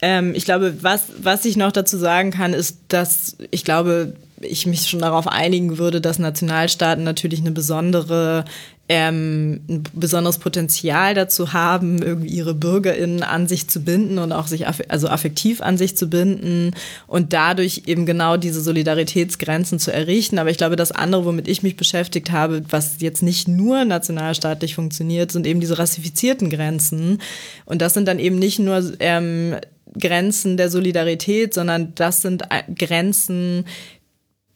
Ähm, 0.00 0.34
ich 0.34 0.46
glaube, 0.46 0.82
was, 0.82 1.04
was 1.20 1.44
ich 1.44 1.58
noch 1.58 1.72
dazu 1.72 1.98
sagen 1.98 2.30
kann, 2.30 2.54
ist, 2.54 2.78
dass 2.88 3.36
ich 3.50 3.64
glaube, 3.64 4.14
ich 4.40 4.66
mich 4.66 4.88
schon 4.88 5.00
darauf 5.00 5.28
einigen 5.28 5.76
würde, 5.76 6.00
dass 6.00 6.18
Nationalstaaten 6.18 7.04
natürlich 7.04 7.40
eine 7.40 7.52
besondere 7.52 8.46
ähm, 8.88 9.60
ein 9.68 9.82
besonderes 9.94 10.38
Potenzial 10.38 11.14
dazu 11.14 11.52
haben, 11.52 12.00
irgendwie 12.00 12.28
ihre 12.28 12.54
BürgerInnen 12.54 13.22
an 13.24 13.48
sich 13.48 13.68
zu 13.68 13.80
binden 13.80 14.18
und 14.18 14.32
auch 14.32 14.46
sich 14.46 14.68
aff 14.68 14.80
also 14.88 15.08
affektiv 15.08 15.60
an 15.60 15.76
sich 15.76 15.96
zu 15.96 16.08
binden 16.08 16.72
und 17.08 17.32
dadurch 17.32 17.82
eben 17.86 18.06
genau 18.06 18.36
diese 18.36 18.60
Solidaritätsgrenzen 18.60 19.80
zu 19.80 19.92
errichten. 19.92 20.38
Aber 20.38 20.50
ich 20.50 20.58
glaube, 20.58 20.76
das 20.76 20.92
andere, 20.92 21.24
womit 21.24 21.48
ich 21.48 21.64
mich 21.64 21.76
beschäftigt 21.76 22.30
habe, 22.30 22.62
was 22.70 23.00
jetzt 23.00 23.22
nicht 23.22 23.48
nur 23.48 23.84
nationalstaatlich 23.84 24.76
funktioniert, 24.76 25.32
sind 25.32 25.46
eben 25.46 25.60
diese 25.60 25.78
rassifizierten 25.78 26.48
Grenzen. 26.48 27.20
Und 27.64 27.82
das 27.82 27.94
sind 27.94 28.06
dann 28.06 28.20
eben 28.20 28.38
nicht 28.38 28.60
nur 28.60 28.82
ähm, 29.00 29.56
Grenzen 29.98 30.56
der 30.56 30.70
Solidarität, 30.70 31.54
sondern 31.54 31.94
das 31.94 32.22
sind 32.22 32.42
äh, 32.50 32.62
Grenzen, 32.72 33.64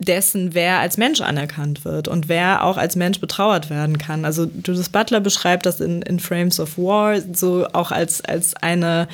dessen, 0.01 0.55
wer 0.55 0.79
als 0.79 0.97
Mensch 0.97 1.21
anerkannt 1.21 1.85
wird 1.85 2.09
und 2.09 2.29
wer 2.29 2.65
auch 2.65 2.79
als 2.79 2.97
Mensch 2.97 3.21
betrauert 3.21 3.71
werden 3.71 3.99
kann. 3.99 4.25
Also 4.25 4.45
Judith 4.45 4.89
Butler 4.89 5.21
beschreibt 5.21 5.67
das 5.67 5.81
in, 5.81 6.03
in 6.03 6.19
Frames 6.19 6.59
of 6.59 6.79
War 6.79 7.21
so 7.33 7.67
auch 7.73 7.93
als, 7.93 8.25
als 8.25 8.55
eine 8.55 9.07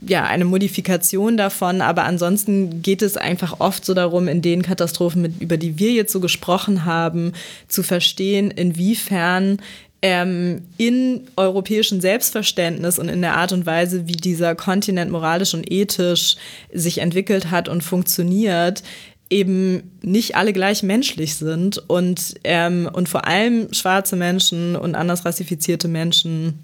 ja, 0.00 0.24
eine 0.24 0.44
Modifikation 0.44 1.36
davon, 1.36 1.80
aber 1.80 2.04
ansonsten 2.04 2.82
geht 2.82 3.02
es 3.02 3.16
einfach 3.16 3.58
oft 3.58 3.84
so 3.84 3.94
darum, 3.94 4.28
in 4.28 4.42
den 4.42 4.62
Katastrophen, 4.62 5.22
mit, 5.22 5.40
über 5.40 5.56
die 5.56 5.80
wir 5.80 5.90
jetzt 5.90 6.12
so 6.12 6.20
gesprochen 6.20 6.84
haben, 6.84 7.32
zu 7.66 7.82
verstehen, 7.82 8.52
inwiefern 8.52 9.58
ähm, 10.00 10.62
in 10.76 11.22
europäischen 11.36 12.00
Selbstverständnis 12.00 13.00
und 13.00 13.08
in 13.08 13.22
der 13.22 13.36
Art 13.36 13.50
und 13.50 13.66
Weise, 13.66 14.06
wie 14.06 14.12
dieser 14.12 14.54
Kontinent 14.54 15.10
moralisch 15.10 15.54
und 15.54 15.68
ethisch 15.68 16.36
sich 16.72 16.98
entwickelt 16.98 17.50
hat 17.50 17.68
und 17.68 17.82
funktioniert, 17.82 18.84
eben 19.30 19.90
nicht 20.02 20.36
alle 20.36 20.52
gleich 20.52 20.82
menschlich 20.82 21.36
sind 21.36 21.78
und, 21.86 22.34
ähm, 22.44 22.88
und 22.92 23.08
vor 23.08 23.26
allem 23.26 23.72
schwarze 23.72 24.16
Menschen 24.16 24.76
und 24.76 24.94
anders 24.94 25.24
rassifizierte 25.24 25.88
Menschen 25.88 26.58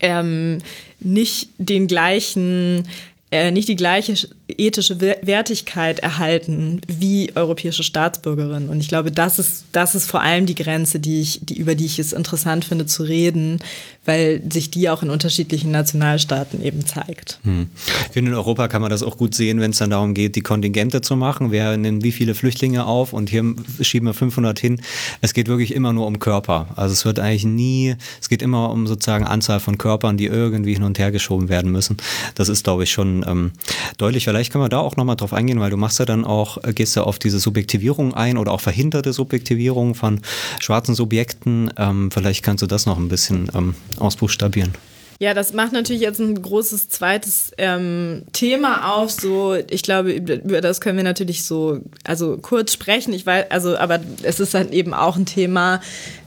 ähm, 0.00 0.58
nicht 1.00 1.50
den 1.58 1.86
gleichen 1.86 2.86
äh, 3.30 3.50
nicht 3.50 3.68
die 3.68 3.76
gleiche 3.76 4.14
ethische 4.48 5.00
Wertigkeit 5.00 5.98
erhalten 5.98 6.80
wie 6.86 7.32
europäische 7.34 7.82
Staatsbürgerinnen. 7.82 8.68
Und 8.68 8.80
ich 8.80 8.88
glaube, 8.88 9.10
das 9.10 9.40
ist, 9.40 9.64
das 9.72 9.96
ist 9.96 10.08
vor 10.08 10.22
allem 10.22 10.46
die 10.46 10.54
Grenze, 10.54 11.00
die 11.00 11.20
ich, 11.20 11.40
die, 11.42 11.58
über 11.58 11.74
die 11.74 11.86
ich 11.86 11.98
es 11.98 12.12
interessant 12.12 12.64
finde 12.64 12.86
zu 12.86 13.02
reden, 13.02 13.58
weil 14.04 14.40
sich 14.52 14.70
die 14.70 14.88
auch 14.88 15.02
in 15.02 15.10
unterschiedlichen 15.10 15.72
Nationalstaaten 15.72 16.62
eben 16.62 16.86
zeigt. 16.86 17.40
Hm. 17.42 17.68
Ich 18.06 18.12
finde, 18.12 18.30
in 18.30 18.36
Europa 18.36 18.68
kann 18.68 18.82
man 18.82 18.90
das 18.90 19.02
auch 19.02 19.16
gut 19.16 19.34
sehen, 19.34 19.60
wenn 19.60 19.72
es 19.72 19.78
dann 19.78 19.90
darum 19.90 20.14
geht, 20.14 20.36
die 20.36 20.42
Kontingente 20.42 21.00
zu 21.00 21.16
machen. 21.16 21.50
Wer 21.50 21.76
nimmt 21.76 22.04
wie 22.04 22.12
viele 22.12 22.36
Flüchtlinge 22.36 22.86
auf 22.86 23.12
und 23.12 23.28
hier 23.28 23.42
schieben 23.80 24.08
wir 24.08 24.14
500 24.14 24.58
hin. 24.60 24.80
Es 25.22 25.34
geht 25.34 25.48
wirklich 25.48 25.74
immer 25.74 25.92
nur 25.92 26.06
um 26.06 26.20
Körper. 26.20 26.68
Also 26.76 26.92
es 26.92 27.04
wird 27.04 27.18
eigentlich 27.18 27.44
nie, 27.44 27.96
es 28.20 28.28
geht 28.28 28.42
immer 28.42 28.70
um 28.70 28.86
sozusagen 28.86 29.24
Anzahl 29.24 29.58
von 29.58 29.76
Körpern, 29.76 30.16
die 30.16 30.26
irgendwie 30.26 30.74
hin 30.74 30.84
und 30.84 31.00
her 31.00 31.10
geschoben 31.10 31.48
werden 31.48 31.72
müssen. 31.72 31.96
Das 32.36 32.48
ist, 32.48 32.62
glaube 32.62 32.84
ich, 32.84 32.92
schon 32.92 33.24
ähm, 33.26 33.50
deutlich. 33.98 34.28
Vielleicht 34.36 34.52
können 34.52 34.64
wir 34.64 34.68
da 34.68 34.80
auch 34.80 34.96
nochmal 34.96 35.16
drauf 35.16 35.32
eingehen, 35.32 35.60
weil 35.60 35.70
du 35.70 35.78
machst 35.78 35.98
ja 35.98 36.04
dann 36.04 36.26
auch, 36.26 36.62
äh, 36.62 36.74
gehst 36.74 36.94
ja 36.94 37.04
auf 37.04 37.18
diese 37.18 37.38
Subjektivierung 37.38 38.12
ein 38.12 38.36
oder 38.36 38.52
auch 38.52 38.60
verhinderte 38.60 39.14
Subjektivierung 39.14 39.94
von 39.94 40.20
schwarzen 40.60 40.94
Subjekten. 40.94 41.72
Ähm, 41.78 42.10
vielleicht 42.10 42.42
kannst 42.42 42.60
du 42.60 42.66
das 42.66 42.84
noch 42.84 42.98
ein 42.98 43.08
bisschen 43.08 43.50
ähm, 43.54 43.74
ausbuchstabieren. 43.98 44.74
Ja, 45.20 45.32
das 45.32 45.54
macht 45.54 45.72
natürlich 45.72 46.02
jetzt 46.02 46.18
ein 46.18 46.42
großes 46.42 46.90
zweites 46.90 47.52
ähm, 47.56 48.24
Thema 48.32 48.92
auf. 48.92 49.10
So, 49.10 49.54
ich 49.54 49.82
glaube, 49.82 50.12
über 50.12 50.60
das 50.60 50.82
können 50.82 50.98
wir 50.98 51.04
natürlich 51.04 51.44
so, 51.44 51.80
also 52.04 52.36
kurz 52.36 52.74
sprechen. 52.74 53.14
Ich 53.14 53.24
weiß, 53.24 53.46
also, 53.50 53.78
aber 53.78 54.00
es 54.22 54.38
ist 54.38 54.52
halt 54.52 54.70
eben 54.74 54.92
auch 54.92 55.16
ein 55.16 55.24
Thema, 55.24 55.80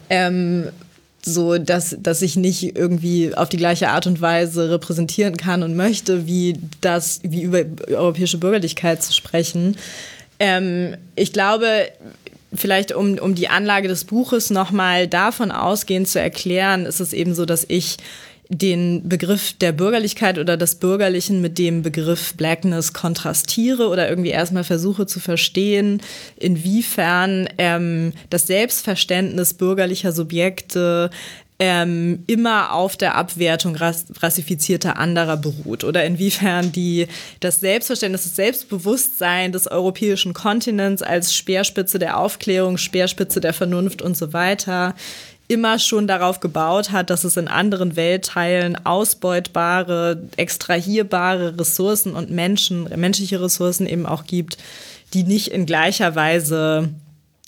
ähm, 0.08 0.64
so 1.22 1.58
dass, 1.58 1.96
dass 2.00 2.22
ich 2.22 2.36
nicht 2.36 2.76
irgendwie 2.76 3.34
auf 3.34 3.48
die 3.48 3.56
gleiche 3.56 3.90
Art 3.90 4.06
und 4.06 4.20
Weise 4.20 4.70
repräsentieren 4.70 5.36
kann 5.36 5.62
und 5.62 5.76
möchte, 5.76 6.26
wie 6.26 6.58
das, 6.80 7.20
wie 7.22 7.42
über 7.42 7.64
europäische 7.88 8.38
Bürgerlichkeit 8.38 9.02
zu 9.02 9.12
sprechen. 9.12 9.76
Ähm, 10.38 10.96
ich 11.16 11.32
glaube, 11.32 11.88
vielleicht 12.54 12.92
um, 12.92 13.18
um 13.18 13.34
die 13.34 13.48
Anlage 13.48 13.88
des 13.88 14.04
Buches 14.04 14.50
nochmal 14.50 15.06
davon 15.06 15.50
ausgehend 15.50 16.08
zu 16.08 16.20
erklären, 16.20 16.86
ist 16.86 17.00
es 17.00 17.12
eben 17.12 17.34
so, 17.34 17.44
dass 17.44 17.64
ich 17.68 17.98
den 18.52 19.08
Begriff 19.08 19.52
der 19.52 19.70
Bürgerlichkeit 19.70 20.36
oder 20.36 20.56
des 20.56 20.74
Bürgerlichen 20.74 21.40
mit 21.40 21.56
dem 21.56 21.82
Begriff 21.82 22.34
Blackness 22.34 22.92
kontrastiere 22.92 23.88
oder 23.88 24.08
irgendwie 24.08 24.30
erstmal 24.30 24.64
versuche 24.64 25.06
zu 25.06 25.20
verstehen, 25.20 26.02
inwiefern 26.36 27.48
ähm, 27.58 28.12
das 28.28 28.48
Selbstverständnis 28.48 29.54
bürgerlicher 29.54 30.10
Subjekte 30.10 31.10
ähm, 31.60 32.24
immer 32.26 32.72
auf 32.72 32.96
der 32.96 33.16
Abwertung 33.16 33.76
rassifizierter 33.76 34.96
anderer 34.96 35.36
beruht 35.36 35.84
oder 35.84 36.04
inwiefern 36.04 36.72
die, 36.72 37.06
das 37.40 37.60
Selbstverständnis, 37.60 38.24
das 38.24 38.34
Selbstbewusstsein 38.34 39.52
des 39.52 39.68
europäischen 39.68 40.32
Kontinents 40.32 41.02
als 41.02 41.36
Speerspitze 41.36 41.98
der 41.98 42.18
Aufklärung, 42.18 42.78
Speerspitze 42.78 43.40
der 43.40 43.52
Vernunft 43.52 44.00
und 44.00 44.16
so 44.16 44.32
weiter 44.32 44.94
immer 45.50 45.80
schon 45.80 46.06
darauf 46.06 46.38
gebaut 46.38 46.92
hat, 46.92 47.10
dass 47.10 47.24
es 47.24 47.36
in 47.36 47.48
anderen 47.48 47.96
Weltteilen 47.96 48.86
ausbeutbare, 48.86 50.22
extrahierbare 50.36 51.58
Ressourcen 51.58 52.14
und 52.14 52.30
Menschen, 52.30 52.88
menschliche 52.94 53.42
Ressourcen 53.42 53.88
eben 53.88 54.06
auch 54.06 54.26
gibt, 54.26 54.58
die 55.12 55.24
nicht 55.24 55.48
in 55.48 55.66
gleicher 55.66 56.14
Weise 56.14 56.90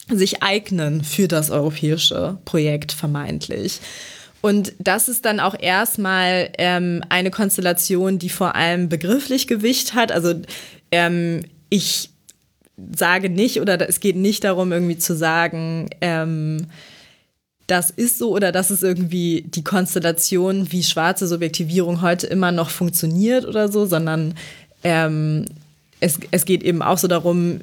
sich 0.09 0.43
eignen 0.43 1.05
für 1.05 1.29
das 1.29 1.51
europäische 1.51 2.39
Projekt 2.45 2.91
vermeintlich. 2.91 3.79
Und 4.41 4.73
das 4.81 5.09
ist 5.09 5.25
dann 5.25 5.39
auch 5.39 5.55
erstmal 5.57 6.51
ähm, 6.59 7.05
eine 7.09 7.31
Konstellation, 7.31 8.19
die 8.19 8.31
vor 8.31 8.57
allem 8.57 8.89
begrifflich 8.89 9.47
Gewicht 9.47 9.95
hat. 9.95 10.11
Also 10.11 10.35
ähm, 10.91 11.45
ich 11.69 12.11
sage 12.97 13.31
nicht 13.31 13.61
oder 13.61 13.89
es 13.89 14.01
geht 14.01 14.17
nicht 14.17 14.43
darum, 14.43 14.73
irgendwie 14.73 14.99
zu 14.99 15.15
sagen, 15.15 15.89
ähm, 16.01 16.67
das 17.67 17.91
ist 17.91 18.19
so 18.19 18.35
oder 18.35 18.53
das 18.53 18.71
ist 18.71 18.83
irgendwie 18.83 19.43
die 19.47 19.65
Konstellation, 19.65 20.73
wie 20.73 20.83
schwarze 20.83 21.27
Subjektivierung 21.27 22.03
heute 22.03 22.27
immer 22.27 22.53
noch 22.53 22.71
funktioniert 22.71 23.45
oder 23.45 23.71
so, 23.71 23.87
sondern 23.87 24.35
ähm, 24.85 25.47
es, 26.01 26.19
es 26.31 26.45
geht 26.45 26.63
eben 26.63 26.83
auch 26.83 26.99
so 26.99 27.09
darum, 27.09 27.61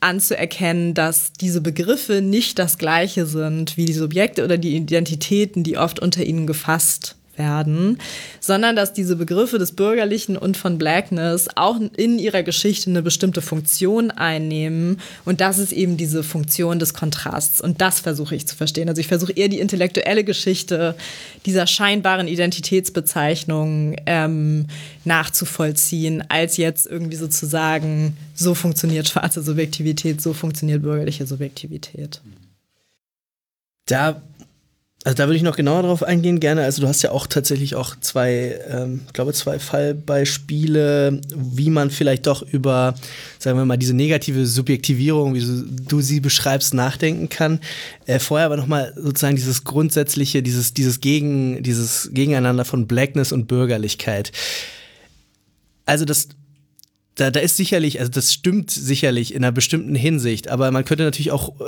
anzuerkennen, 0.00 0.94
dass 0.94 1.32
diese 1.32 1.60
Begriffe 1.60 2.20
nicht 2.20 2.58
das 2.58 2.78
gleiche 2.78 3.26
sind 3.26 3.76
wie 3.76 3.86
die 3.86 3.92
Subjekte 3.92 4.44
oder 4.44 4.58
die 4.58 4.76
Identitäten, 4.76 5.64
die 5.64 5.78
oft 5.78 6.00
unter 6.00 6.24
ihnen 6.24 6.46
gefasst 6.46 7.16
werden, 7.38 7.98
sondern 8.40 8.76
dass 8.76 8.92
diese 8.92 9.16
Begriffe 9.16 9.58
des 9.58 9.72
Bürgerlichen 9.72 10.36
und 10.36 10.56
von 10.56 10.78
Blackness 10.78 11.48
auch 11.54 11.78
in 11.96 12.18
ihrer 12.18 12.42
Geschichte 12.42 12.90
eine 12.90 13.02
bestimmte 13.02 13.42
Funktion 13.42 14.10
einnehmen. 14.10 15.00
Und 15.24 15.40
das 15.40 15.58
ist 15.58 15.72
eben 15.72 15.96
diese 15.96 16.22
Funktion 16.22 16.78
des 16.78 16.94
Kontrasts. 16.94 17.60
Und 17.60 17.80
das 17.80 18.00
versuche 18.00 18.34
ich 18.34 18.46
zu 18.46 18.56
verstehen. 18.56 18.88
Also 18.88 19.00
ich 19.00 19.08
versuche 19.08 19.32
eher 19.32 19.48
die 19.48 19.60
intellektuelle 19.60 20.24
Geschichte 20.24 20.94
dieser 21.44 21.66
scheinbaren 21.66 22.28
Identitätsbezeichnung 22.28 23.96
ähm, 24.06 24.66
nachzuvollziehen, 25.04 26.24
als 26.28 26.56
jetzt 26.56 26.86
irgendwie 26.86 27.16
sozusagen, 27.16 28.16
so 28.34 28.54
funktioniert 28.54 29.08
schwarze 29.08 29.42
Subjektivität, 29.42 30.20
so 30.20 30.32
funktioniert 30.32 30.82
bürgerliche 30.82 31.26
Subjektivität. 31.26 32.20
Da 33.86 34.20
Also 35.06 35.18
da 35.18 35.28
würde 35.28 35.36
ich 35.36 35.44
noch 35.44 35.54
genauer 35.54 35.84
drauf 35.84 36.02
eingehen, 36.02 36.40
gerne. 36.40 36.64
Also 36.64 36.82
du 36.82 36.88
hast 36.88 37.00
ja 37.02 37.12
auch 37.12 37.28
tatsächlich 37.28 37.76
auch 37.76 37.94
zwei, 38.00 38.58
ähm, 38.68 39.02
glaube 39.12 39.32
zwei 39.34 39.60
Fallbeispiele, 39.60 41.20
wie 41.32 41.70
man 41.70 41.92
vielleicht 41.92 42.26
doch 42.26 42.42
über, 42.42 42.96
sagen 43.38 43.56
wir 43.56 43.64
mal, 43.64 43.76
diese 43.76 43.94
negative 43.94 44.46
Subjektivierung, 44.46 45.36
wie 45.36 45.64
du, 45.86 46.00
sie 46.00 46.18
beschreibst, 46.18 46.74
nachdenken 46.74 47.28
kann. 47.28 47.60
Äh, 48.06 48.18
vorher 48.18 48.46
aber 48.46 48.56
nochmal 48.56 48.94
sozusagen 48.96 49.36
dieses 49.36 49.62
grundsätzliche, 49.62 50.42
dieses, 50.42 50.74
dieses 50.74 50.98
Gegen, 50.98 51.62
dieses 51.62 52.10
Gegeneinander 52.12 52.64
von 52.64 52.88
Blackness 52.88 53.30
und 53.30 53.46
Bürgerlichkeit. 53.46 54.32
Also 55.84 56.04
das 56.04 56.30
da, 57.14 57.30
da 57.30 57.38
ist 57.38 57.56
sicherlich, 57.56 58.00
also 58.00 58.10
das 58.10 58.32
stimmt 58.32 58.72
sicherlich 58.72 59.32
in 59.34 59.44
einer 59.44 59.52
bestimmten 59.52 59.94
Hinsicht, 59.94 60.48
aber 60.48 60.70
man 60.72 60.84
könnte 60.84 61.04
natürlich 61.04 61.30
auch 61.30 61.60
äh, 61.60 61.64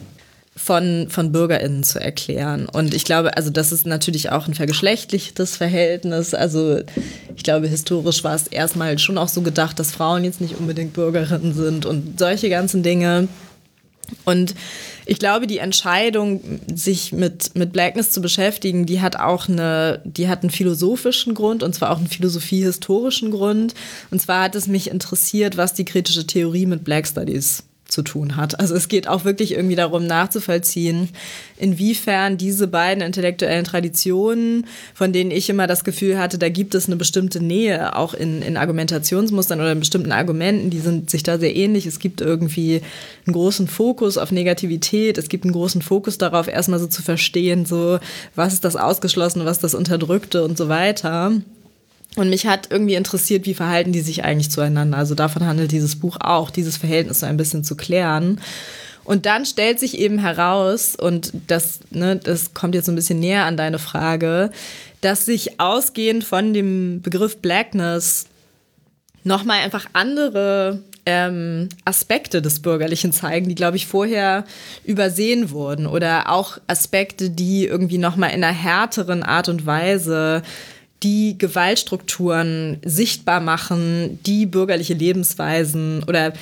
von, 0.56 1.06
von 1.08 1.32
BürgerInnen 1.32 1.84
zu 1.84 2.00
erklären. 2.00 2.68
Und 2.68 2.92
ich 2.92 3.04
glaube, 3.04 3.36
also 3.36 3.50
das 3.50 3.72
ist 3.72 3.86
natürlich 3.86 4.30
auch 4.30 4.46
ein 4.46 4.54
vergeschlechtlichtes 4.54 5.56
Verhältnis. 5.56 6.34
Also 6.34 6.80
ich 7.36 7.42
glaube, 7.42 7.68
historisch 7.68 8.24
war 8.24 8.34
es 8.34 8.46
erstmal 8.46 8.98
schon 8.98 9.16
auch 9.16 9.28
so 9.28 9.40
gedacht, 9.40 9.78
dass 9.78 9.92
Frauen 9.92 10.24
jetzt 10.24 10.40
nicht 10.40 10.58
unbedingt 10.58 10.92
Bürgerinnen 10.92 11.54
sind 11.54 11.86
und 11.86 12.18
solche 12.18 12.50
ganzen 12.50 12.82
Dinge. 12.82 13.28
Und 14.24 14.54
ich 15.06 15.18
glaube, 15.18 15.46
die 15.46 15.58
Entscheidung, 15.58 16.60
sich 16.72 17.12
mit, 17.12 17.56
mit 17.56 17.72
Blackness 17.72 18.10
zu 18.10 18.20
beschäftigen, 18.20 18.86
die 18.86 19.00
hat 19.00 19.16
auch 19.16 19.48
eine, 19.48 20.00
die 20.04 20.28
hat 20.28 20.42
einen 20.42 20.50
philosophischen 20.50 21.34
Grund 21.34 21.62
und 21.62 21.74
zwar 21.74 21.90
auch 21.90 21.98
einen 21.98 22.08
philosophiehistorischen 22.08 23.30
Grund. 23.30 23.74
Und 24.10 24.20
zwar 24.20 24.44
hat 24.44 24.54
es 24.54 24.66
mich 24.66 24.90
interessiert, 24.90 25.56
was 25.56 25.74
die 25.74 25.84
kritische 25.84 26.26
Theorie 26.26 26.66
mit 26.66 26.84
Black 26.84 27.06
Studies 27.06 27.64
zu 27.90 28.02
tun 28.02 28.36
hat. 28.36 28.58
Also 28.60 28.74
es 28.74 28.88
geht 28.88 29.08
auch 29.08 29.24
wirklich 29.24 29.52
irgendwie 29.52 29.76
darum 29.76 30.06
nachzuvollziehen, 30.06 31.08
inwiefern 31.56 32.38
diese 32.38 32.66
beiden 32.66 33.02
intellektuellen 33.02 33.64
Traditionen, 33.64 34.66
von 34.94 35.12
denen 35.12 35.30
ich 35.30 35.50
immer 35.50 35.66
das 35.66 35.84
Gefühl 35.84 36.18
hatte, 36.18 36.38
da 36.38 36.48
gibt 36.48 36.74
es 36.74 36.86
eine 36.86 36.96
bestimmte 36.96 37.42
Nähe, 37.42 37.96
auch 37.96 38.14
in, 38.14 38.42
in 38.42 38.56
Argumentationsmustern 38.56 39.60
oder 39.60 39.72
in 39.72 39.80
bestimmten 39.80 40.12
Argumenten, 40.12 40.70
die 40.70 40.80
sind 40.80 41.10
sich 41.10 41.22
da 41.22 41.38
sehr 41.38 41.54
ähnlich. 41.54 41.86
Es 41.86 41.98
gibt 41.98 42.20
irgendwie 42.20 42.80
einen 43.26 43.34
großen 43.34 43.68
Fokus 43.68 44.18
auf 44.18 44.32
Negativität, 44.32 45.18
es 45.18 45.28
gibt 45.28 45.44
einen 45.44 45.52
großen 45.52 45.82
Fokus 45.82 46.18
darauf, 46.18 46.48
erstmal 46.48 46.80
so 46.80 46.86
zu 46.86 47.02
verstehen, 47.02 47.66
so 47.66 47.98
was 48.34 48.54
ist 48.54 48.64
das 48.64 48.76
Ausgeschlossene, 48.76 49.44
was 49.44 49.58
ist 49.58 49.64
das 49.64 49.74
Unterdrückte 49.74 50.44
und 50.44 50.56
so 50.56 50.68
weiter. 50.68 51.32
Und 52.16 52.28
mich 52.28 52.46
hat 52.46 52.68
irgendwie 52.70 52.94
interessiert, 52.94 53.46
wie 53.46 53.54
verhalten 53.54 53.92
die 53.92 54.00
sich 54.00 54.24
eigentlich 54.24 54.50
zueinander. 54.50 54.98
Also 54.98 55.14
davon 55.14 55.46
handelt 55.46 55.70
dieses 55.70 55.96
Buch 55.96 56.16
auch, 56.20 56.50
dieses 56.50 56.76
Verhältnis 56.76 57.20
so 57.20 57.26
ein 57.26 57.36
bisschen 57.36 57.62
zu 57.62 57.76
klären. 57.76 58.40
Und 59.04 59.26
dann 59.26 59.46
stellt 59.46 59.80
sich 59.80 59.98
eben 59.98 60.18
heraus, 60.18 60.96
und 60.96 61.32
das, 61.46 61.80
ne, 61.90 62.16
das 62.16 62.52
kommt 62.52 62.74
jetzt 62.74 62.86
so 62.86 62.92
ein 62.92 62.96
bisschen 62.96 63.20
näher 63.20 63.44
an 63.44 63.56
deine 63.56 63.78
Frage, 63.78 64.50
dass 65.00 65.24
sich 65.24 65.60
ausgehend 65.60 66.24
von 66.24 66.52
dem 66.52 67.00
Begriff 67.00 67.38
Blackness 67.38 68.26
nochmal 69.24 69.60
einfach 69.60 69.86
andere 69.92 70.82
ähm, 71.06 71.68
Aspekte 71.84 72.42
des 72.42 72.60
Bürgerlichen 72.60 73.12
zeigen, 73.12 73.48
die, 73.48 73.54
glaube 73.54 73.76
ich, 73.76 73.86
vorher 73.86 74.44
übersehen 74.84 75.50
wurden. 75.50 75.86
Oder 75.86 76.30
auch 76.30 76.58
Aspekte, 76.66 77.30
die 77.30 77.66
irgendwie 77.66 77.98
nochmal 77.98 78.30
in 78.30 78.44
einer 78.44 78.54
härteren 78.54 79.22
Art 79.22 79.48
und 79.48 79.64
Weise 79.64 80.42
die 81.02 81.38
Gewaltstrukturen 81.38 82.78
sichtbar 82.84 83.40
machen, 83.40 84.18
die 84.26 84.46
bürgerliche 84.46 84.94
Lebensweisen 84.94 86.02
oder 86.04 86.32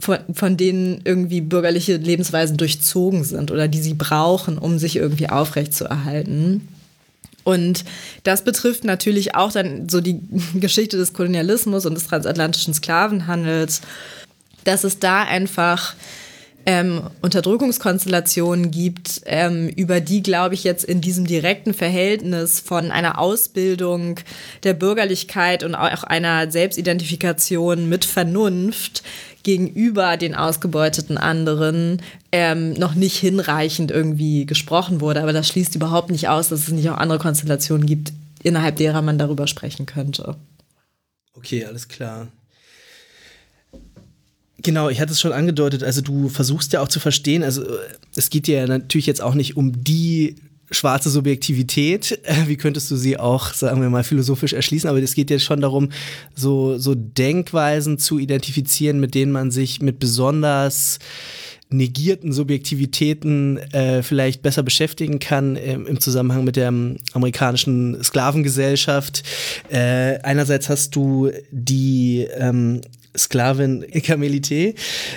von, 0.00 0.18
von 0.32 0.56
denen 0.56 1.00
irgendwie 1.04 1.40
bürgerliche 1.40 1.96
Lebensweisen 1.96 2.56
durchzogen 2.56 3.24
sind 3.24 3.50
oder 3.50 3.68
die 3.68 3.80
sie 3.80 3.94
brauchen, 3.94 4.58
um 4.58 4.78
sich 4.78 4.96
irgendwie 4.96 5.28
aufrechtzuerhalten. 5.28 6.68
Und 7.44 7.84
das 8.24 8.44
betrifft 8.44 8.84
natürlich 8.84 9.34
auch 9.34 9.52
dann 9.52 9.88
so 9.88 10.00
die 10.00 10.20
Geschichte 10.54 10.96
des 10.96 11.12
Kolonialismus 11.12 11.86
und 11.86 11.94
des 11.94 12.06
transatlantischen 12.06 12.74
Sklavenhandels, 12.74 13.80
dass 14.64 14.84
es 14.84 14.98
da 14.98 15.22
einfach 15.22 15.94
ähm, 16.68 17.00
Unterdrückungskonstellationen 17.22 18.70
gibt, 18.70 19.22
ähm, 19.24 19.70
über 19.70 20.02
die, 20.02 20.22
glaube 20.22 20.52
ich, 20.52 20.64
jetzt 20.64 20.84
in 20.84 21.00
diesem 21.00 21.26
direkten 21.26 21.72
Verhältnis 21.72 22.60
von 22.60 22.90
einer 22.90 23.18
Ausbildung 23.18 24.20
der 24.64 24.74
Bürgerlichkeit 24.74 25.64
und 25.64 25.74
auch 25.74 26.04
einer 26.04 26.50
Selbstidentifikation 26.50 27.88
mit 27.88 28.04
Vernunft 28.04 29.02
gegenüber 29.44 30.18
den 30.18 30.34
ausgebeuteten 30.34 31.16
anderen 31.16 32.02
ähm, 32.32 32.74
noch 32.74 32.94
nicht 32.94 33.16
hinreichend 33.16 33.90
irgendwie 33.90 34.44
gesprochen 34.44 35.00
wurde. 35.00 35.22
Aber 35.22 35.32
das 35.32 35.48
schließt 35.48 35.74
überhaupt 35.74 36.10
nicht 36.10 36.28
aus, 36.28 36.50
dass 36.50 36.60
es 36.60 36.68
nicht 36.68 36.90
auch 36.90 36.98
andere 36.98 37.18
Konstellationen 37.18 37.86
gibt, 37.86 38.12
innerhalb 38.42 38.76
derer 38.76 39.00
man 39.00 39.16
darüber 39.16 39.46
sprechen 39.46 39.86
könnte. 39.86 40.36
Okay, 41.32 41.64
alles 41.64 41.88
klar. 41.88 42.28
Genau, 44.62 44.88
ich 44.88 45.00
hatte 45.00 45.12
es 45.12 45.20
schon 45.20 45.32
angedeutet, 45.32 45.84
also 45.84 46.00
du 46.00 46.28
versuchst 46.28 46.72
ja 46.72 46.80
auch 46.80 46.88
zu 46.88 46.98
verstehen, 46.98 47.44
also 47.44 47.64
es 48.16 48.28
geht 48.28 48.48
dir 48.48 48.58
ja 48.58 48.66
natürlich 48.66 49.06
jetzt 49.06 49.22
auch 49.22 49.34
nicht 49.34 49.56
um 49.56 49.84
die 49.84 50.34
schwarze 50.70 51.10
Subjektivität, 51.10 52.20
wie 52.46 52.56
könntest 52.56 52.90
du 52.90 52.96
sie 52.96 53.18
auch, 53.18 53.52
sagen 53.54 53.80
wir 53.80 53.88
mal, 53.88 54.02
philosophisch 54.02 54.52
erschließen, 54.52 54.90
aber 54.90 55.00
es 55.00 55.14
geht 55.14 55.30
ja 55.30 55.38
schon 55.38 55.60
darum, 55.60 55.90
so, 56.34 56.76
so 56.76 56.94
Denkweisen 56.96 57.98
zu 57.98 58.18
identifizieren, 58.18 58.98
mit 58.98 59.14
denen 59.14 59.30
man 59.30 59.52
sich 59.52 59.80
mit 59.80 60.00
besonders 60.00 60.98
negierten 61.70 62.32
Subjektivitäten 62.32 63.58
äh, 63.58 64.02
vielleicht 64.02 64.42
besser 64.42 64.62
beschäftigen 64.62 65.18
kann 65.18 65.56
äh, 65.56 65.74
im 65.74 66.00
Zusammenhang 66.00 66.44
mit 66.44 66.56
der 66.56 66.72
amerikanischen 67.12 68.02
Sklavengesellschaft. 68.02 69.22
Äh, 69.68 70.18
einerseits 70.22 70.68
hast 70.68 70.96
du 70.96 71.30
die 71.50 72.26
ähm, 72.36 72.80
Sklavin 73.18 73.84
Kamelite 74.02 74.74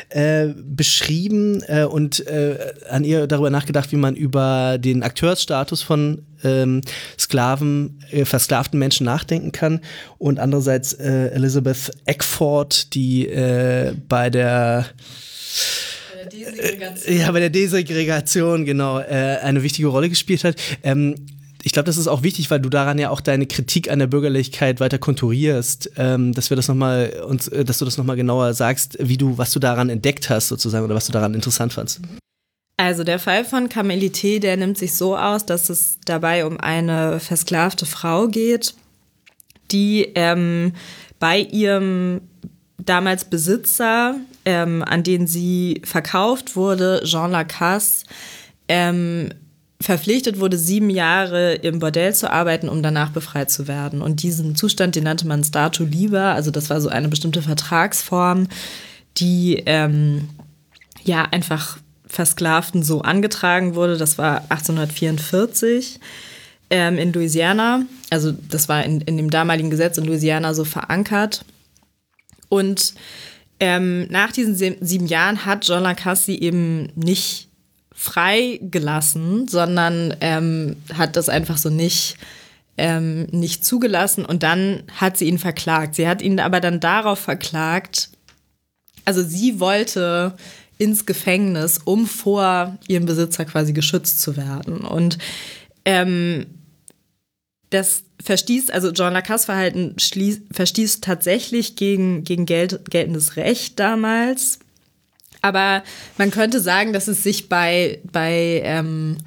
äh, 0.10 0.48
beschrieben 0.56 1.62
äh, 1.68 1.84
und 1.84 2.26
äh, 2.28 2.58
an 2.90 3.04
ihr 3.04 3.28
darüber 3.28 3.50
nachgedacht, 3.50 3.92
wie 3.92 3.98
man 3.98 4.16
über 4.16 4.78
den 4.80 5.04
Akteursstatus 5.04 5.82
von 5.82 6.24
ähm, 6.44 6.82
Sklaven, 7.18 8.00
äh, 8.12 8.26
versklavten 8.26 8.80
Menschen 8.80 9.06
nachdenken 9.06 9.52
kann. 9.52 9.82
Und 10.18 10.40
andererseits 10.40 10.94
äh, 10.94 11.28
Elizabeth 11.28 11.92
Eckford, 12.06 12.94
die 12.94 13.28
äh, 13.28 13.94
bei 14.08 14.30
der 14.30 14.86
ja, 17.08 17.32
bei 17.32 17.40
der 17.40 17.50
Desegregation, 17.50 18.66
genau, 18.66 19.00
äh, 19.00 19.38
eine 19.42 19.64
wichtige 19.64 19.88
Rolle 19.90 20.10
gespielt 20.10 20.44
hat. 20.44 20.56
Ähm, 20.84 21.16
ich 21.64 21.74
glaube, 21.74 21.86
das 21.86 21.98
ist 21.98 22.08
auch 22.08 22.24
wichtig, 22.24 22.50
weil 22.50 22.60
du 22.60 22.70
daran 22.70 22.98
ja 22.98 23.10
auch 23.10 23.22
deine 23.22 23.46
Kritik 23.46 23.92
an 23.92 24.00
der 24.00 24.08
Bürgerlichkeit 24.08 24.80
weiter 24.80 24.98
konturierst, 24.98 25.92
ähm, 25.98 26.34
dass 26.34 26.50
wir 26.50 26.56
das 26.58 26.68
noch 26.68 26.76
mal 26.76 27.24
uns, 27.28 27.48
äh, 27.48 27.64
dass 27.64 27.78
du 27.78 27.86
das 27.86 27.98
nochmal 27.98 28.16
genauer 28.16 28.54
sagst, 28.54 28.98
wie 29.00 29.18
du, 29.18 29.38
was 29.38 29.52
du 29.52 29.60
daran 29.60 29.90
entdeckt 29.90 30.30
hast 30.30 30.48
sozusagen 30.48 30.86
oder 30.86 30.96
was 30.96 31.06
du 31.06 31.12
daran 31.12 31.34
interessant 31.34 31.74
fandst. 31.74 32.02
Also 32.78 33.04
der 33.04 33.20
Fall 33.20 33.46
von 33.46 33.70
Kamelité, 33.70 34.40
der 34.40 34.58
nimmt 34.58 34.78
sich 34.78 34.94
so 34.94 35.16
aus, 35.16 35.46
dass 35.46 35.70
es 35.70 35.98
dabei 36.06 36.46
um 36.46 36.60
eine 36.60 37.20
versklavte 37.20 37.86
Frau 37.86 38.28
geht, 38.28 38.74
die 39.72 40.12
ähm, 40.16 40.74
bei 41.20 41.40
ihrem 41.40 42.22
damals 42.80 43.26
Besitzer, 43.26 44.16
ähm, 44.46 44.84
an 44.84 45.04
den 45.04 45.28
sie 45.28 45.82
verkauft 45.86 46.56
wurde, 46.56 47.02
Jean 47.06 47.30
Lacasse, 47.30 48.06
ähm, 48.68 49.30
verpflichtet 49.82 50.40
wurde, 50.40 50.58
sieben 50.58 50.90
Jahre 50.90 51.56
im 51.56 51.80
Bordell 51.80 52.14
zu 52.14 52.32
arbeiten, 52.32 52.70
um 52.70 52.84
danach 52.84 53.10
befreit 53.10 53.50
zu 53.52 53.68
werden. 53.68 54.02
Und 54.02 54.24
diesen 54.24 54.56
Zustand, 54.56 54.96
den 54.96 55.04
nannte 55.04 55.28
man 55.28 55.44
Statu 55.44 55.84
Liber, 55.84 56.34
also 56.34 56.52
das 56.52 56.70
war 56.70 56.80
so 56.82 56.90
eine 56.90 57.10
bestimmte 57.10 57.42
Vertragsform, 57.42 58.48
die 59.18 59.64
ähm, 59.66 60.30
ja 61.04 61.24
einfach 61.24 61.78
Versklavten 62.06 62.84
so 62.84 63.02
angetragen 63.02 63.76
wurde. 63.76 63.98
Das 63.98 64.18
war 64.18 64.42
1844 64.50 66.00
ähm, 66.70 66.98
in 66.98 67.14
Louisiana. 67.14 67.84
Also 68.10 68.32
das 68.32 68.70
war 68.70 68.84
in, 68.84 69.02
in 69.02 69.18
dem 69.18 69.30
damaligen 69.30 69.70
Gesetz 69.70 69.98
in 69.98 70.06
Louisiana 70.06 70.54
so 70.54 70.66
verankert. 70.66 71.46
Und 72.50 72.94
ähm, 73.60 74.08
nach 74.10 74.32
diesen 74.32 74.56
sieben 74.56 75.06
Jahren 75.06 75.46
hat 75.46 75.68
John 75.68 75.84
Lacasse 75.84 76.34
eben 76.34 76.90
nicht 76.96 77.51
freigelassen, 78.02 79.48
sondern 79.48 80.16
ähm, 80.22 80.78
hat 80.92 81.16
das 81.16 81.30
einfach 81.30 81.60
so 81.60 81.70
nicht, 81.70 82.18
ähm, 82.76 83.28
nicht 83.28 83.64
zugelassen 83.64 84.26
und 84.26 84.42
dann 84.42 84.82
hat 84.96 85.18
sie 85.18 85.26
ihn 85.26 85.38
verklagt. 85.38 85.94
Sie 85.94 86.08
hat 86.08 86.24
ihn 86.24 86.40
aber 86.40 86.62
dann 86.62 86.80
darauf 86.80 87.20
verklagt, 87.20 88.10
also 89.06 89.22
sie 89.24 89.60
wollte 89.60 90.34
ins 90.80 91.06
Gefängnis, 91.06 91.80
um 91.86 92.08
vor 92.08 92.76
ihrem 92.88 93.06
Besitzer 93.06 93.46
quasi 93.46 93.72
geschützt 93.72 94.20
zu 94.20 94.36
werden. 94.36 94.80
Und 94.80 95.20
ähm, 95.86 96.48
das 97.70 98.02
verstieß, 98.24 98.72
also 98.72 98.90
John 98.90 99.14
Lacasse 99.14 99.46
Verhalten 99.46 99.96
verstieß 100.52 101.02
tatsächlich 101.02 101.76
gegen, 101.76 102.24
gegen 102.24 102.48
Geld, 102.48 102.90
geltendes 102.90 103.36
Recht 103.36 103.80
damals. 103.80 104.58
Aber 105.42 105.84
man 106.18 106.32
könnte 106.32 106.60
sagen, 106.60 106.94
dass 106.94 107.08
es 107.08 107.24
sich 107.24 107.50
bei, 107.50 108.00
bei 108.12 108.62
ähm, 108.64 109.18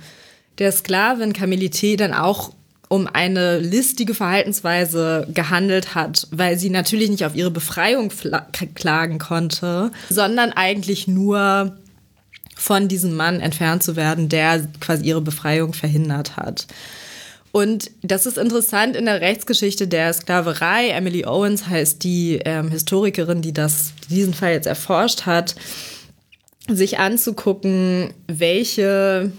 der 0.59 0.73
Sklavin 0.73 1.33
Camilité 1.33 1.97
dann 1.97 2.15
auch 2.15 2.53
um 2.89 3.09
eine 3.13 3.59
listige 3.59 4.15
Verhaltensweise 4.15 5.27
gehandelt 5.33 5.95
hat, 5.95 6.29
weil 6.31 6.59
sie 6.59 6.71
natürlich 6.71 7.11
nicht 7.11 7.25
auf 7.25 7.35
ihre 7.35 7.51
Befreiung 7.51 8.13
klagen 8.75 9.19
konnte, 9.19 9.91
sondern 10.11 10.53
eigentlich 10.53 11.09
nur 11.09 11.77
von 12.57 12.87
diesem 12.87 13.15
Mann 13.15 13.41
entfernt 13.41 13.83
zu 13.83 13.97
werden, 13.97 14.29
der 14.29 14.69
quasi 14.81 15.05
ihre 15.05 15.21
Befreiung 15.21 15.73
verhindert 15.73 16.37
hat. 16.37 16.67
Und 17.51 17.91
das 18.03 18.27
ist 18.27 18.37
interessant 18.37 18.97
in 18.97 19.05
der 19.07 19.21
Rechtsgeschichte 19.21 19.87
der 19.87 20.13
Sklaverei. 20.13 20.89
Emily 20.89 21.25
Owens 21.25 21.67
heißt 21.67 22.03
die 22.03 22.41
ähm, 22.45 22.69
Historikerin, 22.71 23.43
die 23.43 23.53
das, 23.53 23.93
diesen 24.11 24.35
Fall 24.35 24.53
jetzt 24.53 24.67
erforscht 24.67 25.25
hat, 25.25 25.55
sich 26.69 26.99
anzugucken, 26.99 28.13
welche 28.27 29.33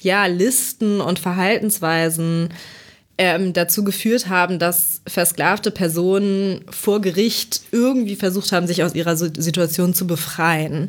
ja, 0.00 0.26
Listen 0.26 1.00
und 1.00 1.18
Verhaltensweisen 1.18 2.50
ähm, 3.18 3.52
dazu 3.52 3.84
geführt 3.84 4.28
haben, 4.28 4.58
dass 4.58 5.02
versklavte 5.06 5.70
Personen 5.70 6.64
vor 6.70 7.00
Gericht 7.00 7.62
irgendwie 7.70 8.16
versucht 8.16 8.52
haben, 8.52 8.66
sich 8.66 8.82
aus 8.82 8.94
ihrer 8.94 9.16
Situation 9.16 9.92
zu 9.92 10.06
befreien. 10.06 10.88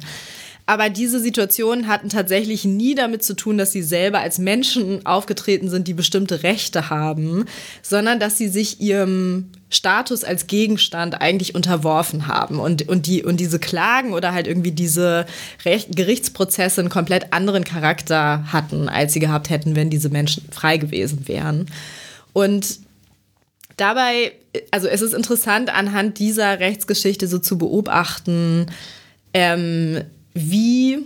Aber 0.72 0.89
diese 0.89 1.19
Situationen 1.19 1.89
hatten 1.89 2.07
tatsächlich 2.07 2.64
nie 2.64 2.95
damit 2.95 3.26
zu 3.26 3.34
tun, 3.34 3.57
dass 3.57 3.73
sie 3.73 3.81
selber 3.81 4.19
als 4.19 4.38
Menschen 4.38 5.06
aufgetreten 5.06 5.69
sind, 5.69 5.85
die 5.85 5.93
bestimmte 5.93 6.43
Rechte 6.43 6.89
haben, 6.89 7.43
sondern 7.81 8.22
dass 8.22 8.38
sie 8.38 8.48
sich 8.48 8.80
ihrem 8.80 9.49
Status 9.69 10.23
als 10.23 10.48
Gegenstand 10.48 11.19
eigentlich 11.19 11.56
unterworfen 11.56 12.27
haben 12.27 12.57
und, 12.57 12.88
und, 12.88 13.06
die, 13.06 13.22
und 13.22 13.41
diese 13.41 13.60
Klagen 13.60 14.14
oder 14.14 14.31
halt 14.31 14.48
irgendwie 14.48 14.72
diese 14.72 15.26
Recht, 15.65 15.93
Gerichtsprozesse 15.93 16.80
einen 16.80 16.89
komplett 16.89 17.34
anderen 17.34 17.65
Charakter 17.65 18.45
hatten, 18.53 18.88
als 18.88 19.11
sie 19.11 19.19
gehabt 19.19 19.49
hätten, 19.49 19.76
wenn 19.76 19.89
diese 19.89 20.07
Menschen 20.07 20.45
frei 20.53 20.77
gewesen 20.77 21.27
wären. 21.27 21.65
Und 22.31 22.80
dabei, 23.76 24.31
also 24.72 24.88
es 24.88 25.02
ist 25.02 25.14
interessant, 25.14 25.69
anhand 25.69 26.18
dieser 26.18 26.61
Rechtsgeschichte 26.61 27.27
so 27.27 27.39
zu 27.39 27.57
beobachten, 27.57 28.68
ähm, 29.34 30.06
wie 30.34 30.99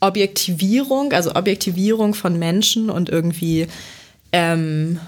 Objektivierung, 0.00 1.12
also 1.12 1.34
Objektivierung 1.34 2.14
von 2.14 2.38
Menschen 2.38 2.90
und 2.90 3.08
irgendwie 3.08 3.68
ähm, 4.32 5.00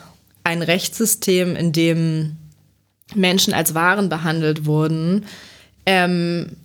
ein 0.44 0.62
Rechtssystem, 0.62 1.56
in 1.56 1.72
dem 1.72 2.36
Menschen 3.14 3.52
als 3.52 3.74
Waren 3.74 4.08
behandelt 4.08 4.64
wurden, 4.66 5.26
ähm, 5.84 6.56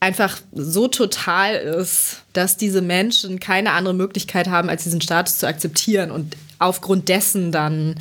einfach 0.00 0.38
so 0.52 0.88
total 0.88 1.54
ist, 1.54 2.22
dass 2.32 2.56
diese 2.56 2.82
Menschen 2.82 3.38
keine 3.38 3.70
andere 3.70 3.94
Möglichkeit 3.94 4.48
haben, 4.48 4.68
als 4.68 4.82
diesen 4.82 5.00
Status 5.00 5.38
zu 5.38 5.46
akzeptieren 5.46 6.10
und 6.10 6.36
aufgrund 6.58 7.08
dessen 7.08 7.52
dann 7.52 7.94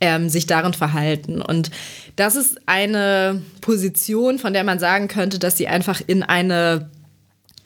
ähm, 0.00 0.28
sich 0.28 0.46
darin 0.46 0.74
verhalten. 0.74 1.40
Und 1.40 1.70
das 2.16 2.36
ist 2.36 2.60
eine 2.66 3.40
Position, 3.62 4.38
von 4.38 4.52
der 4.52 4.64
man 4.64 4.78
sagen 4.78 5.08
könnte, 5.08 5.38
dass 5.38 5.56
sie 5.56 5.68
einfach 5.68 6.02
in 6.06 6.22
eine 6.22 6.90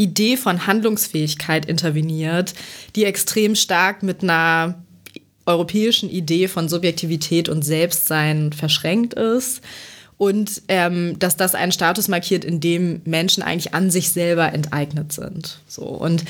Idee 0.01 0.37
von 0.39 0.67
Handlungsfähigkeit 0.67 1.67
interveniert, 1.67 2.55
die 2.97 3.05
extrem 3.05 3.55
stark 3.55 4.03
mit 4.03 4.23
einer 4.23 4.83
europäischen 5.45 6.09
Idee 6.09 6.49
von 6.49 6.69
Subjektivität 6.69 7.49
und 7.49 7.63
Selbstsein 7.63 8.53
verschränkt 8.53 9.15
ist 9.15 9.61
und 10.17 10.63
ähm, 10.69 11.19
dass 11.19 11.37
das 11.37 11.55
einen 11.55 11.73
Status 11.73 12.09
markiert, 12.09 12.45
in 12.45 12.61
dem 12.61 13.03
Menschen 13.05 13.43
eigentlich 13.43 13.75
an 13.75 13.91
sich 13.91 14.11
selber 14.11 14.53
enteignet 14.53 15.13
sind. 15.13 15.61
So 15.67 15.83
und 15.83 16.25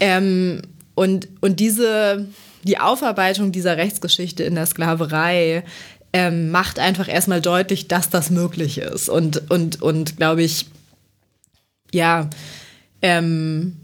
ähm, 0.00 0.62
und 0.94 1.28
und 1.40 1.60
diese 1.60 2.26
die 2.64 2.78
Aufarbeitung 2.78 3.52
dieser 3.52 3.76
Rechtsgeschichte 3.76 4.42
in 4.42 4.56
der 4.56 4.66
Sklaverei 4.66 5.62
ähm, 6.12 6.50
macht 6.50 6.78
einfach 6.78 7.08
erstmal 7.08 7.40
deutlich, 7.40 7.88
dass 7.88 8.10
das 8.10 8.30
möglich 8.30 8.78
ist 8.78 9.08
und 9.08 9.50
und 9.50 9.80
und 9.80 10.16
glaube 10.16 10.42
ich 10.42 10.66
ja 11.92 12.28
ähm, 13.06 13.76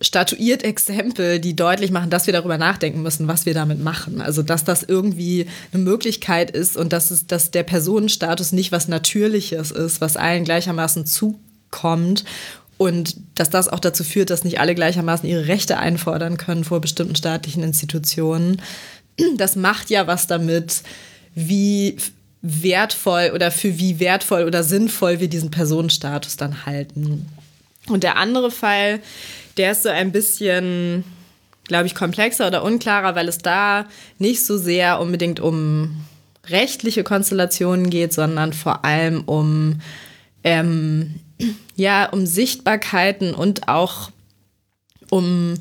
statuiert 0.00 0.62
Exempel, 0.62 1.40
die 1.40 1.56
deutlich 1.56 1.90
machen, 1.90 2.08
dass 2.08 2.26
wir 2.26 2.32
darüber 2.32 2.56
nachdenken 2.56 3.02
müssen, 3.02 3.26
was 3.26 3.46
wir 3.46 3.52
damit 3.52 3.82
machen. 3.82 4.20
Also, 4.20 4.42
dass 4.42 4.64
das 4.64 4.84
irgendwie 4.84 5.46
eine 5.72 5.82
Möglichkeit 5.82 6.52
ist 6.52 6.76
und 6.76 6.92
dass, 6.92 7.10
es, 7.10 7.26
dass 7.26 7.50
der 7.50 7.64
Personenstatus 7.64 8.52
nicht 8.52 8.70
was 8.70 8.86
Natürliches 8.86 9.72
ist, 9.72 10.00
was 10.00 10.16
allen 10.16 10.44
gleichermaßen 10.44 11.04
zukommt 11.04 12.24
und 12.78 13.16
dass 13.34 13.50
das 13.50 13.68
auch 13.68 13.80
dazu 13.80 14.04
führt, 14.04 14.30
dass 14.30 14.44
nicht 14.44 14.60
alle 14.60 14.76
gleichermaßen 14.76 15.28
ihre 15.28 15.48
Rechte 15.48 15.78
einfordern 15.78 16.36
können 16.36 16.62
vor 16.62 16.80
bestimmten 16.80 17.16
staatlichen 17.16 17.64
Institutionen. 17.64 18.62
Das 19.36 19.56
macht 19.56 19.90
ja 19.90 20.06
was 20.06 20.28
damit, 20.28 20.82
wie 21.34 21.96
wertvoll 22.40 23.32
oder 23.34 23.50
für 23.50 23.78
wie 23.78 23.98
wertvoll 23.98 24.44
oder 24.44 24.62
sinnvoll 24.62 25.20
wir 25.20 25.28
diesen 25.28 25.50
Personenstatus 25.50 26.36
dann 26.36 26.64
halten. 26.64 27.26
Und 27.90 28.02
der 28.02 28.16
andere 28.16 28.50
Fall, 28.50 29.00
der 29.56 29.72
ist 29.72 29.82
so 29.82 29.88
ein 29.88 30.12
bisschen, 30.12 31.04
glaube 31.64 31.86
ich, 31.86 31.94
komplexer 31.94 32.46
oder 32.46 32.62
unklarer, 32.62 33.14
weil 33.14 33.28
es 33.28 33.38
da 33.38 33.86
nicht 34.18 34.44
so 34.44 34.56
sehr 34.58 35.00
unbedingt 35.00 35.40
um 35.40 36.04
rechtliche 36.46 37.04
Konstellationen 37.04 37.90
geht, 37.90 38.12
sondern 38.12 38.52
vor 38.52 38.84
allem 38.84 39.22
um, 39.24 39.80
ähm, 40.44 41.16
ja, 41.76 42.08
um 42.08 42.26
Sichtbarkeiten 42.26 43.34
und 43.34 43.68
auch 43.68 44.10
um 45.10 45.54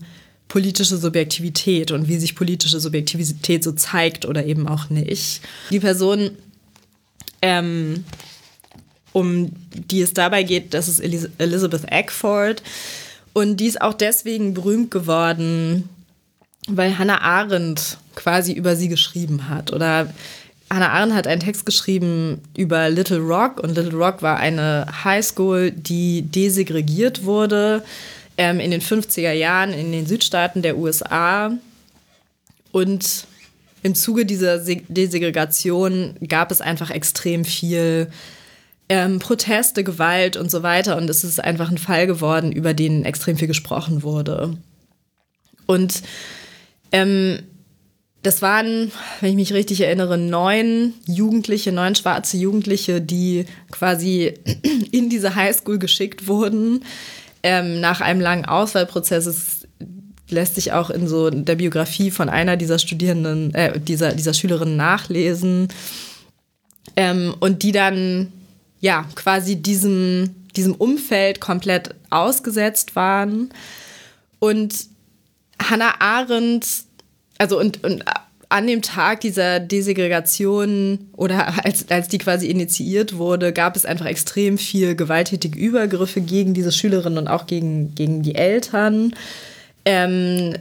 politische 0.48 0.98
Subjektivität 0.98 1.92
und 1.92 2.08
wie 2.08 2.18
sich 2.18 2.36
politische 2.36 2.80
Subjektivität 2.80 3.64
so 3.64 3.72
zeigt 3.72 4.26
oder 4.26 4.46
eben 4.46 4.68
auch 4.68 4.90
nicht. 4.90 5.42
Die 5.70 5.80
Person 5.80 6.32
ähm, 7.42 8.04
um 9.14 9.52
die 9.74 10.02
es 10.02 10.14
dabei 10.14 10.44
geht, 10.44 10.74
das 10.74 10.88
ist 10.88 11.00
Elizabeth 11.00 11.92
Eckford. 11.92 12.62
Und 13.34 13.58
die 13.58 13.68
ist 13.68 13.82
auch 13.82 13.94
deswegen 13.94 14.54
berühmt 14.54 14.92
geworden, 14.92 15.88
weil 16.68 16.98
Hannah 16.98 17.22
Arendt 17.22 17.98
quasi 18.16 18.54
über 18.54 18.76
sie 18.76 18.90
geschrieben 18.90 19.50
hat. 19.50 19.72
Oder 19.72 20.14
Hannah 20.70 20.90
Arendt 20.90 21.16
hat 21.16 21.28
einen 21.28 21.42
Text 21.42 21.66
geschrieben 21.66 22.42
über 22.56 22.90
Little 22.90 23.20
Rock 23.20 23.60
und 23.60 23.76
Little 23.76 23.98
Rock 23.98 24.22
war 24.22 24.38
eine 24.38 24.86
Highschool, 25.04 25.72
die 25.72 26.24
desegregiert 26.24 27.24
wurde 27.24 27.84
ähm, 28.38 28.60
in 28.60 28.72
den 28.72 28.82
50er 28.82 29.32
Jahren 29.32 29.74
in 29.74 29.92
den 29.92 30.06
Südstaaten 30.06 30.62
der 30.62 30.78
USA. 30.78 31.52
Und 32.72 33.26
im 33.82 33.96
Zuge 33.96 34.26
dieser 34.26 34.60
Desegregation 34.60 36.16
gab 36.28 36.52
es 36.52 36.62
einfach 36.62 36.92
extrem 36.92 37.46
viel 37.46 38.12
ähm, 38.90 39.20
Proteste, 39.20 39.84
Gewalt 39.84 40.36
und 40.36 40.52
so 40.52 40.64
weiter. 40.64 40.98
Und 40.98 41.10
es 41.10 41.24
ist 41.24 41.42
einfach 41.44 41.70
ein 41.70 41.78
Fall 41.78 42.08
geworden, 42.08 42.52
über 42.52 42.74
den 42.74 43.06
extrem 43.06 43.38
viel 43.38 43.48
gesprochen 43.48 44.04
wurde. 44.04 44.58
Und 45.68 46.02
ähm, 46.92 47.40
Das 48.22 48.42
waren, 48.42 48.92
wenn 49.22 49.30
ich 49.30 49.36
mich 49.36 49.54
richtig 49.54 49.80
erinnere, 49.82 50.18
neun 50.18 50.94
Jugendliche, 51.06 51.72
neun 51.72 51.96
schwarze 51.96 52.36
Jugendliche, 52.38 53.00
die 53.00 53.46
quasi 53.72 54.34
in 54.92 55.10
diese 55.10 55.36
Highschool 55.36 55.80
geschickt 55.80 56.28
wurden. 56.28 56.84
Ähm, 57.44 57.80
nach 57.80 58.02
einem 58.02 58.20
langen 58.20 58.46
Auswahlprozess. 58.46 59.26
Es 59.26 59.68
lässt 60.30 60.56
sich 60.56 60.74
auch 60.74 60.90
in 60.90 61.08
so 61.08 61.30
der 61.30 61.56
Biografie 61.56 62.12
von 62.12 62.28
einer 62.28 62.58
dieser 62.58 62.80
Studierenden, 62.80 63.54
äh, 63.54 63.80
dieser, 63.80 64.14
dieser 64.14 64.34
Schülerin 64.34 64.76
nachlesen. 64.76 65.70
Ähm, 66.98 67.34
und 67.40 67.64
die 67.64 67.72
dann 67.72 68.34
ja 68.80 69.06
quasi 69.16 69.56
diesem, 69.58 70.36
diesem 70.56 70.76
Umfeld 70.76 71.40
komplett 71.40 71.96
ausgesetzt 72.10 72.96
waren. 72.96 73.50
Und 74.40 74.88
Hannah 75.62 76.00
Arendt 76.00 76.66
also 77.40 77.60
und, 77.60 77.84
und 77.84 78.04
an 78.50 78.68
dem 78.68 78.82
Tag 78.82 79.22
dieser 79.22 79.60
Desegregation 79.60 81.08
oder 81.14 81.66
als, 81.66 81.90
als 81.90 82.08
die 82.10 82.18
quasi 82.18 82.48
initiiert 82.48 83.18
wurde, 83.18 83.54
gab 83.54 83.76
es 83.76 83.86
einfach 83.86 84.06
extrem 84.06 84.58
viel 84.58 84.96
gewalttätige 84.96 85.58
Übergriffe 85.58 86.22
gegen 86.22 86.54
diese 86.54 86.72
Schülerinnen 86.72 87.18
und 87.18 87.28
auch 87.28 87.48
gegen, 87.48 87.96
gegen 87.96 88.22
die 88.22 88.36
Eltern. 88.36 89.14
Ähm, 89.86 90.56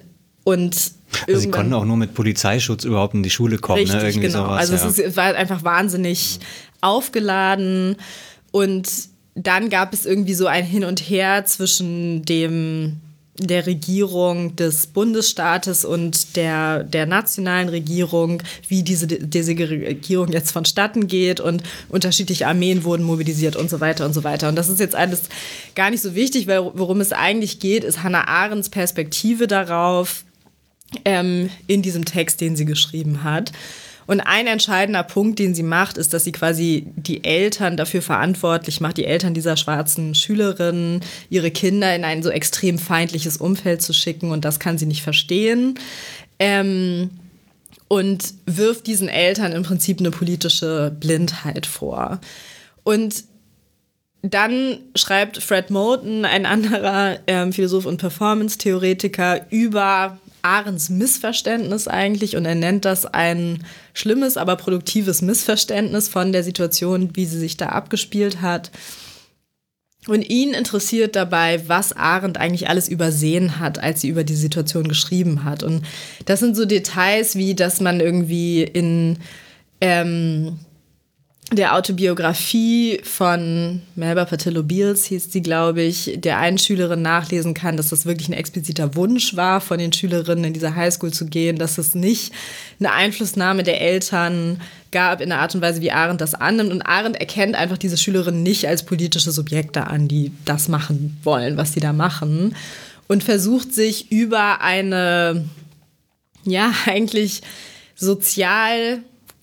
und 0.45 0.93
also 1.27 1.41
sie 1.41 1.51
konnten 1.51 1.73
auch 1.73 1.85
nur 1.85 1.97
mit 1.97 2.15
Polizeischutz 2.15 2.85
überhaupt 2.85 3.15
in 3.15 3.23
die 3.23 3.31
Schule 3.31 3.59
kommen, 3.59 3.83
ne? 3.83 3.85
richtig, 3.85 4.03
ne? 4.03 4.09
Irgendwie 4.09 4.29
genau. 4.29 4.45
sowas. 4.45 4.61
Also 4.61 4.75
ja. 4.75 4.91
es 4.91 4.99
ist, 4.99 5.17
war 5.17 5.35
einfach 5.35 5.65
wahnsinnig 5.65 6.39
aufgeladen 6.81 7.97
und 8.51 8.89
dann 9.35 9.71
gab 9.71 9.93
es 9.93 10.05
irgendwie 10.05 10.35
so 10.35 10.47
ein 10.47 10.65
Hin 10.65 10.85
und 10.85 11.01
Her 11.01 11.45
zwischen 11.45 12.25
dem 12.25 13.01
der 13.41 13.67
Regierung 13.67 14.57
des 14.57 14.89
Bundesstaates 14.89 15.85
und 15.85 16.37
der, 16.37 16.83
der 16.83 17.07
nationalen 17.07 17.69
Regierung, 17.69 18.43
wie 18.67 18.83
diese 18.83 19.07
Desegregierung 19.07 20.33
jetzt 20.33 20.51
vonstatten 20.51 21.07
geht 21.07 21.39
und 21.39 21.63
unterschiedliche 21.89 22.49
Armeen 22.49 22.85
wurden 22.85 23.05
mobilisiert 23.05 23.55
und 23.55 23.71
so 23.71 23.81
weiter 23.81 24.07
und 24.07 24.13
so 24.13 24.25
weiter. 24.25 24.49
Und 24.49 24.57
das 24.57 24.69
ist 24.69 24.81
jetzt 24.81 24.97
alles 24.97 25.23
gar 25.77 25.91
nicht 25.91 26.03
so 26.03 26.15
wichtig, 26.15 26.49
weil 26.49 26.73
worum 26.75 27.01
es 27.01 27.13
eigentlich 27.13 27.61
geht, 27.61 27.85
ist 27.85 28.03
Hannah 28.03 28.27
Arendts 28.27 28.71
Perspektive 28.71 29.47
darauf 29.47 30.25
ähm, 31.05 31.51
in 31.67 31.83
diesem 31.83 32.05
Text, 32.05 32.41
den 32.41 32.57
sie 32.57 32.65
geschrieben 32.65 33.23
hat. 33.23 33.53
Und 34.09 34.23
ein 34.23 34.47
entscheidender 34.47 35.03
Punkt, 35.03 35.39
den 35.39 35.55
sie 35.55 35.63
macht, 35.63 35.99
ist, 35.99 36.15
dass 36.15 36.25
sie 36.25 36.33
quasi 36.33 36.87
die 36.97 37.25
Eltern 37.25 37.77
dafür 37.77 38.01
verantwortlich 38.01 38.81
macht, 38.81 38.97
die 38.97 39.05
Eltern 39.05 39.35
dieser 39.35 39.59
schwarzen 39.59 40.15
Schülerinnen, 40.15 41.03
ihre 41.29 41.51
Kinder 41.51 41.95
in 41.95 42.05
ein 42.05 42.23
so 42.23 42.31
extrem 42.31 42.79
feindliches 42.79 43.37
Umfeld 43.37 43.83
zu 43.83 43.93
schicken. 43.93 44.31
Und 44.31 44.47
das 44.47 44.61
kann 44.61 44.79
sie 44.79 44.87
nicht 44.87 45.03
verstehen. 45.03 45.79
Ähm, 46.39 47.11
und 47.89 48.33
wirft 48.47 48.87
diesen 48.87 49.11
Eltern 49.11 49.53
im 49.53 49.63
Prinzip 49.63 50.01
eine 50.01 50.11
politische 50.11 50.91
Blindheit 50.99 51.67
vor. 51.67 52.19
Und 52.85 53.25
dann 54.23 54.79
schreibt 54.95 55.43
Fred 55.43 55.69
Moulton, 55.69 56.25
ein 56.25 56.47
anderer 56.47 57.19
ähm, 57.27 57.53
Philosoph 57.53 57.85
und 57.85 57.99
Performance-Theoretiker, 57.99 59.45
über 59.51 60.19
Ahrens 60.43 60.89
Missverständnis 60.89 61.89
eigentlich 61.89 62.37
und 62.37 62.45
er 62.45 62.55
nennt 62.55 62.85
das 62.85 63.07
ein 63.07 63.65
schlimmes, 63.93 64.37
aber 64.37 64.57
produktives 64.57 65.23
Missverständnis 65.23 66.09
von 66.09 66.33
der 66.33 66.45
Situation, 66.45 67.11
wie 67.15 67.27
sie 67.27 67.39
sich 67.39 67.57
da 67.57 67.67
abgespielt 67.71 68.41
hat. 68.41 68.71
Und 70.07 70.23
ihn 70.31 70.55
interessiert 70.55 71.17
dabei, 71.17 71.69
was 71.69 71.93
Arendt 71.93 72.39
eigentlich 72.39 72.69
alles 72.69 72.89
übersehen 72.89 73.59
hat, 73.59 73.79
als 73.79 74.01
sie 74.01 74.09
über 74.09 74.25
die 74.25 74.37
Situation 74.37 74.89
geschrieben 74.89 75.45
hat. 75.45 75.63
Und 75.63 75.83
das 76.25 76.41
sind 76.41 76.57
so 76.57 76.65
Details 76.65 77.37
wie, 77.37 77.55
dass 77.55 77.81
man 77.81 78.01
irgendwie 78.01 78.63
in 78.63 79.19
ähm, 79.81 80.59
der 81.51 81.75
Autobiografie 81.75 83.01
von 83.05 83.81
Melba 83.95 84.27
Patillo 84.27 84.63
Beals 84.63 85.07
hieß 85.07 85.33
sie, 85.33 85.41
glaube 85.41 85.81
ich, 85.81 86.19
der 86.19 86.39
einen 86.39 86.59
Schülerin 86.59 87.01
nachlesen 87.01 87.55
kann, 87.55 87.79
dass 87.79 87.89
das 87.89 88.05
wirklich 88.05 88.29
ein 88.29 88.35
expliziter 88.35 88.95
Wunsch 88.97 89.35
war, 89.35 89.63
von 89.63 89.79
den 89.79 89.93
Schülerinnen 89.93 90.45
in 90.45 90.53
diese 90.53 90.75
Highschool 90.75 91.11
zu 91.11 91.25
gehen, 91.25 91.57
dass 91.57 91.79
es 91.79 91.95
nicht 91.95 92.33
eine 92.79 92.93
Einflussnahme 92.93 93.63
der 93.63 93.81
Eltern 93.81 94.61
gab 94.91 95.23
in 95.23 95.31
der 95.31 95.39
Art 95.39 95.55
und 95.55 95.63
Weise, 95.63 95.81
wie 95.81 95.91
Arendt 95.91 96.21
das 96.21 96.35
annimmt. 96.35 96.71
Und 96.71 96.83
Arendt 96.83 97.19
erkennt 97.19 97.55
einfach 97.55 97.79
diese 97.79 97.97
Schülerinnen 97.97 98.43
nicht 98.43 98.69
als 98.69 98.83
politische 98.85 99.31
Subjekte 99.31 99.87
an, 99.87 100.07
die 100.07 100.33
das 100.45 100.69
machen 100.69 101.19
wollen, 101.25 101.57
was 101.57 101.73
sie 101.73 101.81
da 101.81 101.95
machen. 101.95 102.55
Und 103.07 103.25
versucht 103.25 103.73
sich 103.73 104.13
über 104.13 104.61
eine, 104.61 105.47
ja, 106.45 106.75
eigentlich 106.87 107.41
sozial 107.97 109.01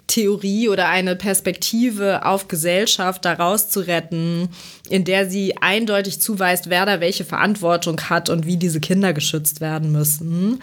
Theorie 0.08 0.70
oder 0.70 0.90
eine 0.90 1.16
Perspektive 1.16 2.26
auf 2.26 2.48
Gesellschaft 2.48 3.26
daraus 3.26 3.70
zu 3.70 3.82
retten, 3.82 4.50
in 4.90 5.04
der 5.04 5.30
sie 5.30 5.58
eindeutig 5.58 6.22
zuweist, 6.22 6.70
wer 6.70 6.86
da 6.86 7.00
welche 7.00 7.26
Verantwortung 7.26 8.00
hat 8.10 8.30
und 8.30 8.46
wie 8.46 8.58
diese 8.58 8.80
Kinder 8.80 9.14
geschützt 9.14 9.62
werden 9.62 9.92
müssen. 9.92 10.62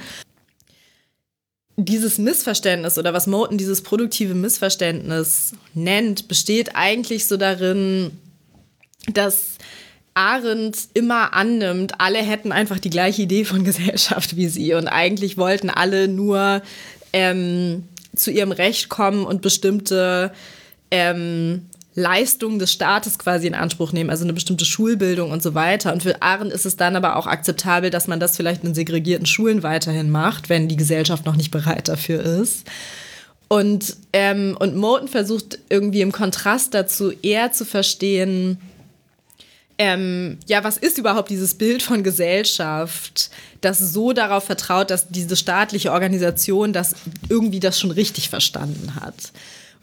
Dieses 1.77 2.19
Missverständnis 2.19 2.99
oder 2.99 3.15
was 3.15 3.27
Moten 3.27 3.59
dieses 3.59 3.83
produktive 3.83 4.35
Missverständnis 4.35 5.53
nennt, 5.75 6.29
besteht 6.29 6.77
eigentlich 6.77 7.27
so 7.27 7.37
darin, 7.37 8.13
dass 9.13 9.59
Arendt 10.15 10.77
immer 10.95 11.33
annimmt, 11.33 11.95
alle 11.99 12.19
hätten 12.19 12.53
einfach 12.53 12.79
die 12.79 12.91
gleiche 12.91 13.23
Idee 13.23 13.45
von 13.45 13.65
Gesellschaft 13.65 14.37
wie 14.37 14.49
sie 14.49 14.75
und 14.75 14.87
eigentlich 14.87 15.39
wollten 15.39 15.71
alle 15.71 16.09
nur 16.09 16.63
ähm, 17.13 17.85
zu 18.15 18.31
ihrem 18.31 18.53
Recht 18.53 18.89
kommen 18.89 19.25
und 19.25 19.43
bestimmte 19.43 20.33
ähm, 20.91 21.67
Leistungen 21.95 22.59
des 22.59 22.73
Staates 22.73 23.19
quasi 23.19 23.47
in 23.47 23.55
Anspruch 23.55 23.93
nehmen, 23.93 24.11
also 24.11 24.25
eine 24.25 24.33
bestimmte 24.33 24.65
Schulbildung 24.65 25.31
und 25.31 25.43
so 25.43 25.55
weiter. 25.55 25.93
Und 25.93 26.03
für 26.03 26.23
Arendt 26.23 26.53
ist 26.53 26.65
es 26.65 26.77
dann 26.77 26.97
aber 26.97 27.17
auch 27.17 27.27
akzeptabel, 27.27 27.91
dass 27.91 28.09
man 28.09 28.21
das 28.21 28.37
vielleicht 28.37 28.65
in 28.65 28.75
segregierten 28.75 29.27
Schulen 29.27 29.63
weiterhin 29.63 30.11
macht, 30.11 30.49
wenn 30.49 30.69
die 30.69 30.77
Gesellschaft 30.77 31.27
noch 31.27 31.37
nicht 31.37 31.51
bereit 31.51 31.89
dafür 31.89 32.23
ist. 32.23 32.67
Und, 33.49 33.97
ähm, 34.15 34.57
und 34.59 34.77
Moten 34.77 35.09
versucht 35.09 35.59
irgendwie 35.69 36.01
im 36.01 36.13
Kontrast 36.13 36.73
dazu 36.73 37.13
eher 37.21 37.53
zu 37.53 37.67
verstehen, 37.67 38.57
ähm, 39.83 40.39
ja, 40.47 40.63
was 40.63 40.77
ist 40.77 40.97
überhaupt 40.97 41.29
dieses 41.29 41.55
Bild 41.55 41.83
von 41.83 42.05
Gesellschaft, 42.05 43.31
das 43.63 43.81
so 43.81 44.13
darauf 44.13 44.45
vertraut, 44.45 44.91
dass 44.91 45.09
diese 45.09 45.35
staatliche 45.35 45.91
Organisation 45.91 46.73
das 46.73 46.95
irgendwie 47.29 47.59
das 47.59 47.81
schon 47.81 47.91
richtig 47.91 48.29
verstanden 48.29 48.95
hat. 48.95 49.33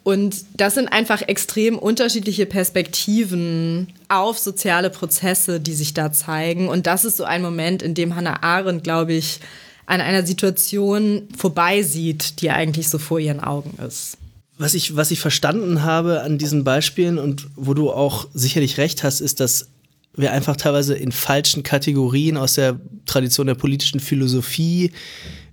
Und 0.03 0.37
das 0.53 0.75
sind 0.75 0.87
einfach 0.87 1.21
extrem 1.23 1.77
unterschiedliche 1.77 2.45
Perspektiven 2.45 3.87
auf 4.07 4.39
soziale 4.39 4.89
Prozesse, 4.89 5.59
die 5.59 5.73
sich 5.73 5.93
da 5.93 6.13
zeigen. 6.13 6.69
Und 6.69 6.87
das 6.87 7.03
ist 7.03 7.17
so 7.17 7.25
ein 7.25 7.41
Moment, 7.41 7.81
in 7.81 7.93
dem 7.93 8.15
Hannah 8.15 8.41
Arendt, 8.41 8.85
glaube 8.85 9.11
ich, 9.11 9.41
an 9.85 9.99
einer 9.99 10.25
Situation 10.25 11.27
vorbeisieht, 11.37 12.39
die 12.41 12.51
eigentlich 12.51 12.87
so 12.87 12.99
vor 12.99 13.19
ihren 13.19 13.41
Augen 13.41 13.77
ist. 13.85 14.17
Was 14.57 14.73
ich, 14.73 14.95
was 14.95 15.11
ich 15.11 15.19
verstanden 15.19 15.83
habe 15.83 16.21
an 16.21 16.37
diesen 16.37 16.63
Beispielen 16.63 17.17
und 17.17 17.47
wo 17.57 17.73
du 17.73 17.91
auch 17.91 18.27
sicherlich 18.33 18.77
recht 18.77 19.03
hast, 19.03 19.19
ist, 19.19 19.41
dass 19.41 19.67
wir 20.15 20.31
einfach 20.33 20.55
teilweise 20.55 20.95
in 20.95 21.11
falschen 21.11 21.63
Kategorien 21.63 22.37
aus 22.37 22.55
der 22.55 22.79
Tradition 23.05 23.47
der 23.47 23.55
politischen 23.55 23.99
Philosophie 23.99 24.91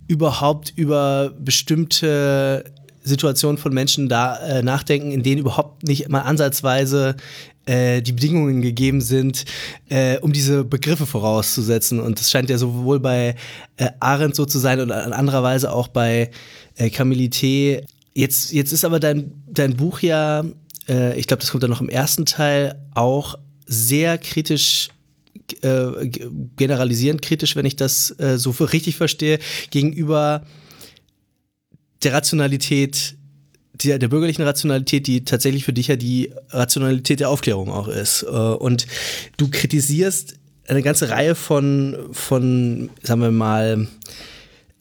überhaupt 0.09 0.73
über 0.77 1.33
bestimmte 1.39 2.65
Situationen 3.03 3.59
von 3.59 3.73
Menschen 3.73 4.09
da 4.09 4.37
äh, 4.39 4.63
nachdenken, 4.63 5.13
in 5.13 5.23
denen 5.23 5.41
überhaupt 5.41 5.87
nicht 5.87 6.09
mal 6.09 6.23
ansatzweise 6.23 7.17
äh, 7.67 8.03
die 8.03 8.13
Bedingungen 8.13 8.63
gegeben 8.63 9.01
sind, 9.01 9.45
äh, 9.89 10.19
um 10.19 10.33
diese 10.33 10.65
Begriffe 10.65 11.07
vorauszusetzen. 11.07 12.01
Und 12.01 12.19
das 12.19 12.31
scheint 12.31 12.51
ja 12.51 12.59
sowohl 12.59 12.99
bei 13.01 13.37
äh, 13.77 13.91
Arendt 14.01 14.35
so 14.35 14.45
zu 14.45 14.59
sein 14.59 14.81
und 14.81 14.91
an 14.91 15.13
anderer 15.13 15.43
Weise 15.43 15.73
auch 15.73 15.89
bei 15.89 16.31
äh, 16.77 16.87
Camilité. 16.87 17.85
Jetzt, 18.15 18.53
jetzt 18.53 18.73
ist 18.73 18.85
aber 18.85 18.99
dein, 18.99 19.33
dein 19.47 19.77
Buch 19.77 20.01
ja, 20.01 20.45
äh, 20.89 21.19
ich 21.19 21.27
glaube, 21.27 21.43
das 21.43 21.51
kommt 21.51 21.63
dann 21.63 21.71
noch 21.71 21.81
im 21.81 21.89
ersten 21.89 22.27
Teil, 22.27 22.81
auch 22.95 23.37
sehr 23.67 24.19
kritisch 24.19 24.89
äh, 25.63 26.09
generalisierend 26.57 27.23
kritisch, 27.23 27.57
wenn 27.57 27.67
ich 27.67 27.77
das 27.77 28.19
äh, 28.19 28.39
so 28.39 28.51
richtig 28.51 28.97
verstehe, 28.97 29.39
gegenüber 29.71 30.45
der 32.03 32.13
Rationalität, 32.13 33.15
der, 33.75 33.99
der 33.99 34.09
bürgerlichen 34.09 34.43
Rationalität, 34.43 35.07
die 35.07 35.25
tatsächlich 35.25 35.65
für 35.65 35.73
dich 35.73 35.89
ja 35.89 35.97
die 35.97 36.33
Rationalität 36.51 37.21
der 37.21 37.29
Aufklärung 37.29 37.71
auch 37.71 37.89
ist. 37.89 38.23
Äh, 38.23 38.27
und 38.27 38.87
du 39.37 39.49
kritisierst 39.49 40.35
eine 40.69 40.83
ganze 40.83 41.11
Reihe 41.11 41.35
von, 41.35 41.97
von 42.13 42.91
sagen 43.03 43.21
wir 43.21 43.31
mal, 43.31 43.87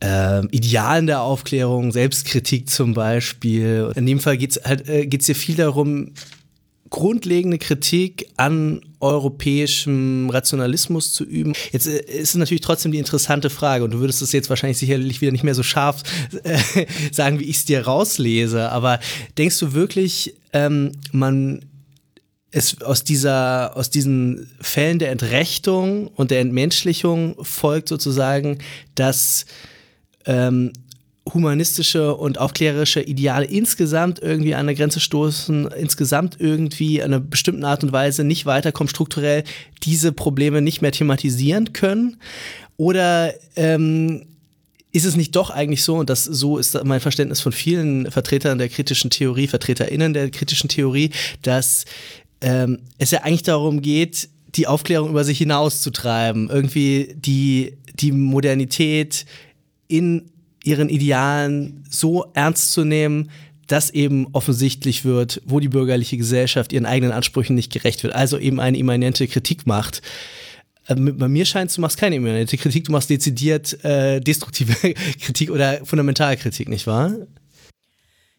äh, 0.02 0.46
Idealen 0.48 1.08
der 1.08 1.22
Aufklärung, 1.22 1.92
Selbstkritik 1.92 2.70
zum 2.70 2.94
Beispiel. 2.94 3.92
In 3.96 4.06
dem 4.06 4.20
Fall 4.20 4.38
geht 4.38 4.52
es 4.52 4.64
halt, 4.64 4.88
äh, 4.90 5.08
dir 5.08 5.36
viel 5.36 5.56
darum, 5.56 6.14
grundlegende 6.96 7.58
Kritik 7.58 8.32
an 8.38 8.80
europäischem 9.02 10.30
Rationalismus 10.30 11.12
zu 11.12 11.26
üben. 11.26 11.52
Jetzt 11.74 11.88
äh, 11.88 12.00
ist 12.00 12.36
natürlich 12.36 12.62
trotzdem 12.62 12.94
die 12.94 13.00
interessante 13.00 13.50
Frage, 13.50 13.84
und 13.84 13.92
du 13.92 14.00
würdest 14.00 14.22
es 14.22 14.32
jetzt 14.32 14.50
wahrscheinlich 14.50 14.78
sicherlich 14.78 15.20
wieder 15.20 15.34
nicht 15.34 15.44
mehr 15.44 15.56
so 15.56 15.62
scharf 15.62 16.04
äh, 16.44 16.58
sagen, 17.12 17.42
wie 17.42 17.44
ich 17.44 17.58
es 17.58 17.66
dir 17.66 17.86
rauslese, 17.86 18.72
aber 18.72 19.02
denkst 19.38 19.60
du 19.60 19.74
wirklich, 19.74 20.36
ähm, 20.54 20.94
man 21.12 21.66
es 22.52 22.82
aus 22.82 23.04
dieser, 23.04 23.76
aus 23.76 23.90
diesen 23.90 24.50
Fällen 24.62 24.98
der 24.98 25.12
Entrechtung 25.12 26.08
und 26.08 26.32
der 26.32 26.40
Entmenschlichung 26.40 27.36
folgt 27.42 27.90
sozusagen, 27.90 28.60
dass 28.96 29.46
ähm, 30.26 30.72
humanistische 31.34 32.16
und 32.16 32.38
aufklärerische 32.38 33.02
Ideale 33.02 33.46
insgesamt 33.46 34.20
irgendwie 34.22 34.54
an 34.54 34.62
eine 34.62 34.76
Grenze 34.76 35.00
stoßen, 35.00 35.68
insgesamt 35.78 36.38
irgendwie 36.40 36.98
in 36.98 37.06
einer 37.06 37.20
bestimmten 37.20 37.64
Art 37.64 37.84
und 37.84 37.92
Weise 37.92 38.24
nicht 38.24 38.46
weiterkommen, 38.46 38.90
strukturell 38.90 39.44
diese 39.84 40.12
Probleme 40.12 40.62
nicht 40.62 40.82
mehr 40.82 40.92
thematisieren 40.92 41.74
können? 41.74 42.18
Oder 42.78 43.34
ähm, 43.56 44.28
ist 44.92 45.06
es 45.06 45.16
nicht 45.16 45.36
doch 45.36 45.50
eigentlich 45.50 45.84
so, 45.84 45.96
und 45.98 46.10
das 46.10 46.24
so 46.24 46.58
ist 46.58 46.82
mein 46.84 47.02
Verständnis 47.02 47.42
von 47.42 47.52
vielen 47.52 48.10
Vertretern 48.12 48.58
der 48.58 48.70
kritischen 48.70 49.10
Theorie, 49.10 49.48
VertreterInnen 49.48 50.14
der 50.14 50.30
kritischen 50.30 50.70
Theorie, 50.70 51.10
dass 51.42 51.86
ähm, 52.42 52.80
es 52.98 53.12
ja 53.12 53.24
eigentlich 53.24 53.44
darum 53.44 53.82
geht, 53.82 54.30
die 54.56 54.68
Aufklärung 54.68 55.10
über 55.10 55.24
sich 55.24 55.38
hinauszutreiben, 55.40 56.50
irgendwie 56.50 57.14
die, 57.18 57.74
die 57.94 58.12
Modernität 58.12 59.26
in 59.88 60.32
ihren 60.66 60.90
Idealen 60.90 61.84
so 61.90 62.26
ernst 62.34 62.74
zu 62.74 62.84
nehmen, 62.84 63.30
dass 63.68 63.90
eben 63.90 64.28
offensichtlich 64.34 65.06
wird, 65.06 65.42
wo 65.46 65.60
die 65.60 65.70
bürgerliche 65.70 66.18
Gesellschaft 66.18 66.72
ihren 66.74 66.86
eigenen 66.86 67.14
Ansprüchen 67.14 67.56
nicht 67.56 67.72
gerecht 67.72 68.04
wird, 68.04 68.14
also 68.14 68.38
eben 68.38 68.60
eine 68.60 68.78
immanente 68.78 69.28
Kritik 69.28 69.66
macht. 69.66 70.02
Äh, 70.88 70.96
bei 70.96 71.28
mir 71.28 71.46
scheint 71.46 71.76
du 71.76 71.82
machst 71.82 71.98
keine 71.98 72.16
immanente 72.16 72.58
Kritik, 72.58 72.86
du 72.86 72.92
machst 72.92 73.10
dezidiert 73.10 73.84
äh, 73.84 74.20
destruktive 74.20 74.74
Kritik 75.22 75.50
oder 75.50 75.86
Fundamentalkritik, 75.86 76.70
nicht 76.70 76.88
wahr? 76.88 77.14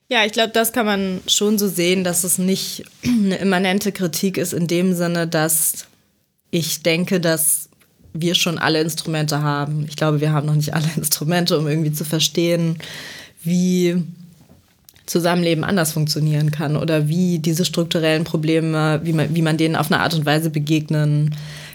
Ja, 0.09 0.25
ich 0.25 0.33
glaube, 0.33 0.53
das 0.53 0.73
kann 0.73 0.87
man 0.87 1.21
schon 1.27 1.59
so 1.59 1.69
sehen, 1.69 2.05
dass 2.05 2.23
es 2.23 2.39
nicht 2.39 2.85
eine 3.05 3.37
immanente 3.37 3.91
Kritik 3.91 4.37
ist 4.37 4.53
in 4.53 4.69
dem 4.69 4.95
Sinne, 4.95 5.27
dass 5.27 5.87
ich 6.53 6.83
denke, 6.83 7.21
dass 7.21 7.69
wir 8.21 8.35
schon 8.35 8.59
alle 8.59 8.81
Instrumente 8.81 9.43
haben. 9.43 9.87
Ich 9.89 9.97
glaube, 9.97 10.21
wir 10.21 10.33
haben 10.33 10.47
noch 10.47 10.55
nicht 10.55 10.75
alle 10.75 10.89
Instrumente, 10.97 11.59
um 11.59 11.67
irgendwie 11.67 11.93
zu 11.93 12.05
verstehen, 12.05 12.79
wie 13.43 14.03
Zusammenleben 15.07 15.63
anders 15.63 15.93
funktionieren 15.93 16.51
kann 16.51 16.77
oder 16.77 17.07
wie 17.07 17.39
diese 17.39 17.65
strukturellen 17.65 18.25
Probleme, 18.25 19.01
wie 19.05 19.13
man, 19.13 19.35
wie 19.35 19.43
man 19.43 19.57
denen 19.57 19.77
auf 19.77 19.91
eine 19.91 20.01
Art 20.01 20.15
und 20.15 20.27
Weise 20.27 20.51
begegnen 20.51 21.35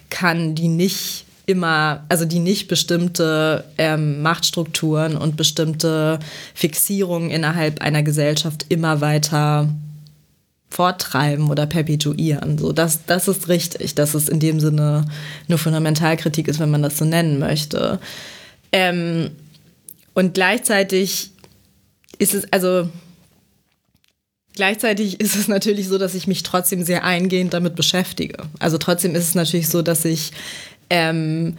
kann, 0.09 0.53
die 0.53 0.67
nicht 0.67 1.25
immer, 1.45 2.03
also 2.09 2.25
die 2.25 2.39
nicht 2.39 2.67
bestimmte 2.67 3.63
ähm, 3.77 4.21
Machtstrukturen 4.21 5.15
und 5.17 5.37
bestimmte 5.37 6.19
Fixierungen 6.53 7.29
innerhalb 7.29 7.81
einer 7.81 8.03
Gesellschaft 8.03 8.65
immer 8.69 9.01
weiter 9.01 9.69
forttreiben 10.71 11.49
oder 11.49 11.65
perpetuieren. 11.65 12.57
So, 12.57 12.71
das, 12.71 13.05
das 13.05 13.27
ist 13.27 13.49
richtig, 13.49 13.93
dass 13.93 14.13
es 14.13 14.29
in 14.29 14.39
dem 14.39 14.59
Sinne 14.59 15.05
eine 15.47 15.57
Fundamentalkritik 15.57 16.47
ist, 16.47 16.59
wenn 16.59 16.71
man 16.71 16.81
das 16.81 16.97
so 16.97 17.03
nennen 17.05 17.39
möchte. 17.39 17.99
Ähm, 18.71 19.31
und 20.13 20.33
gleichzeitig 20.33 21.31
ist 22.17 22.33
es, 22.33 22.51
also 22.53 22.89
gleichzeitig 24.55 25.19
ist 25.19 25.35
es 25.35 25.49
natürlich 25.49 25.89
so, 25.89 25.97
dass 25.97 26.15
ich 26.15 26.25
mich 26.25 26.41
trotzdem 26.43 26.83
sehr 26.83 27.03
eingehend 27.03 27.53
damit 27.53 27.75
beschäftige. 27.75 28.37
Also 28.59 28.77
trotzdem 28.77 29.13
ist 29.13 29.27
es 29.27 29.35
natürlich 29.35 29.67
so, 29.67 29.81
dass 29.81 30.05
ich 30.05 30.31
ähm, 30.89 31.57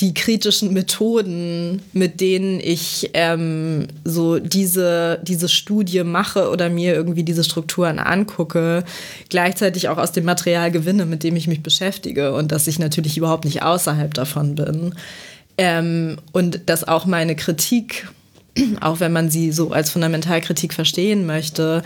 die 0.00 0.12
kritischen 0.12 0.74
Methoden, 0.74 1.80
mit 1.92 2.20
denen 2.20 2.60
ich 2.60 3.10
ähm, 3.14 3.88
so 4.04 4.38
diese, 4.38 5.20
diese 5.22 5.48
Studie 5.48 6.04
mache 6.04 6.50
oder 6.50 6.68
mir 6.68 6.94
irgendwie 6.94 7.22
diese 7.22 7.44
Strukturen 7.44 7.98
angucke, 7.98 8.84
gleichzeitig 9.30 9.88
auch 9.88 9.96
aus 9.96 10.12
dem 10.12 10.24
Material 10.24 10.70
gewinne, 10.70 11.06
mit 11.06 11.22
dem 11.22 11.34
ich 11.36 11.48
mich 11.48 11.62
beschäftige 11.62 12.34
und 12.34 12.52
dass 12.52 12.66
ich 12.66 12.78
natürlich 12.78 13.16
überhaupt 13.16 13.46
nicht 13.46 13.62
außerhalb 13.62 14.12
davon 14.12 14.54
bin. 14.54 14.94
Ähm, 15.56 16.18
und 16.32 16.68
dass 16.68 16.86
auch 16.86 17.06
meine 17.06 17.34
Kritik, 17.34 18.08
auch 18.82 19.00
wenn 19.00 19.12
man 19.12 19.30
sie 19.30 19.50
so 19.50 19.70
als 19.70 19.90
Fundamentalkritik 19.90 20.74
verstehen 20.74 21.24
möchte, 21.24 21.82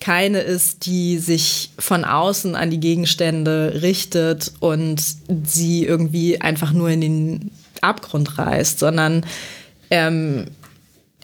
keine 0.00 0.40
ist, 0.40 0.86
die 0.86 1.18
sich 1.18 1.70
von 1.78 2.04
außen 2.04 2.56
an 2.56 2.70
die 2.70 2.80
Gegenstände 2.80 3.80
richtet 3.82 4.52
und 4.60 5.02
sie 5.44 5.84
irgendwie 5.84 6.40
einfach 6.40 6.72
nur 6.72 6.88
in 6.90 7.00
den 7.00 7.50
Abgrund 7.82 8.38
reißt, 8.38 8.78
sondern 8.78 9.24
ähm, 9.90 10.46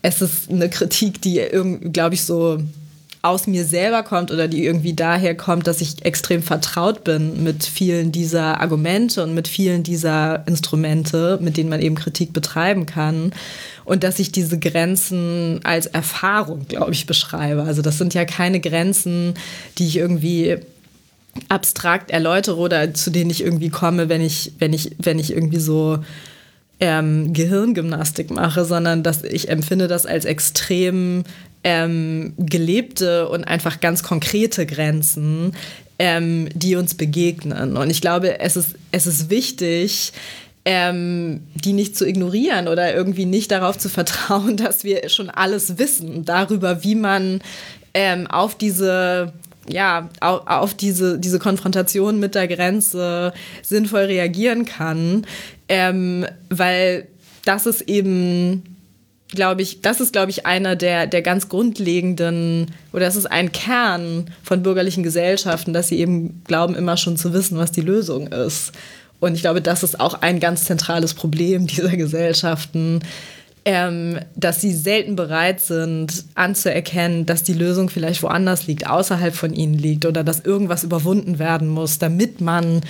es 0.02 0.22
ist 0.22 0.50
eine 0.50 0.68
Kritik, 0.68 1.20
die, 1.22 1.42
glaube 1.92 2.14
ich, 2.14 2.24
so 2.24 2.58
aus 3.22 3.46
mir 3.48 3.64
selber 3.64 4.04
kommt 4.04 4.30
oder 4.30 4.46
die 4.46 4.64
irgendwie 4.64 4.94
daher 4.94 5.36
kommt, 5.36 5.66
dass 5.66 5.80
ich 5.80 6.04
extrem 6.04 6.42
vertraut 6.42 7.02
bin 7.02 7.42
mit 7.42 7.64
vielen 7.64 8.12
dieser 8.12 8.60
Argumente 8.60 9.22
und 9.22 9.34
mit 9.34 9.48
vielen 9.48 9.82
dieser 9.82 10.46
Instrumente, 10.46 11.38
mit 11.42 11.56
denen 11.56 11.68
man 11.68 11.82
eben 11.82 11.96
Kritik 11.96 12.32
betreiben 12.32 12.86
kann. 12.86 13.32
Und 13.86 14.02
dass 14.02 14.18
ich 14.18 14.32
diese 14.32 14.58
Grenzen 14.58 15.60
als 15.62 15.86
Erfahrung, 15.86 16.66
glaube 16.66 16.92
ich, 16.92 17.06
beschreibe. 17.06 17.62
Also 17.62 17.82
das 17.82 17.98
sind 17.98 18.14
ja 18.14 18.24
keine 18.24 18.60
Grenzen, 18.60 19.34
die 19.78 19.86
ich 19.86 19.96
irgendwie 19.96 20.56
abstrakt 21.48 22.10
erläutere 22.10 22.56
oder 22.56 22.94
zu 22.94 23.10
denen 23.10 23.30
ich 23.30 23.42
irgendwie 23.42 23.70
komme, 23.70 24.08
wenn 24.08 24.20
ich, 24.20 24.52
wenn 24.58 24.72
ich, 24.72 24.90
wenn 24.98 25.20
ich 25.20 25.32
irgendwie 25.32 25.60
so 25.60 26.00
ähm, 26.80 27.32
Gehirngymnastik 27.32 28.30
mache, 28.30 28.64
sondern 28.64 29.04
dass 29.04 29.22
ich 29.22 29.48
empfinde 29.48 29.86
das 29.86 30.04
als 30.04 30.24
extrem 30.24 31.22
ähm, 31.62 32.34
gelebte 32.38 33.28
und 33.28 33.44
einfach 33.44 33.80
ganz 33.80 34.02
konkrete 34.02 34.66
Grenzen, 34.66 35.52
ähm, 36.00 36.48
die 36.54 36.74
uns 36.74 36.94
begegnen. 36.94 37.76
Und 37.76 37.90
ich 37.90 38.00
glaube, 38.00 38.40
es 38.40 38.56
ist, 38.56 38.74
es 38.90 39.06
ist 39.06 39.30
wichtig, 39.30 40.12
ähm, 40.66 41.44
die 41.54 41.72
nicht 41.72 41.96
zu 41.96 42.06
ignorieren 42.06 42.66
oder 42.66 42.92
irgendwie 42.92 43.24
nicht 43.24 43.52
darauf 43.52 43.78
zu 43.78 43.88
vertrauen, 43.88 44.56
dass 44.58 44.84
wir 44.84 45.08
schon 45.08 45.30
alles 45.30 45.78
wissen 45.78 46.26
darüber, 46.26 46.82
wie 46.82 46.96
man 46.96 47.40
ähm, 47.94 48.26
auf 48.26 48.56
diese 48.56 49.32
ja, 49.68 50.10
auf, 50.20 50.46
auf, 50.46 50.74
diese, 50.74 51.18
diese 51.18 51.40
Konfrontation 51.40 52.20
mit 52.20 52.36
der 52.36 52.46
Grenze 52.46 53.32
sinnvoll 53.62 54.02
reagieren 54.02 54.64
kann, 54.64 55.26
ähm, 55.68 56.24
weil 56.50 57.08
das 57.44 57.66
ist 57.66 57.80
eben 57.82 58.76
glaube 59.28 59.62
ich, 59.62 59.80
das 59.80 60.00
ist, 60.00 60.12
glaube 60.12 60.30
ich, 60.30 60.46
einer 60.46 60.76
der, 60.76 61.08
der 61.08 61.20
ganz 61.20 61.48
grundlegenden, 61.48 62.72
oder 62.92 63.06
das 63.06 63.16
ist 63.16 63.26
ein 63.26 63.50
Kern 63.50 64.30
von 64.44 64.62
bürgerlichen 64.62 65.02
Gesellschaften, 65.02 65.72
dass 65.72 65.88
sie 65.88 65.98
eben 65.98 66.42
glauben, 66.44 66.76
immer 66.76 66.96
schon 66.96 67.16
zu 67.16 67.32
wissen, 67.32 67.58
was 67.58 67.72
die 67.72 67.80
Lösung 67.80 68.28
ist. 68.28 68.72
Und 69.20 69.34
ich 69.34 69.40
glaube, 69.40 69.62
das 69.62 69.82
ist 69.82 69.98
auch 69.98 70.20
ein 70.22 70.40
ganz 70.40 70.64
zentrales 70.64 71.14
Problem 71.14 71.66
dieser 71.66 71.96
Gesellschaften, 71.96 73.00
ähm, 73.64 74.20
dass 74.36 74.60
sie 74.60 74.72
selten 74.72 75.16
bereit 75.16 75.60
sind, 75.60 76.24
anzuerkennen, 76.36 77.26
dass 77.26 77.42
die 77.42 77.52
Lösung 77.52 77.90
vielleicht 77.90 78.22
woanders 78.22 78.68
liegt, 78.68 78.86
außerhalb 78.86 79.34
von 79.34 79.52
ihnen 79.52 79.74
liegt 79.74 80.06
oder 80.06 80.22
dass 80.22 80.40
irgendwas 80.40 80.84
überwunden 80.84 81.40
werden 81.40 81.68
muss, 81.68 81.98
damit 81.98 82.40
man 82.40 82.82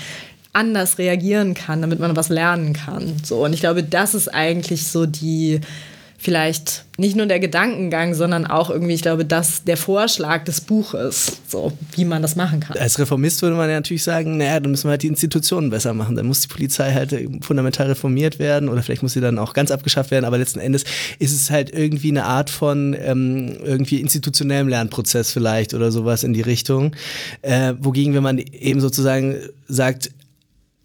anders 0.52 0.98
reagieren 0.98 1.54
kann, 1.54 1.80
damit 1.80 1.98
man 1.98 2.16
was 2.16 2.28
lernen 2.28 2.72
kann. 2.72 3.14
So, 3.22 3.44
und 3.44 3.52
ich 3.52 3.60
glaube, 3.60 3.82
das 3.82 4.14
ist 4.14 4.28
eigentlich 4.28 4.86
so 4.86 5.06
die 5.06 5.60
vielleicht 6.26 6.86
nicht 6.98 7.14
nur 7.14 7.26
der 7.26 7.38
Gedankengang, 7.38 8.14
sondern 8.14 8.46
auch 8.46 8.68
irgendwie, 8.68 8.94
ich 8.94 9.02
glaube, 9.02 9.24
das 9.24 9.62
der 9.62 9.76
Vorschlag 9.76 10.42
des 10.42 10.60
Buches, 10.60 11.38
so 11.46 11.72
wie 11.92 12.04
man 12.04 12.20
das 12.20 12.34
machen 12.34 12.58
kann. 12.58 12.76
Als 12.78 12.98
Reformist 12.98 13.42
würde 13.42 13.54
man 13.54 13.70
ja 13.70 13.76
natürlich 13.76 14.02
sagen, 14.02 14.36
naja, 14.36 14.58
dann 14.58 14.72
müssen 14.72 14.88
wir 14.88 14.90
halt 14.90 15.04
die 15.04 15.06
Institutionen 15.06 15.70
besser 15.70 15.94
machen. 15.94 16.16
Dann 16.16 16.26
muss 16.26 16.40
die 16.40 16.48
Polizei 16.48 16.92
halt 16.92 17.14
fundamental 17.42 17.86
reformiert 17.86 18.40
werden 18.40 18.68
oder 18.68 18.82
vielleicht 18.82 19.04
muss 19.04 19.12
sie 19.12 19.20
dann 19.20 19.38
auch 19.38 19.54
ganz 19.54 19.70
abgeschafft 19.70 20.10
werden. 20.10 20.24
Aber 20.24 20.36
letzten 20.36 20.58
Endes 20.58 20.82
ist 21.20 21.32
es 21.32 21.48
halt 21.48 21.72
irgendwie 21.72 22.08
eine 22.08 22.24
Art 22.24 22.50
von 22.50 22.96
ähm, 22.98 23.58
irgendwie 23.62 24.00
institutionellem 24.00 24.66
Lernprozess 24.66 25.30
vielleicht 25.30 25.74
oder 25.74 25.92
sowas 25.92 26.24
in 26.24 26.32
die 26.32 26.42
Richtung. 26.42 26.90
Äh, 27.42 27.74
wogegen, 27.78 28.14
wenn 28.14 28.24
man 28.24 28.38
eben 28.38 28.80
sozusagen 28.80 29.36
sagt, 29.68 30.10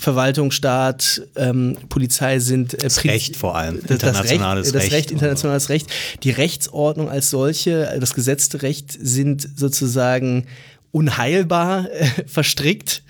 Verwaltung, 0.02 0.50
Staat, 0.50 1.22
ähm, 1.36 1.78
Polizei 1.88 2.40
sind 2.40 2.74
äh, 2.74 2.78
das 2.78 3.04
Recht 3.04 3.36
vor 3.36 3.56
allem, 3.56 3.80
internationales 3.88 4.72
das 4.72 4.76
Recht, 4.76 4.76
das 4.76 4.84
Recht, 4.84 4.94
Recht 4.94 5.12
internationales 5.12 5.70
Recht, 5.70 5.88
die 6.24 6.32
Rechtsordnung 6.32 7.08
als 7.08 7.30
solche, 7.30 7.98
das 8.00 8.16
gesetzte 8.16 8.64
Recht 8.64 8.98
sind 9.00 9.48
sozusagen 9.56 10.48
unheilbar 10.92 11.88
äh, 11.92 12.06
verstrickt. 12.26 13.04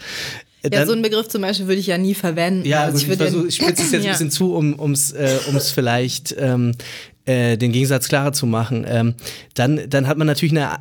Ja, 0.64 0.70
Dann, 0.70 0.86
so 0.86 0.92
einen 0.92 1.02
Begriff 1.02 1.30
zum 1.30 1.42
Beispiel 1.42 1.68
würde 1.68 1.80
ich 1.80 1.88
ja 1.88 1.98
nie 1.98 2.14
verwenden. 2.14 2.68
Ja, 2.68 2.84
also 2.84 2.98
ich, 2.98 3.10
ich, 3.10 3.18
versuch, 3.18 3.46
ich 3.46 3.56
spitze 3.56 3.84
es 3.84 3.92
jetzt 3.92 3.94
ja. 4.04 4.12
ein 4.12 4.14
bisschen 4.14 4.32
zu, 4.32 4.54
um 4.54 4.92
es 4.92 5.14
äh, 5.14 5.40
um's 5.48 5.72
vielleicht 5.72 6.36
ähm, 6.38 6.74
äh, 7.24 7.56
den 7.58 7.72
Gegensatz 7.72 8.10
klarer 8.10 8.34
zu 8.34 8.46
machen. 8.46 8.86
Ähm, 8.86 9.16
dann, 9.54 9.80
dann 9.90 10.08
hat 10.08 10.18
man 10.18 10.28
natürlich 10.28 10.52
eine 10.52 10.80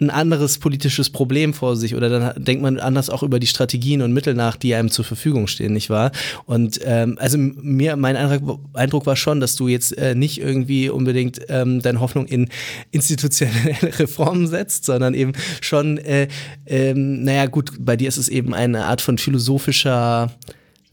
ein 0.00 0.10
anderes 0.10 0.58
politisches 0.58 1.10
Problem 1.10 1.52
vor 1.52 1.76
sich 1.76 1.94
oder 1.94 2.08
dann 2.08 2.44
denkt 2.44 2.62
man 2.62 2.78
anders 2.78 3.10
auch 3.10 3.22
über 3.22 3.40
die 3.40 3.46
Strategien 3.48 4.00
und 4.02 4.12
Mittel 4.12 4.34
nach, 4.34 4.56
die 4.56 4.74
einem 4.74 4.90
zur 4.90 5.04
Verfügung 5.04 5.48
stehen, 5.48 5.72
nicht 5.72 5.90
wahr? 5.90 6.12
Und 6.46 6.80
ähm, 6.84 7.16
also 7.18 7.36
mir, 7.36 7.96
mein 7.96 8.16
Eindruck, 8.16 8.60
Eindruck, 8.74 9.06
war 9.06 9.16
schon, 9.16 9.40
dass 9.40 9.56
du 9.56 9.66
jetzt 9.66 9.96
äh, 9.98 10.14
nicht 10.14 10.40
irgendwie 10.40 10.88
unbedingt 10.88 11.40
ähm, 11.48 11.82
deine 11.82 12.00
Hoffnung 12.00 12.26
in 12.26 12.48
institutionelle 12.92 13.76
Reformen 13.98 14.46
setzt, 14.46 14.84
sondern 14.84 15.14
eben 15.14 15.32
schon, 15.60 15.98
äh, 15.98 16.28
ähm, 16.66 17.24
naja 17.24 17.46
gut, 17.46 17.72
bei 17.80 17.96
dir 17.96 18.08
ist 18.08 18.18
es 18.18 18.28
eben 18.28 18.54
eine 18.54 18.84
Art 18.84 19.00
von 19.00 19.18
philosophischer 19.18 20.30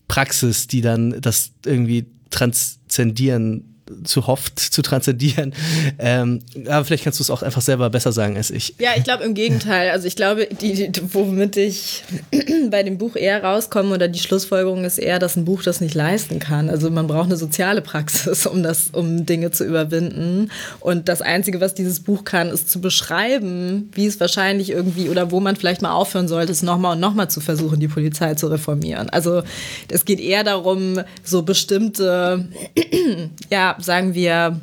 Praxis, 0.07 0.67
die 0.67 0.81
dann 0.81 1.21
das 1.21 1.51
irgendwie 1.63 2.05
transzendieren 2.31 3.74
zu 4.03 4.25
hofft, 4.25 4.59
zu 4.59 4.81
transzendieren. 4.81 5.53
Ähm, 5.99 6.41
aber 6.65 6.85
vielleicht 6.85 7.03
kannst 7.03 7.19
du 7.19 7.23
es 7.23 7.29
auch 7.29 7.43
einfach 7.43 7.61
selber 7.61 7.89
besser 7.89 8.11
sagen 8.11 8.35
als 8.35 8.49
ich. 8.49 8.75
Ja, 8.79 8.91
ich 8.97 9.03
glaube 9.03 9.23
im 9.23 9.35
Gegenteil. 9.35 9.91
Also 9.91 10.07
ich 10.07 10.15
glaube, 10.15 10.47
die, 10.47 10.91
die, 10.91 11.13
womit 11.13 11.55
ich 11.57 12.03
bei 12.71 12.81
dem 12.81 12.97
Buch 12.97 13.15
eher 13.15 13.43
rauskomme 13.43 13.93
oder 13.93 14.07
die 14.07 14.19
Schlussfolgerung 14.19 14.85
ist 14.85 14.97
eher, 14.97 15.19
dass 15.19 15.35
ein 15.35 15.45
Buch 15.45 15.61
das 15.61 15.81
nicht 15.81 15.93
leisten 15.93 16.39
kann. 16.39 16.69
Also 16.69 16.89
man 16.89 17.05
braucht 17.05 17.25
eine 17.25 17.37
soziale 17.37 17.81
Praxis, 17.81 18.47
um 18.47 18.63
das, 18.63 18.89
um 18.91 19.25
Dinge 19.25 19.51
zu 19.51 19.63
überwinden. 19.63 20.49
Und 20.79 21.07
das 21.07 21.21
Einzige, 21.21 21.61
was 21.61 21.75
dieses 21.75 21.99
Buch 21.99 22.23
kann, 22.23 22.49
ist 22.49 22.71
zu 22.71 22.81
beschreiben, 22.81 23.91
wie 23.93 24.07
es 24.07 24.19
wahrscheinlich 24.19 24.71
irgendwie 24.71 25.09
oder 25.09 25.29
wo 25.29 25.39
man 25.39 25.55
vielleicht 25.55 25.83
mal 25.83 25.93
aufhören 25.93 26.27
sollte, 26.27 26.51
ist 26.51 26.63
nochmal 26.63 26.93
und 26.93 26.99
nochmal 26.99 27.29
zu 27.29 27.39
versuchen, 27.39 27.79
die 27.79 27.87
Polizei 27.87 28.33
zu 28.33 28.47
reformieren. 28.47 29.09
Also 29.11 29.43
es 29.89 30.05
geht 30.05 30.19
eher 30.19 30.43
darum, 30.43 31.01
so 31.23 31.43
bestimmte, 31.43 32.47
ja, 33.51 33.74
sagen 33.79 34.13
wir, 34.13 34.59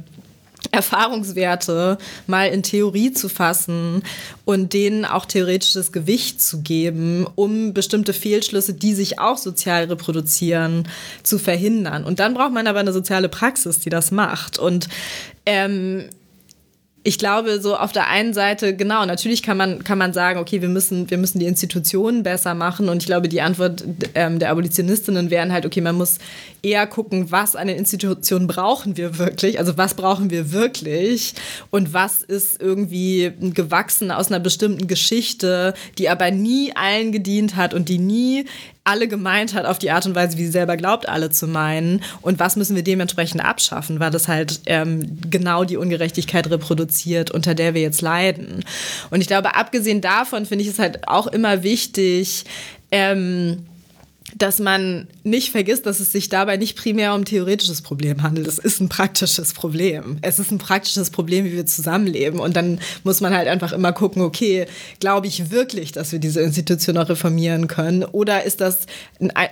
Erfahrungswerte 0.71 1.99
mal 2.27 2.49
in 2.49 2.63
Theorie 2.63 3.13
zu 3.13 3.29
fassen 3.29 4.03
und 4.45 4.73
denen 4.73 5.05
auch 5.05 5.27
theoretisches 5.27 5.93
Gewicht 5.93 6.41
zu 6.41 6.63
geben, 6.63 7.27
um 7.35 7.75
bestimmte 7.75 8.13
Fehlschlüsse, 8.13 8.75
die 8.75 8.95
sich 8.95 9.19
auch 9.19 9.39
sozial 9.39 9.85
reproduzieren, 9.85 10.89
zu 11.23 11.39
verhindern. 11.39 12.05
Und 12.05 12.21
dann 12.21 12.35
braucht 12.35 12.53
man 12.53 12.67
aber 12.67 12.81
eine 12.81 12.93
soziale 12.93 13.29
Praxis, 13.29 13.81
die 13.81 13.91
das 13.91 14.13
macht. 14.13 14.59
Und 14.59 14.89
ähm, 15.47 16.05
ich 17.05 17.19
glaube, 17.19 17.61
so 17.61 17.77
auf 17.77 17.91
der 17.91 18.09
einen 18.09 18.33
Seite, 18.33 18.77
genau, 18.77 19.05
natürlich 19.05 19.43
kann 19.43 19.57
man, 19.57 19.83
kann 19.83 19.99
man 19.99 20.13
sagen, 20.13 20.39
okay, 20.39 20.63
wir 20.63 20.69
müssen, 20.69 21.11
wir 21.11 21.19
müssen 21.19 21.41
die 21.41 21.47
Institutionen 21.47 22.23
besser 22.23 22.55
machen. 22.55 22.89
Und 22.89 22.99
ich 23.03 23.07
glaube, 23.07 23.29
die 23.29 23.41
Antwort 23.41 23.85
ähm, 24.15 24.39
der 24.39 24.51
Abolitionistinnen 24.51 25.29
wären 25.31 25.53
halt, 25.53 25.67
okay, 25.67 25.81
man 25.81 25.97
muss 25.97 26.19
eher 26.63 26.87
gucken, 26.87 27.33
was 27.33 27.57
an 27.57 27.67
den 27.67 27.77
Institutionen 27.77 28.47
brauchen 28.47 28.97
wir 28.97 29.19
wirklich, 29.19 29.59
also 29.59 29.77
was 29.77 29.95
brauchen 29.95 30.31
wir 30.31 30.53
wirklich 30.53 31.35
und 31.71 31.93
was 31.93 32.23
ist 32.23 32.63
irgendwie 32.63 33.33
gewachsen 33.41 34.13
aus 34.13 34.29
einer 34.29 34.39
bestimmten 34.39 34.87
Geschichte, 34.87 35.75
die 35.99 36.09
aber 36.09 36.31
nie 36.31 36.73
allen 36.77 37.11
gedient 37.11 37.57
hat 37.57 37.75
und 37.75 37.89
die 37.89 37.99
nie 37.99 38.45
alle 38.85 39.07
gemeint 39.07 39.55
hat 39.55 39.65
auf 39.65 39.79
die 39.79 39.91
Art 39.91 40.07
und 40.07 40.15
Weise, 40.15 40.39
wie 40.39 40.45
sie 40.45 40.51
selber 40.51 40.77
glaubt, 40.77 41.09
alle 41.09 41.31
zu 41.31 41.47
meinen. 41.47 42.03
Und 42.21 42.41
was 42.41 42.57
müssen 42.57 42.75
wir 42.75 42.83
dementsprechend 42.83 43.45
abschaffen, 43.45 44.01
weil 44.01 44.11
das 44.11 44.27
halt 44.27 44.61
ähm, 44.67 45.19
genau 45.31 45.65
die 45.65 45.77
Ungerechtigkeit 45.77 46.51
reproduziert, 46.51 47.31
unter 47.31 47.55
der 47.55 47.75
wir 47.75 47.83
jetzt 47.83 48.01
leiden. 48.01 48.65
Und 49.11 49.21
ich 49.21 49.29
glaube, 49.29 49.55
abgesehen 49.55 50.01
davon 50.01 50.47
finde 50.47 50.65
ich 50.65 50.71
es 50.71 50.79
halt 50.79 51.07
auch 51.07 51.29
immer 51.29 51.63
wichtig, 51.63 52.45
ähm, 52.91 53.67
dass 54.37 54.59
man 54.59 55.09
nicht 55.25 55.51
vergisst, 55.51 55.87
dass 55.87 56.01
es 56.01 56.13
sich 56.13 56.29
dabei 56.29 56.57
nicht 56.57 56.77
primär 56.77 57.15
um 57.15 57.25
theoretisches 57.25 57.83
Problem 57.83 58.23
handelt. 58.23 58.47
Es 58.47 58.59
ist 58.59 58.81
ein 58.81 58.89
praktisches 58.89 59.53
Problem. 59.53 60.19
Es 60.23 60.39
ist 60.39 60.51
ein 60.51 60.59
praktisches 60.59 61.11
Problem, 61.11 61.45
wie 61.45 61.53
wir 61.53 61.67
zusammenleben. 61.67 62.41
Und 62.41 62.57
dann 62.57 62.81
muss 63.05 63.21
man 63.21 63.35
halt 63.35 63.49
einfach 63.49 63.73
immer 63.73 63.93
gucken, 63.93 64.23
okay, 64.23 64.67
glaube 65.01 65.27
ich 65.27 65.51
wirklich, 65.51 65.93
dass 65.93 66.13
wir 66.13 66.19
diese 66.19 66.41
Institution 66.41 66.97
auch 66.97 67.09
reformieren 67.09 67.69
können? 67.69 68.05
Oder 68.05 68.45
ist 68.45 68.61
das, 68.61 68.87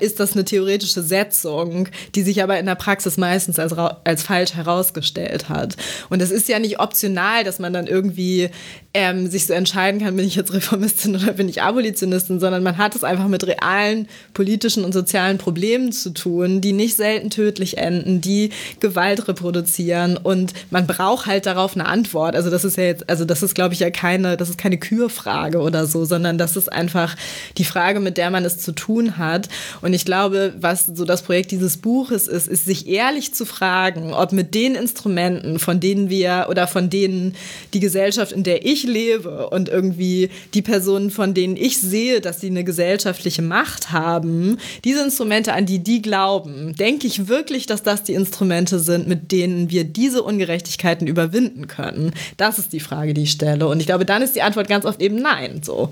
ist 0.01 0.21
das 0.21 0.33
eine 0.33 0.45
theoretische 0.45 1.03
Setzung, 1.03 1.89
die 2.15 2.23
sich 2.23 2.43
aber 2.43 2.59
in 2.59 2.67
der 2.67 2.75
Praxis 2.75 3.17
meistens 3.17 3.59
als, 3.59 3.73
als 3.73 4.23
falsch 4.23 4.55
herausgestellt 4.55 5.49
hat? 5.49 5.77
Und 6.09 6.23
es 6.23 6.31
ist 6.31 6.49
ja 6.49 6.59
nicht 6.59 6.81
optional, 6.81 7.45
dass 7.45 7.59
man 7.59 7.73
dann 7.73 7.87
irgendwie 7.87 8.51
ähm, 8.93 9.31
sich 9.31 9.47
so 9.47 9.53
entscheiden 9.53 10.01
kann, 10.01 10.17
bin 10.17 10.27
ich 10.27 10.35
jetzt 10.35 10.53
Reformistin 10.53 11.15
oder 11.15 11.33
bin 11.35 11.49
ich 11.49 11.63
Abolitionistin, 11.63 12.41
sondern 12.41 12.65
man 12.65 12.77
hat 12.77 12.97
es 12.97 13.05
einfach 13.05 13.29
mit 13.29 13.47
realen 13.47 14.09
politischen 14.35 14.85
und 14.85 14.93
sozialen 14.93 15.39
Problemen 15.39 15.93
zu 15.93 16.11
tun, 16.11 16.61
die 16.61 16.73
nicht 16.73 16.97
selten 16.97 17.31
tödlich 17.31 17.79
enden, 17.79 18.21
die 18.21 18.51
Gewalt 18.81 19.29
reproduzieren 19.29 20.17
und 20.17 20.55
man 20.71 20.89
braucht 20.89 21.27
halt 21.27 21.47
darauf 21.47 21.77
eine 21.77 21.87
Antwort. 21.87 22.35
Also 22.35 22.51
das 22.51 22.65
ist 22.65 22.77
ja 22.77 22.85
jetzt, 22.85 23.09
also 23.09 23.25
das 23.25 23.45
ist 23.45 23.55
glaube 23.55 23.75
ich 23.75 23.81
ja 23.81 23.91
keine, 23.91 24.37
das 24.37 24.49
ist 24.49 24.59
keine 24.59 24.79
Kürfrage 24.79 25.61
oder 25.61 25.87
so, 25.87 26.05
sondern 26.05 26.37
das 26.37 26.57
ist 26.57 26.73
einfach 26.73 27.15
die 27.59 27.65
Frage, 27.65 28.01
mit 28.01 28.17
der 28.17 28.31
man 28.31 28.45
es 28.45 28.59
zu 28.59 28.73
tun 28.73 29.19
hat. 29.19 29.49
Und 29.83 29.95
ich 29.95 30.05
glaube, 30.05 30.55
was 30.59 30.87
so 30.87 31.05
das 31.05 31.23
Projekt 31.23 31.53
dieses 31.53 31.77
Buches 31.77 32.27
ist, 32.27 32.49
ist 32.49 32.65
sich 32.65 32.89
ehrlich 32.89 33.35
zu 33.35 33.47
fragen, 33.47 34.13
ob 34.13 34.33
mit 34.33 34.53
den 34.55 34.75
Instrumenten, 34.75 35.61
von 35.61 35.79
denen 35.79 36.11
wir 36.11 36.47
oder 36.51 36.67
von 36.67 36.91
denen 36.91 37.37
die 37.73 37.81
Gesellschaft, 37.81 38.33
in 38.33 38.43
der 38.43 38.67
ich 38.67 38.80
ich 38.81 38.93
lebe 38.93 39.49
und 39.51 39.69
irgendwie 39.69 40.31
die 40.55 40.63
Personen, 40.63 41.11
von 41.11 41.35
denen 41.35 41.57
ich 41.57 41.79
sehe, 41.79 42.21
dass 42.21 42.41
sie 42.41 42.49
eine 42.49 42.65
gesellschaftliche 42.65 43.43
Macht 43.43 43.93
haben, 43.93 44.59
diese 44.85 45.03
Instrumente, 45.05 45.53
an 45.53 45.67
die 45.67 45.81
die 45.81 46.03
glauben, 46.03 46.75
denke 46.75 47.07
ich 47.07 47.29
wirklich, 47.29 47.67
dass 47.67 47.83
das 47.83 48.03
die 48.03 48.15
Instrumente 48.15 48.79
sind, 48.79 49.07
mit 49.07 49.33
denen 49.33 49.71
wir 49.71 49.85
diese 49.85 50.23
Ungerechtigkeiten 50.23 51.07
überwinden 51.07 51.67
können? 51.67 52.13
Das 52.37 52.59
ist 52.59 52.73
die 52.73 52.81
Frage, 52.81 53.15
die 53.15 53.23
ich 53.25 53.33
stelle. 53.33 53.69
Und 53.69 53.81
ich 53.81 53.87
glaube, 53.87 54.05
dann 54.05 54.23
ist 54.23 54.35
die 54.35 54.43
Antwort 54.43 54.69
ganz 54.69 54.85
oft 54.85 55.01
eben 55.01 55.17
nein. 55.17 55.61
So. 55.63 55.91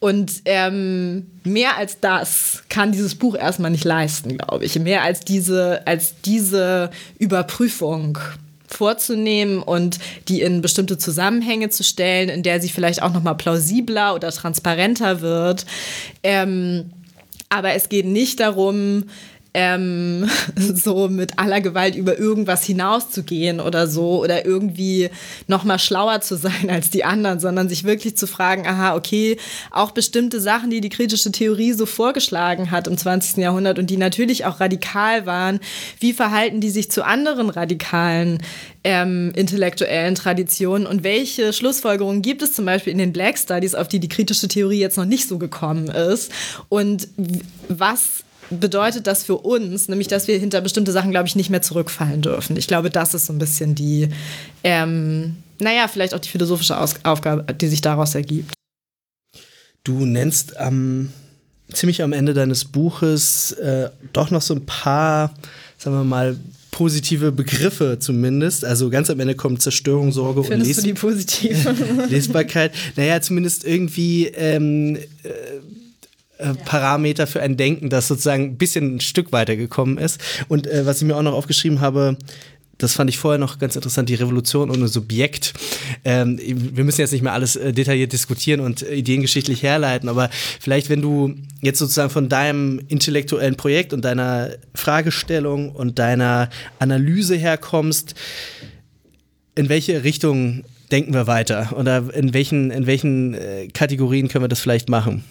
Und 0.00 0.42
ähm, 0.46 1.26
mehr 1.44 1.76
als 1.76 2.00
das 2.00 2.64
kann 2.68 2.92
dieses 2.92 3.14
Buch 3.14 3.36
erstmal 3.36 3.70
nicht 3.70 3.84
leisten, 3.84 4.36
glaube 4.36 4.64
ich. 4.64 4.78
Mehr 4.78 5.02
als 5.02 5.20
diese, 5.20 5.86
als 5.86 6.14
diese 6.24 6.90
Überprüfung 7.18 8.18
vorzunehmen 8.74 9.62
und 9.62 9.98
die 10.28 10.40
in 10.42 10.62
bestimmte 10.62 10.98
Zusammenhänge 10.98 11.70
zu 11.70 11.84
stellen, 11.84 12.28
in 12.28 12.42
der 12.42 12.60
sie 12.60 12.68
vielleicht 12.68 13.02
auch 13.02 13.12
noch 13.12 13.22
mal 13.22 13.34
plausibler 13.34 14.14
oder 14.14 14.30
transparenter 14.30 15.20
wird. 15.20 15.66
Ähm, 16.22 16.90
aber 17.48 17.74
es 17.74 17.88
geht 17.88 18.06
nicht 18.06 18.40
darum, 18.40 19.04
ähm, 19.54 20.28
so 20.56 21.08
mit 21.08 21.38
aller 21.38 21.60
Gewalt 21.60 21.94
über 21.94 22.18
irgendwas 22.18 22.64
hinauszugehen 22.64 23.60
oder 23.60 23.86
so 23.86 24.22
oder 24.22 24.46
irgendwie 24.46 25.10
noch 25.46 25.64
mal 25.64 25.78
schlauer 25.78 26.20
zu 26.20 26.36
sein 26.36 26.70
als 26.70 26.90
die 26.90 27.04
anderen, 27.04 27.40
sondern 27.40 27.68
sich 27.68 27.84
wirklich 27.84 28.16
zu 28.16 28.26
fragen, 28.26 28.66
aha, 28.66 28.94
okay, 28.94 29.36
auch 29.70 29.90
bestimmte 29.90 30.40
Sachen, 30.40 30.70
die 30.70 30.80
die 30.80 30.88
kritische 30.88 31.32
Theorie 31.32 31.72
so 31.72 31.86
vorgeschlagen 31.86 32.70
hat 32.70 32.86
im 32.86 32.96
20. 32.96 33.38
Jahrhundert 33.38 33.78
und 33.78 33.90
die 33.90 33.96
natürlich 33.96 34.44
auch 34.46 34.60
radikal 34.60 35.26
waren, 35.26 35.60
wie 36.00 36.12
verhalten 36.12 36.60
die 36.60 36.70
sich 36.70 36.90
zu 36.90 37.04
anderen 37.04 37.50
radikalen 37.50 38.38
ähm, 38.84 39.32
intellektuellen 39.36 40.14
Traditionen 40.14 40.86
und 40.86 41.04
welche 41.04 41.52
Schlussfolgerungen 41.52 42.22
gibt 42.22 42.42
es 42.42 42.54
zum 42.54 42.64
Beispiel 42.64 42.92
in 42.92 42.98
den 42.98 43.12
Black 43.12 43.38
Studies, 43.38 43.74
auf 43.74 43.88
die 43.88 44.00
die 44.00 44.08
kritische 44.08 44.48
Theorie 44.48 44.80
jetzt 44.80 44.96
noch 44.96 45.04
nicht 45.04 45.28
so 45.28 45.38
gekommen 45.38 45.88
ist 45.88 46.32
und 46.68 47.08
was 47.68 48.24
bedeutet 48.60 49.06
das 49.06 49.24
für 49.24 49.36
uns, 49.36 49.88
nämlich 49.88 50.08
dass 50.08 50.28
wir 50.28 50.38
hinter 50.38 50.60
bestimmte 50.60 50.92
Sachen, 50.92 51.10
glaube 51.10 51.28
ich, 51.28 51.36
nicht 51.36 51.50
mehr 51.50 51.62
zurückfallen 51.62 52.22
dürfen. 52.22 52.56
Ich 52.56 52.66
glaube, 52.66 52.90
das 52.90 53.14
ist 53.14 53.26
so 53.26 53.32
ein 53.32 53.38
bisschen 53.38 53.74
die, 53.74 54.08
ähm, 54.64 55.36
naja, 55.58 55.88
vielleicht 55.88 56.14
auch 56.14 56.20
die 56.20 56.28
philosophische 56.28 56.78
Aus 56.78 56.96
Aufgabe, 57.04 57.52
die 57.54 57.68
sich 57.68 57.80
daraus 57.80 58.14
ergibt. 58.14 58.54
Du 59.84 60.04
nennst 60.04 60.54
ähm, 60.58 61.12
ziemlich 61.72 62.02
am 62.02 62.12
Ende 62.12 62.34
deines 62.34 62.64
Buches 62.64 63.52
äh, 63.52 63.90
doch 64.12 64.30
noch 64.30 64.42
so 64.42 64.54
ein 64.54 64.64
paar, 64.66 65.34
sagen 65.78 65.96
wir 65.96 66.04
mal, 66.04 66.36
positive 66.70 67.32
Begriffe 67.32 67.98
zumindest. 68.00 68.64
Also 68.64 68.90
ganz 68.90 69.10
am 69.10 69.20
Ende 69.20 69.34
kommt 69.34 69.62
Zerstörung, 69.62 70.10
Sorge 70.10 70.42
Findest 70.42 70.60
und 70.62 70.66
Les 70.68 70.76
du 70.76 70.82
die 70.82 70.94
positive? 70.94 71.74
Lesbarkeit. 72.08 72.72
Naja, 72.96 73.20
zumindest 73.20 73.64
irgendwie 73.64 74.26
ähm, 74.26 74.96
äh, 74.96 75.30
äh, 76.42 76.54
Parameter 76.54 77.26
für 77.26 77.40
ein 77.40 77.56
Denken, 77.56 77.88
das 77.88 78.08
sozusagen 78.08 78.44
ein 78.44 78.56
bisschen 78.56 78.96
ein 78.96 79.00
Stück 79.00 79.32
weiter 79.32 79.56
gekommen 79.56 79.98
ist. 79.98 80.20
Und 80.48 80.66
äh, 80.66 80.84
was 80.86 81.00
ich 81.00 81.06
mir 81.06 81.16
auch 81.16 81.22
noch 81.22 81.34
aufgeschrieben 81.34 81.80
habe, 81.80 82.16
das 82.78 82.94
fand 82.94 83.10
ich 83.10 83.18
vorher 83.18 83.38
noch 83.38 83.58
ganz 83.58 83.76
interessant, 83.76 84.08
die 84.08 84.14
Revolution 84.14 84.70
ohne 84.70 84.88
Subjekt. 84.88 85.54
Ähm, 86.04 86.38
wir 86.42 86.84
müssen 86.84 87.00
jetzt 87.00 87.12
nicht 87.12 87.22
mehr 87.22 87.32
alles 87.32 87.54
äh, 87.54 87.72
detailliert 87.72 88.12
diskutieren 88.12 88.60
und 88.60 88.82
äh, 88.82 88.94
ideengeschichtlich 88.94 89.62
herleiten, 89.62 90.08
aber 90.08 90.30
vielleicht, 90.60 90.88
wenn 90.88 91.00
du 91.00 91.34
jetzt 91.60 91.78
sozusagen 91.78 92.10
von 92.10 92.28
deinem 92.28 92.80
intellektuellen 92.88 93.56
Projekt 93.56 93.92
und 93.92 94.04
deiner 94.04 94.50
Fragestellung 94.74 95.70
und 95.70 95.98
deiner 95.98 96.50
Analyse 96.80 97.36
herkommst, 97.36 98.14
in 99.54 99.68
welche 99.68 100.02
Richtung 100.02 100.64
denken 100.90 101.14
wir 101.14 101.26
weiter? 101.26 101.74
Oder 101.76 102.12
in 102.14 102.34
welchen, 102.34 102.70
in 102.70 102.86
welchen 102.86 103.34
äh, 103.34 103.68
Kategorien 103.68 104.28
können 104.28 104.44
wir 104.44 104.48
das 104.48 104.60
vielleicht 104.60 104.88
machen? 104.88 105.24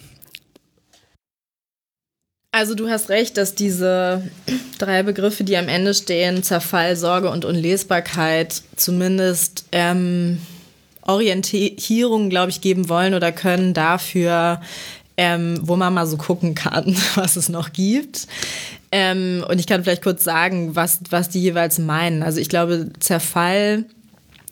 Also 2.54 2.74
du 2.74 2.90
hast 2.90 3.08
recht, 3.08 3.38
dass 3.38 3.54
diese 3.54 4.22
drei 4.78 5.02
Begriffe, 5.02 5.42
die 5.42 5.56
am 5.56 5.68
Ende 5.68 5.94
stehen, 5.94 6.42
Zerfall, 6.42 6.96
Sorge 6.96 7.30
und 7.30 7.46
Unlesbarkeit, 7.46 8.62
zumindest 8.76 9.64
ähm, 9.72 10.38
Orientierung, 11.00 12.28
glaube 12.28 12.50
ich, 12.50 12.60
geben 12.60 12.90
wollen 12.90 13.14
oder 13.14 13.32
können 13.32 13.72
dafür, 13.72 14.60
ähm, 15.16 15.60
wo 15.62 15.76
man 15.76 15.94
mal 15.94 16.06
so 16.06 16.18
gucken 16.18 16.54
kann, 16.54 16.94
was 17.14 17.36
es 17.36 17.48
noch 17.48 17.72
gibt. 17.72 18.28
Ähm, 18.92 19.42
und 19.48 19.58
ich 19.58 19.66
kann 19.66 19.82
vielleicht 19.82 20.02
kurz 20.02 20.22
sagen, 20.22 20.76
was, 20.76 21.00
was 21.08 21.30
die 21.30 21.40
jeweils 21.40 21.78
meinen. 21.78 22.22
Also 22.22 22.38
ich 22.38 22.50
glaube, 22.50 22.90
Zerfall 23.00 23.86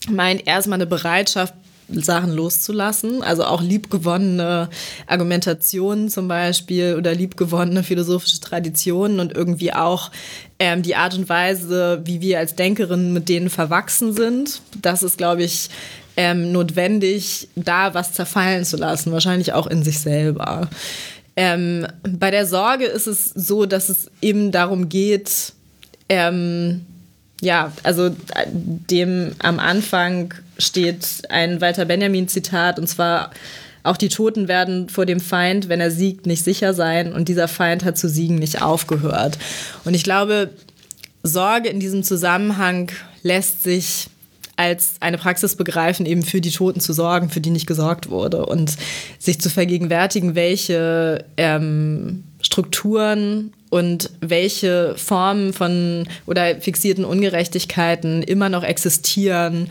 meint 0.09 0.47
erstmal 0.47 0.79
eine 0.79 0.87
Bereitschaft, 0.87 1.53
Sachen 1.93 2.33
loszulassen. 2.33 3.23
Also 3.23 3.45
auch 3.45 3.62
liebgewonnene 3.62 4.69
Argumentationen 5.07 6.09
zum 6.09 6.29
Beispiel 6.29 6.97
oder 6.97 7.15
liebgewonnene 7.15 7.83
philosophische 7.83 8.41
Traditionen 8.41 9.21
und 9.21 9.33
irgendwie 9.33 9.73
auch 9.73 10.11
ähm, 10.59 10.83
die 10.83 10.97
Art 10.97 11.15
und 11.15 11.29
Weise, 11.29 12.03
wie 12.05 12.21
wir 12.21 12.39
als 12.39 12.55
Denkerinnen 12.55 13.12
mit 13.12 13.29
denen 13.29 13.51
verwachsen 13.51 14.12
sind. 14.12 14.61
Das 14.83 15.03
ist, 15.03 15.19
glaube 15.19 15.43
ich, 15.43 15.71
ähm, 16.17 16.53
notwendig, 16.53 17.49
da 17.57 17.95
was 17.95 18.12
zerfallen 18.12 18.65
zu 18.65 18.77
lassen, 18.77 19.12
wahrscheinlich 19.12 19.53
auch 19.53 19.67
in 19.67 19.83
sich 19.83 20.01
selber. 20.01 20.69
Ähm, 21.37 21.87
bei 22.03 22.31
der 22.31 22.47
Sorge 22.47 22.85
ist 22.85 23.07
es 23.07 23.27
so, 23.27 23.65
dass 23.65 23.89
es 23.89 24.11
eben 24.21 24.53
darum 24.53 24.89
geht, 24.89 25.55
ähm, 26.11 26.85
ja, 27.41 27.73
also 27.83 28.11
dem 28.55 29.33
am 29.39 29.59
Anfang 29.59 30.35
steht 30.61 31.23
ein 31.28 31.61
Walter 31.61 31.85
Benjamin-Zitat 31.85 32.78
und 32.78 32.87
zwar 32.87 33.31
auch 33.82 33.97
die 33.97 34.09
Toten 34.09 34.47
werden 34.47 34.89
vor 34.89 35.07
dem 35.07 35.20
Feind, 35.20 35.69
wenn 35.69 35.81
er 35.81 35.91
siegt, 35.91 36.27
nicht 36.27 36.45
sicher 36.45 36.74
sein 36.74 37.12
und 37.12 37.28
dieser 37.28 37.49
Feind 37.49 37.85
hat 37.85 37.97
zu 37.97 38.09
siegen 38.09 38.37
nicht 38.37 38.62
aufgehört. 38.62 39.39
Und 39.85 39.95
ich 39.95 40.05
glaube, 40.05 40.51
Sorge 41.23 41.69
in 41.69 41.81
diesem 41.81 42.03
Zusammenhang 42.03 42.91
lässt 43.23 43.62
sich 43.62 44.09
als 44.57 44.97
eine 45.01 45.16
Praxis 45.16 45.57
begreifen, 45.57 46.05
eben 46.05 46.23
für 46.23 46.43
die 46.43 46.51
Toten 46.51 46.81
zu 46.81 46.93
sorgen, 46.93 47.31
für 47.31 47.41
die 47.41 47.49
nicht 47.49 47.66
gesorgt 47.66 48.11
wurde 48.11 48.45
und 48.45 48.77
sich 49.19 49.41
zu 49.41 49.49
vergegenwärtigen, 49.49 50.35
welche 50.35 51.24
ähm, 51.39 52.24
Strukturen 52.43 53.55
und 53.70 54.11
welche 54.20 54.95
Formen 54.99 55.55
von 55.55 56.07
oder 56.27 56.61
fixierten 56.61 57.07
Ungerechtigkeiten 57.07 58.23
immer 58.23 58.51
noch 58.51 58.62
existieren, 58.62 59.69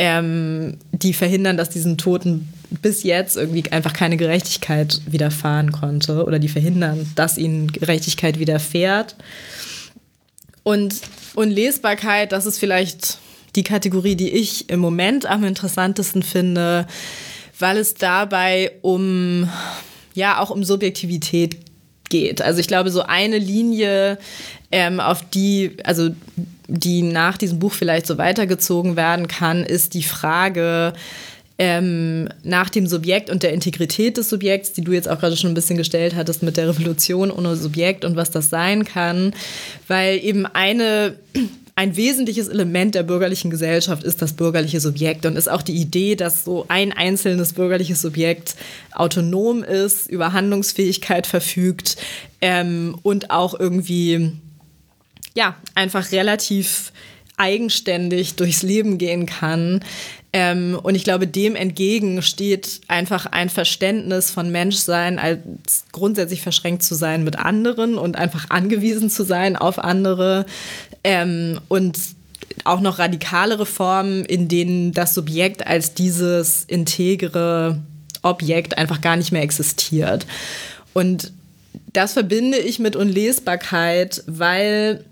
ähm, 0.00 0.78
die 0.92 1.12
verhindern, 1.12 1.58
dass 1.58 1.68
diesen 1.68 1.98
Toten 1.98 2.48
bis 2.80 3.02
jetzt 3.02 3.36
irgendwie 3.36 3.70
einfach 3.70 3.92
keine 3.92 4.16
Gerechtigkeit 4.16 5.02
widerfahren 5.06 5.72
konnte 5.72 6.24
oder 6.24 6.38
die 6.38 6.48
verhindern, 6.48 7.06
dass 7.16 7.36
ihnen 7.36 7.70
Gerechtigkeit 7.70 8.38
widerfährt. 8.38 9.14
Und 10.62 10.94
Unlesbarkeit, 11.34 12.32
das 12.32 12.46
ist 12.46 12.58
vielleicht 12.58 13.18
die 13.56 13.62
Kategorie, 13.62 14.16
die 14.16 14.30
ich 14.30 14.70
im 14.70 14.80
Moment 14.80 15.26
am 15.26 15.44
interessantesten 15.44 16.22
finde, 16.22 16.86
weil 17.58 17.76
es 17.76 17.92
dabei 17.92 18.72
um, 18.80 19.50
ja, 20.14 20.38
auch 20.38 20.48
um 20.48 20.64
Subjektivität 20.64 21.58
geht. 22.08 22.40
Also 22.40 22.58
ich 22.58 22.68
glaube, 22.68 22.90
so 22.90 23.02
eine 23.02 23.36
Linie, 23.36 24.16
ähm, 24.72 24.98
auf 24.98 25.28
die, 25.28 25.76
also 25.84 26.08
die 26.70 27.02
nach 27.02 27.36
diesem 27.36 27.58
Buch 27.58 27.72
vielleicht 27.72 28.06
so 28.06 28.16
weitergezogen 28.16 28.96
werden 28.96 29.28
kann, 29.28 29.64
ist 29.64 29.94
die 29.94 30.02
Frage, 30.02 30.92
ähm, 31.58 32.28
nach 32.42 32.70
dem 32.70 32.86
Subjekt 32.86 33.28
und 33.28 33.42
der 33.42 33.52
Integrität 33.52 34.16
des 34.16 34.30
Subjekts, 34.30 34.72
die 34.72 34.80
du 34.80 34.92
jetzt 34.92 35.08
auch 35.08 35.18
gerade 35.18 35.36
schon 35.36 35.50
ein 35.50 35.54
bisschen 35.54 35.76
gestellt 35.76 36.14
hattest 36.16 36.42
mit 36.42 36.56
der 36.56 36.68
Revolution 36.68 37.30
ohne 37.30 37.54
Subjekt 37.54 38.06
und 38.06 38.16
was 38.16 38.30
das 38.30 38.48
sein 38.48 38.86
kann, 38.86 39.34
weil 39.86 40.24
eben 40.24 40.46
eine 40.46 41.16
ein 41.76 41.96
wesentliches 41.96 42.48
Element 42.48 42.94
der 42.94 43.04
bürgerlichen 43.04 43.50
Gesellschaft 43.50 44.04
ist 44.04 44.20
das 44.20 44.34
bürgerliche 44.34 44.80
Subjekt 44.80 45.24
und 45.24 45.36
ist 45.36 45.50
auch 45.50 45.62
die 45.62 45.76
Idee, 45.76 46.14
dass 46.14 46.44
so 46.44 46.66
ein 46.68 46.92
einzelnes 46.92 47.54
bürgerliches 47.54 48.02
Subjekt 48.02 48.54
autonom 48.92 49.62
ist, 49.62 50.10
über 50.10 50.34
Handlungsfähigkeit 50.34 51.26
verfügt 51.26 51.96
ähm, 52.42 52.98
und 53.02 53.30
auch 53.30 53.58
irgendwie 53.58 54.32
ja 55.34 55.56
einfach 55.74 56.12
relativ 56.12 56.92
eigenständig 57.36 58.36
durchs 58.36 58.62
Leben 58.62 58.98
gehen 58.98 59.26
kann. 59.26 59.80
Ähm, 60.32 60.78
und 60.80 60.94
ich 60.94 61.02
glaube, 61.02 61.26
dem 61.26 61.56
entgegen 61.56 62.22
steht 62.22 62.82
einfach 62.86 63.26
ein 63.26 63.48
Verständnis 63.48 64.30
von 64.30 64.50
Menschsein 64.50 65.18
als 65.18 65.40
grundsätzlich 65.90 66.42
verschränkt 66.42 66.82
zu 66.82 66.94
sein 66.94 67.24
mit 67.24 67.38
anderen 67.38 67.96
und 67.96 68.16
einfach 68.16 68.50
angewiesen 68.50 69.10
zu 69.10 69.24
sein 69.24 69.56
auf 69.56 69.78
andere. 69.78 70.46
Ähm, 71.02 71.58
und 71.68 71.98
auch 72.64 72.80
noch 72.80 72.98
radikalere 72.98 73.66
Formen, 73.66 74.24
in 74.24 74.48
denen 74.48 74.92
das 74.92 75.14
Subjekt 75.14 75.66
als 75.66 75.94
dieses 75.94 76.64
integere 76.64 77.80
Objekt 78.22 78.76
einfach 78.76 79.00
gar 79.00 79.16
nicht 79.16 79.32
mehr 79.32 79.42
existiert. 79.42 80.26
Und 80.92 81.32
das 81.92 82.12
verbinde 82.12 82.58
ich 82.58 82.78
mit 82.78 82.96
Unlesbarkeit, 82.96 84.22
weil 84.26 85.04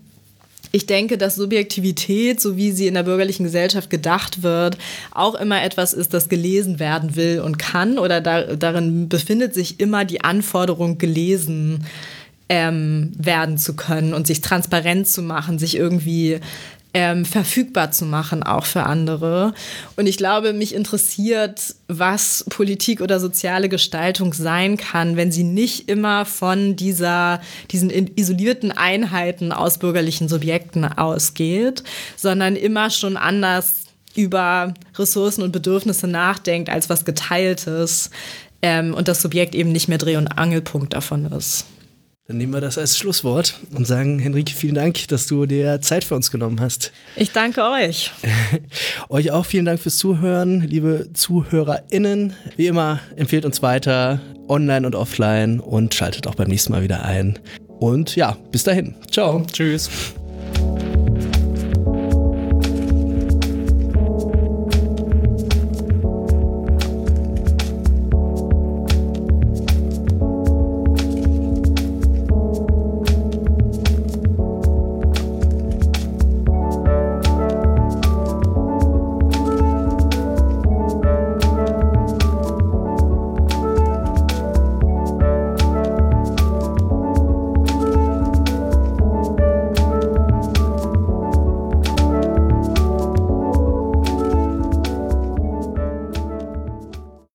ich 0.71 0.85
denke, 0.85 1.17
dass 1.17 1.35
Subjektivität, 1.35 2.39
so 2.39 2.55
wie 2.55 2.71
sie 2.71 2.87
in 2.87 2.93
der 2.93 3.03
bürgerlichen 3.03 3.43
Gesellschaft 3.43 3.89
gedacht 3.89 4.43
wird, 4.43 4.77
auch 5.11 5.35
immer 5.35 5.63
etwas 5.63 5.93
ist, 5.93 6.13
das 6.13 6.29
gelesen 6.29 6.79
werden 6.79 7.15
will 7.15 7.41
und 7.41 7.57
kann 7.57 7.97
oder 7.97 8.21
da, 8.21 8.55
darin 8.55 9.09
befindet 9.09 9.53
sich 9.53 9.79
immer 9.79 10.05
die 10.05 10.21
Anforderung, 10.21 10.97
gelesen 10.97 11.85
ähm, 12.49 13.11
werden 13.17 13.57
zu 13.57 13.75
können 13.75 14.13
und 14.13 14.27
sich 14.27 14.41
transparent 14.41 15.07
zu 15.07 15.21
machen, 15.21 15.59
sich 15.59 15.75
irgendwie 15.75 16.39
ähm, 16.93 17.23
verfügbar 17.23 17.91
zu 17.91 18.05
machen, 18.05 18.41
auch 18.41 18.65
für 18.65 18.83
andere. 18.83 19.53
Und 19.95 20.07
ich 20.07 20.17
glaube, 20.17 20.53
mich 20.53 20.73
interessiert, 20.73 21.75
was 21.87 22.45
Politik 22.49 23.01
oder 23.01 23.19
soziale 23.19 23.69
Gestaltung 23.69 24.33
sein 24.33 24.77
kann, 24.77 25.15
wenn 25.15 25.31
sie 25.31 25.43
nicht 25.43 25.87
immer 25.87 26.25
von 26.25 26.75
dieser, 26.75 27.41
diesen 27.71 27.91
isolierten 28.15 28.71
Einheiten 28.71 29.51
aus 29.51 29.77
bürgerlichen 29.77 30.27
Subjekten 30.29 30.85
ausgeht, 30.85 31.83
sondern 32.15 32.55
immer 32.55 32.89
schon 32.89 33.17
anders 33.17 33.83
über 34.15 34.73
Ressourcen 34.95 35.43
und 35.43 35.51
Bedürfnisse 35.51 36.07
nachdenkt 36.07 36.69
als 36.69 36.89
was 36.89 37.05
Geteiltes 37.05 38.09
ähm, 38.63 38.95
und 38.95 39.07
das 39.07 39.21
Subjekt 39.21 39.53
eben 39.53 39.71
nicht 39.71 39.87
mehr 39.87 39.99
Dreh- 39.99 40.17
und 40.17 40.27
Angelpunkt 40.27 40.93
davon 40.93 41.25
ist. 41.25 41.65
Dann 42.29 42.37
nehmen 42.37 42.53
wir 42.53 42.61
das 42.61 42.77
als 42.77 42.95
Schlusswort 42.95 43.55
und 43.75 43.87
sagen, 43.87 44.19
Henrike, 44.19 44.53
vielen 44.53 44.75
Dank, 44.75 45.07
dass 45.07 45.25
du 45.25 45.47
dir 45.47 45.81
Zeit 45.81 46.03
für 46.03 46.13
uns 46.13 46.29
genommen 46.29 46.61
hast. 46.61 46.91
Ich 47.15 47.31
danke 47.31 47.63
euch. 47.63 48.11
euch 49.09 49.31
auch 49.31 49.47
vielen 49.47 49.65
Dank 49.65 49.79
fürs 49.79 49.97
Zuhören, 49.97 50.61
liebe 50.61 51.09
ZuhörerInnen. 51.11 52.33
Wie 52.55 52.67
immer, 52.67 52.99
empfehlt 53.15 53.45
uns 53.45 53.63
weiter, 53.63 54.21
online 54.47 54.85
und 54.85 54.93
offline 54.93 55.59
und 55.59 55.95
schaltet 55.95 56.27
auch 56.27 56.35
beim 56.35 56.49
nächsten 56.49 56.71
Mal 56.71 56.83
wieder 56.83 57.03
ein. 57.03 57.39
Und 57.79 58.15
ja, 58.15 58.37
bis 58.51 58.63
dahin. 58.63 58.93
Ciao. 59.09 59.43
Tschüss. 59.51 59.89